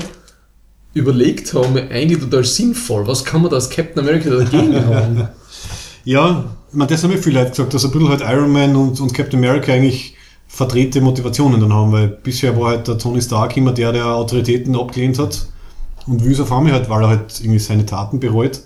überlegt 0.95 1.55
haben, 1.55 1.77
eigentlich 1.77 2.21
total 2.21 2.45
sinnvoll. 2.45 3.07
Was 3.07 3.25
kann 3.25 3.43
man 3.43 3.51
da 3.51 3.57
als 3.57 3.71
Captain 3.71 4.01
America 4.01 4.31
dagegen 4.31 4.75
haben? 4.87 5.29
Ja, 6.05 6.45
meine, 6.73 6.91
das 6.91 7.03
haben 7.03 7.11
mir 7.11 7.19
viele 7.19 7.39
Leute 7.41 7.51
gesagt, 7.51 7.75
dass 7.75 7.85
ein 7.85 7.91
bisschen 7.91 8.09
halt 8.09 8.21
Iron 8.23 8.53
Man 8.53 8.77
und, 8.77 9.01
und 9.01 9.15
Captain 9.15 9.39
America 9.39 9.73
eigentlich 9.73 10.17
verdrehte 10.49 11.01
Motivationen 11.01 11.61
dann 11.61 11.73
haben, 11.73 11.93
weil 11.93 12.09
bisher 12.09 12.59
war 12.59 12.71
halt 12.71 12.89
der 12.89 12.99
Tony 12.99 13.23
Stark 13.23 13.57
immer 13.57 13.73
der, 13.73 13.93
der 13.93 14.07
Autoritäten 14.07 14.77
abgelehnt 14.77 15.19
hat 15.19 15.47
und 16.07 16.25
will 16.25 16.33
es 16.33 16.41
auf 16.41 16.53
einmal 16.53 16.73
halt, 16.73 16.89
weil 16.91 17.03
er 17.03 17.09
halt 17.09 17.41
irgendwie 17.41 17.59
seine 17.59 17.87
Taten 17.87 18.21
bereut. 18.21 18.61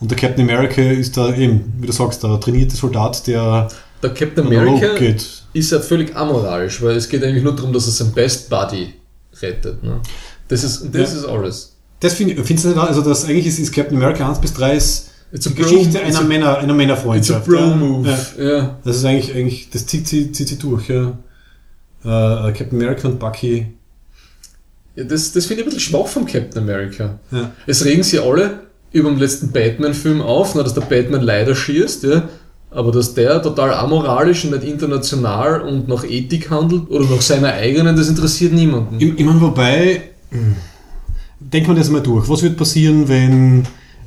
Und 0.00 0.10
der 0.10 0.18
Captain 0.18 0.48
America 0.48 0.80
ist 0.80 1.16
da 1.16 1.34
eben, 1.34 1.72
wie 1.78 1.86
du 1.86 1.92
sagst, 1.92 2.22
der 2.22 2.38
trainierte 2.40 2.76
Soldat, 2.76 3.26
der 3.26 3.68
Der 4.02 4.10
Captain 4.10 4.46
America 4.46 4.94
geht. 4.96 5.26
ist 5.52 5.72
ja 5.72 5.80
völlig 5.80 6.14
amoralisch, 6.16 6.80
weil 6.82 6.96
es 6.96 7.08
geht 7.08 7.22
eigentlich 7.24 7.42
nur 7.42 7.54
darum, 7.54 7.72
dass 7.72 7.86
er 7.86 7.92
sein 7.92 8.12
Best 8.12 8.48
Buddy 8.48 8.94
rettet. 9.42 9.82
Ne? 9.82 10.00
Das 10.48 10.64
ist, 10.64 10.82
das 10.92 11.12
Ja. 11.12 11.18
ist 11.20 11.24
alles. 11.26 11.76
Das 12.00 12.14
finde 12.14 12.34
ich, 12.34 12.40
findest 12.46 12.66
du 12.74 12.80
also 12.80 13.02
das 13.02 13.24
eigentlich 13.24 13.46
ist, 13.46 13.58
ist 13.58 13.72
Captain 13.72 13.96
America 13.96 14.28
1 14.28 14.40
bis 14.40 14.52
3 14.54 14.76
ist 14.76 15.10
die 15.32 15.54
Geschichte 15.54 15.98
bro- 15.98 16.06
einer, 16.06 16.18
a- 16.20 16.22
Männer, 16.22 16.48
einer 16.58 16.62
It's 16.62 16.70
a 16.70 16.74
Männerfreundschaft. 16.76 17.46
Bro-Move. 17.46 18.08
Ja. 18.38 18.44
Ja. 18.44 18.78
Das 18.84 18.96
ist 18.96 19.04
eigentlich, 19.04 19.34
eigentlich 19.34 19.68
das 19.70 19.86
zieht, 19.86 20.06
zieht, 20.08 20.34
zieht 20.34 20.48
sich 20.48 20.58
durch, 20.58 20.88
ja. 20.88 21.18
Äh, 22.04 22.52
Captain 22.52 22.70
America 22.80 23.08
und 23.08 23.18
Bucky. 23.18 23.66
Ja, 24.96 25.04
das, 25.04 25.32
das 25.32 25.46
finde 25.46 25.62
ich 25.62 25.66
ein 25.68 25.74
bisschen 25.74 25.92
schwach 25.92 26.06
vom 26.06 26.24
Captain 26.26 26.62
America. 26.62 27.18
Ja. 27.30 27.50
Es 27.66 27.84
regen 27.84 28.02
sie 28.02 28.18
alle 28.18 28.60
über 28.92 29.10
den 29.10 29.18
letzten 29.18 29.50
Batman-Film 29.52 30.22
auf, 30.22 30.54
na, 30.54 30.62
dass 30.62 30.74
der 30.74 30.80
Batman 30.82 31.20
leider 31.22 31.54
schießt, 31.54 32.04
ja. 32.04 32.28
Aber 32.70 32.92
dass 32.92 33.14
der 33.14 33.42
total 33.42 33.72
amoralisch 33.74 34.44
und 34.44 34.50
nicht 34.52 34.64
international 34.64 35.62
und 35.62 35.88
nach 35.88 36.04
Ethik 36.04 36.50
handelt 36.50 36.90
oder 36.90 37.04
nach 37.06 37.22
seiner 37.22 37.52
eigenen, 37.52 37.96
das 37.96 38.08
interessiert 38.08 38.52
niemanden. 38.52 38.96
Ich, 39.00 39.18
ich 39.18 39.24
meine, 39.24 39.40
wobei, 39.40 40.02
denkt 41.40 41.68
man 41.68 41.76
das 41.76 41.90
mal 41.90 42.00
durch. 42.02 42.28
Was 42.28 42.42
wird 42.42 42.56
passieren, 42.56 43.08
wenn, 43.08 43.64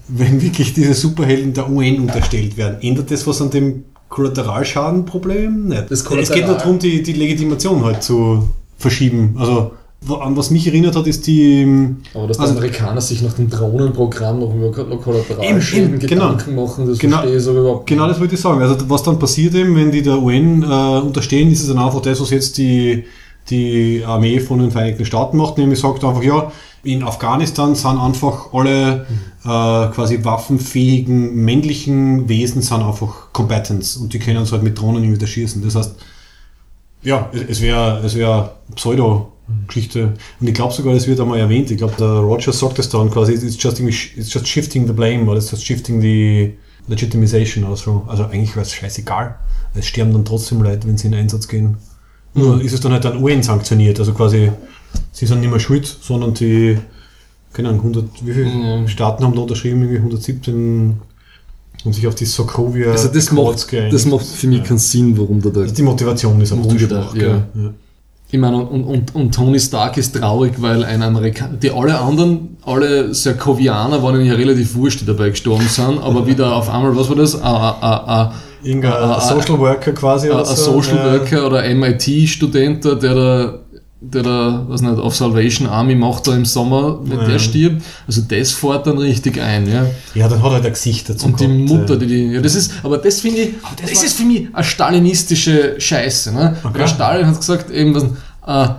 wenn 0.08 0.42
wirklich 0.42 0.74
diese 0.74 0.94
Superhelden 0.94 1.54
der 1.54 1.70
UN 1.70 2.02
unterstellt 2.02 2.58
werden? 2.58 2.78
Ändert 2.82 3.12
das 3.12 3.26
was 3.28 3.42
an 3.42 3.50
dem 3.52 3.84
Kollateralschadenproblem? 4.10 5.68
Nicht. 5.70 5.90
Das 5.90 6.02
es 6.02 6.06
geht 6.10 6.12
nur 6.12 6.22
Kollateral- 6.30 6.58
darum, 6.58 6.80
die, 6.80 7.02
die 7.04 7.14
Legitimation 7.14 7.84
halt 7.84 8.04
zu 8.04 8.50
verschieben. 8.78 9.36
Also, 9.38 9.72
an 10.20 10.36
was 10.36 10.50
mich 10.50 10.66
erinnert 10.66 10.96
hat, 10.96 11.06
ist 11.06 11.28
die. 11.28 11.62
ähm, 11.62 11.98
Aber 12.16 12.28
dass 12.28 12.40
also, 12.40 12.54
die 12.54 12.58
Amerikaner 12.60 13.00
sich 13.02 13.22
nach 13.22 13.34
dem 13.34 13.50
Drohnenprogramm 13.52 14.40
noch 14.40 14.54
über 14.56 14.72
Ko- 14.72 14.98
Kollateralschäden 14.98 15.90
eben, 15.96 16.00
genau. 16.00 16.32
Gedanken 16.32 16.56
machen, 16.56 16.88
das 16.88 16.98
Genau. 16.98 17.18
verstehe 17.18 17.38
ich 17.38 17.44
so 17.44 17.52
überhaupt 17.52 17.86
Genau 17.88 18.08
das 18.08 18.20
wollte 18.20 18.34
ich 18.34 18.42
sagen. 18.42 18.62
Also 18.62 18.78
was 18.90 19.04
dann 19.04 19.20
passiert 19.20 19.54
eben, 19.54 19.76
wenn 19.76 19.92
die 19.92 20.02
der 20.02 20.20
UN 20.20 20.64
äh, 20.64 20.66
unterstehen, 21.02 21.52
ist 21.52 21.62
es 21.62 21.68
dann 21.68 21.78
einfach 21.78 22.02
das, 22.02 22.20
was 22.20 22.32
jetzt 22.32 22.58
die, 22.58 23.04
die 23.50 24.04
Armee 24.06 24.40
von 24.40 24.60
den 24.60 24.72
Vereinigten 24.72 25.06
Staaten 25.06 25.38
macht, 25.38 25.58
nämlich 25.58 25.80
sagt 25.80 26.04
einfach, 26.04 26.24
ja, 26.24 26.52
in 26.84 27.04
Afghanistan 27.04 27.76
sind 27.76 27.98
einfach 28.00 28.54
alle 28.54 29.06
äh, 29.44 29.94
quasi 29.94 30.24
waffenfähigen 30.24 31.36
männlichen 31.36 32.28
Wesen 32.30 32.62
sind 32.62 32.82
einfach 32.82 33.32
Combatants 33.34 33.98
und 33.98 34.14
die 34.14 34.20
können 34.20 34.38
uns 34.38 34.52
halt 34.52 34.64
mit 34.64 34.80
Drohnen 34.80 35.04
irgendwie 35.04 35.28
schießen. 35.28 35.62
Das 35.64 35.76
heißt, 35.76 35.96
Ja, 37.04 37.30
es- 37.50 37.62
wäre 37.62 38.00
es 38.06 38.16
wär 38.16 38.56
Pseudo-Geschichte. 38.76 40.14
Und 40.40 40.48
ich 40.48 40.54
glaube 40.54 40.74
sogar, 40.74 40.94
das 40.94 41.08
wird 41.08 41.20
einmal 41.20 41.40
erwähnt. 41.40 41.72
Ich 41.72 41.78
glaube, 41.78 41.94
der 41.98 42.08
Rogers 42.08 42.60
sagt 42.60 42.78
das 42.80 42.90
dann 42.90 43.10
quasi, 43.12 43.34
it's 43.34 43.62
just, 43.62 43.80
it's 43.80 44.34
just 44.34 44.48
shifting 44.48 44.86
the 44.88 44.94
blame 44.94 45.24
oder 45.30 45.38
it's 45.38 45.52
just 45.52 45.66
shifting 45.66 46.00
the 46.02 46.54
legitimization 46.88 47.64
oder 47.64 47.76
so. 47.78 48.04
Also 48.08 48.26
eigentlich 48.26 48.56
wäre 48.56 48.66
es 48.66 48.74
scheißegal. 48.74 49.36
Es 49.74 49.86
sterben 49.88 50.14
dann 50.14 50.26
trotzdem 50.26 50.62
Leute, 50.62 50.88
wenn 50.88 50.98
sie 50.98 51.08
in 51.08 51.16
Einsatz 51.16 51.48
gehen. 51.48 51.78
Nur 52.34 52.62
ist 52.62 52.74
es 52.74 52.80
dann 52.80 52.94
halt 52.94 53.04
dann 53.06 53.22
UN 53.22 53.44
sanktioniert. 53.44 54.00
Also 54.00 54.14
quasi, 54.14 54.52
sie 55.12 55.26
sind 55.26 55.42
nicht 55.42 55.50
mehr 55.50 55.60
schuld, 55.60 55.86
sondern 56.02 56.34
die, 56.34 56.78
keine 57.54 57.70
Ahnung, 57.70 57.82
100, 57.82 58.06
wie 58.26 58.34
viele 58.34 58.48
Ja. 58.48 58.88
Staaten 58.88 59.24
haben 59.24 59.36
da 59.36 59.42
unterschrieben? 59.42 59.82
Irgendwie 59.82 59.98
117 59.98 60.98
und 61.84 61.94
sich 61.94 62.06
auf 62.08 62.16
die 62.16 62.26
Sokovia 62.26 62.92
Also 62.92 63.08
das 63.10 63.32
macht, 63.32 63.68
das 63.92 64.06
macht 64.06 64.26
für 64.26 64.48
mich 64.48 64.60
Ja. 64.60 64.64
keinen 64.66 64.78
Sinn, 64.78 65.18
warum 65.18 65.42
da 65.42 65.50
der 65.50 65.64
Also 65.64 65.74
die 65.76 65.82
Motivation 65.84 66.40
ist 66.42 66.52
da- 66.54 66.58
schwach. 66.80 67.16
ja. 67.16 67.28
Ja. 67.56 67.74
Ich 68.34 68.40
meine, 68.40 68.56
und, 68.66 68.84
und, 68.86 69.14
und 69.14 69.36
Tony 69.36 69.60
Stark 69.60 69.98
ist 69.98 70.16
traurig, 70.16 70.54
weil 70.62 70.86
ein 70.86 71.02
Amerikaner, 71.04 71.58
die 71.58 71.70
alle 71.70 72.00
anderen, 72.00 72.56
alle 72.64 73.14
Sarkovianer 73.14 74.02
waren 74.02 74.24
ja 74.24 74.36
relativ 74.36 74.74
wurscht, 74.76 75.02
die 75.02 75.06
dabei 75.06 75.32
gestorben 75.32 75.68
sind, 75.68 75.98
aber 76.00 76.26
wieder 76.26 76.56
auf 76.56 76.70
einmal, 76.70 76.96
was 76.96 77.10
war 77.10 77.18
das? 77.18 77.36
Ein, 77.36 77.44
ein, 77.44 77.82
ein, 78.08 78.32
Irgendein 78.64 79.20
Social 79.22 79.60
Worker 79.60 79.92
quasi 79.94 80.28
ein, 80.28 80.34
oder 80.36 80.50
ein 80.50 80.56
so. 80.56 80.74
Social 80.82 80.98
ja. 80.98 81.14
Worker 81.14 81.48
oder 81.48 81.64
MIT-Student, 81.74 82.84
der 82.86 82.96
da, 82.96 83.60
der 84.04 84.24
da, 84.24 84.66
was 84.68 84.82
nicht, 84.82 84.98
auf 84.98 85.16
Salvation 85.16 85.68
Army 85.68 85.96
macht 85.96 86.28
da 86.28 86.34
im 86.36 86.46
Sommer, 86.46 87.00
wenn 87.04 87.20
Ja. 87.20 87.28
der 87.28 87.40
stirbt. 87.40 87.84
Also 88.08 88.22
das 88.28 88.52
fährt 88.52 88.88
dann 88.88 88.98
richtig 88.98 89.40
ein, 89.42 89.68
ja. 89.72 89.86
Ja, 90.16 90.28
dann 90.28 90.40
hat 90.42 90.50
er 90.50 90.54
halt 90.56 90.66
ein 90.66 90.74
Gesicht 90.74 91.10
dazu 91.10 91.28
Und 91.28 91.40
die 91.40 91.46
gehabt, 91.48 91.60
Mutter, 91.70 91.94
äh. 91.96 91.98
die, 92.00 92.08
die, 92.08 92.24
ja, 92.34 92.42
das 92.42 92.56
ist, 92.56 92.74
aber 92.84 92.98
das 92.98 93.22
finde 93.22 93.42
ich, 93.42 93.50
das, 93.82 93.96
war- 93.96 94.04
ist 94.06 94.14
für 94.18 94.24
mich 94.24 94.48
eine 94.54 94.64
stalinistische 94.64 95.76
Scheiße, 95.80 96.34
ne? 96.34 96.58
Okay. 96.64 96.78
Der 96.80 96.88
Stalin 96.88 97.28
hat 97.28 97.38
gesagt, 97.38 97.70
eben, 97.72 97.94
was, 97.96 98.04
äh, 98.04 98.74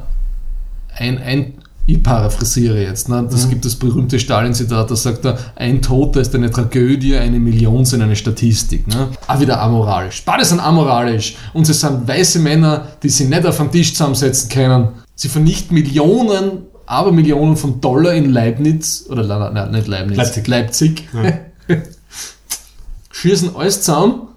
ein, 0.99 1.19
ein, 1.19 1.55
ich 1.87 2.03
paraphrasiere 2.03 2.81
jetzt, 2.81 3.09
ne? 3.09 3.23
Mhm. 3.23 3.31
das 3.31 3.49
gibt 3.49 3.65
das 3.65 3.75
berühmte 3.75 4.19
Stalin-Zitat, 4.19 4.91
da 4.91 4.97
sagt 4.97 5.25
er, 5.25 5.37
ein 5.57 5.83
Toter 5.83 6.21
ist 6.21 6.35
eine 6.35 6.51
Tragödie, 6.51 7.17
eine 7.17 7.41
Million 7.41 7.85
sind 7.85 8.03
eine 8.03 8.15
Statistik. 8.15 8.87
Ne? 8.87 9.09
Auch 9.27 9.41
wieder 9.41 9.61
amoralisch. 9.61 10.23
Beide 10.25 10.45
sind 10.45 10.61
amoralisch 10.61 11.37
und 11.53 11.67
sie 11.67 11.73
sind 11.73 12.07
weiße 12.07 12.39
Männer, 12.39 12.87
die 13.03 13.09
sich 13.09 13.29
nicht 13.29 13.45
auf 13.45 13.61
einen 13.61 13.73
Tisch 13.73 13.93
zusammensetzen 13.93 14.49
können. 14.49 14.89
Sie 15.17 15.29
vernichten 15.29 15.75
Millionen, 15.75 16.67
aber 16.87 17.11
Millionen 17.11 17.57
von 17.57 17.81
Dollar 17.81 18.15
in 18.15 18.31
Leibniz, 18.31 19.07
oder 19.09 19.51
nein, 19.51 19.71
nicht 19.73 19.89
Leibniz, 19.89 20.17
Leipzig. 20.17 20.47
Leipzig. 20.47 21.09
Schießen 23.11 23.57
alles 23.57 23.83
zusammen. 23.83 24.29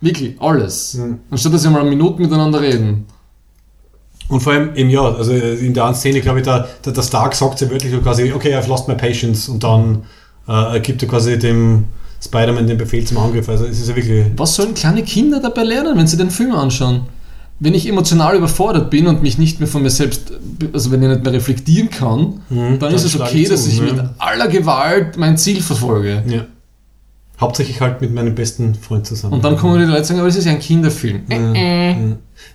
Wirklich, 0.00 0.40
alles. 0.40 0.94
Mhm. 0.94 1.20
Anstatt 1.30 1.54
dass 1.54 1.62
sie 1.62 1.70
mal 1.70 1.80
eine 1.80 1.90
Minute 1.90 2.20
miteinander 2.20 2.60
reden. 2.60 3.06
Und 4.28 4.40
vor 4.40 4.52
allem 4.52 4.74
im 4.74 4.90
Jahr, 4.90 5.16
also 5.16 5.32
in 5.32 5.72
der 5.72 5.84
einen 5.84 5.94
Szene, 5.94 6.20
glaube 6.20 6.40
ich, 6.40 6.44
der, 6.44 6.68
der, 6.84 6.92
der 6.92 7.02
Stark 7.02 7.34
sagt 7.34 7.60
ja 7.60 7.70
wirklich 7.70 7.92
so 7.92 8.00
quasi, 8.00 8.32
okay, 8.32 8.54
I've 8.56 8.68
lost 8.68 8.88
my 8.88 8.94
patience 8.94 9.48
und 9.48 9.62
dann 9.62 10.02
äh, 10.48 10.80
gibt 10.80 11.02
er 11.02 11.08
quasi 11.08 11.38
dem 11.38 11.84
Spider-Man 12.24 12.66
den 12.66 12.78
Befehl 12.78 13.04
zum 13.04 13.18
Angriff. 13.18 13.48
Also 13.48 13.66
es 13.66 13.78
ist 13.80 13.88
ja 13.88 13.94
wirklich. 13.96 14.26
Was 14.36 14.56
sollen 14.56 14.74
kleine 14.74 15.02
Kinder 15.02 15.38
dabei 15.40 15.62
lernen, 15.62 15.96
wenn 15.96 16.06
sie 16.06 16.16
den 16.16 16.30
Film 16.30 16.52
anschauen? 16.52 17.02
Wenn 17.58 17.72
ich 17.72 17.88
emotional 17.88 18.36
überfordert 18.36 18.90
bin 18.90 19.06
und 19.06 19.22
mich 19.22 19.38
nicht 19.38 19.60
mehr 19.60 19.68
von 19.68 19.82
mir 19.82 19.90
selbst, 19.90 20.32
also 20.74 20.90
wenn 20.90 21.02
ich 21.02 21.08
nicht 21.08 21.24
mehr 21.24 21.32
reflektieren 21.32 21.88
kann, 21.88 22.40
dann, 22.50 22.72
Mhm. 22.74 22.78
dann 22.78 22.94
ist 22.94 23.04
es 23.04 23.18
okay, 23.18 23.44
dass 23.44 23.66
ich 23.66 23.78
ja. 23.78 23.84
mit 23.84 23.94
aller 24.18 24.48
Gewalt 24.48 25.16
mein 25.16 25.38
Ziel 25.38 25.62
verfolge. 25.62 26.22
Ja. 26.26 26.44
Hauptsächlich 27.38 27.80
halt 27.80 28.00
mit 28.00 28.14
meinem 28.14 28.34
besten 28.34 28.74
Freund 28.74 29.06
zusammen. 29.06 29.34
Und 29.34 29.44
dann 29.44 29.56
kommen 29.56 29.78
die 29.78 29.84
Leute 29.84 29.98
und 29.98 30.04
sagen, 30.06 30.20
aber 30.20 30.28
es 30.28 30.36
ist 30.36 30.46
ja 30.46 30.52
ein 30.52 30.58
Kinderfilm. 30.58 31.20
Äh, 31.28 31.94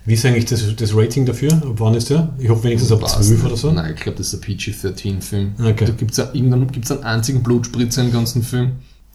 Wie 0.04 0.14
ist 0.14 0.26
eigentlich 0.26 0.46
das, 0.46 0.74
das 0.74 0.96
Rating 0.96 1.24
dafür? 1.24 1.52
Ab 1.52 1.74
wann 1.78 1.94
ist 1.94 2.10
der? 2.10 2.34
Ich 2.38 2.48
hoffe 2.48 2.64
wenigstens 2.64 2.90
ab 2.90 3.02
Weiß 3.02 3.12
12 3.12 3.30
nicht. 3.30 3.44
oder 3.44 3.56
so. 3.56 3.70
Nein, 3.70 3.92
ich 3.94 4.00
glaube, 4.00 4.18
das 4.18 4.32
ist 4.32 4.34
ein 4.34 4.40
PG-13-Film. 4.40 5.52
Okay. 5.60 5.84
Da 5.84 5.92
gibt 5.92 6.18
es 6.18 6.32
gibt's 6.72 6.90
einen 6.90 7.04
einzigen 7.04 7.42
Blutspritzer 7.42 8.02
im 8.02 8.12
ganzen 8.12 8.42
Film. 8.42 8.72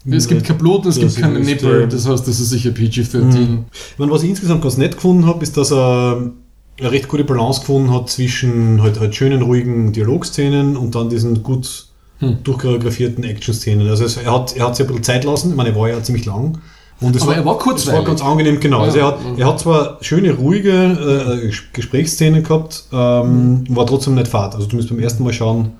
Es 0.09 0.27
gibt 0.27 0.41
Ja, 0.41 0.47
kein 0.47 0.57
Blut 0.57 0.85
und 0.85 0.89
es 0.89 0.95
das 0.99 1.15
gibt 1.15 1.21
keine 1.21 1.39
Nippel, 1.41 1.81
äh, 1.81 1.87
das 1.87 2.07
heißt, 2.07 2.25
das 2.25 2.39
ist 2.39 2.49
sicher 2.49 2.69
PG-13. 2.69 3.57
Ich 3.93 3.99
meine, 3.99 4.11
was 4.11 4.23
ich 4.23 4.29
insgesamt 4.29 4.61
ganz 4.61 4.77
nett 4.77 4.95
gefunden 4.95 5.25
habe, 5.25 5.43
ist, 5.43 5.57
dass 5.57 5.71
er 5.71 6.31
eine 6.79 6.91
recht 6.91 7.07
gute 7.09 7.25
Balance 7.25 7.59
gefunden 7.61 7.91
hat 7.91 8.09
zwischen 8.09 8.81
halt, 8.81 8.99
halt 8.99 9.15
schönen, 9.15 9.41
ruhigen 9.41 9.91
Dialogszenen 9.91 10.77
und 10.77 10.95
dann 10.95 11.09
diesen 11.09 11.43
gut 11.43 11.86
Hm. 12.19 12.37
durchchoreografierten 12.43 13.23
Action-Szenen. 13.23 13.87
Also 13.87 14.05
es, 14.05 14.17
er, 14.17 14.33
hat, 14.33 14.55
er 14.55 14.65
hat 14.67 14.75
sich 14.75 14.85
ein 14.85 14.87
bisschen 14.87 15.03
Zeit 15.03 15.23
lassen, 15.23 15.51
ich 15.51 15.55
meine, 15.55 15.69
er 15.69 15.75
war 15.75 15.87
ja 15.89 16.01
ziemlich 16.01 16.25
lang. 16.25 16.57
Und 16.99 17.15
es 17.15 17.21
Aber 17.21 17.31
war, 17.31 17.37
er 17.37 17.45
war 17.45 17.57
Es 17.57 17.63
kurzweilig. 17.63 17.99
war 17.99 18.05
ganz 18.05 18.21
angenehm, 18.23 18.59
genau. 18.59 18.81
Also 18.81 18.97
er 18.97 19.03
Ja. 19.05 19.11
hat, 19.11 19.17
er 19.37 19.47
hat 19.47 19.59
zwar 19.59 19.97
schöne, 20.01 20.31
ruhige 20.33 20.71
äh, 20.71 21.51
Gesprächsszenen 21.73 22.41
gehabt, 22.41 22.85
ähm, 22.91 23.65
war 23.69 23.85
trotzdem 23.85 24.15
nicht 24.15 24.27
fad. 24.27 24.55
Also 24.55 24.67
du 24.67 24.77
musst 24.77 24.89
beim 24.89 24.99
ersten 24.99 25.23
Mal 25.23 25.31
schauen, 25.33 25.73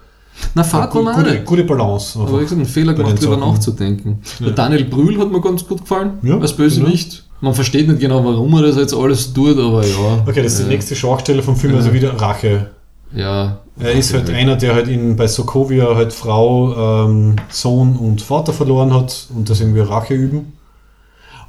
Na, 0.53 0.63
Fahrt 0.63 0.93
war 0.93 1.15
gute, 1.15 1.41
gute, 1.43 1.63
Balance. 1.63 2.19
Aber 2.19 2.33
wie 2.33 2.43
gesagt, 2.43 2.51
einen 2.59 2.67
Fehler 2.67 2.93
gemacht, 2.93 3.15
darüber 3.19 3.37
nachzudenken. 3.37 4.19
Der 4.39 4.51
Daniel 4.51 4.85
Brühl 4.85 5.19
hat 5.19 5.31
mir 5.31 5.41
ganz 5.41 5.67
gut 5.67 5.81
gefallen, 5.81 6.19
Ja, 6.21 6.37
als 6.37 6.53
Bösewicht. 6.53 7.23
Man 7.41 7.53
versteht 7.55 7.87
nicht 7.87 7.99
genau, 7.99 8.23
warum 8.23 8.53
er 8.55 8.61
das 8.63 8.77
jetzt 8.77 8.93
alles 8.95 9.33
tut, 9.33 9.57
aber 9.57 9.83
ja. 9.85 10.23
Okay, 10.27 10.43
das 10.43 10.53
ist 10.53 10.59
die 10.59 10.65
äh, 10.65 10.73
nächste 10.73 10.95
Schwachstelle 10.95 11.41
vom 11.41 11.55
Film, 11.55 11.73
also 11.75 11.93
wieder 11.93 12.13
Rache. 12.19 12.69
Ja. 13.13 13.61
Er 13.79 13.91
ist 13.91 14.13
halt 14.13 14.29
einer, 14.29 14.55
der 14.55 14.73
halt 14.73 14.87
in, 14.87 15.15
bei 15.15 15.27
Sokovia 15.27 15.95
halt 15.95 16.13
Frau, 16.13 17.05
ähm, 17.05 17.35
Sohn 17.49 17.95
und 17.95 18.21
Vater 18.21 18.53
verloren 18.53 18.93
hat 18.93 19.27
und 19.33 19.49
das 19.49 19.61
irgendwie 19.61 19.81
Rache 19.81 20.13
üben. 20.13 20.53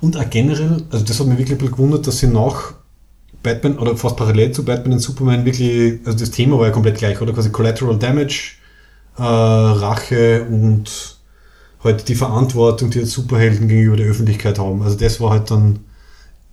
Und 0.01 0.17
auch 0.17 0.31
generell, 0.31 0.85
also 0.91 1.05
das 1.05 1.19
hat 1.19 1.27
mich 1.27 1.39
wirklich 1.39 1.59
gewundert, 1.59 2.07
dass 2.07 2.19
sie 2.19 2.29
nach 2.29 2.75
Batman 3.43 3.79
oder 3.79 3.97
fast 3.97 4.17
parallel 4.17 4.53
zu 4.53 4.65
Batman 4.65 4.95
und 4.95 5.01
Superman 5.01 5.45
wirklich, 5.45 6.01
also 6.05 6.19
das 6.19 6.31
Thema 6.31 6.59
war 6.59 6.67
ja 6.67 6.73
komplett 6.73 6.99
gleich, 6.99 7.21
oder? 7.21 7.33
Quasi 7.33 7.51
Collateral 7.51 7.99
Damage, 7.99 8.53
äh, 9.17 9.23
Rache 9.23 10.45
und 10.45 11.17
halt 11.83 12.09
die 12.09 12.15
Verantwortung, 12.15 12.91
die 12.91 13.05
Superhelden 13.05 13.69
gegenüber 13.69 13.97
der 13.97 14.07
Öffentlichkeit 14.07 14.59
haben. 14.59 14.83
Also 14.83 14.97
das 14.97 15.21
war 15.21 15.31
halt 15.31 15.51
dann, 15.51 15.81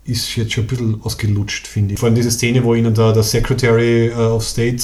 ist 0.06 0.36
jetzt 0.36 0.53
schon 0.53 0.65
ein 0.65 0.68
bisschen 0.68 1.02
ausgelutscht, 1.02 1.68
finde 1.68 1.94
ich. 1.94 1.99
Vor 1.99 2.07
allem 2.07 2.15
diese 2.15 2.32
Szene, 2.32 2.64
wo 2.64 2.76
ihnen 2.76 2.94
da 2.94 3.11
der 3.11 3.23
Secretary 3.23 4.07
äh, 4.07 4.14
of 4.14 4.44
State 4.44 4.84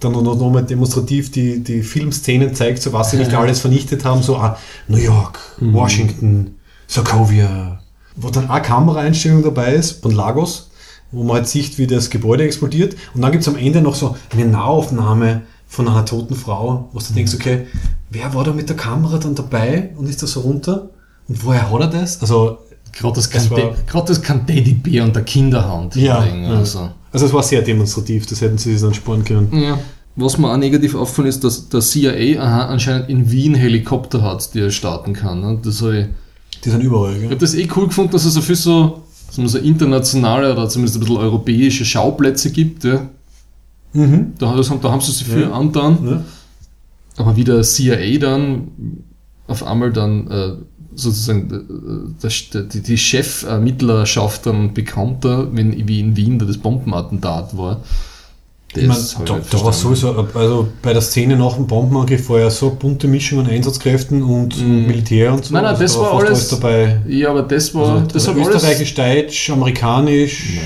dann 0.00 0.12
noch, 0.12 0.22
noch 0.22 0.50
mal 0.50 0.62
demonstrativ 0.62 1.30
die, 1.30 1.62
die 1.62 1.82
Filmszenen 1.82 2.54
zeigt, 2.54 2.82
so 2.82 2.92
was 2.92 3.10
sie 3.10 3.18
nicht 3.18 3.34
alles 3.34 3.60
vernichtet 3.60 4.04
haben, 4.04 4.22
so 4.22 4.36
ah, 4.36 4.58
New 4.88 4.98
York, 4.98 5.38
Washington, 5.60 6.56
Sokovia, 6.86 7.80
wo 8.16 8.30
dann 8.30 8.50
auch 8.50 8.62
Kameraeinstellung 8.62 9.42
dabei 9.42 9.74
ist 9.74 10.02
von 10.02 10.12
Lagos, 10.12 10.70
wo 11.12 11.22
man 11.22 11.36
halt 11.36 11.48
sieht, 11.48 11.78
wie 11.78 11.86
das 11.86 12.08
Gebäude 12.10 12.44
explodiert 12.44 12.96
und 13.14 13.20
dann 13.20 13.32
gibt 13.32 13.42
es 13.42 13.48
am 13.48 13.56
Ende 13.56 13.82
noch 13.82 13.94
so 13.94 14.16
eine 14.30 14.46
Nahaufnahme 14.46 15.42
von 15.66 15.86
einer 15.86 16.04
toten 16.04 16.34
Frau, 16.34 16.88
wo 16.92 16.98
du 16.98 17.14
denkst, 17.14 17.34
okay, 17.34 17.66
wer 18.10 18.34
war 18.34 18.44
da 18.44 18.52
mit 18.52 18.68
der 18.68 18.76
Kamera 18.76 19.18
dann 19.18 19.34
dabei 19.34 19.90
und 19.96 20.08
ist 20.08 20.22
da 20.22 20.26
so 20.26 20.40
runter? 20.40 20.90
Und 21.28 21.44
woher 21.44 21.70
hat 21.70 21.80
er 21.80 21.86
das? 21.86 22.20
Also, 22.20 22.58
Gerade 22.92 23.14
das, 23.16 23.30
Das 23.30 23.48
kann 23.48 23.50
war- 23.58 23.74
gerade 23.86 24.06
das 24.08 24.22
kann 24.22 24.46
Teddybär 24.46 25.04
und 25.04 25.14
der 25.16 25.22
Kinderhand 25.22 25.96
ja. 25.96 26.24
ja. 26.24 26.48
Also. 26.50 26.90
Also 27.12 27.26
es 27.26 27.32
war 27.32 27.42
sehr 27.42 27.62
demonstrativ, 27.62 28.26
das 28.26 28.40
hätten 28.40 28.58
sie 28.58 28.72
sich 28.72 28.80
dann 28.82 28.94
sparen 28.94 29.24
können. 29.24 29.48
Ja. 29.60 29.78
Was 30.16 30.38
mir 30.38 30.52
auch 30.52 30.56
negativ 30.56 30.94
auffällt, 30.94 31.28
ist, 31.28 31.42
dass 31.44 31.68
der 31.68 31.80
CIA 31.80 32.40
aha, 32.42 32.66
anscheinend 32.66 33.08
in 33.08 33.30
Wien 33.30 33.54
Helikopter 33.54 34.22
hat, 34.22 34.54
die 34.54 34.60
er 34.60 34.70
starten 34.70 35.12
kann. 35.12 35.40
ne? 35.40 35.58
Das 35.62 35.80
ich, 35.82 36.06
Die 36.64 36.70
sind 36.70 36.82
überall, 36.82 37.12
ich 37.14 37.20
gell? 37.20 37.26
habe 37.30 37.36
das 37.38 37.54
eh 37.54 37.68
cool 37.76 37.86
gefunden, 37.86 38.12
dass 38.12 38.24
es 38.24 38.34
so 38.34 38.40
viel 38.40 38.56
so, 38.56 39.02
so 39.30 39.58
internationale 39.58 40.52
oder 40.52 40.68
zumindest 40.68 40.96
ein 40.96 41.00
bisschen 41.00 41.16
europäische 41.16 41.84
Schauplätze 41.84 42.50
gibt. 42.50 42.84
Ja. 42.84 43.08
Mhm. 43.92 44.34
Da, 44.38 44.54
das 44.56 44.70
haben, 44.70 44.80
da 44.80 44.90
haben 44.90 45.00
sie 45.00 45.12
sich 45.12 45.26
viel 45.26 45.42
Ja. 45.42 45.52
angetan. 45.52 45.98
Ja. 46.08 46.24
Aber 47.16 47.36
wie 47.36 47.44
der 47.44 47.62
CIA 47.62 48.18
dann 48.18 48.68
auf 49.48 49.64
einmal 49.64 49.92
dann 49.92 50.28
äh, 50.28 50.52
sozusagen 50.94 51.50
äh, 52.22 52.28
der, 52.52 52.62
die, 52.62 52.80
die 52.82 52.96
Chefermittlerschaft 52.96 54.46
dann 54.46 54.74
bekannter, 54.74 55.48
wenn, 55.52 55.86
wie 55.88 56.00
in 56.00 56.16
Wien 56.16 56.38
da 56.38 56.44
das 56.46 56.58
Bombenattentat 56.58 57.56
war. 57.56 57.80
Das 58.72 58.82
Ich 58.84 58.88
mein, 59.18 59.26
da, 59.26 59.40
da 59.50 59.64
war 59.64 59.72
sowieso, 59.72 60.14
also 60.34 60.68
bei 60.80 60.92
der 60.92 61.02
Szene 61.02 61.36
nach 61.36 61.54
dem 61.54 61.66
Bombenangriff 61.66 62.28
war 62.30 62.38
ja 62.38 62.50
so 62.50 62.70
bunte 62.70 63.08
Mischung 63.08 63.40
an 63.40 63.46
Einsatzkräften 63.48 64.22
und 64.22 64.64
Militär 64.64 65.32
und 65.34 65.44
so. 65.44 65.54
Nein, 65.54 65.64
nein, 65.64 65.72
Also 65.72 65.82
das 65.82 65.94
da 65.94 66.00
war 66.00 66.10
fast 66.20 66.26
alles- 66.26 66.48
dabei. 66.50 67.00
Ja, 67.08 67.30
aber 67.30 67.42
das 67.42 67.74
war, 67.74 67.94
Also, 67.94 68.06
das 68.12 68.28
hat 68.28 68.36
alles, 68.36 68.48
Österreichisch, 68.54 68.94
Deutsch, 68.94 69.50
Amerikanisch. 69.50 70.58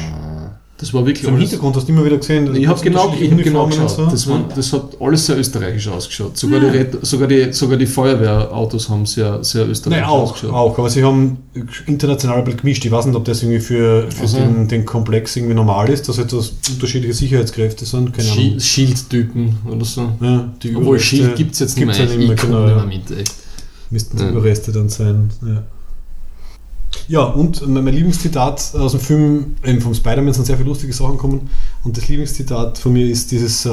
Das 0.85 0.93
war 0.93 1.07
wirklich 1.07 1.25
So 1.25 1.31
Im 1.31 1.39
Hintergrund 1.39 1.77
hast 1.77 1.89
du 1.89 1.93
immer 1.93 2.05
wieder 2.05 2.19
gesehen. 2.19 2.55
ich 2.55 2.67
habe 2.67 2.79
genau, 2.83 3.15
ich 3.19 3.31
hab 3.31 3.39
genau 3.43 3.67
geschaut. 3.67 4.13
Das, 4.13 4.29
war, 4.29 4.45
das 4.55 4.73
hat 4.73 5.01
alles 5.01 5.25
sehr 5.25 5.39
österreichisch 5.39 5.89
ausgeschaut. 5.89 6.37
Sogar, 6.37 6.61
die, 6.61 6.67
Ret- 6.67 7.07
sogar, 7.07 7.27
die, 7.27 7.53
sogar 7.53 7.79
die 7.79 7.87
Feuerwehrautos 7.87 8.89
haben 8.91 9.07
sehr, 9.07 9.43
sehr 9.43 9.63
Nein, 9.63 9.71
österreichisch 9.71 10.07
auch, 10.07 10.23
ausgeschaut. 10.23 10.51
auch, 10.53 10.79
aber 10.79 10.91
sie 10.91 11.03
haben 11.03 11.39
international 11.87 12.39
ein 12.39 12.45
bisschen 12.45 12.61
gemischt. 12.61 12.85
Ich 12.85 12.93
weiß 12.93 13.07
nicht, 13.07 13.17
ob 13.17 13.25
das 13.25 13.43
irgendwie 13.43 13.61
für, 13.61 14.11
für 14.11 14.21
Also- 14.23 14.37
den, 14.39 14.69
den 14.69 14.85
Komplex 14.85 15.35
irgendwie 15.37 15.55
normal 15.55 15.89
ist, 15.89 16.09
dass 16.09 16.17
das 16.17 16.53
unterschiedliche 16.71 17.15
Sicherheitskräfte 17.15 17.87
sind. 17.87 18.13
Keine 18.13 18.31
Ahnung. 18.31 18.43
Shield- 18.61 18.63
Shield-Typen 18.63 19.57
oder 19.71 19.85
so. 19.85 20.11
Ja, 20.21 20.53
die 20.63 20.77
Obwohl 20.77 20.99
Shield 21.01 21.37
gibt 21.37 21.55
es 21.55 21.61
jetzt 21.61 21.77
nicht 21.79 21.87
gibt's 21.87 21.99
mehr. 21.99 22.07
ja 22.09 22.13
Ich, 22.13 22.19
nicht 22.19 22.29
mehr, 22.29 22.37
genau, 22.37 22.69
ja. 22.69 22.85
mehr 22.85 22.87
mit, 22.87 23.11
echt. 23.19 23.33
Müssten 23.91 24.17
die 24.19 24.23
Ja. 24.25 24.31
Überreste 24.31 24.73
dann 24.73 24.89
sein. 24.89 25.31
Ja. 25.47 25.63
Ja, 27.09 27.23
und 27.25 27.67
mein 27.69 27.87
Lieblingszitat 27.87 28.75
aus 28.75 28.93
dem 28.93 29.01
Film, 29.01 29.57
eben 29.65 29.81
vom 29.81 29.95
Spider-Man 29.95 30.33
sind 30.33 30.47
sehr 30.47 30.57
viele 30.57 30.69
lustige 30.69 30.93
Sachen 30.93 31.13
gekommen. 31.13 31.51
Und 31.85 31.97
das 31.97 32.09
Lieblingszitat 32.09 32.79
von 32.79 32.93
mir 32.93 33.07
ist 33.07 33.31
dieses, 33.31 33.67
äh, 33.67 33.71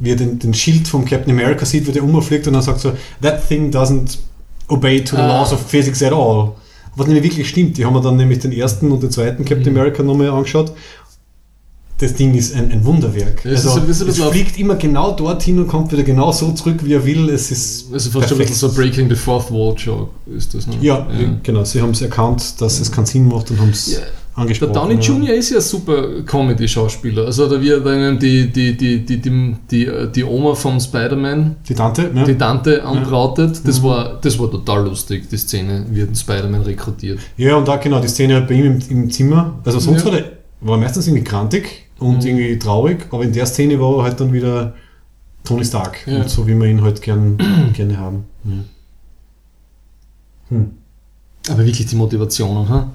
wie 0.00 0.10
er 0.10 0.16
den, 0.16 0.38
den 0.38 0.54
Schild 0.54 0.88
vom 0.88 1.04
Captain 1.04 1.30
America 1.32 1.64
sieht, 1.64 1.86
wie 1.86 1.92
der 1.92 2.02
umfliegt 2.04 2.46
und 2.46 2.54
dann 2.54 2.62
sagt 2.62 2.80
so, 2.80 2.92
that 3.20 3.46
thing 3.48 3.70
doesn't 3.70 4.18
obey 4.68 5.02
to 5.04 5.16
the 5.16 5.22
Ah. 5.22 5.38
laws 5.38 5.52
of 5.52 5.60
physics 5.66 6.02
at 6.02 6.12
all. 6.12 6.52
Was 6.96 7.06
nämlich 7.06 7.24
wirklich 7.24 7.48
stimmt. 7.48 7.78
Die 7.78 7.84
haben 7.86 7.94
wir 7.94 8.02
dann 8.02 8.16
nämlich 8.16 8.40
den 8.40 8.52
ersten 8.52 8.90
und 8.92 9.02
den 9.02 9.10
zweiten 9.10 9.44
Captain 9.44 9.72
Mhm. 9.72 9.78
America 9.78 10.02
nochmal 10.02 10.28
angeschaut. 10.30 10.72
Das 11.98 12.14
Ding 12.14 12.34
ist 12.34 12.54
ein, 12.56 12.72
ein 12.72 12.84
Wunderwerk. 12.84 13.44
Ja, 13.44 13.52
es 13.52 13.66
also, 13.66 13.80
es 13.88 14.18
fliegt 14.18 14.58
immer 14.58 14.74
genau 14.74 15.12
dorthin 15.12 15.58
und 15.60 15.68
kommt 15.68 15.92
wieder 15.92 16.02
genau 16.02 16.32
so 16.32 16.50
zurück, 16.52 16.80
wie 16.84 16.94
er 16.94 17.04
will. 17.06 17.28
Es 17.30 17.50
ist 17.52 17.92
Also 17.92 18.10
fast 18.10 18.12
schon 18.12 18.22
ein 18.22 18.38
perfekt. 18.38 18.50
bisschen 18.50 18.70
so 18.70 18.74
Breaking 18.74 19.08
the 19.08 19.14
Fourth 19.14 19.52
Wall 19.52 19.74
Joke 19.76 20.10
ist 20.36 20.52
das, 20.54 20.66
ne? 20.66 20.74
Ja, 20.80 21.06
genau. 21.44 21.62
Sie 21.64 21.80
haben 21.80 21.90
es 21.90 22.02
erkannt, 22.02 22.60
dass 22.60 22.80
es 22.80 22.90
keinen 22.90 23.06
Sinn 23.06 23.28
macht 23.28 23.50
und 23.52 23.60
haben 23.60 23.70
es 23.70 23.92
Ja. 23.92 23.98
Der 24.34 24.42
angesprochen. 24.42 24.72
Downey 24.72 24.94
ja. 24.94 25.00
Jr. 25.00 25.34
ist 25.34 25.50
ja 25.50 25.56
ein 25.58 25.62
super 25.62 26.22
Comedy-Schauspieler. 26.24 27.26
Also 27.26 27.48
da 27.48 27.60
er 27.60 27.80
dann 27.80 28.18
die, 28.18 28.50
die, 28.50 28.76
die, 28.76 29.04
die, 29.04 29.18
die, 29.20 29.56
die, 29.70 29.90
die 30.14 30.24
Oma 30.24 30.54
von 30.54 30.80
Spider-Man, 30.80 31.56
Die 31.68 31.74
Tante, 31.74 32.10
ne? 32.12 32.24
die 32.24 32.34
Tante 32.36 32.82
anbrautet, 32.82 33.60
das, 33.64 33.80
Mhm. 33.80 33.84
war, 33.84 34.18
das 34.22 34.38
war 34.38 34.50
total 34.50 34.84
lustig, 34.86 35.28
die 35.30 35.36
Szene, 35.36 35.84
wie 35.90 36.02
ein 36.02 36.14
Spider-Man 36.14 36.62
rekrutiert. 36.62 37.18
Ja, 37.36 37.56
und 37.56 37.68
da 37.68 37.76
genau 37.76 38.00
die 38.00 38.08
Szene 38.08 38.40
bei 38.40 38.54
ihm 38.54 38.64
im, 38.64 38.78
im 38.88 39.10
Zimmer. 39.10 39.58
Also 39.64 39.78
sonst 39.78 40.00
Ja. 40.04 40.10
war 40.12 40.18
er 40.18 40.24
war 40.62 40.78
meistens 40.78 41.06
irgendwie 41.06 41.24
grantig 41.24 41.86
und 41.98 42.18
Mhm. 42.22 42.26
irgendwie 42.26 42.58
traurig, 42.58 43.06
aber 43.10 43.24
in 43.24 43.32
der 43.32 43.46
Szene 43.46 43.80
war 43.80 43.98
er 43.98 44.02
halt 44.04 44.20
dann 44.20 44.32
wieder 44.32 44.74
Tony 45.44 45.64
Stark. 45.64 46.06
Ja. 46.06 46.28
So 46.28 46.46
wie 46.46 46.54
wir 46.54 46.66
ihn 46.66 46.82
halt 46.82 47.02
gern, 47.02 47.36
gerne 47.74 47.98
haben. 47.98 48.24
Ja. 48.44 48.52
Hm. 50.48 50.70
Aber 51.50 51.64
wirklich 51.64 51.86
die 51.86 51.96
Motivationen, 51.96 52.68
ha? 52.68 52.90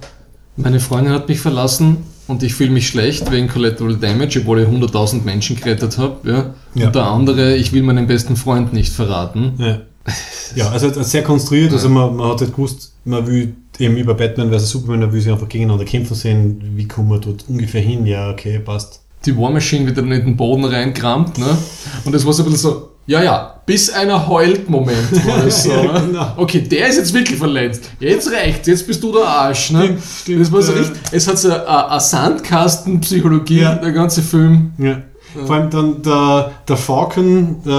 Meine 0.56 0.80
Freundin 0.80 1.12
hat 1.12 1.28
mich 1.28 1.40
verlassen 1.40 1.98
und 2.26 2.42
ich 2.42 2.54
fühle 2.54 2.70
mich 2.70 2.88
schlecht 2.88 3.30
wegen 3.30 3.48
Collateral 3.48 3.96
Damage, 3.96 4.40
obwohl 4.40 4.60
ich 4.60 4.68
100.000 4.68 5.24
Menschen 5.24 5.56
gerettet 5.56 5.98
habe. 5.98 6.28
Ja? 6.28 6.54
Ja. 6.74 6.86
Und 6.86 6.94
der 6.94 7.04
andere, 7.04 7.56
ich 7.56 7.72
will 7.72 7.82
meinen 7.82 8.06
besten 8.06 8.36
Freund 8.36 8.72
nicht 8.72 8.92
verraten. 8.92 9.52
Ja. 9.58 9.78
ja, 10.56 10.70
also 10.70 10.90
sehr 11.02 11.22
konstruiert. 11.22 11.72
Also 11.72 11.88
man, 11.88 12.16
man 12.16 12.30
hat 12.32 12.40
halt 12.40 12.52
gewusst, 12.52 12.94
man 13.04 13.26
will 13.26 13.54
eben 13.80 13.96
über 13.96 14.14
Batman 14.14 14.50
vs. 14.52 14.70
Superman, 14.70 15.00
man 15.00 15.12
will 15.12 15.20
sie 15.20 15.30
einfach 15.30 15.48
gegeneinander 15.48 15.84
kämpfen 15.84 16.14
sehen. 16.14 16.60
Wie 16.76 16.86
kommen 16.88 17.08
wir 17.10 17.18
dort 17.18 17.44
ungefähr 17.48 17.80
hin? 17.80 18.06
Ja, 18.06 18.30
okay, 18.30 18.58
passt. 18.58 19.00
Die 19.24 19.36
War 19.36 19.50
Machine 19.50 19.86
wieder 19.86 20.02
in 20.02 20.10
den 20.10 20.36
Boden 20.36 20.64
reinkramt, 20.64 21.38
ne? 21.38 21.56
Und 22.04 22.14
das 22.14 22.24
war 22.24 22.32
so 22.32 22.42
ein 22.44 22.50
bisschen 22.50 22.70
so, 22.70 22.88
ja, 23.06 23.22
ja, 23.22 23.60
bis 23.66 23.90
einer 23.90 24.28
heult 24.28 24.68
Moment 24.70 25.10
war 25.26 25.38
das 25.44 25.64
so. 25.64 25.70
Ja, 25.70 25.82
ne? 25.92 26.06
genau. 26.06 26.32
Okay, 26.36 26.60
der 26.60 26.88
ist 26.88 26.96
jetzt 26.98 27.12
wirklich 27.12 27.38
verletzt. 27.38 27.90
Jetzt 27.98 28.30
reicht's, 28.30 28.68
jetzt 28.68 28.86
bist 28.86 29.02
du 29.02 29.12
der 29.12 29.24
Arsch, 29.24 29.70
ne? 29.72 29.84
Stimmt, 29.84 30.02
stimmt, 30.22 30.40
das 30.42 30.52
war 30.52 30.62
so 30.62 30.72
richtig, 30.72 30.96
es 31.10 31.26
hat 31.26 31.38
so 31.38 31.50
eine, 31.50 31.66
eine 31.88 32.00
Sandkastenpsychologie, 32.00 33.60
Ja. 33.60 33.74
der 33.74 33.92
ganze 33.92 34.22
Film. 34.22 34.72
Ja. 34.78 35.02
Vor 35.46 35.54
allem 35.54 35.70
dann 35.70 36.02
der, 36.02 36.52
der 36.66 36.76
Falcon 36.76 37.56
äh, 37.66 37.70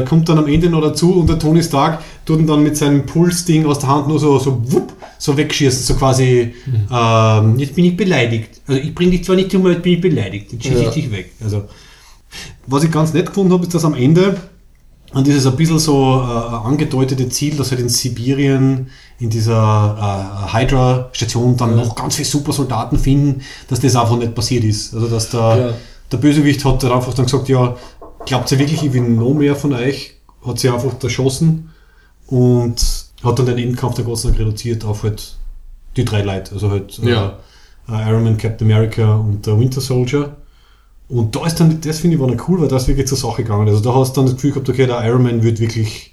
äh, 0.00 0.04
kommt 0.04 0.28
dann 0.28 0.38
am 0.38 0.46
Ende 0.46 0.70
noch 0.70 0.80
dazu 0.80 1.14
und 1.20 1.28
der 1.28 1.38
Tony 1.38 1.62
Stark 1.62 2.00
tut 2.24 2.38
ihn 2.40 2.46
dann 2.46 2.62
mit 2.62 2.76
seinem 2.76 3.04
Pulsding 3.06 3.66
aus 3.66 3.80
der 3.80 3.88
Hand 3.90 4.08
nur 4.08 4.18
so, 4.18 4.38
so, 4.38 4.60
wupp, 4.72 4.92
so 5.18 5.36
wegschießen, 5.36 5.82
so 5.82 5.94
quasi, 5.94 6.54
ähm, 6.90 7.58
jetzt 7.58 7.74
bin 7.74 7.84
ich 7.84 7.96
beleidigt. 7.96 8.60
Also 8.66 8.80
ich 8.80 8.94
bringe 8.94 9.12
dich 9.12 9.24
zwar 9.24 9.36
nicht 9.36 9.54
um, 9.54 9.60
aber 9.62 9.72
jetzt 9.72 9.82
bin 9.82 9.92
ich 9.94 10.00
beleidigt. 10.00 10.52
Jetzt 10.52 10.64
schieße 10.64 10.82
Ja. 10.82 10.88
ich 10.88 10.94
dich 10.94 11.10
weg. 11.10 11.32
Also, 11.42 11.64
was 12.66 12.82
ich 12.84 12.90
ganz 12.90 13.12
nett 13.12 13.26
gefunden 13.26 13.52
habe, 13.52 13.62
ist, 13.64 13.74
dass 13.74 13.84
am 13.84 13.94
Ende 13.94 14.36
und 15.12 15.26
dieses 15.26 15.46
ein 15.46 15.56
bisschen 15.56 15.78
so 15.78 16.20
äh, 16.20 16.66
angedeutete 16.66 17.28
Ziel, 17.28 17.56
dass 17.56 17.70
halt 17.70 17.80
in 17.80 17.88
Sibirien 17.88 18.88
in 19.20 19.30
dieser 19.30 20.42
äh, 20.50 20.52
Hydra-Station 20.52 21.56
dann 21.56 21.76
noch 21.76 21.94
ganz 21.94 22.16
viele 22.16 22.26
Supersoldaten 22.26 22.98
finden, 22.98 23.42
dass 23.68 23.80
das 23.80 23.96
einfach 23.96 24.16
nicht 24.16 24.34
passiert 24.34 24.64
ist. 24.64 24.92
Also 24.94 25.06
dass 25.06 25.30
der, 25.30 25.40
Ja. 25.40 25.74
Der 26.12 26.18
Bösewicht 26.18 26.64
hat 26.64 26.82
dann 26.82 26.92
einfach 26.92 27.14
dann 27.14 27.26
gesagt, 27.26 27.48
ja, 27.48 27.76
glaubt 28.26 28.50
ihr 28.52 28.58
wirklich, 28.58 28.82
ich 28.82 28.92
will 28.92 29.02
noch 29.02 29.34
mehr 29.34 29.56
von 29.56 29.72
euch? 29.72 30.14
Hat 30.46 30.58
sie 30.58 30.68
einfach 30.68 30.92
erschossen 31.02 31.70
und 32.28 32.76
hat 33.22 33.38
dann 33.38 33.46
den 33.46 33.58
Endkampf 33.58 33.94
der 33.94 34.04
Gott 34.04 34.18
sei 34.18 34.28
Dank 34.28 34.40
reduziert 34.40 34.84
auf 34.84 35.02
halt 35.02 35.36
die 35.96 36.04
drei 36.04 36.22
Leute. 36.22 36.52
Also 36.54 36.70
halt 36.70 36.98
Ja. 36.98 37.38
äh, 37.88 38.08
Iron 38.10 38.24
Man, 38.24 38.36
Captain 38.36 38.70
America 38.70 39.16
und 39.16 39.46
der 39.46 39.58
Winter 39.58 39.80
Soldier. 39.80 40.36
Und 41.08 41.34
da 41.36 41.46
ist 41.46 41.58
dann, 41.60 41.80
das 41.80 42.00
finde 42.00 42.16
ich 42.16 42.20
war 42.20 42.28
dann 42.28 42.40
cool, 42.48 42.60
weil 42.60 42.68
da 42.68 42.76
ist 42.76 42.88
wirklich 42.88 43.06
zur 43.06 43.18
Sache 43.18 43.42
gegangen. 43.42 43.68
Also 43.68 43.80
da 43.80 43.94
hast 43.94 44.12
du 44.16 44.20
dann 44.20 44.26
das 44.26 44.34
Gefühl 44.34 44.50
gehabt, 44.52 44.68
okay, 44.68 44.86
der 44.86 45.04
Iron 45.06 45.22
Man 45.22 45.42
wird 45.42 45.60
wirklich 45.60 46.12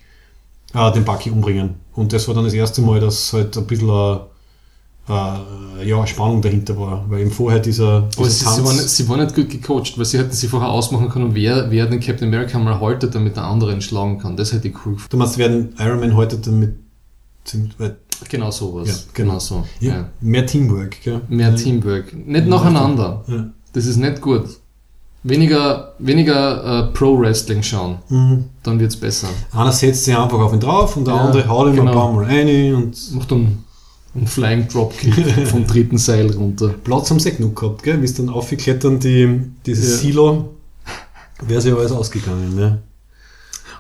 äh, 0.74 0.91
den 0.91 1.03
Bucky 1.03 1.30
umbringen. 1.32 1.76
Und 1.94 2.14
das 2.14 2.28
war 2.28 2.36
dann 2.36 2.44
das 2.45 2.53
erste 2.53 2.82
Mal, 2.82 2.99
dass 2.99 3.34
halt 3.34 3.57
ein 3.57 3.65
bisschen 3.68 3.90
äh, 3.90 4.18
äh, 5.10 5.88
ja, 5.88 6.08
Spannung 6.08 6.42
dahinter 6.42 6.78
war. 6.80 7.06
Weil 7.10 7.22
eben 7.22 7.32
vorher 7.32 7.60
dieser, 7.60 8.04
dieser 8.18 8.30
sie, 8.30 8.46
sie, 8.46 8.46
waren, 8.66 8.76
nicht- 8.76 8.90
sie 8.90 9.10
waren 9.10 9.20
nicht 9.22 9.36
gut 9.36 9.50
gecoacht, 9.50 9.98
weil 9.98 10.06
sie 10.06 10.18
hätten 10.18 10.32
sich 10.32 10.50
vorher 10.50 10.70
ausmachen 10.70 11.10
können, 11.10 11.36
wer, 11.36 11.70
wer 11.72 11.86
den 11.88 12.00
Captain 12.00 12.28
America 12.30 12.58
mal 12.60 12.80
haltet, 12.80 13.14
damit 13.16 13.36
der 13.36 13.44
andere 13.44 13.74
ihn 13.74 13.82
schlagen 13.82 14.20
kann. 14.20 14.38
Das 14.38 14.54
hätte 14.54 14.68
ich 14.70 14.76
cool 14.86 14.94
gefunden. 14.94 15.10
Du 15.12 15.18
meinst, 15.18 15.38
werden 15.38 15.76
Iron 15.80 16.00
Man 16.00 16.16
heute 16.16 16.38
damit 16.38 16.76
Genau 18.30 18.52
sowas. 18.52 18.88
Ja, 18.88 18.94
genau. 19.14 19.32
genau 19.34 19.40
so. 19.40 19.64
ja, 19.82 19.94
Ja. 19.96 20.10
mehr 20.22 20.46
Teamwork, 20.46 21.02
gell? 21.04 21.22
Mehr 21.28 21.50
ja. 21.50 21.56
Teamwork. 21.56 22.14
Nicht 22.14 22.48
nacheinander. 22.48 23.24
Ja. 23.28 23.46
Das 23.74 23.86
ist 23.86 23.98
nicht 23.98 24.22
gut. 24.22 24.46
Weniger, 25.24 25.94
weniger 26.00 26.90
äh, 26.90 26.94
Pro-Wrestling 26.94 27.64
schauen. 27.64 27.98
Mhm. 28.10 28.46
Dann 28.62 28.80
wird's 28.80 28.96
besser. 28.98 29.28
Einer 29.54 29.72
setzt 29.72 30.06
sich 30.06 30.16
einfach 30.18 30.40
auf 30.40 30.54
ihn 30.54 30.60
drauf 30.60 30.96
und 30.98 31.06
der 31.08 31.16
Ja, 31.16 31.22
andere 31.26 31.48
haut 31.48 31.68
ihm 31.68 31.76
genau. 31.76 31.92
ein 31.92 31.94
paar 31.98 32.12
Mal 32.14 32.26
rein 32.26 32.76
und 32.76 33.14
Macht 33.16 33.32
dann 33.32 33.64
einen 34.15 34.27
Flying 34.27 34.68
Dropkick 34.68 35.14
vom 35.48 35.65
dritten 35.65 35.98
Seil 35.98 36.31
runter. 36.31 36.69
Platz 36.84 37.11
am 37.11 37.19
See 37.19 37.31
genug 37.31 37.60
gehabt, 37.60 37.84
gell? 37.84 37.99
Wie 38.02 38.06
es 38.06 38.14
dann 38.14 38.30
aufgeklettert, 38.30 39.03
die, 39.03 39.40
dieses 39.65 39.91
Ja. 39.91 39.98
Silo, 39.98 40.49
wäre 41.41 41.61
sich 41.61 41.73
alles 41.73 41.91
ausgegangen, 41.91 42.56
ne? 42.56 42.80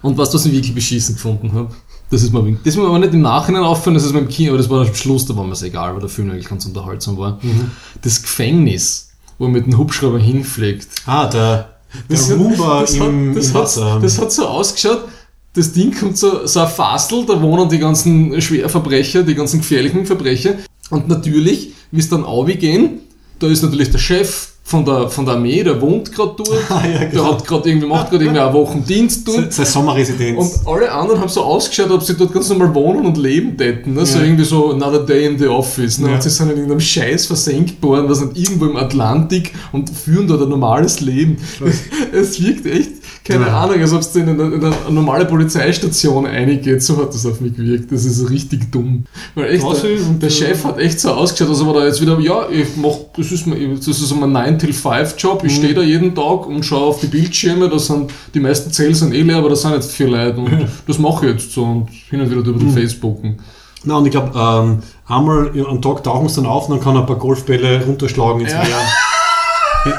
Und 0.01 0.17
was, 0.17 0.33
was 0.33 0.45
ich 0.45 0.51
wirklich 0.51 0.73
beschissen 0.75 1.15
gefunden 1.15 1.51
habe, 1.53 1.69
das 2.09 2.23
ist 2.23 2.33
mir, 2.33 2.41
das 2.63 2.73
ist 2.73 2.77
mir 2.77 2.85
aber 2.87 2.99
nicht 2.99 3.13
im 3.13 3.21
Nachhinein 3.21 3.63
auffallen, 3.63 3.93
das 3.95 4.03
ist 4.03 4.11
mir 4.13 4.19
im 4.19 4.27
Kino, 4.27 4.49
aber 4.49 4.57
das 4.57 4.69
war 4.69 4.85
am 4.85 4.93
Schluss, 4.93 5.25
da 5.25 5.35
war 5.35 5.45
mir 5.45 5.53
es 5.53 5.61
egal, 5.63 5.93
weil 5.93 6.01
der 6.01 6.09
Film 6.09 6.29
eigentlich 6.29 6.49
ganz 6.49 6.65
unterhaltsam 6.65 7.17
war. 7.17 7.39
Mhm. 7.41 7.71
Das 8.01 8.21
Gefängnis, 8.21 9.11
wo 9.37 9.45
er 9.45 9.51
mit 9.51 9.65
dem 9.65 9.77
Hubschrauber 9.77 10.19
hinfliegt. 10.19 10.87
Ah, 11.05 11.27
der, 11.27 11.69
der 12.09 12.17
Das 12.17 12.29
hat- 12.29 12.37
Roomba 12.37 12.81
das 12.81 12.93
im, 12.95 13.29
hat, 13.29 13.37
das, 13.37 13.47
im 13.47 13.53
hat, 13.53 13.61
Wasser. 13.63 13.99
das 14.01 14.19
hat 14.19 14.31
so 14.31 14.47
ausgeschaut, 14.47 15.05
das 15.53 15.71
Ding 15.71 15.93
kommt 15.97 16.17
so, 16.17 16.45
so 16.45 16.59
ein 16.61 16.67
Fassel, 16.67 17.25
da 17.25 17.41
wohnen 17.41 17.69
die 17.69 17.77
ganzen 17.79 18.41
Schwerverbrecher, 18.41 19.23
die 19.23 19.35
ganzen 19.35 19.59
gefährlichen 19.59 20.05
Verbrecher. 20.05 20.55
Und 20.89 21.07
natürlich, 21.07 21.73
wie 21.91 21.99
es 21.99 22.09
dann 22.09 22.25
gehen, 22.59 22.99
da 23.39 23.47
ist 23.47 23.61
natürlich 23.63 23.91
der 23.91 23.99
Chef 23.99 24.49
von 24.65 24.85
der, 24.85 25.09
von 25.09 25.25
der 25.25 25.35
Armee, 25.35 25.61
der 25.61 25.79
wohnt 25.81 26.11
gerade 26.13 26.35
dort, 26.37 26.49
Ah, 26.69 26.81
ja, 26.85 26.99
der 26.99 27.07
genau. 27.09 27.33
hat 27.33 27.45
gerade 27.45 27.69
irgendwie, 27.69 27.85
macht 27.87 28.09
gerade 28.09 28.23
irgendwie 28.23 28.39
eine 28.39 28.53
Woche 28.53 28.79
Dienst 28.79 29.25
Se- 29.27 29.33
dort. 29.41 29.53
Seine 29.53 29.67
Sommerresidenz. 29.67 30.61
Und 30.63 30.67
alle 30.67 30.89
anderen 30.91 31.19
haben 31.19 31.27
so 31.29 31.43
ausgeschaut, 31.43 31.91
ob 31.91 32.01
sie 32.01 32.15
dort 32.15 32.31
ganz 32.33 32.47
normal 32.49 32.73
wohnen 32.73 33.05
und 33.05 33.17
leben 33.17 33.57
täten. 33.57 33.93
Ne? 33.93 34.05
So 34.05 34.19
Ja. 34.19 34.23
irgendwie 34.23 34.45
so 34.45 34.71
another 34.71 34.99
day 35.05 35.25
in 35.25 35.37
the 35.37 35.47
office. 35.47 35.99
Ne? 35.99 36.07
Ja. 36.09 36.15
Und 36.15 36.23
sie 36.23 36.29
sind 36.29 36.45
in 36.49 36.55
irgendeinem 36.55 36.79
Scheiß 36.79 37.25
versenkt 37.25 37.83
worden, 37.83 38.09
was 38.09 38.21
nicht 38.21 38.37
irgendwo 38.37 38.65
im 38.67 38.77
Atlantik 38.77 39.51
und 39.73 39.89
führen 39.89 40.27
dort 40.27 40.41
ein 40.43 40.49
normales 40.49 41.01
Leben. 41.01 41.37
Es 42.13 42.41
wirkt 42.41 42.65
echt, 42.65 42.91
keine 43.23 43.47
Ja. 43.47 43.61
Ahnung, 43.63 43.79
als 43.79 43.93
ob 43.93 44.01
es 44.01 44.15
in 44.15 44.27
eine, 44.27 44.43
in 44.43 44.63
eine 44.65 44.75
normale 44.89 45.25
Polizeistation 45.25 46.25
eingeht. 46.25 46.83
So 46.83 46.97
hat 46.97 47.13
das 47.13 47.25
auf 47.25 47.39
mich 47.41 47.55
gewirkt. 47.55 47.91
Das 47.91 48.03
ist 48.05 48.29
richtig 48.29 48.71
dumm. 48.71 49.05
Weil 49.35 49.51
echt, 49.55 49.63
der, 49.63 49.89
der 50.19 50.29
äh, 50.29 50.31
Chef 50.31 50.63
hat 50.65 50.77
echt 50.79 50.99
so 50.99 51.11
ausgeschaut, 51.11 51.49
als 51.49 51.61
ob 51.61 51.67
er 51.69 51.81
da 51.81 51.85
jetzt 51.87 52.01
wieder, 52.01 52.19
ja, 52.19 52.47
ich 52.49 52.75
mach, 52.75 52.95
das 53.15 53.31
ist, 53.31 53.47
mein- 53.47 53.75
das 53.77 53.87
ist 53.87 54.15
mein 54.15 54.31
9-till-5-Job. 54.31 55.43
Ich 55.45 55.55
stehe 55.55 55.73
da 55.73 55.81
jeden 55.81 56.13
Tag 56.13 56.47
und 56.47 56.65
schaue 56.65 56.81
auf 56.87 56.99
die 56.99 57.07
Bildschirme. 57.07 57.69
Da 57.69 57.79
sind, 57.79 58.11
die 58.33 58.39
meisten 58.39 58.71
Zellen 58.71 58.93
sind 58.93 59.13
eh 59.13 59.21
leer, 59.21 59.37
aber 59.37 59.49
da 59.49 59.55
sind 59.55 59.71
jetzt 59.73 59.91
vier 59.93 60.07
Leute. 60.09 60.37
Und 60.39 60.67
das 60.87 60.99
mache 60.99 61.25
ich 61.27 61.33
jetzt 61.33 61.51
so 61.53 61.63
und 61.63 61.89
hin 62.09 62.19
und 62.21 62.29
wieder 62.29 62.41
über 62.41 62.59
den 62.59 62.71
Facebooken. 62.71 63.39
Na, 63.85 63.97
und 63.97 64.05
ich 64.05 64.11
glaube, 64.11 64.31
ähm, 64.33 64.79
einmal 65.07 65.51
am 65.69 65.81
Tag 65.81 66.03
tauchen 66.03 66.29
sie 66.29 66.35
dann 66.37 66.45
auf 66.45 66.69
und 66.69 66.75
dann 66.77 66.83
kann 66.83 66.95
er 66.95 67.01
ein 67.01 67.05
paar 67.05 67.17
Golfbälle 67.17 67.85
runterschlagen 67.85 68.41
ins 68.41 68.51
Ja. 68.51 68.59
Meer. 68.59 68.67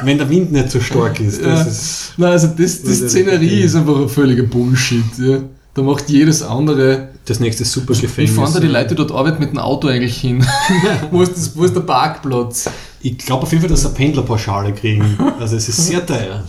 Wenn 0.02 0.18
der 0.18 0.28
Wind 0.30 0.52
nicht 0.52 0.70
so 0.70 0.80
stark 0.80 1.20
ist. 1.20 1.40
Das 1.44 1.46
Ja. 1.46 1.62
ist 1.70 2.12
Nein, 2.16 2.32
also 2.32 2.46
das, 2.48 2.82
die 2.82 2.94
Szenerie 2.94 3.60
ist 3.62 3.74
einfach 3.74 3.96
ein 4.00 4.08
völliger 4.08 4.44
Bullshit. 4.44 5.04
Ja. 5.18 5.38
Da 5.74 5.82
macht 5.82 6.08
jedes 6.08 6.42
andere. 6.42 7.08
das 7.26 7.40
nächste 7.40 7.64
super 7.64 7.96
Wie 7.96 8.02
Gefängnis. 8.02 8.34
fahren 8.36 8.52
da 8.54 8.60
die 8.60 8.66
Leute, 8.68 8.94
dort 8.94 9.10
arbeiten, 9.10 9.40
mit 9.40 9.50
dem 9.50 9.58
Auto 9.58 9.88
eigentlich 9.88 10.16
hin? 10.18 10.44
wo, 11.10 11.22
ist 11.22 11.32
das, 11.36 11.56
wo 11.56 11.64
ist 11.64 11.74
der 11.74 11.80
Parkplatz? 11.80 12.68
Ich 13.00 13.18
glaube 13.18 13.42
auf 13.44 13.50
jeden 13.50 13.62
Fall, 13.62 13.70
dass 13.70 13.80
sie 13.80 13.86
eine 13.88 13.94
Pendlerpauschale 13.96 14.72
kriegen. 14.72 15.18
Also 15.40 15.56
es 15.56 15.68
ist 15.68 15.86
sehr 15.86 16.04
teuer. 16.06 16.44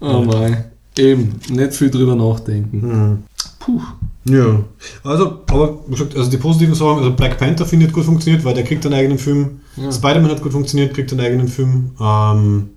Oh 0.00 0.20
mein. 0.24 0.64
Eben, 0.98 1.38
nicht 1.50 1.74
viel 1.74 1.90
drüber 1.90 2.14
nachdenken. 2.16 3.24
Puh. 3.58 3.80
Ja. 4.24 4.62
Also, 5.02 5.40
aber 5.48 5.80
wie 5.86 5.92
gesagt, 5.92 6.16
also 6.16 6.30
die 6.30 6.36
positiven 6.36 6.74
Sachen, 6.74 6.98
also 6.98 7.12
Black 7.12 7.38
Panther 7.38 7.66
finde 7.66 7.86
ich 7.86 7.92
gut 7.92 8.04
funktioniert, 8.04 8.44
weil 8.44 8.54
der 8.54 8.64
kriegt 8.64 8.84
einen 8.86 8.94
eigenen 8.94 9.18
Film. 9.18 9.60
Spider-Man 9.76 10.30
hat 10.30 10.42
gut 10.42 10.52
funktioniert, 10.52 10.94
kriegt 10.94 11.10
einen 11.12 11.20
eigenen 11.20 11.48
Film. 11.48 11.90
Ähm, 12.00 12.70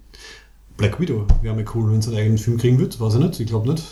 Black 0.77 0.99
Widow 0.99 1.25
wäre 1.41 1.55
mir 1.55 1.65
cool, 1.75 1.91
wenn 1.91 1.99
es 1.99 2.07
einen 2.07 2.17
eigenen 2.17 2.37
Film 2.37 2.57
kriegen 2.57 2.79
wird, 2.79 2.99
weiß 2.99 3.15
ich 3.15 3.19
nicht, 3.19 3.39
ich 3.39 3.47
glaube 3.47 3.69
nicht. 3.71 3.83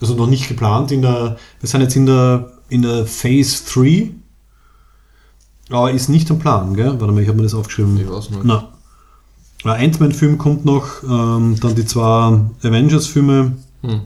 Also 0.00 0.14
noch 0.14 0.26
nicht 0.26 0.48
geplant 0.48 0.92
in 0.92 1.02
der, 1.02 1.38
wir 1.60 1.68
sind 1.68 1.80
jetzt 1.80 1.96
in 1.96 2.06
der, 2.06 2.52
in 2.68 2.82
der 2.82 3.06
Phase 3.06 3.64
3. 3.72 4.10
Aber 5.70 5.90
ist 5.90 6.08
nicht 6.08 6.30
am 6.30 6.38
Plan, 6.38 6.74
gell? 6.74 7.00
Warte 7.00 7.12
mal, 7.12 7.22
ich 7.22 7.28
habe 7.28 7.36
mir 7.36 7.42
das 7.42 7.54
aufgeschrieben. 7.54 7.98
Ich 7.98 8.08
weiß 8.08 8.30
nicht. 8.30 8.44
Ein 9.64 9.84
Ant-Man-Film 9.84 10.38
kommt 10.38 10.64
noch, 10.64 11.02
ähm, 11.02 11.56
dann 11.60 11.74
die 11.74 11.84
zwei 11.84 12.40
Avengers-Filme. 12.62 13.56
Hm. 13.82 14.00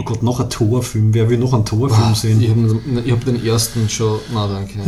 Oh 0.00 0.04
Gott, 0.04 0.22
noch 0.22 0.38
ein 0.40 0.48
Thor-Film. 0.48 1.12
Wer 1.12 1.28
will 1.28 1.38
noch 1.38 1.52
einen 1.54 1.64
Thor-Film 1.64 2.14
sehen? 2.14 2.40
Ich 2.40 2.50
habe 2.50 3.10
hab 3.10 3.24
den 3.24 3.44
ersten 3.44 3.88
schon. 3.88 4.18
Na, 4.32 4.46
danke. 4.46 4.78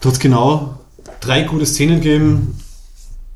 Da 0.00 0.08
hat 0.10 0.20
genau 0.20 0.78
drei 1.20 1.42
gute 1.42 1.66
Szenen 1.66 1.96
gegeben, 2.00 2.54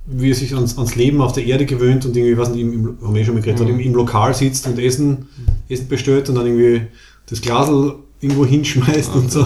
wie 0.06 0.30
er 0.30 0.34
sich 0.34 0.54
ans, 0.54 0.78
ans 0.78 0.94
Leben 0.96 1.20
auf 1.20 1.32
der 1.32 1.44
Erde 1.44 1.66
gewöhnt 1.66 2.06
und 2.06 2.16
irgendwie, 2.16 2.38
was 2.38 2.50
nicht, 2.50 2.62
im, 2.62 2.96
haben 3.02 3.14
wir 3.14 3.20
eh 3.20 3.24
schon 3.24 3.34
mal 3.34 3.42
geredet, 3.42 3.68
im, 3.68 3.78
im 3.80 3.94
Lokal 3.94 4.32
sitzt 4.34 4.66
und 4.66 4.78
Essen, 4.78 5.28
Essen 5.68 5.88
bestellt 5.88 6.28
und 6.30 6.34
dann 6.36 6.46
irgendwie 6.46 6.86
das 7.28 7.40
Glasel 7.42 7.94
irgendwo 8.20 8.46
hinschmeißt 8.54 9.14
und 9.14 9.30
so. 9.30 9.40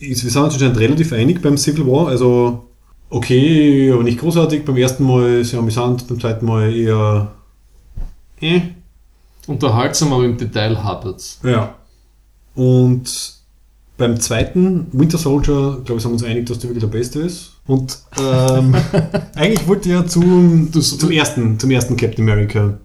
Ist- 0.00 0.22
Wir 0.24 0.30
sind 0.30 0.42
uns 0.42 0.54
anscheinend 0.54 0.78
relativ 0.78 1.12
einig 1.14 1.40
beim 1.40 1.56
Civil 1.56 1.86
War, 1.86 2.08
also 2.08 2.64
okay, 3.08 3.90
aber 3.90 4.02
nicht 4.02 4.18
großartig. 4.18 4.64
Beim 4.66 4.76
ersten 4.76 5.04
Mal 5.04 5.44
sehr 5.44 5.60
amüsant, 5.60 6.06
beim 6.08 6.20
zweiten 6.20 6.44
Mal 6.44 6.74
eher 6.76 7.32
äh. 8.40 8.60
Unterhaltsam, 9.46 10.12
aber 10.12 10.24
im 10.24 10.36
Detail 10.36 10.82
hapert's. 10.82 11.38
Ja. 11.42 11.74
Und 12.54 13.34
beim 13.96 14.18
zweiten, 14.20 14.86
Winter 14.92 15.18
Soldier, 15.18 15.78
glaube 15.84 15.96
ich, 15.96 16.02
sind 16.02 16.10
wir 16.10 16.14
uns 16.14 16.24
einig, 16.24 16.46
dass 16.46 16.58
der 16.58 16.70
wirklich 16.70 16.82
der 16.84 16.90
beste 16.98 17.20
ist. 17.20 17.52
Und 17.66 17.98
ähm, 18.18 18.74
eigentlich 19.36 19.66
wollte 19.68 19.88
ich 19.88 19.94
ja 19.94 20.06
zum, 20.06 20.72
zum, 20.72 21.10
ersten, 21.10 21.58
zum 21.58 21.70
ersten 21.70 21.96
Captain 21.96 22.28
America. 22.28 22.78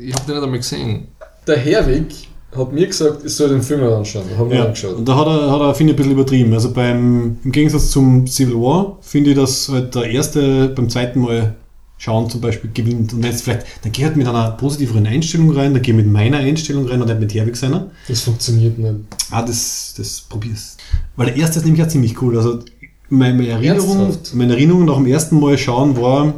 Ich 0.00 0.14
habe 0.14 0.24
den 0.26 0.34
nicht 0.34 0.44
einmal 0.44 0.58
gesehen. 0.58 1.08
Der 1.46 1.58
Herwig 1.58 2.28
hat 2.56 2.72
mir 2.72 2.86
gesagt, 2.86 3.24
ich 3.24 3.34
soll 3.34 3.50
den 3.50 3.62
Film 3.62 3.80
mal 3.80 3.92
anschauen. 3.92 4.24
Haben 4.38 4.50
wir 4.50 4.56
Ja. 4.58 4.64
angeschaut. 4.64 4.96
Und 4.96 5.06
da 5.06 5.16
hat 5.16 5.26
er, 5.26 5.50
hat 5.52 5.60
er 5.60 5.74
finde 5.74 5.92
ich, 5.92 5.94
ein 5.94 6.02
bisschen 6.02 6.12
übertrieben. 6.12 6.52
Also 6.54 6.72
beim, 6.72 7.36
im 7.44 7.52
Gegensatz 7.52 7.90
zum 7.90 8.26
Civil 8.26 8.54
War 8.54 8.96
finde 9.02 9.30
ich, 9.30 9.36
dass 9.36 9.68
halt 9.68 9.94
der 9.94 10.04
erste 10.10 10.68
beim 10.68 10.88
zweiten 10.88 11.20
Mal 11.20 11.54
schauen 11.98 12.28
zum 12.30 12.40
Beispiel 12.40 12.70
gewinnt. 12.72 13.12
Und 13.12 13.24
jetzt 13.24 13.42
vielleicht, 13.42 13.66
dann 13.82 13.92
geh 13.92 14.04
halt 14.04 14.16
mit 14.16 14.26
einer 14.26 14.50
positiveren 14.52 15.06
Einstellung 15.06 15.50
rein, 15.52 15.72
dann 15.72 15.82
geh 15.82 15.92
mit 15.92 16.06
meiner 16.06 16.38
Einstellung 16.38 16.86
rein 16.86 17.00
und 17.00 17.08
nicht 17.08 17.20
mit 17.20 17.34
Herwig 17.34 17.56
seiner. 17.56 17.90
Das 18.08 18.20
funktioniert 18.20 18.78
nicht. 18.78 18.94
Ah, 19.30 19.42
das, 19.42 19.94
das 19.96 20.20
probier's. 20.20 20.76
Weil 21.16 21.26
der 21.26 21.36
erste 21.36 21.58
ist 21.58 21.64
nämlich 21.64 21.82
auch 21.82 21.88
ziemlich 21.88 22.20
cool. 22.20 22.36
Also 22.36 22.60
meine, 23.08 23.46
Erinnerung, 23.46 24.00
Ernsthaft? 24.00 24.34
meine 24.34 24.54
Erinnerung 24.54 24.84
nach 24.84 24.96
dem 24.96 25.06
ersten 25.06 25.40
Mal 25.40 25.56
schauen 25.58 25.96
war, 25.96 26.34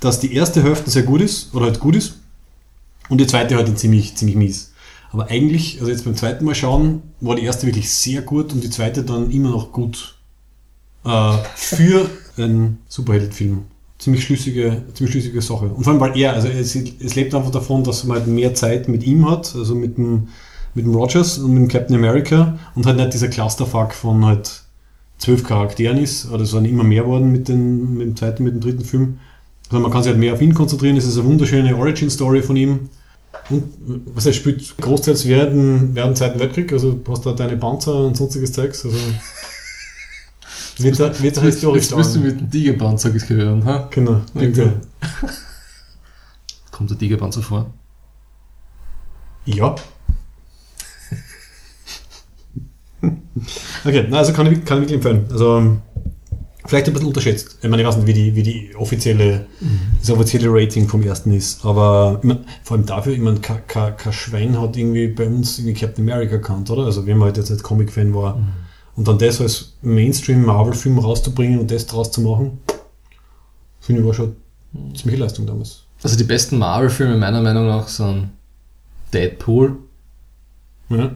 dass 0.00 0.20
die 0.20 0.34
erste 0.34 0.62
Hälfte 0.62 0.90
sehr 0.90 1.02
gut 1.02 1.20
ist, 1.20 1.54
oder 1.54 1.66
halt 1.66 1.80
gut 1.80 1.96
ist, 1.96 2.14
und 3.08 3.20
die 3.20 3.26
zweite 3.26 3.56
halt 3.56 3.68
dann 3.68 3.76
ziemlich, 3.76 4.14
ziemlich 4.16 4.36
mies. 4.36 4.72
Aber 5.10 5.28
eigentlich, 5.28 5.78
also 5.80 5.90
jetzt 5.90 6.04
beim 6.04 6.16
zweiten 6.16 6.44
Mal 6.44 6.54
schauen, 6.54 7.02
war 7.20 7.34
die 7.34 7.44
erste 7.44 7.66
wirklich 7.66 7.90
sehr 7.90 8.20
gut 8.22 8.52
und 8.52 8.62
die 8.62 8.70
zweite 8.70 9.02
dann 9.02 9.30
immer 9.30 9.50
noch 9.50 9.72
gut 9.72 10.18
äh, 11.04 11.38
für 11.54 12.10
einen 12.36 12.78
Superheldenfilm. 12.88 13.64
Ziemlich 13.98 14.24
schlüssige, 14.24 14.82
ziemlich 14.94 15.12
schlüssige 15.12 15.42
Sache. 15.42 15.66
Und 15.66 15.82
vor 15.82 15.92
allem, 15.92 16.00
weil 16.00 16.16
er, 16.16 16.34
also 16.34 16.48
es, 16.48 16.74
es 16.76 17.14
lebt 17.16 17.34
einfach 17.34 17.50
davon, 17.50 17.82
dass 17.82 18.04
man 18.04 18.18
halt 18.18 18.28
mehr 18.28 18.54
Zeit 18.54 18.88
mit 18.88 19.02
ihm 19.02 19.28
hat, 19.28 19.54
also 19.56 19.74
mit 19.74 19.98
dem, 19.98 20.28
mit 20.74 20.84
dem 20.84 20.94
Rogers 20.94 21.38
und 21.38 21.52
mit 21.52 21.62
dem 21.62 21.68
Captain 21.68 21.96
America 21.96 22.58
und 22.76 22.86
halt 22.86 22.96
nicht 22.96 23.12
dieser 23.12 23.28
Clusterfuck 23.28 23.92
von 23.92 24.24
halt 24.24 24.62
zwölf 25.18 25.42
Charakteren 25.42 25.98
ist, 25.98 26.30
oder 26.30 26.44
es 26.44 26.50
sind 26.50 26.64
immer 26.64 26.84
mehr 26.84 27.06
worden 27.06 27.32
mit, 27.32 27.48
den, 27.48 27.94
mit 27.94 28.06
dem 28.06 28.16
zweiten, 28.16 28.44
mit 28.44 28.54
dem 28.54 28.60
dritten 28.60 28.84
Film. 28.84 29.18
Also 29.68 29.80
man 29.80 29.90
kann 29.90 30.02
sich 30.02 30.10
halt 30.10 30.20
mehr 30.20 30.32
auf 30.32 30.40
ihn 30.40 30.54
konzentrieren, 30.54 30.96
es 30.96 31.04
ist 31.04 31.18
eine 31.18 31.28
wunderschöne 31.28 31.76
Origin-Story 31.76 32.42
von 32.42 32.56
ihm. 32.56 32.88
Und 33.50 33.64
was 34.14 34.26
er 34.26 34.32
spielt 34.32 34.76
großteils 34.78 35.26
während, 35.26 35.94
während 35.94 36.12
dem 36.12 36.16
Zweiten 36.16 36.38
Weltkrieg, 36.38 36.72
also 36.72 36.92
du 36.92 37.12
hast 37.12 37.26
da 37.26 37.32
deine 37.32 37.56
Panzer 37.56 38.04
und 38.04 38.16
sonstiges 38.16 38.52
Zeugs, 38.52 38.84
also 38.84 38.96
wird 40.78 41.00
er, 41.00 41.22
wird 41.22 41.36
er 41.36 41.42
historisch 41.42 41.84
Jetzt 41.84 41.96
bist 41.96 42.16
du 42.16 42.20
mit 42.20 42.40
dem 42.40 42.50
Tigerpanzer 42.50 43.10
gehören, 43.10 43.64
ha? 43.64 43.88
Genau, 43.90 44.20
Okay. 44.34 44.72
Kommt 46.70 46.90
der 46.90 46.98
Tigerpanzer 46.98 47.42
vor? 47.42 47.72
Ja. 49.44 49.74
okay, 53.84 54.06
na, 54.08 54.18
also 54.18 54.32
kann 54.32 54.52
ich, 54.52 54.64
kann 54.64 54.78
ich 54.78 54.82
wirklich 54.90 54.96
empfehlen. 54.96 55.26
Also 55.30 55.78
vielleicht 56.66 56.86
ein 56.86 56.92
bisschen 56.92 57.08
unterschätzt. 57.08 57.58
Ich 57.62 57.68
meine, 57.68 57.82
ich 57.82 57.88
weiß 57.88 57.96
nicht, 57.96 58.06
wie 58.06 58.12
die, 58.12 58.36
wie 58.36 58.42
die 58.42 58.76
offizielle, 58.76 59.46
das 60.00 60.10
offizielle 60.10 60.48
Rating 60.50 60.86
vom 60.86 61.02
ersten 61.02 61.32
ist. 61.32 61.64
Aber 61.64 62.18
ich 62.20 62.28
mein, 62.28 62.44
vor 62.62 62.76
allem 62.76 62.86
dafür, 62.86 63.12
ich 63.12 63.20
meine, 63.20 63.40
kein, 63.40 63.94
Schwein 64.12 64.60
hat 64.60 64.76
irgendwie 64.76 65.08
bei 65.08 65.26
uns 65.26 65.58
irgendwie 65.58 65.80
Captain 65.80 66.08
America 66.08 66.36
gekannt, 66.36 66.70
oder? 66.70 66.84
Also 66.84 67.06
wenn 67.06 67.16
man 67.16 67.26
halt 67.26 67.38
jetzt 67.38 67.50
nicht 67.50 67.62
Comic-Fan 67.62 68.14
war. 68.14 68.38
Und 68.98 69.06
dann 69.06 69.16
das 69.16 69.40
als 69.40 69.74
Mainstream-Marvel-Film 69.82 70.98
rauszubringen 70.98 71.60
und 71.60 71.70
das 71.70 71.86
draus 71.86 72.10
zu 72.10 72.20
machen, 72.20 72.58
finde 73.78 74.00
ich 74.00 74.06
war 74.08 74.12
schon 74.12 74.34
eine 74.74 74.92
ziemliche 74.94 75.22
Leistung 75.22 75.46
damals. 75.46 75.84
Also 76.02 76.16
die 76.16 76.24
besten 76.24 76.58
Marvel-Filme 76.58 77.16
meiner 77.16 77.40
Meinung 77.40 77.68
nach 77.68 77.86
sind 77.86 78.30
Deadpool, 79.12 79.76
Ja. 80.88 81.14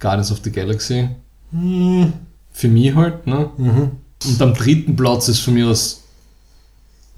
Guardians 0.00 0.30
of 0.30 0.40
the 0.44 0.52
Galaxy. 0.52 1.08
Hm, 1.50 2.12
Für 2.52 2.68
mich 2.68 2.94
halt, 2.94 3.26
ne? 3.26 3.48
Mhm. 3.56 3.90
Und 4.26 4.42
am 4.42 4.52
dritten 4.52 4.96
Platz 4.96 5.28
ist 5.28 5.40
von 5.40 5.54
mir 5.54 5.66
aus 5.68 6.02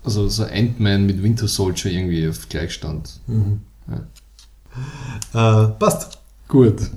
also 0.04 0.28
so 0.28 0.44
Ant-Man 0.44 1.04
mit 1.04 1.20
Winter 1.20 1.48
Soldier 1.48 1.90
irgendwie 1.90 2.28
auf 2.28 2.48
Gleichstand. 2.48 3.18
Äh, 5.34 5.64
passt. 5.80 6.18
Gut, 6.46 6.90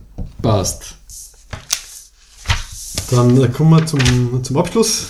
passt. 0.43 0.97
Dann 3.15 3.41
äh, 3.41 3.47
kommen 3.47 3.69
wir 3.71 3.85
zum, 3.85 4.43
zum 4.43 4.57
Abschluss. 4.57 5.07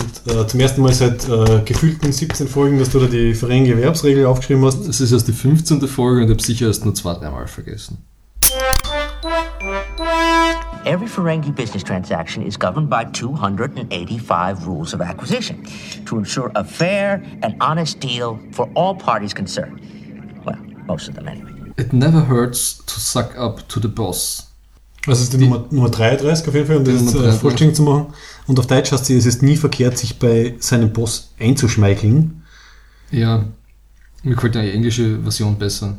Und, 0.00 0.32
äh, 0.32 0.46
zum 0.46 0.60
ersten 0.60 0.80
Mal 0.80 0.92
seit 0.92 1.28
äh, 1.28 1.62
gefühlten 1.64 2.12
17 2.12 2.48
Folgen, 2.48 2.78
dass 2.78 2.90
du 2.90 3.00
da 3.00 3.06
die 3.06 3.34
Verein 3.34 3.66
Erwerbsregel 3.66 4.26
aufgeschrieben 4.26 4.64
hast. 4.64 4.86
Das 4.88 5.00
ist 5.00 5.12
erst 5.12 5.28
die 5.28 5.32
15. 5.32 5.86
Folge 5.88 6.22
und 6.22 6.26
ich 6.26 6.30
habe 6.30 6.42
sicher 6.42 6.66
erst 6.68 6.84
nur 6.84 6.94
zwei, 6.94 7.14
dreimal 7.14 7.48
vergessen. 7.48 7.98
Every 10.86 11.06
Ferengi 11.06 11.54
business 11.54 11.82
transaction 11.82 12.42
is 12.42 12.56
governed 12.56 12.88
by 12.88 13.04
285 13.04 14.66
rules 14.66 14.94
of 14.94 15.02
acquisition 15.02 15.66
to 16.06 16.16
ensure 16.16 16.50
a 16.54 16.64
fair 16.64 17.22
and 17.42 17.56
honest 17.60 18.00
deal 18.00 18.38
for 18.52 18.70
all 18.74 18.94
parties 18.94 19.34
concerned. 19.34 19.80
Well, 20.46 20.56
most 20.86 21.08
of 21.08 21.14
them 21.14 21.28
anyway. 21.28 21.52
It 21.76 21.92
never 21.92 22.20
hurts 22.20 22.78
to 22.78 23.00
suck 23.00 23.36
up 23.36 23.68
to 23.68 23.80
the 23.80 23.88
boss. 23.88 24.47
Das 25.08 25.20
ist 25.20 25.32
die, 25.32 25.38
Nummer, 25.38 25.64
Nummer 25.70 25.88
33 25.90 26.48
auf 26.48 26.54
jeden 26.54 26.66
Fall, 26.66 26.76
um 26.76 26.84
Die 26.84 26.92
das 26.92 27.00
Nummer 27.02 27.10
äh, 27.12 27.22
33. 27.22 27.40
vollständig 27.40 27.76
zu 27.76 27.82
machen. 27.82 28.06
Und 28.46 28.58
auf 28.58 28.66
Deutsch 28.66 28.92
heißt 28.92 29.06
sie, 29.06 29.16
es 29.16 29.26
ist 29.26 29.42
nie 29.42 29.56
verkehrt, 29.56 29.98
sich 29.98 30.18
bei 30.18 30.54
seinem 30.58 30.92
Boss 30.92 31.30
einzuschmeicheln. 31.38 32.42
Ja, 33.10 33.44
mir 34.22 34.34
gefällt 34.34 34.54
die 34.54 34.58
englische 34.70 35.20
Version 35.22 35.58
besser. 35.58 35.96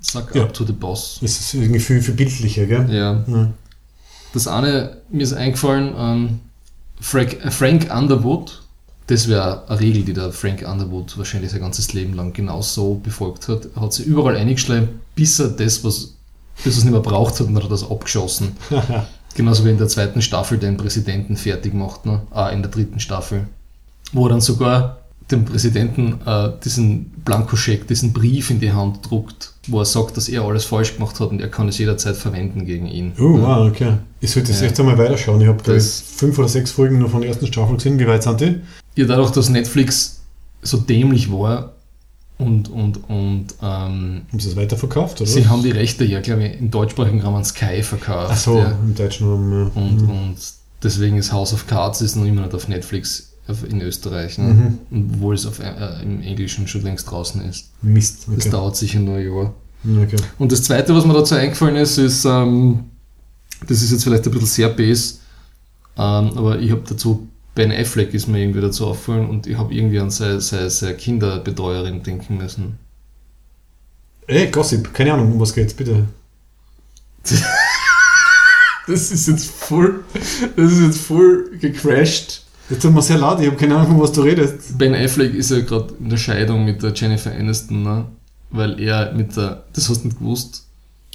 Suck 0.00 0.34
Ja. 0.34 0.44
up 0.44 0.52
to 0.54 0.64
the 0.64 0.72
boss. 0.72 1.18
Das 1.20 1.40
ist 1.40 1.54
irgendwie 1.54 1.80
viel, 1.80 2.00
bildlicher, 2.00 2.66
gell? 2.66 2.86
Ja. 2.90 3.24
Ja. 3.26 3.50
Das 4.32 4.46
eine, 4.46 4.98
mir 5.10 5.22
ist 5.22 5.32
eingefallen, 5.32 5.94
ähm, 5.96 6.40
Frank, 7.00 7.44
äh, 7.44 7.50
Frank 7.50 7.88
Underwood, 7.94 8.62
das 9.08 9.26
wäre 9.28 9.68
eine 9.68 9.80
Regel, 9.80 10.02
die 10.04 10.12
der 10.12 10.32
Frank 10.32 10.62
Underwood 10.68 11.16
wahrscheinlich 11.16 11.50
sein 11.50 11.60
ganzes 11.60 11.92
Leben 11.94 12.12
lang 12.14 12.32
genau 12.34 12.60
so 12.62 12.94
befolgt 12.94 13.48
hat. 13.48 13.68
Hat 13.74 13.92
sie 13.94 14.02
überall 14.02 14.36
eingeschleimt, 14.36 14.90
bis 15.14 15.40
er 15.40 15.48
das, 15.48 15.82
was 15.82 16.14
bis 16.64 16.74
er 16.74 16.78
es 16.78 16.84
nicht 16.84 16.92
mehr 16.92 17.00
braucht 17.00 17.34
hat, 17.34 17.46
und 17.46 17.54
dann 17.54 17.62
hat 17.62 17.70
er 17.70 17.74
das 17.74 17.88
abgeschossen. 17.90 18.56
Genauso 19.34 19.64
wie 19.64 19.70
in 19.70 19.78
der 19.78 19.88
zweiten 19.88 20.22
Staffel 20.22 20.58
den 20.58 20.76
Präsidenten 20.76 21.36
fertig 21.36 21.74
macht, 21.74 22.06
ne? 22.06 22.22
ah, 22.30 22.48
in 22.48 22.62
der 22.62 22.70
dritten 22.70 22.98
Staffel. 23.00 23.46
Wo 24.12 24.26
er 24.26 24.30
dann 24.30 24.40
sogar 24.40 24.98
dem 25.30 25.44
Präsidenten 25.44 26.18
äh, 26.24 26.50
diesen 26.64 27.10
Blankoscheck, 27.24 27.86
diesen 27.86 28.14
Brief 28.14 28.48
in 28.50 28.60
die 28.60 28.72
Hand 28.72 29.10
druckt, 29.10 29.52
wo 29.66 29.80
er 29.80 29.84
sagt, 29.84 30.16
dass 30.16 30.28
er 30.30 30.42
alles 30.42 30.64
falsch 30.64 30.94
gemacht 30.94 31.20
hat 31.20 31.30
und 31.30 31.40
er 31.42 31.48
kann 31.50 31.68
es 31.68 31.76
jederzeit 31.76 32.16
verwenden 32.16 32.64
gegen 32.64 32.86
ihn. 32.86 33.12
Oh, 33.18 33.38
wow, 33.38 33.68
okay. 33.70 33.98
Ich 34.20 34.30
sollte 34.30 34.50
das 34.52 34.62
Ja. 34.62 34.68
echt 34.68 34.80
einmal 34.80 34.96
weiterschauen. 34.96 35.42
Ich 35.42 35.46
habe 35.48 35.62
Das- 35.62 36.00
fünf 36.00 36.38
oder 36.38 36.48
sechs 36.48 36.70
Folgen 36.70 36.98
nur 36.98 37.10
von 37.10 37.20
der 37.20 37.28
ersten 37.28 37.46
Staffel 37.46 37.76
gesehen. 37.76 37.98
Wie 37.98 38.06
weit 38.06 38.22
sind 38.22 38.40
die? 38.40 38.60
Ja, 38.96 39.04
dadurch, 39.06 39.30
dass 39.30 39.50
Netflix 39.50 40.22
so 40.62 40.78
dämlich 40.78 41.30
war 41.30 41.72
und, 42.38 42.68
und, 42.70 43.08
und 43.08 43.46
ähm, 43.60 44.22
Haben 44.30 44.38
sie 44.38 44.48
das 44.48 44.56
weiterverkauft, 44.56 45.20
oder? 45.20 45.28
sie 45.28 45.46
haben 45.48 45.62
die 45.62 45.70
Rechte 45.72 46.04
ja, 46.04 46.20
glaube 46.20 46.44
ich, 46.46 46.60
im 46.60 46.70
deutschsprachigen 46.70 47.20
Raum 47.20 47.34
an 47.34 47.44
Sky 47.44 47.82
verkauft. 47.82 48.30
Ach 48.32 48.36
so, 48.38 48.58
ja. 48.58 48.70
im 48.82 48.94
deutschen 48.94 49.28
Raum. 49.28 49.52
Ja. 49.52 49.70
Und, 49.74 50.00
und 50.08 50.36
deswegen 50.82 51.18
ist 51.18 51.32
House 51.32 51.52
of 51.52 51.66
Cards 51.66 52.00
ist 52.00 52.16
noch 52.16 52.24
immer 52.24 52.42
nicht 52.42 52.54
auf 52.54 52.68
Netflix 52.68 53.32
in 53.68 53.80
Österreich, 53.80 54.36
ne? 54.38 54.78
Mhm. 54.90 55.12
Obwohl 55.14 55.34
es 55.34 55.46
auf, 55.46 55.58
äh, 55.58 56.02
im 56.02 56.20
Englischen 56.20 56.68
schon 56.68 56.82
längst 56.82 57.10
draußen 57.10 57.40
ist. 57.42 57.70
Mist. 57.82 58.26
Das 58.28 58.36
Okay. 58.46 58.50
dauert 58.50 58.76
sicher 58.76 59.00
nur 59.00 59.16
ein 59.16 59.24
Jahr. 59.26 59.54
okay. 60.02 60.16
Und 60.38 60.52
das 60.52 60.62
Zweite, 60.62 60.94
was 60.94 61.06
mir 61.06 61.14
dazu 61.14 61.34
eingefallen 61.34 61.76
ist, 61.76 61.96
ist, 61.98 62.24
ähm, 62.26 62.84
das 63.66 63.82
ist 63.82 63.90
jetzt 63.90 64.04
vielleicht 64.04 64.26
ein 64.26 64.32
bisschen 64.32 64.46
sehr 64.46 64.68
base, 64.68 65.14
ähm, 65.96 66.30
aber 66.36 66.58
ich 66.58 66.70
habe 66.70 66.82
dazu, 66.86 67.27
Ben 67.58 67.72
Affleck 67.72 68.14
ist 68.14 68.28
mir 68.28 68.38
irgendwie 68.38 68.60
dazu 68.60 68.86
auffallen 68.86 69.28
und 69.28 69.48
ich 69.48 69.58
habe 69.58 69.74
irgendwie 69.74 69.98
an 69.98 70.10
seine, 70.10 70.40
seine, 70.40 70.70
seine 70.70 70.94
Kinderbetreuerin 70.94 72.04
denken 72.04 72.36
müssen. 72.36 72.78
Ey, 74.28 74.48
Gossip, 74.48 74.94
keine 74.94 75.14
Ahnung, 75.14 75.32
um 75.32 75.40
was 75.40 75.52
geht's, 75.52 75.74
bitte. 75.74 76.06
Das 78.86 79.10
ist 79.10 79.28
jetzt 79.28 79.50
voll, 79.50 80.02
das 80.56 80.72
ist 80.72 80.80
jetzt 80.80 81.00
voll 81.00 81.50
gecrashed. 81.60 82.42
Jetzt 82.70 82.80
tut 82.80 82.94
mir 82.94 83.02
sehr 83.02 83.18
leid, 83.18 83.40
ich 83.40 83.46
habe 83.48 83.56
keine 83.56 83.76
Ahnung, 83.76 83.88
von 83.88 84.00
was 84.00 84.12
du 84.12 84.22
redest. 84.22 84.78
Ben 84.78 84.94
Affleck 84.94 85.34
ist 85.34 85.50
ja 85.50 85.60
gerade 85.60 85.92
in 86.00 86.08
der 86.08 86.16
Scheidung 86.16 86.64
mit 86.64 86.82
der 86.82 86.94
Jennifer 86.94 87.32
Aniston, 87.32 87.82
ne? 87.82 88.06
Weil 88.48 88.80
er 88.80 89.12
mit 89.12 89.36
der, 89.36 89.64
das 89.74 89.90
hast 89.90 90.04
du 90.04 90.08
nicht 90.08 90.20
gewusst. 90.20 90.67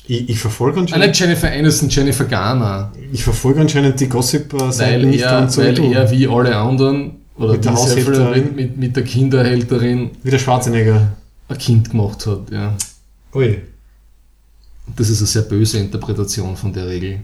Ich, 0.05 0.29
ich 0.29 0.39
verfolge 0.39 0.77
Ah, 0.79 0.81
anscheinend, 0.81 1.07
nicht 1.07 1.19
Jennifer 1.19 1.49
Aniston, 1.51 1.89
Jennifer 1.89 2.25
Garner. 2.25 2.91
ich 3.11 3.23
verfolge 3.23 3.61
anscheinend 3.61 3.99
die 3.99 4.09
Gossip-Seiten 4.09 5.01
Weil 5.03 5.05
nicht 5.09 5.21
er, 5.21 5.29
ganz 5.31 5.55
so 5.55 5.61
wie 5.61 5.65
weil 5.67 5.93
er 5.93 6.11
wie 6.11 6.27
alle 6.27 6.55
anderen, 6.57 7.11
oder 7.37 7.53
Mit 7.53 7.65
der 7.65 7.73
Haushälterin. 7.73 8.43
mit, 8.43 8.55
mit, 8.55 8.77
mit 8.77 8.95
der 8.95 9.03
Kinderhälterin 9.03 10.11
Wie 10.23 10.29
der 10.29 10.39
Schwarzenegger. 10.39 11.13
ein 11.47 11.57
Kind 11.57 11.89
gemacht 11.91 12.25
hat, 12.27 12.51
ja. 12.51 12.75
Ui. 13.33 13.61
Das 14.95 15.09
ist 15.09 15.19
eine 15.19 15.27
sehr 15.27 15.43
böse 15.43 15.79
Interpretation 15.79 16.55
von 16.57 16.73
der 16.73 16.87
Regel. 16.87 17.19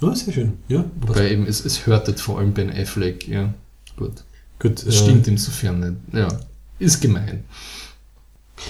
Ja, 0.00 0.14
sehr 0.14 0.34
schön. 0.34 0.54
Ja, 0.68 0.84
Wobei 1.00 1.30
eben, 1.30 1.46
es, 1.46 1.64
es 1.64 1.86
hörtet 1.86 2.20
vor 2.20 2.38
allem 2.38 2.52
Ben 2.52 2.70
Affleck, 2.70 3.26
ja. 3.28 3.54
Gut. 3.96 4.24
gut. 4.58 4.84
Das 4.84 4.86
äh, 4.94 4.98
stimmt 5.04 5.28
insofern 5.28 5.80
nicht. 5.80 5.92
Ja. 6.12 6.28
Ist 6.80 7.00
gemein. 7.00 7.44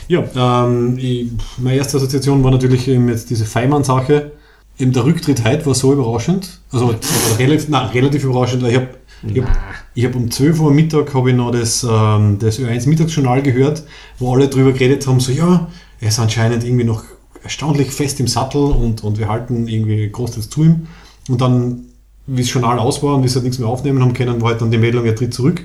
Ja, 0.09 0.25
ähm, 0.67 0.99
ich, 0.99 1.29
meine 1.59 1.77
erste 1.77 1.97
Assoziation 1.97 2.43
war 2.43 2.51
natürlich 2.51 2.89
eben 2.89 3.09
jetzt 3.09 3.31
diese 3.31 3.45
Feimann-Sache. 3.45 4.33
Eben 4.79 4.93
der 4.93 5.05
Rücktritt 5.05 5.45
heute 5.45 5.67
war 5.67 5.75
so 5.75 5.93
überraschend. 5.93 6.61
Also 6.73 6.95
relativ, 7.39 7.69
nein, 7.69 7.89
relativ 7.91 8.25
überraschend. 8.25 8.63
weil 8.63 8.71
Ich 8.71 8.77
habe 8.77 8.89
ich 9.27 9.41
hab, 9.41 9.51
ich 9.95 10.05
hab 10.05 10.15
um 10.17 10.31
12 10.31 10.61
Uhr 10.61 10.73
Mittag 10.73 11.15
habe 11.15 11.31
ich 11.31 11.37
noch 11.37 11.53
das, 11.53 11.87
ähm, 11.89 12.39
das 12.39 12.59
Ö1 12.59 12.89
Mittagsjournal 12.89 13.43
gehört, 13.43 13.85
wo 14.19 14.35
alle 14.35 14.49
drüber 14.49 14.73
geredet 14.73 15.07
haben, 15.07 15.21
so 15.21 15.33
ja, 15.33 15.69
er 16.01 16.09
ist 16.09 16.19
anscheinend 16.19 16.65
irgendwie 16.65 16.85
noch 16.85 17.05
erstaunlich 17.43 17.91
fest 17.91 18.21
im 18.21 18.27
Sattel 18.27 18.61
und, 18.61 19.05
und 19.05 19.19
wir 19.19 19.29
halten 19.29 19.69
irgendwie 19.69 20.11
großteils 20.11 20.51
zu 20.51 20.65
ihm. 20.65 20.87
Und 21.29 21.41
dann, 21.41 21.85
wie 22.27 22.43
das 22.43 22.53
Journal 22.53 22.79
aus 22.79 23.03
war 23.03 23.15
und 23.15 23.23
wir 23.23 23.27
es 23.27 23.35
halt 23.35 23.45
nichts 23.45 23.59
mehr 23.59 23.69
aufnehmen 23.69 24.03
haben 24.03 24.15
können, 24.15 24.41
war 24.41 24.51
halt 24.51 24.61
dann 24.61 24.71
die 24.71 24.79
Meldung, 24.79 25.05
er 25.05 25.15
tritt 25.15 25.33
zurück. 25.33 25.63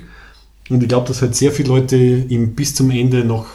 Und 0.68 0.82
ich 0.82 0.88
glaube, 0.88 1.08
dass 1.08 1.20
halt 1.20 1.34
sehr 1.34 1.52
viele 1.52 1.68
Leute 1.68 1.96
ihm 1.96 2.54
bis 2.54 2.74
zum 2.74 2.90
Ende 2.90 3.24
noch 3.24 3.46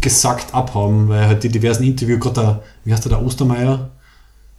gesackt 0.00 0.54
abhaben, 0.54 1.08
weil 1.08 1.26
halt 1.26 1.42
die 1.42 1.48
diversen 1.48 1.84
Interviews, 1.84 2.20
gerade 2.20 2.40
der, 2.40 2.62
wie 2.84 2.92
heißt 2.92 3.04
der, 3.04 3.10
der 3.10 3.24
Ostermeier, 3.24 3.90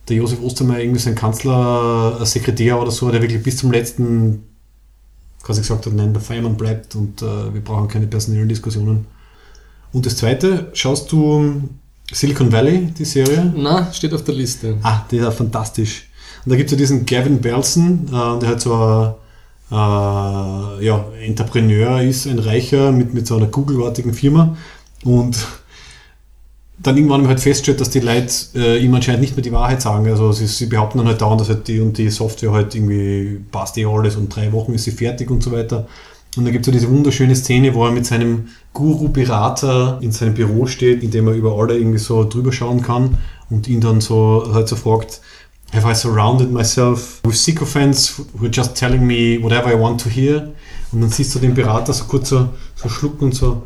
der 0.09 0.17
Josef 0.17 0.41
Ostermeier, 0.41 0.81
irgendwie 0.81 0.99
sein 0.99 1.15
Kanzler, 1.15 2.25
Sekretär 2.25 2.79
oder 2.81 2.91
so, 2.91 3.11
der 3.11 3.21
wirklich 3.21 3.43
bis 3.43 3.57
zum 3.57 3.71
letzten 3.71 4.43
quasi 5.47 5.61
gesagt 5.61 5.85
hat, 5.85 5.93
nein, 5.93 6.11
der 6.11 6.21
Feiermann 6.21 6.57
bleibt 6.57 6.95
und 6.95 7.21
äh, 7.21 7.53
wir 7.53 7.61
brauchen 7.61 7.87
keine 7.87 8.07
personellen 8.07 8.49
Diskussionen. 8.49 9.05
Und 9.93 10.05
das 10.05 10.17
zweite, 10.17 10.69
schaust 10.73 11.09
du 11.11 11.69
Silicon 12.11 12.51
Valley, 12.51 12.93
die 12.97 13.05
Serie? 13.05 13.53
Na, 13.55 13.91
steht 13.93 14.13
auf 14.13 14.23
der 14.23 14.35
Liste. 14.35 14.77
Ah, 14.83 15.05
der 15.09 15.19
ist 15.19 15.25
ja 15.25 15.31
fantastisch. 15.31 16.09
Und 16.43 16.51
da 16.51 16.57
gibt 16.57 16.67
es 16.67 16.71
ja 16.71 16.77
diesen 16.77 17.05
Gavin 17.05 17.39
Belson, 17.39 18.07
äh, 18.07 18.39
der 18.39 18.49
halt 18.49 18.61
so 18.61 18.73
ein 18.73 19.13
äh, 19.71 20.85
ja, 20.85 21.05
Entrepreneur 21.21 22.01
ist, 22.01 22.27
ein 22.27 22.39
Reicher 22.39 22.91
mit, 22.91 23.13
mit 23.13 23.25
so 23.25 23.37
einer 23.37 23.47
Google-artigen 23.47 24.13
Firma. 24.13 24.57
Und 25.03 25.37
dann 26.79 26.95
irgendwann 26.95 27.27
halt 27.27 27.39
feststellt, 27.39 27.81
dass 27.81 27.89
die 27.89 27.99
Leute 27.99 28.33
äh, 28.55 28.77
ihm 28.77 28.93
anscheinend 28.93 29.21
nicht 29.21 29.35
mehr 29.35 29.43
die 29.43 29.51
Wahrheit 29.51 29.81
sagen. 29.81 30.07
Also 30.07 30.31
sie, 30.31 30.47
sie 30.47 30.67
behaupten 30.67 30.99
dann 30.99 31.07
halt 31.07 31.21
dauernd, 31.21 31.41
dass 31.41 31.49
halt 31.49 31.67
die 31.67 31.79
und 31.79 31.97
die 31.97 32.09
Software 32.09 32.51
halt 32.51 32.75
irgendwie 32.75 33.41
passt 33.51 33.77
eh 33.77 33.85
alles 33.85 34.15
und 34.15 34.33
drei 34.35 34.51
Wochen 34.51 34.73
ist 34.73 34.83
sie 34.83 34.91
fertig 34.91 35.31
und 35.31 35.41
so 35.41 35.51
weiter. 35.51 35.87
Und 36.35 36.45
dann 36.45 36.53
gibt 36.53 36.67
es 36.67 36.71
ja 36.71 36.79
diese 36.79 36.91
wunderschöne 36.91 37.35
Szene, 37.35 37.73
wo 37.73 37.85
er 37.85 37.91
mit 37.91 38.05
seinem 38.05 38.49
Guru-Berater 38.73 39.97
in 40.01 40.11
seinem 40.11 40.35
Büro 40.35 40.67
steht, 40.67 41.01
in 41.01 41.09
dem 41.09 41.27
er 41.27 41.33
über 41.33 41.57
alle 41.57 41.75
irgendwie 41.75 41.97
so 41.97 42.23
drüber 42.29 42.51
schauen 42.51 42.83
kann 42.83 43.17
und 43.49 43.67
ihn 43.67 43.81
dann 43.81 44.01
so 44.01 44.47
halt 44.53 44.67
so 44.67 44.75
fragt, 44.75 45.21
Have 45.73 45.89
I 45.89 45.93
surrounded 45.93 46.49
myself 46.49 47.21
with 47.25 47.43
sycophants 47.43 48.21
who 48.39 48.45
are 48.45 48.51
just 48.51 48.75
telling 48.75 49.05
me 49.05 49.37
whatever 49.41 49.69
I 49.69 49.77
want 49.77 49.99
to 50.01 50.09
hear? 50.09 50.53
Und 50.91 51.01
dann 51.01 51.09
siehst 51.09 51.35
du 51.35 51.39
den 51.39 51.55
Berater 51.55 51.91
so 51.91 52.05
kurz 52.05 52.29
so, 52.29 52.49
so 52.75 52.87
schlucken 52.87 53.25
und 53.25 53.35
so, 53.35 53.63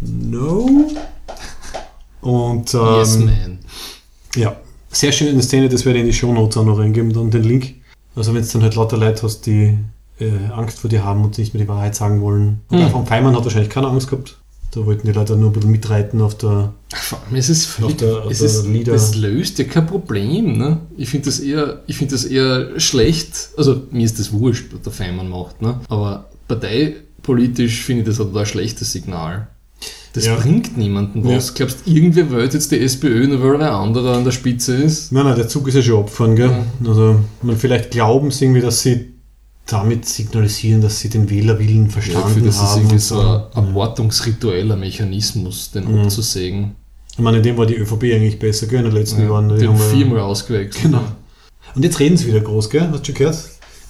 no. 0.00 0.88
Und 2.20 2.74
ähm, 2.74 2.80
yes, 2.98 3.18
man. 3.18 3.58
ja, 4.36 4.56
sehr 4.90 5.12
schöne 5.12 5.40
Szene, 5.42 5.68
das 5.68 5.84
werde 5.84 5.98
ich 5.98 6.04
in 6.04 6.10
die 6.10 6.16
Show 6.16 6.32
Notes 6.32 6.56
auch 6.56 6.64
noch 6.64 6.78
reingeben, 6.78 7.12
dann 7.12 7.30
den 7.30 7.44
Link. 7.44 7.74
Also 8.16 8.34
wenn 8.34 8.42
es 8.42 8.52
dann 8.52 8.62
halt 8.62 8.74
lauter 8.74 8.96
Leute 8.96 9.22
hast, 9.22 9.42
die 9.46 9.78
äh, 10.18 10.30
Angst 10.52 10.80
vor 10.80 10.90
dir 10.90 11.04
haben 11.04 11.22
und 11.24 11.38
nicht 11.38 11.54
mehr 11.54 11.62
die 11.62 11.68
Wahrheit 11.68 11.94
sagen 11.94 12.20
wollen. 12.20 12.60
Und 12.70 12.78
Hm. 12.78 12.86
auch 12.86 12.90
vom 12.90 13.06
Feimann 13.06 13.36
hat 13.36 13.44
wahrscheinlich 13.44 13.70
keine 13.70 13.86
Angst 13.86 14.08
gehabt. 14.08 14.36
Da 14.72 14.84
wollten 14.84 15.06
die 15.06 15.12
Leute 15.12 15.36
nur 15.36 15.50
ein 15.50 15.52
bisschen 15.52 15.70
mitreiten 15.70 16.20
auf 16.20 16.36
der... 16.36 16.74
Vor 16.92 17.18
allem 17.24 17.36
ist 17.36 17.48
es 17.48 17.64
völlig, 17.64 17.96
der- 17.98 18.24
auf 18.24 18.30
es 18.30 18.40
ist, 18.42 18.66
Lieder- 18.66 18.92
das 18.92 19.14
löst 19.14 19.58
ja 19.58 19.64
kein 19.64 19.86
Problem. 19.86 20.58
Ne? 20.58 20.80
Ich 20.96 21.08
finde 21.08 21.26
das, 21.26 21.38
eher- 21.40 21.82
ich 21.86 21.96
find 21.96 22.12
das 22.12 22.24
eher 22.24 22.78
schlecht. 22.80 23.50
Also 23.56 23.82
mir 23.92 24.04
ist 24.04 24.18
das 24.18 24.32
wurscht, 24.32 24.66
was 24.72 24.82
der 24.82 24.92
Feimann 24.92 25.28
macht. 25.30 25.62
Ne? 25.62 25.80
Aber 25.88 26.28
parteipolitisch 26.48 27.82
finde 27.82 28.02
ich 28.02 28.08
das 28.08 28.20
ein 28.20 28.26
total 28.32 28.44
schlechtes 28.46 28.92
Signal. 28.92 29.48
Das 30.14 30.24
Ja. 30.26 30.34
bringt 30.36 30.76
niemanden 30.76 31.22
was. 31.24 31.48
Ja. 31.48 31.54
Glaubst 31.56 31.86
du, 31.86 31.90
irgendwer 31.90 32.30
wählt 32.30 32.54
jetzt 32.54 32.72
die 32.72 32.80
SPÖ, 32.80 33.26
nur 33.28 33.42
weil 33.42 33.56
ein 33.56 33.62
anderer 33.68 34.16
an 34.16 34.24
der 34.24 34.32
Spitze 34.32 34.74
ist? 34.74 35.12
Nein, 35.12 35.24
nein, 35.24 35.36
der 35.36 35.48
Zug 35.48 35.68
ist 35.68 35.74
ja 35.74 35.82
schon 35.82 36.00
abgefahren, 36.00 36.34
gell? 36.34 36.50
Also 36.84 37.20
man 37.42 37.56
vielleicht 37.56 37.90
glauben 37.90 38.30
sie 38.30 38.46
irgendwie, 38.46 38.62
dass 38.62 38.80
sie 38.80 39.12
damit 39.66 40.06
signalisieren, 40.08 40.80
dass 40.80 40.98
sie 41.00 41.10
den 41.10 41.28
Wählerwillen 41.28 41.84
Ja, 41.86 41.90
verstanden 41.92 42.28
für 42.30 42.40
das 42.40 42.54
ist 42.56 42.60
haben. 42.62 42.80
irgendwie 42.80 42.98
so 42.98 43.20
ein 43.20 43.42
erwartungsritueller 43.54 44.76
Mechanismus, 44.76 45.70
den 45.72 45.92
Mhm. 45.92 46.00
abzusägen. 46.04 46.72
Ich 47.12 47.18
meine, 47.18 47.36
in 47.38 47.42
dem 47.42 47.56
war 47.58 47.66
die 47.66 47.74
ÖVP 47.76 48.14
eigentlich 48.14 48.38
besser, 48.38 48.66
gell, 48.66 48.78
in 48.78 48.86
den 48.86 48.94
letzten 48.94 49.20
Ja, 49.22 49.28
Jahren. 49.28 49.48
Die 49.50 49.56
den 49.56 49.68
haben 49.68 49.76
ja- 49.78 49.84
viermal 49.94 50.20
ausgewechselt. 50.20 50.82
Genau. 50.84 51.02
Und 51.74 51.82
jetzt 51.84 52.00
reden 52.00 52.16
sie 52.16 52.26
wieder 52.28 52.40
groß, 52.40 52.70
gell? 52.70 52.88
Hast 52.90 53.00
du 53.00 53.04
schon 53.06 53.14
gehört? 53.16 53.38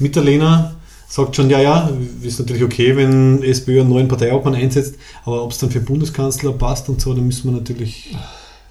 Mitterlehner 0.01 0.75
sagt 1.09 1.37
schon, 1.37 1.49
ja, 1.51 1.61
ja, 1.61 1.91
ist 2.23 2.39
natürlich 2.39 2.63
okay, 2.63 2.95
wenn 2.97 3.43
SPÖ 3.43 3.81
einen 3.81 3.89
neuen 3.91 4.09
Parteiobmann 4.09 4.55
einsetzt, 4.55 4.95
aber 5.25 5.43
ob 5.43 5.53
es 5.53 5.59
dann 5.59 5.71
für 5.71 5.81
Bundeskanzler 5.81 6.53
passt 6.53 6.89
und 6.89 7.01
so, 7.01 7.15
dann 7.15 7.27
müssen 7.27 7.51
wir 7.51 7.59
natürlich 7.59 8.15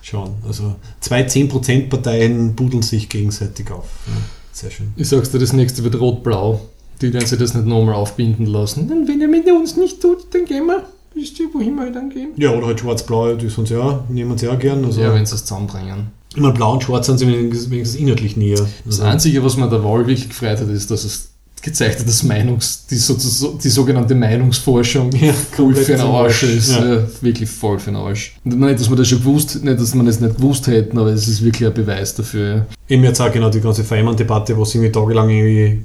schauen. 0.02 0.32
Also 0.48 0.76
zwei 1.02 1.26
10%-Parteien 1.26 2.54
budeln 2.56 2.82
sich 2.84 3.10
gegenseitig 3.10 3.72
auf. 3.72 3.86
Ja, 4.08 4.14
sehr 4.52 4.72
schön. 4.72 4.94
Ich 4.96 5.10
sag's 5.10 5.32
dir, 5.32 5.40
das 5.40 5.54
nächste 5.54 5.84
wird 5.84 6.00
rot-blau. 6.00 6.62
Die 7.02 7.14
werden 7.14 7.26
sich 7.28 7.38
das 7.38 7.54
nicht 7.54 7.68
nochmal 7.68 7.96
aufbinden 7.96 8.46
lassen. 8.48 8.92
Und 8.92 9.08
wenn 9.08 9.22
er 9.22 9.28
mit 9.28 9.46
uns 9.52 9.78
nicht 9.78 10.02
tut, 10.02 10.34
dann 10.34 10.46
gehen 10.46 10.66
wir. 10.66 10.84
Wisst 11.14 11.40
ihr, 11.40 11.48
wohin 11.54 11.76
wir 11.76 11.92
dann 11.92 12.10
gehen? 12.10 12.30
Ja, 12.38 12.52
oder 12.52 12.68
halt 12.68 12.80
schwarz-blau, 12.80 13.34
die 13.36 13.50
sind 13.50 13.70
ja, 13.70 14.04
nehmen 14.10 14.38
sie 14.38 14.48
auch 14.48 14.58
gern. 14.60 14.84
Also 14.86 15.02
Ja, 15.02 15.14
wenn 15.14 15.26
sie 15.26 15.36
es 15.36 15.46
zusammenbringen. 15.46 16.08
immer 16.36 16.52
blau 16.52 16.74
und 16.74 16.84
schwarz 16.84 17.08
sind 17.08 17.18
sie 17.18 17.28
wenigstens, 17.28 17.70
wenigstens 17.72 18.00
inhaltlich 18.00 18.38
näher. 18.38 18.60
Das 18.86 19.00
Also, 19.00 19.04
Einzige, 19.04 19.44
was 19.44 19.58
mir 19.58 19.68
der 19.70 19.84
Wahl 19.84 20.00
wirklich 20.00 20.30
gefreut 20.30 20.60
hat, 20.60 20.70
ist, 20.70 20.90
dass 20.92 21.04
es 21.04 21.30
gezeigt 21.62 22.00
hat, 22.00 22.08
dass 22.08 22.24
Meinungs, 22.24 22.86
die, 22.90 22.96
sozusagen, 22.96 23.58
die 23.60 23.70
sogenannte 23.70 24.16
Meinungsforschung 24.16 25.12
Ja, 25.14 25.34
voll 25.52 25.66
komplett 25.66 25.86
für 25.86 25.92
den 25.94 26.02
Arsch 26.02 26.44
ist. 26.44 26.72
ja. 26.72 26.96
Ja. 26.96 27.08
wirklich 27.22 27.50
voll 27.50 27.80
für 27.80 27.92
den 27.92 27.98
Arsch. 27.98 28.36
Nicht, 28.44 28.80
dass 28.80 28.90
wir 28.90 28.96
das 28.96 29.08
schon 29.08 29.20
gewusst, 29.20 29.64
nicht, 29.64 29.80
dass 29.80 29.94
wir 29.94 30.04
das 30.04 30.20
nicht 30.20 30.38
gewusst 30.38 30.68
hätten, 30.68 30.98
aber 30.98 31.10
es 31.10 31.28
ist 31.28 31.44
wirklich 31.44 31.68
ein 31.68 31.74
Beweis 31.74 32.16
dafür. 32.16 32.56
Ja. 32.56 32.66
Eben 32.88 33.04
jetzt 33.04 33.20
auch 33.20 33.32
genau 33.32 33.50
die 33.50 33.60
ganze 33.62 33.84
Feimann-Debatte, 33.84 34.56
wo 34.56 34.66
sie 34.66 34.78
irgendwie 34.78 34.92
tagelang 34.92 35.30
irgendwie 35.30 35.82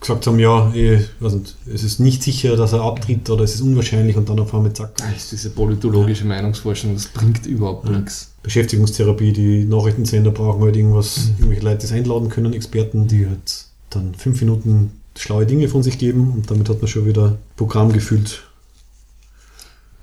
gesagt 0.00 0.26
haben, 0.26 0.38
ja, 0.38 0.70
ich 0.74 1.00
weiß 1.20 1.32
nicht, 1.34 1.56
es 1.72 1.82
ist 1.82 1.98
nicht 2.00 2.22
sicher, 2.22 2.56
dass 2.56 2.72
er 2.72 2.82
abtritt 2.82 3.28
oder 3.30 3.44
es 3.44 3.54
ist 3.54 3.62
unwahrscheinlich 3.62 4.16
und 4.16 4.28
dann 4.28 4.38
auf 4.38 4.54
einmal 4.54 4.72
zack. 4.72 4.92
Diese 5.32 5.50
politologische 5.50 6.24
Meinungsforschung, 6.26 6.94
das 6.94 7.06
bringt 7.06 7.46
überhaupt 7.46 7.88
nichts. 7.88 8.32
Beschäftigungstherapie, 8.42 9.32
die 9.32 9.64
Nachrichtensender 9.64 10.30
brauchen 10.30 10.62
halt 10.62 10.76
irgendwas, 10.76 11.30
irgendwelche 11.38 11.64
Leute, 11.64 11.78
die 11.78 11.84
es 11.86 11.92
einladen 11.92 12.28
können, 12.28 12.52
Experten, 12.52 13.08
die 13.08 13.26
halt 13.26 13.65
dann 13.96 14.14
fünf 14.14 14.40
Minuten 14.40 15.00
schlaue 15.16 15.46
Dinge 15.46 15.68
von 15.68 15.82
sich 15.82 15.98
geben 15.98 16.32
und 16.32 16.50
damit 16.50 16.68
hat 16.68 16.80
man 16.80 16.88
schon 16.88 17.06
wieder 17.06 17.38
Programm 17.56 17.92
gefüllt. 17.92 18.42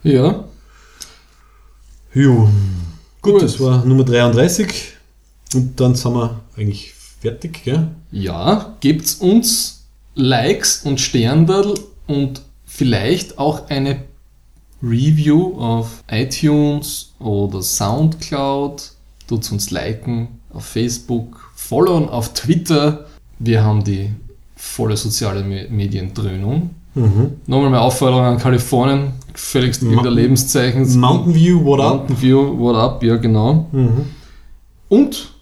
Ja, 0.04 0.46
Jo. 2.14 2.48
Gut, 3.24 3.34
Gut. 3.34 3.42
das 3.42 3.60
war 3.60 3.84
Nummer 3.86 4.04
33 4.04 4.94
und 5.56 5.80
dann 5.80 5.96
sind 5.96 6.14
wir 6.14 6.42
eigentlich 6.56 6.94
fertig, 6.94 7.64
gell? 7.64 7.88
Ja, 8.12 8.76
gebt 8.82 9.18
uns 9.20 9.86
Likes 10.14 10.84
und 10.84 11.02
Sterndal 11.02 11.74
und 12.06 12.42
vielleicht 12.66 13.40
auch 13.40 13.70
eine 13.70 14.04
Review 14.84 15.58
auf 15.58 16.04
iTunes 16.12 17.14
oder 17.20 17.64
Soundcloud. 17.64 18.92
Tut 19.28 19.52
uns 19.52 19.72
liken 19.72 20.28
auf 20.52 20.66
Facebook, 20.66 21.52
followen 21.56 22.10
auf 22.10 22.34
Twitter. 22.34 23.08
Wir 23.46 23.64
haben 23.64 23.84
die 23.84 24.10
volle 24.56 24.96
soziale 24.96 25.44
Me- 25.44 25.68
Mediendröhnung. 25.70 26.70
Mhm. 26.96 27.32
Nochmal 27.48 27.72
meine 27.72 27.82
Aufforderung 27.82 28.24
an 28.24 28.38
Kalifornien, 28.38 29.14
gefälligst 29.34 29.82
Ma- 29.84 30.00
wieder 30.00 30.12
Lebenszeichen. 30.12 31.00
Mountain 31.00 31.36
View, 31.36 31.64
what 31.66 31.80
up? 31.82 31.94
Mountain 32.10 32.22
View, 32.22 32.58
what 32.60 32.76
up, 32.76 33.04
ja 33.04 33.16
genau. 33.18 33.68
Mhm. 33.72 34.06
Und 34.90 35.34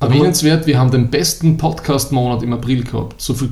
erwähnenswert, 0.00 0.66
wir 0.66 0.78
haben 0.78 0.90
den 0.90 1.10
besten 1.10 1.56
Podcast-Monat 1.58 2.42
im 2.42 2.52
April 2.54 2.82
gehabt. 2.82 3.20
So 3.20 3.34
viel 3.34 3.50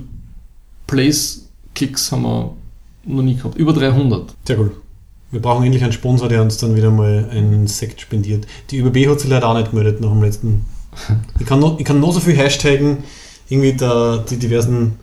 Plays-Kicks 0.86 2.10
haben 2.12 2.22
wir 2.22 2.50
noch 3.04 3.22
nie 3.22 3.36
gehabt. 3.36 3.56
Über 3.56 3.72
300. 3.72 4.34
Sehr 4.46 4.56
gut. 4.56 4.72
Wir 5.30 5.40
brauchen 5.42 5.64
endlich 5.64 5.84
einen 5.84 5.92
Sponsor, 5.92 6.28
der 6.28 6.40
uns 6.42 6.56
dann 6.56 6.74
wieder 6.74 6.90
mal 6.90 7.28
einen 7.30 7.66
Sekt 7.66 8.00
spendiert. 8.00 8.46
Die 8.70 8.78
ÖBB 8.78 9.08
hat 9.10 9.20
sich 9.20 9.28
leider 9.30 9.46
auch 9.48 9.56
nicht 9.58 9.70
gemeldet 9.70 10.00
nach 10.00 10.08
dem 10.10 10.22
letzten 10.22 10.64
Ich 11.38 11.44
kann 11.46 11.60
noch, 11.60 11.78
ich 11.78 11.84
kann 11.84 12.00
noch 12.00 12.12
so 12.12 12.20
viel 12.20 12.34
hashtaggen, 12.36 12.98
irgendwie 13.48 13.72
der, 13.72 14.18
die 14.18 14.36
diversen 14.38 14.98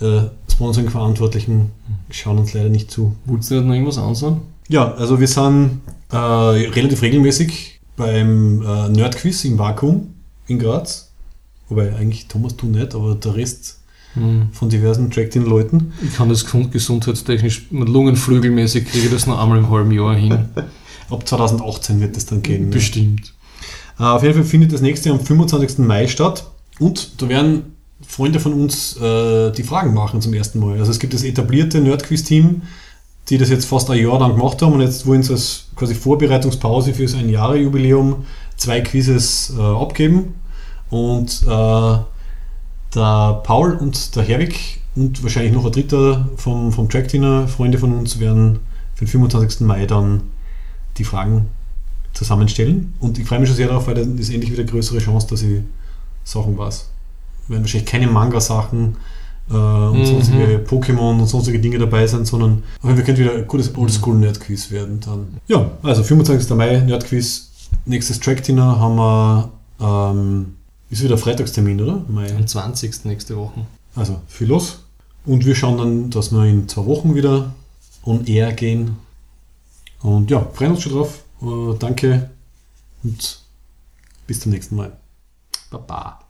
äh, 0.00 0.22
Sponsoring-Verantwortlichen 0.50 1.70
schauen 2.10 2.38
uns 2.38 2.52
leider 2.54 2.68
nicht 2.68 2.90
zu. 2.90 3.14
Wolltest 3.24 3.50
du 3.50 3.60
noch 3.60 3.72
irgendwas 3.74 3.98
ansehen? 3.98 4.38
Ja, 4.68 4.92
also 4.94 5.20
wir 5.20 5.28
sind 5.28 5.80
äh, 6.10 6.16
relativ 6.16 7.02
regelmäßig 7.02 7.80
beim 7.96 8.62
äh, 8.62 8.88
Nerdquiz 8.88 9.44
im 9.44 9.58
Vakuum 9.58 10.14
in 10.46 10.58
Graz. 10.58 11.10
Wobei 11.68 11.94
eigentlich 11.94 12.28
Thomas 12.28 12.56
du 12.56 12.66
nicht, 12.66 12.94
aber 12.94 13.14
der 13.14 13.34
Rest 13.36 13.80
von 14.52 14.68
diversen 14.68 15.10
Track-Leuten. 15.10 15.92
Ich 16.00 16.14
kann 16.14 16.28
das 16.28 16.46
gesund- 16.46 16.70
gesundheitstechnisch 16.70 17.66
mit 17.72 17.88
Lungenflügelmäßig 17.88 18.84
kriege 18.86 19.06
ich 19.06 19.10
das 19.12 19.26
noch 19.26 19.40
einmal 19.42 19.58
im 19.58 19.68
halben 19.70 19.90
Jahr 19.90 20.14
hin. 20.14 20.50
Ab 21.10 21.26
2018 21.26 22.00
wird 22.00 22.16
es 22.16 22.24
dann 22.26 22.40
gehen. 22.40 22.66
ne? 22.66 22.70
Bestimmt. 22.70 23.34
Äh, 23.98 24.04
auf 24.04 24.22
jeden 24.22 24.34
Fall 24.36 24.44
findet 24.44 24.72
das 24.72 24.82
nächste 24.82 25.10
am 25.10 25.18
25. 25.18 25.78
Mai 25.78 26.06
statt 26.06 26.48
und 26.78 27.20
da 27.20 27.28
werden 27.28 27.73
Freunde 28.06 28.40
von 28.40 28.52
uns 28.52 28.96
äh, 28.96 29.50
die 29.52 29.62
Fragen 29.62 29.94
machen 29.94 30.20
zum 30.20 30.34
ersten 30.34 30.58
Mal. 30.58 30.78
Also 30.78 30.90
es 30.90 30.98
gibt 30.98 31.14
das 31.14 31.22
etablierte 31.22 31.80
Nerdquiz-Team, 31.80 32.62
die 33.28 33.38
das 33.38 33.50
jetzt 33.50 33.66
fast 33.66 33.90
ein 33.90 33.98
Jahr 33.98 34.18
lang 34.18 34.36
gemacht 34.36 34.60
haben 34.62 34.72
und 34.72 34.80
jetzt 34.80 35.06
wollen 35.06 35.22
sie 35.22 35.32
als 35.32 35.66
quasi 35.76 35.94
Vorbereitungspause 35.94 36.94
für 36.94 37.08
so 37.08 37.16
ein 37.16 37.28
Jahre-Jubiläum 37.28 38.26
zwei 38.56 38.80
Quizzes 38.80 39.54
äh, 39.56 39.60
abgeben. 39.60 40.34
Und 40.90 41.42
äh, 41.44 41.98
der 42.94 43.40
Paul 43.42 43.72
und 43.74 44.14
der 44.14 44.22
Herwig 44.22 44.80
und 44.94 45.22
wahrscheinlich 45.22 45.52
noch 45.52 45.64
ein 45.64 45.72
dritter 45.72 46.28
vom, 46.36 46.72
vom 46.72 46.88
Track-Dinner, 46.88 47.48
Freunde 47.48 47.78
von 47.78 47.92
uns, 47.92 48.20
werden 48.20 48.60
für 48.94 49.04
den 49.04 49.10
25. 49.10 49.60
Mai 49.60 49.86
dann 49.86 50.22
die 50.98 51.04
Fragen 51.04 51.48
zusammenstellen. 52.12 52.94
Und 53.00 53.18
ich 53.18 53.26
freue 53.26 53.40
mich 53.40 53.48
schon 53.48 53.56
sehr 53.56 53.68
darauf, 53.68 53.88
weil 53.88 53.94
dann 53.94 54.16
ist 54.18 54.32
endlich 54.32 54.52
wieder 54.52 54.64
größere 54.64 54.98
Chance, 54.98 55.26
dass 55.28 55.42
ich 55.42 55.62
Sachen 56.22 56.56
weiß. 56.56 56.90
Werden 57.48 57.62
wahrscheinlich 57.62 57.90
keine 57.90 58.06
Manga-Sachen 58.06 58.96
äh, 59.50 59.54
und 59.54 59.98
Mhm. 60.00 60.06
sonstige 60.06 60.64
Pokémon 60.66 61.20
und 61.20 61.26
sonstige 61.26 61.58
Dinge 61.60 61.78
dabei 61.78 62.06
sein, 62.06 62.24
sondern 62.24 62.62
auf 62.80 62.84
jeden 62.84 62.96
Fall 62.96 63.04
könnte 63.04 63.20
wieder 63.22 63.34
ein 63.34 63.46
gutes 63.46 63.76
Oldschool-Nerd-Quiz 63.76 64.70
werden 64.70 65.00
dann. 65.00 65.38
Ja, 65.48 65.70
also 65.82 66.02
25. 66.02 66.50
Mai 66.56 66.78
Nerd-Quiz. 66.80 67.50
Nächstes 67.86 68.20
Track-Dinner 68.20 68.78
haben 68.80 68.96
wir, 68.96 69.50
ähm, 69.80 70.54
ist 70.90 71.02
wieder 71.02 71.18
Freitagstermin, 71.18 71.80
oder? 71.82 72.02
Mai. 72.08 72.34
Am 72.34 72.46
20. 72.46 73.04
nächste 73.04 73.36
Woche. 73.36 73.60
Also 73.94 74.20
viel 74.28 74.46
los. 74.48 74.78
Und 75.26 75.44
wir 75.44 75.54
schauen 75.54 75.76
dann, 75.78 76.10
dass 76.10 76.32
wir 76.32 76.44
in 76.44 76.68
zwei 76.68 76.86
Wochen 76.86 77.14
wieder 77.14 77.52
on 78.04 78.26
air 78.26 78.52
gehen. 78.52 78.96
Und 80.02 80.30
ja, 80.30 80.46
freuen 80.54 80.72
uns 80.72 80.82
schon 80.82 80.92
drauf. 80.92 81.22
Äh, 81.42 81.76
danke 81.78 82.30
und 83.02 83.40
bis 84.26 84.40
zum 84.40 84.52
nächsten 84.52 84.76
Mal. 84.76 84.92
Baba. 85.70 86.20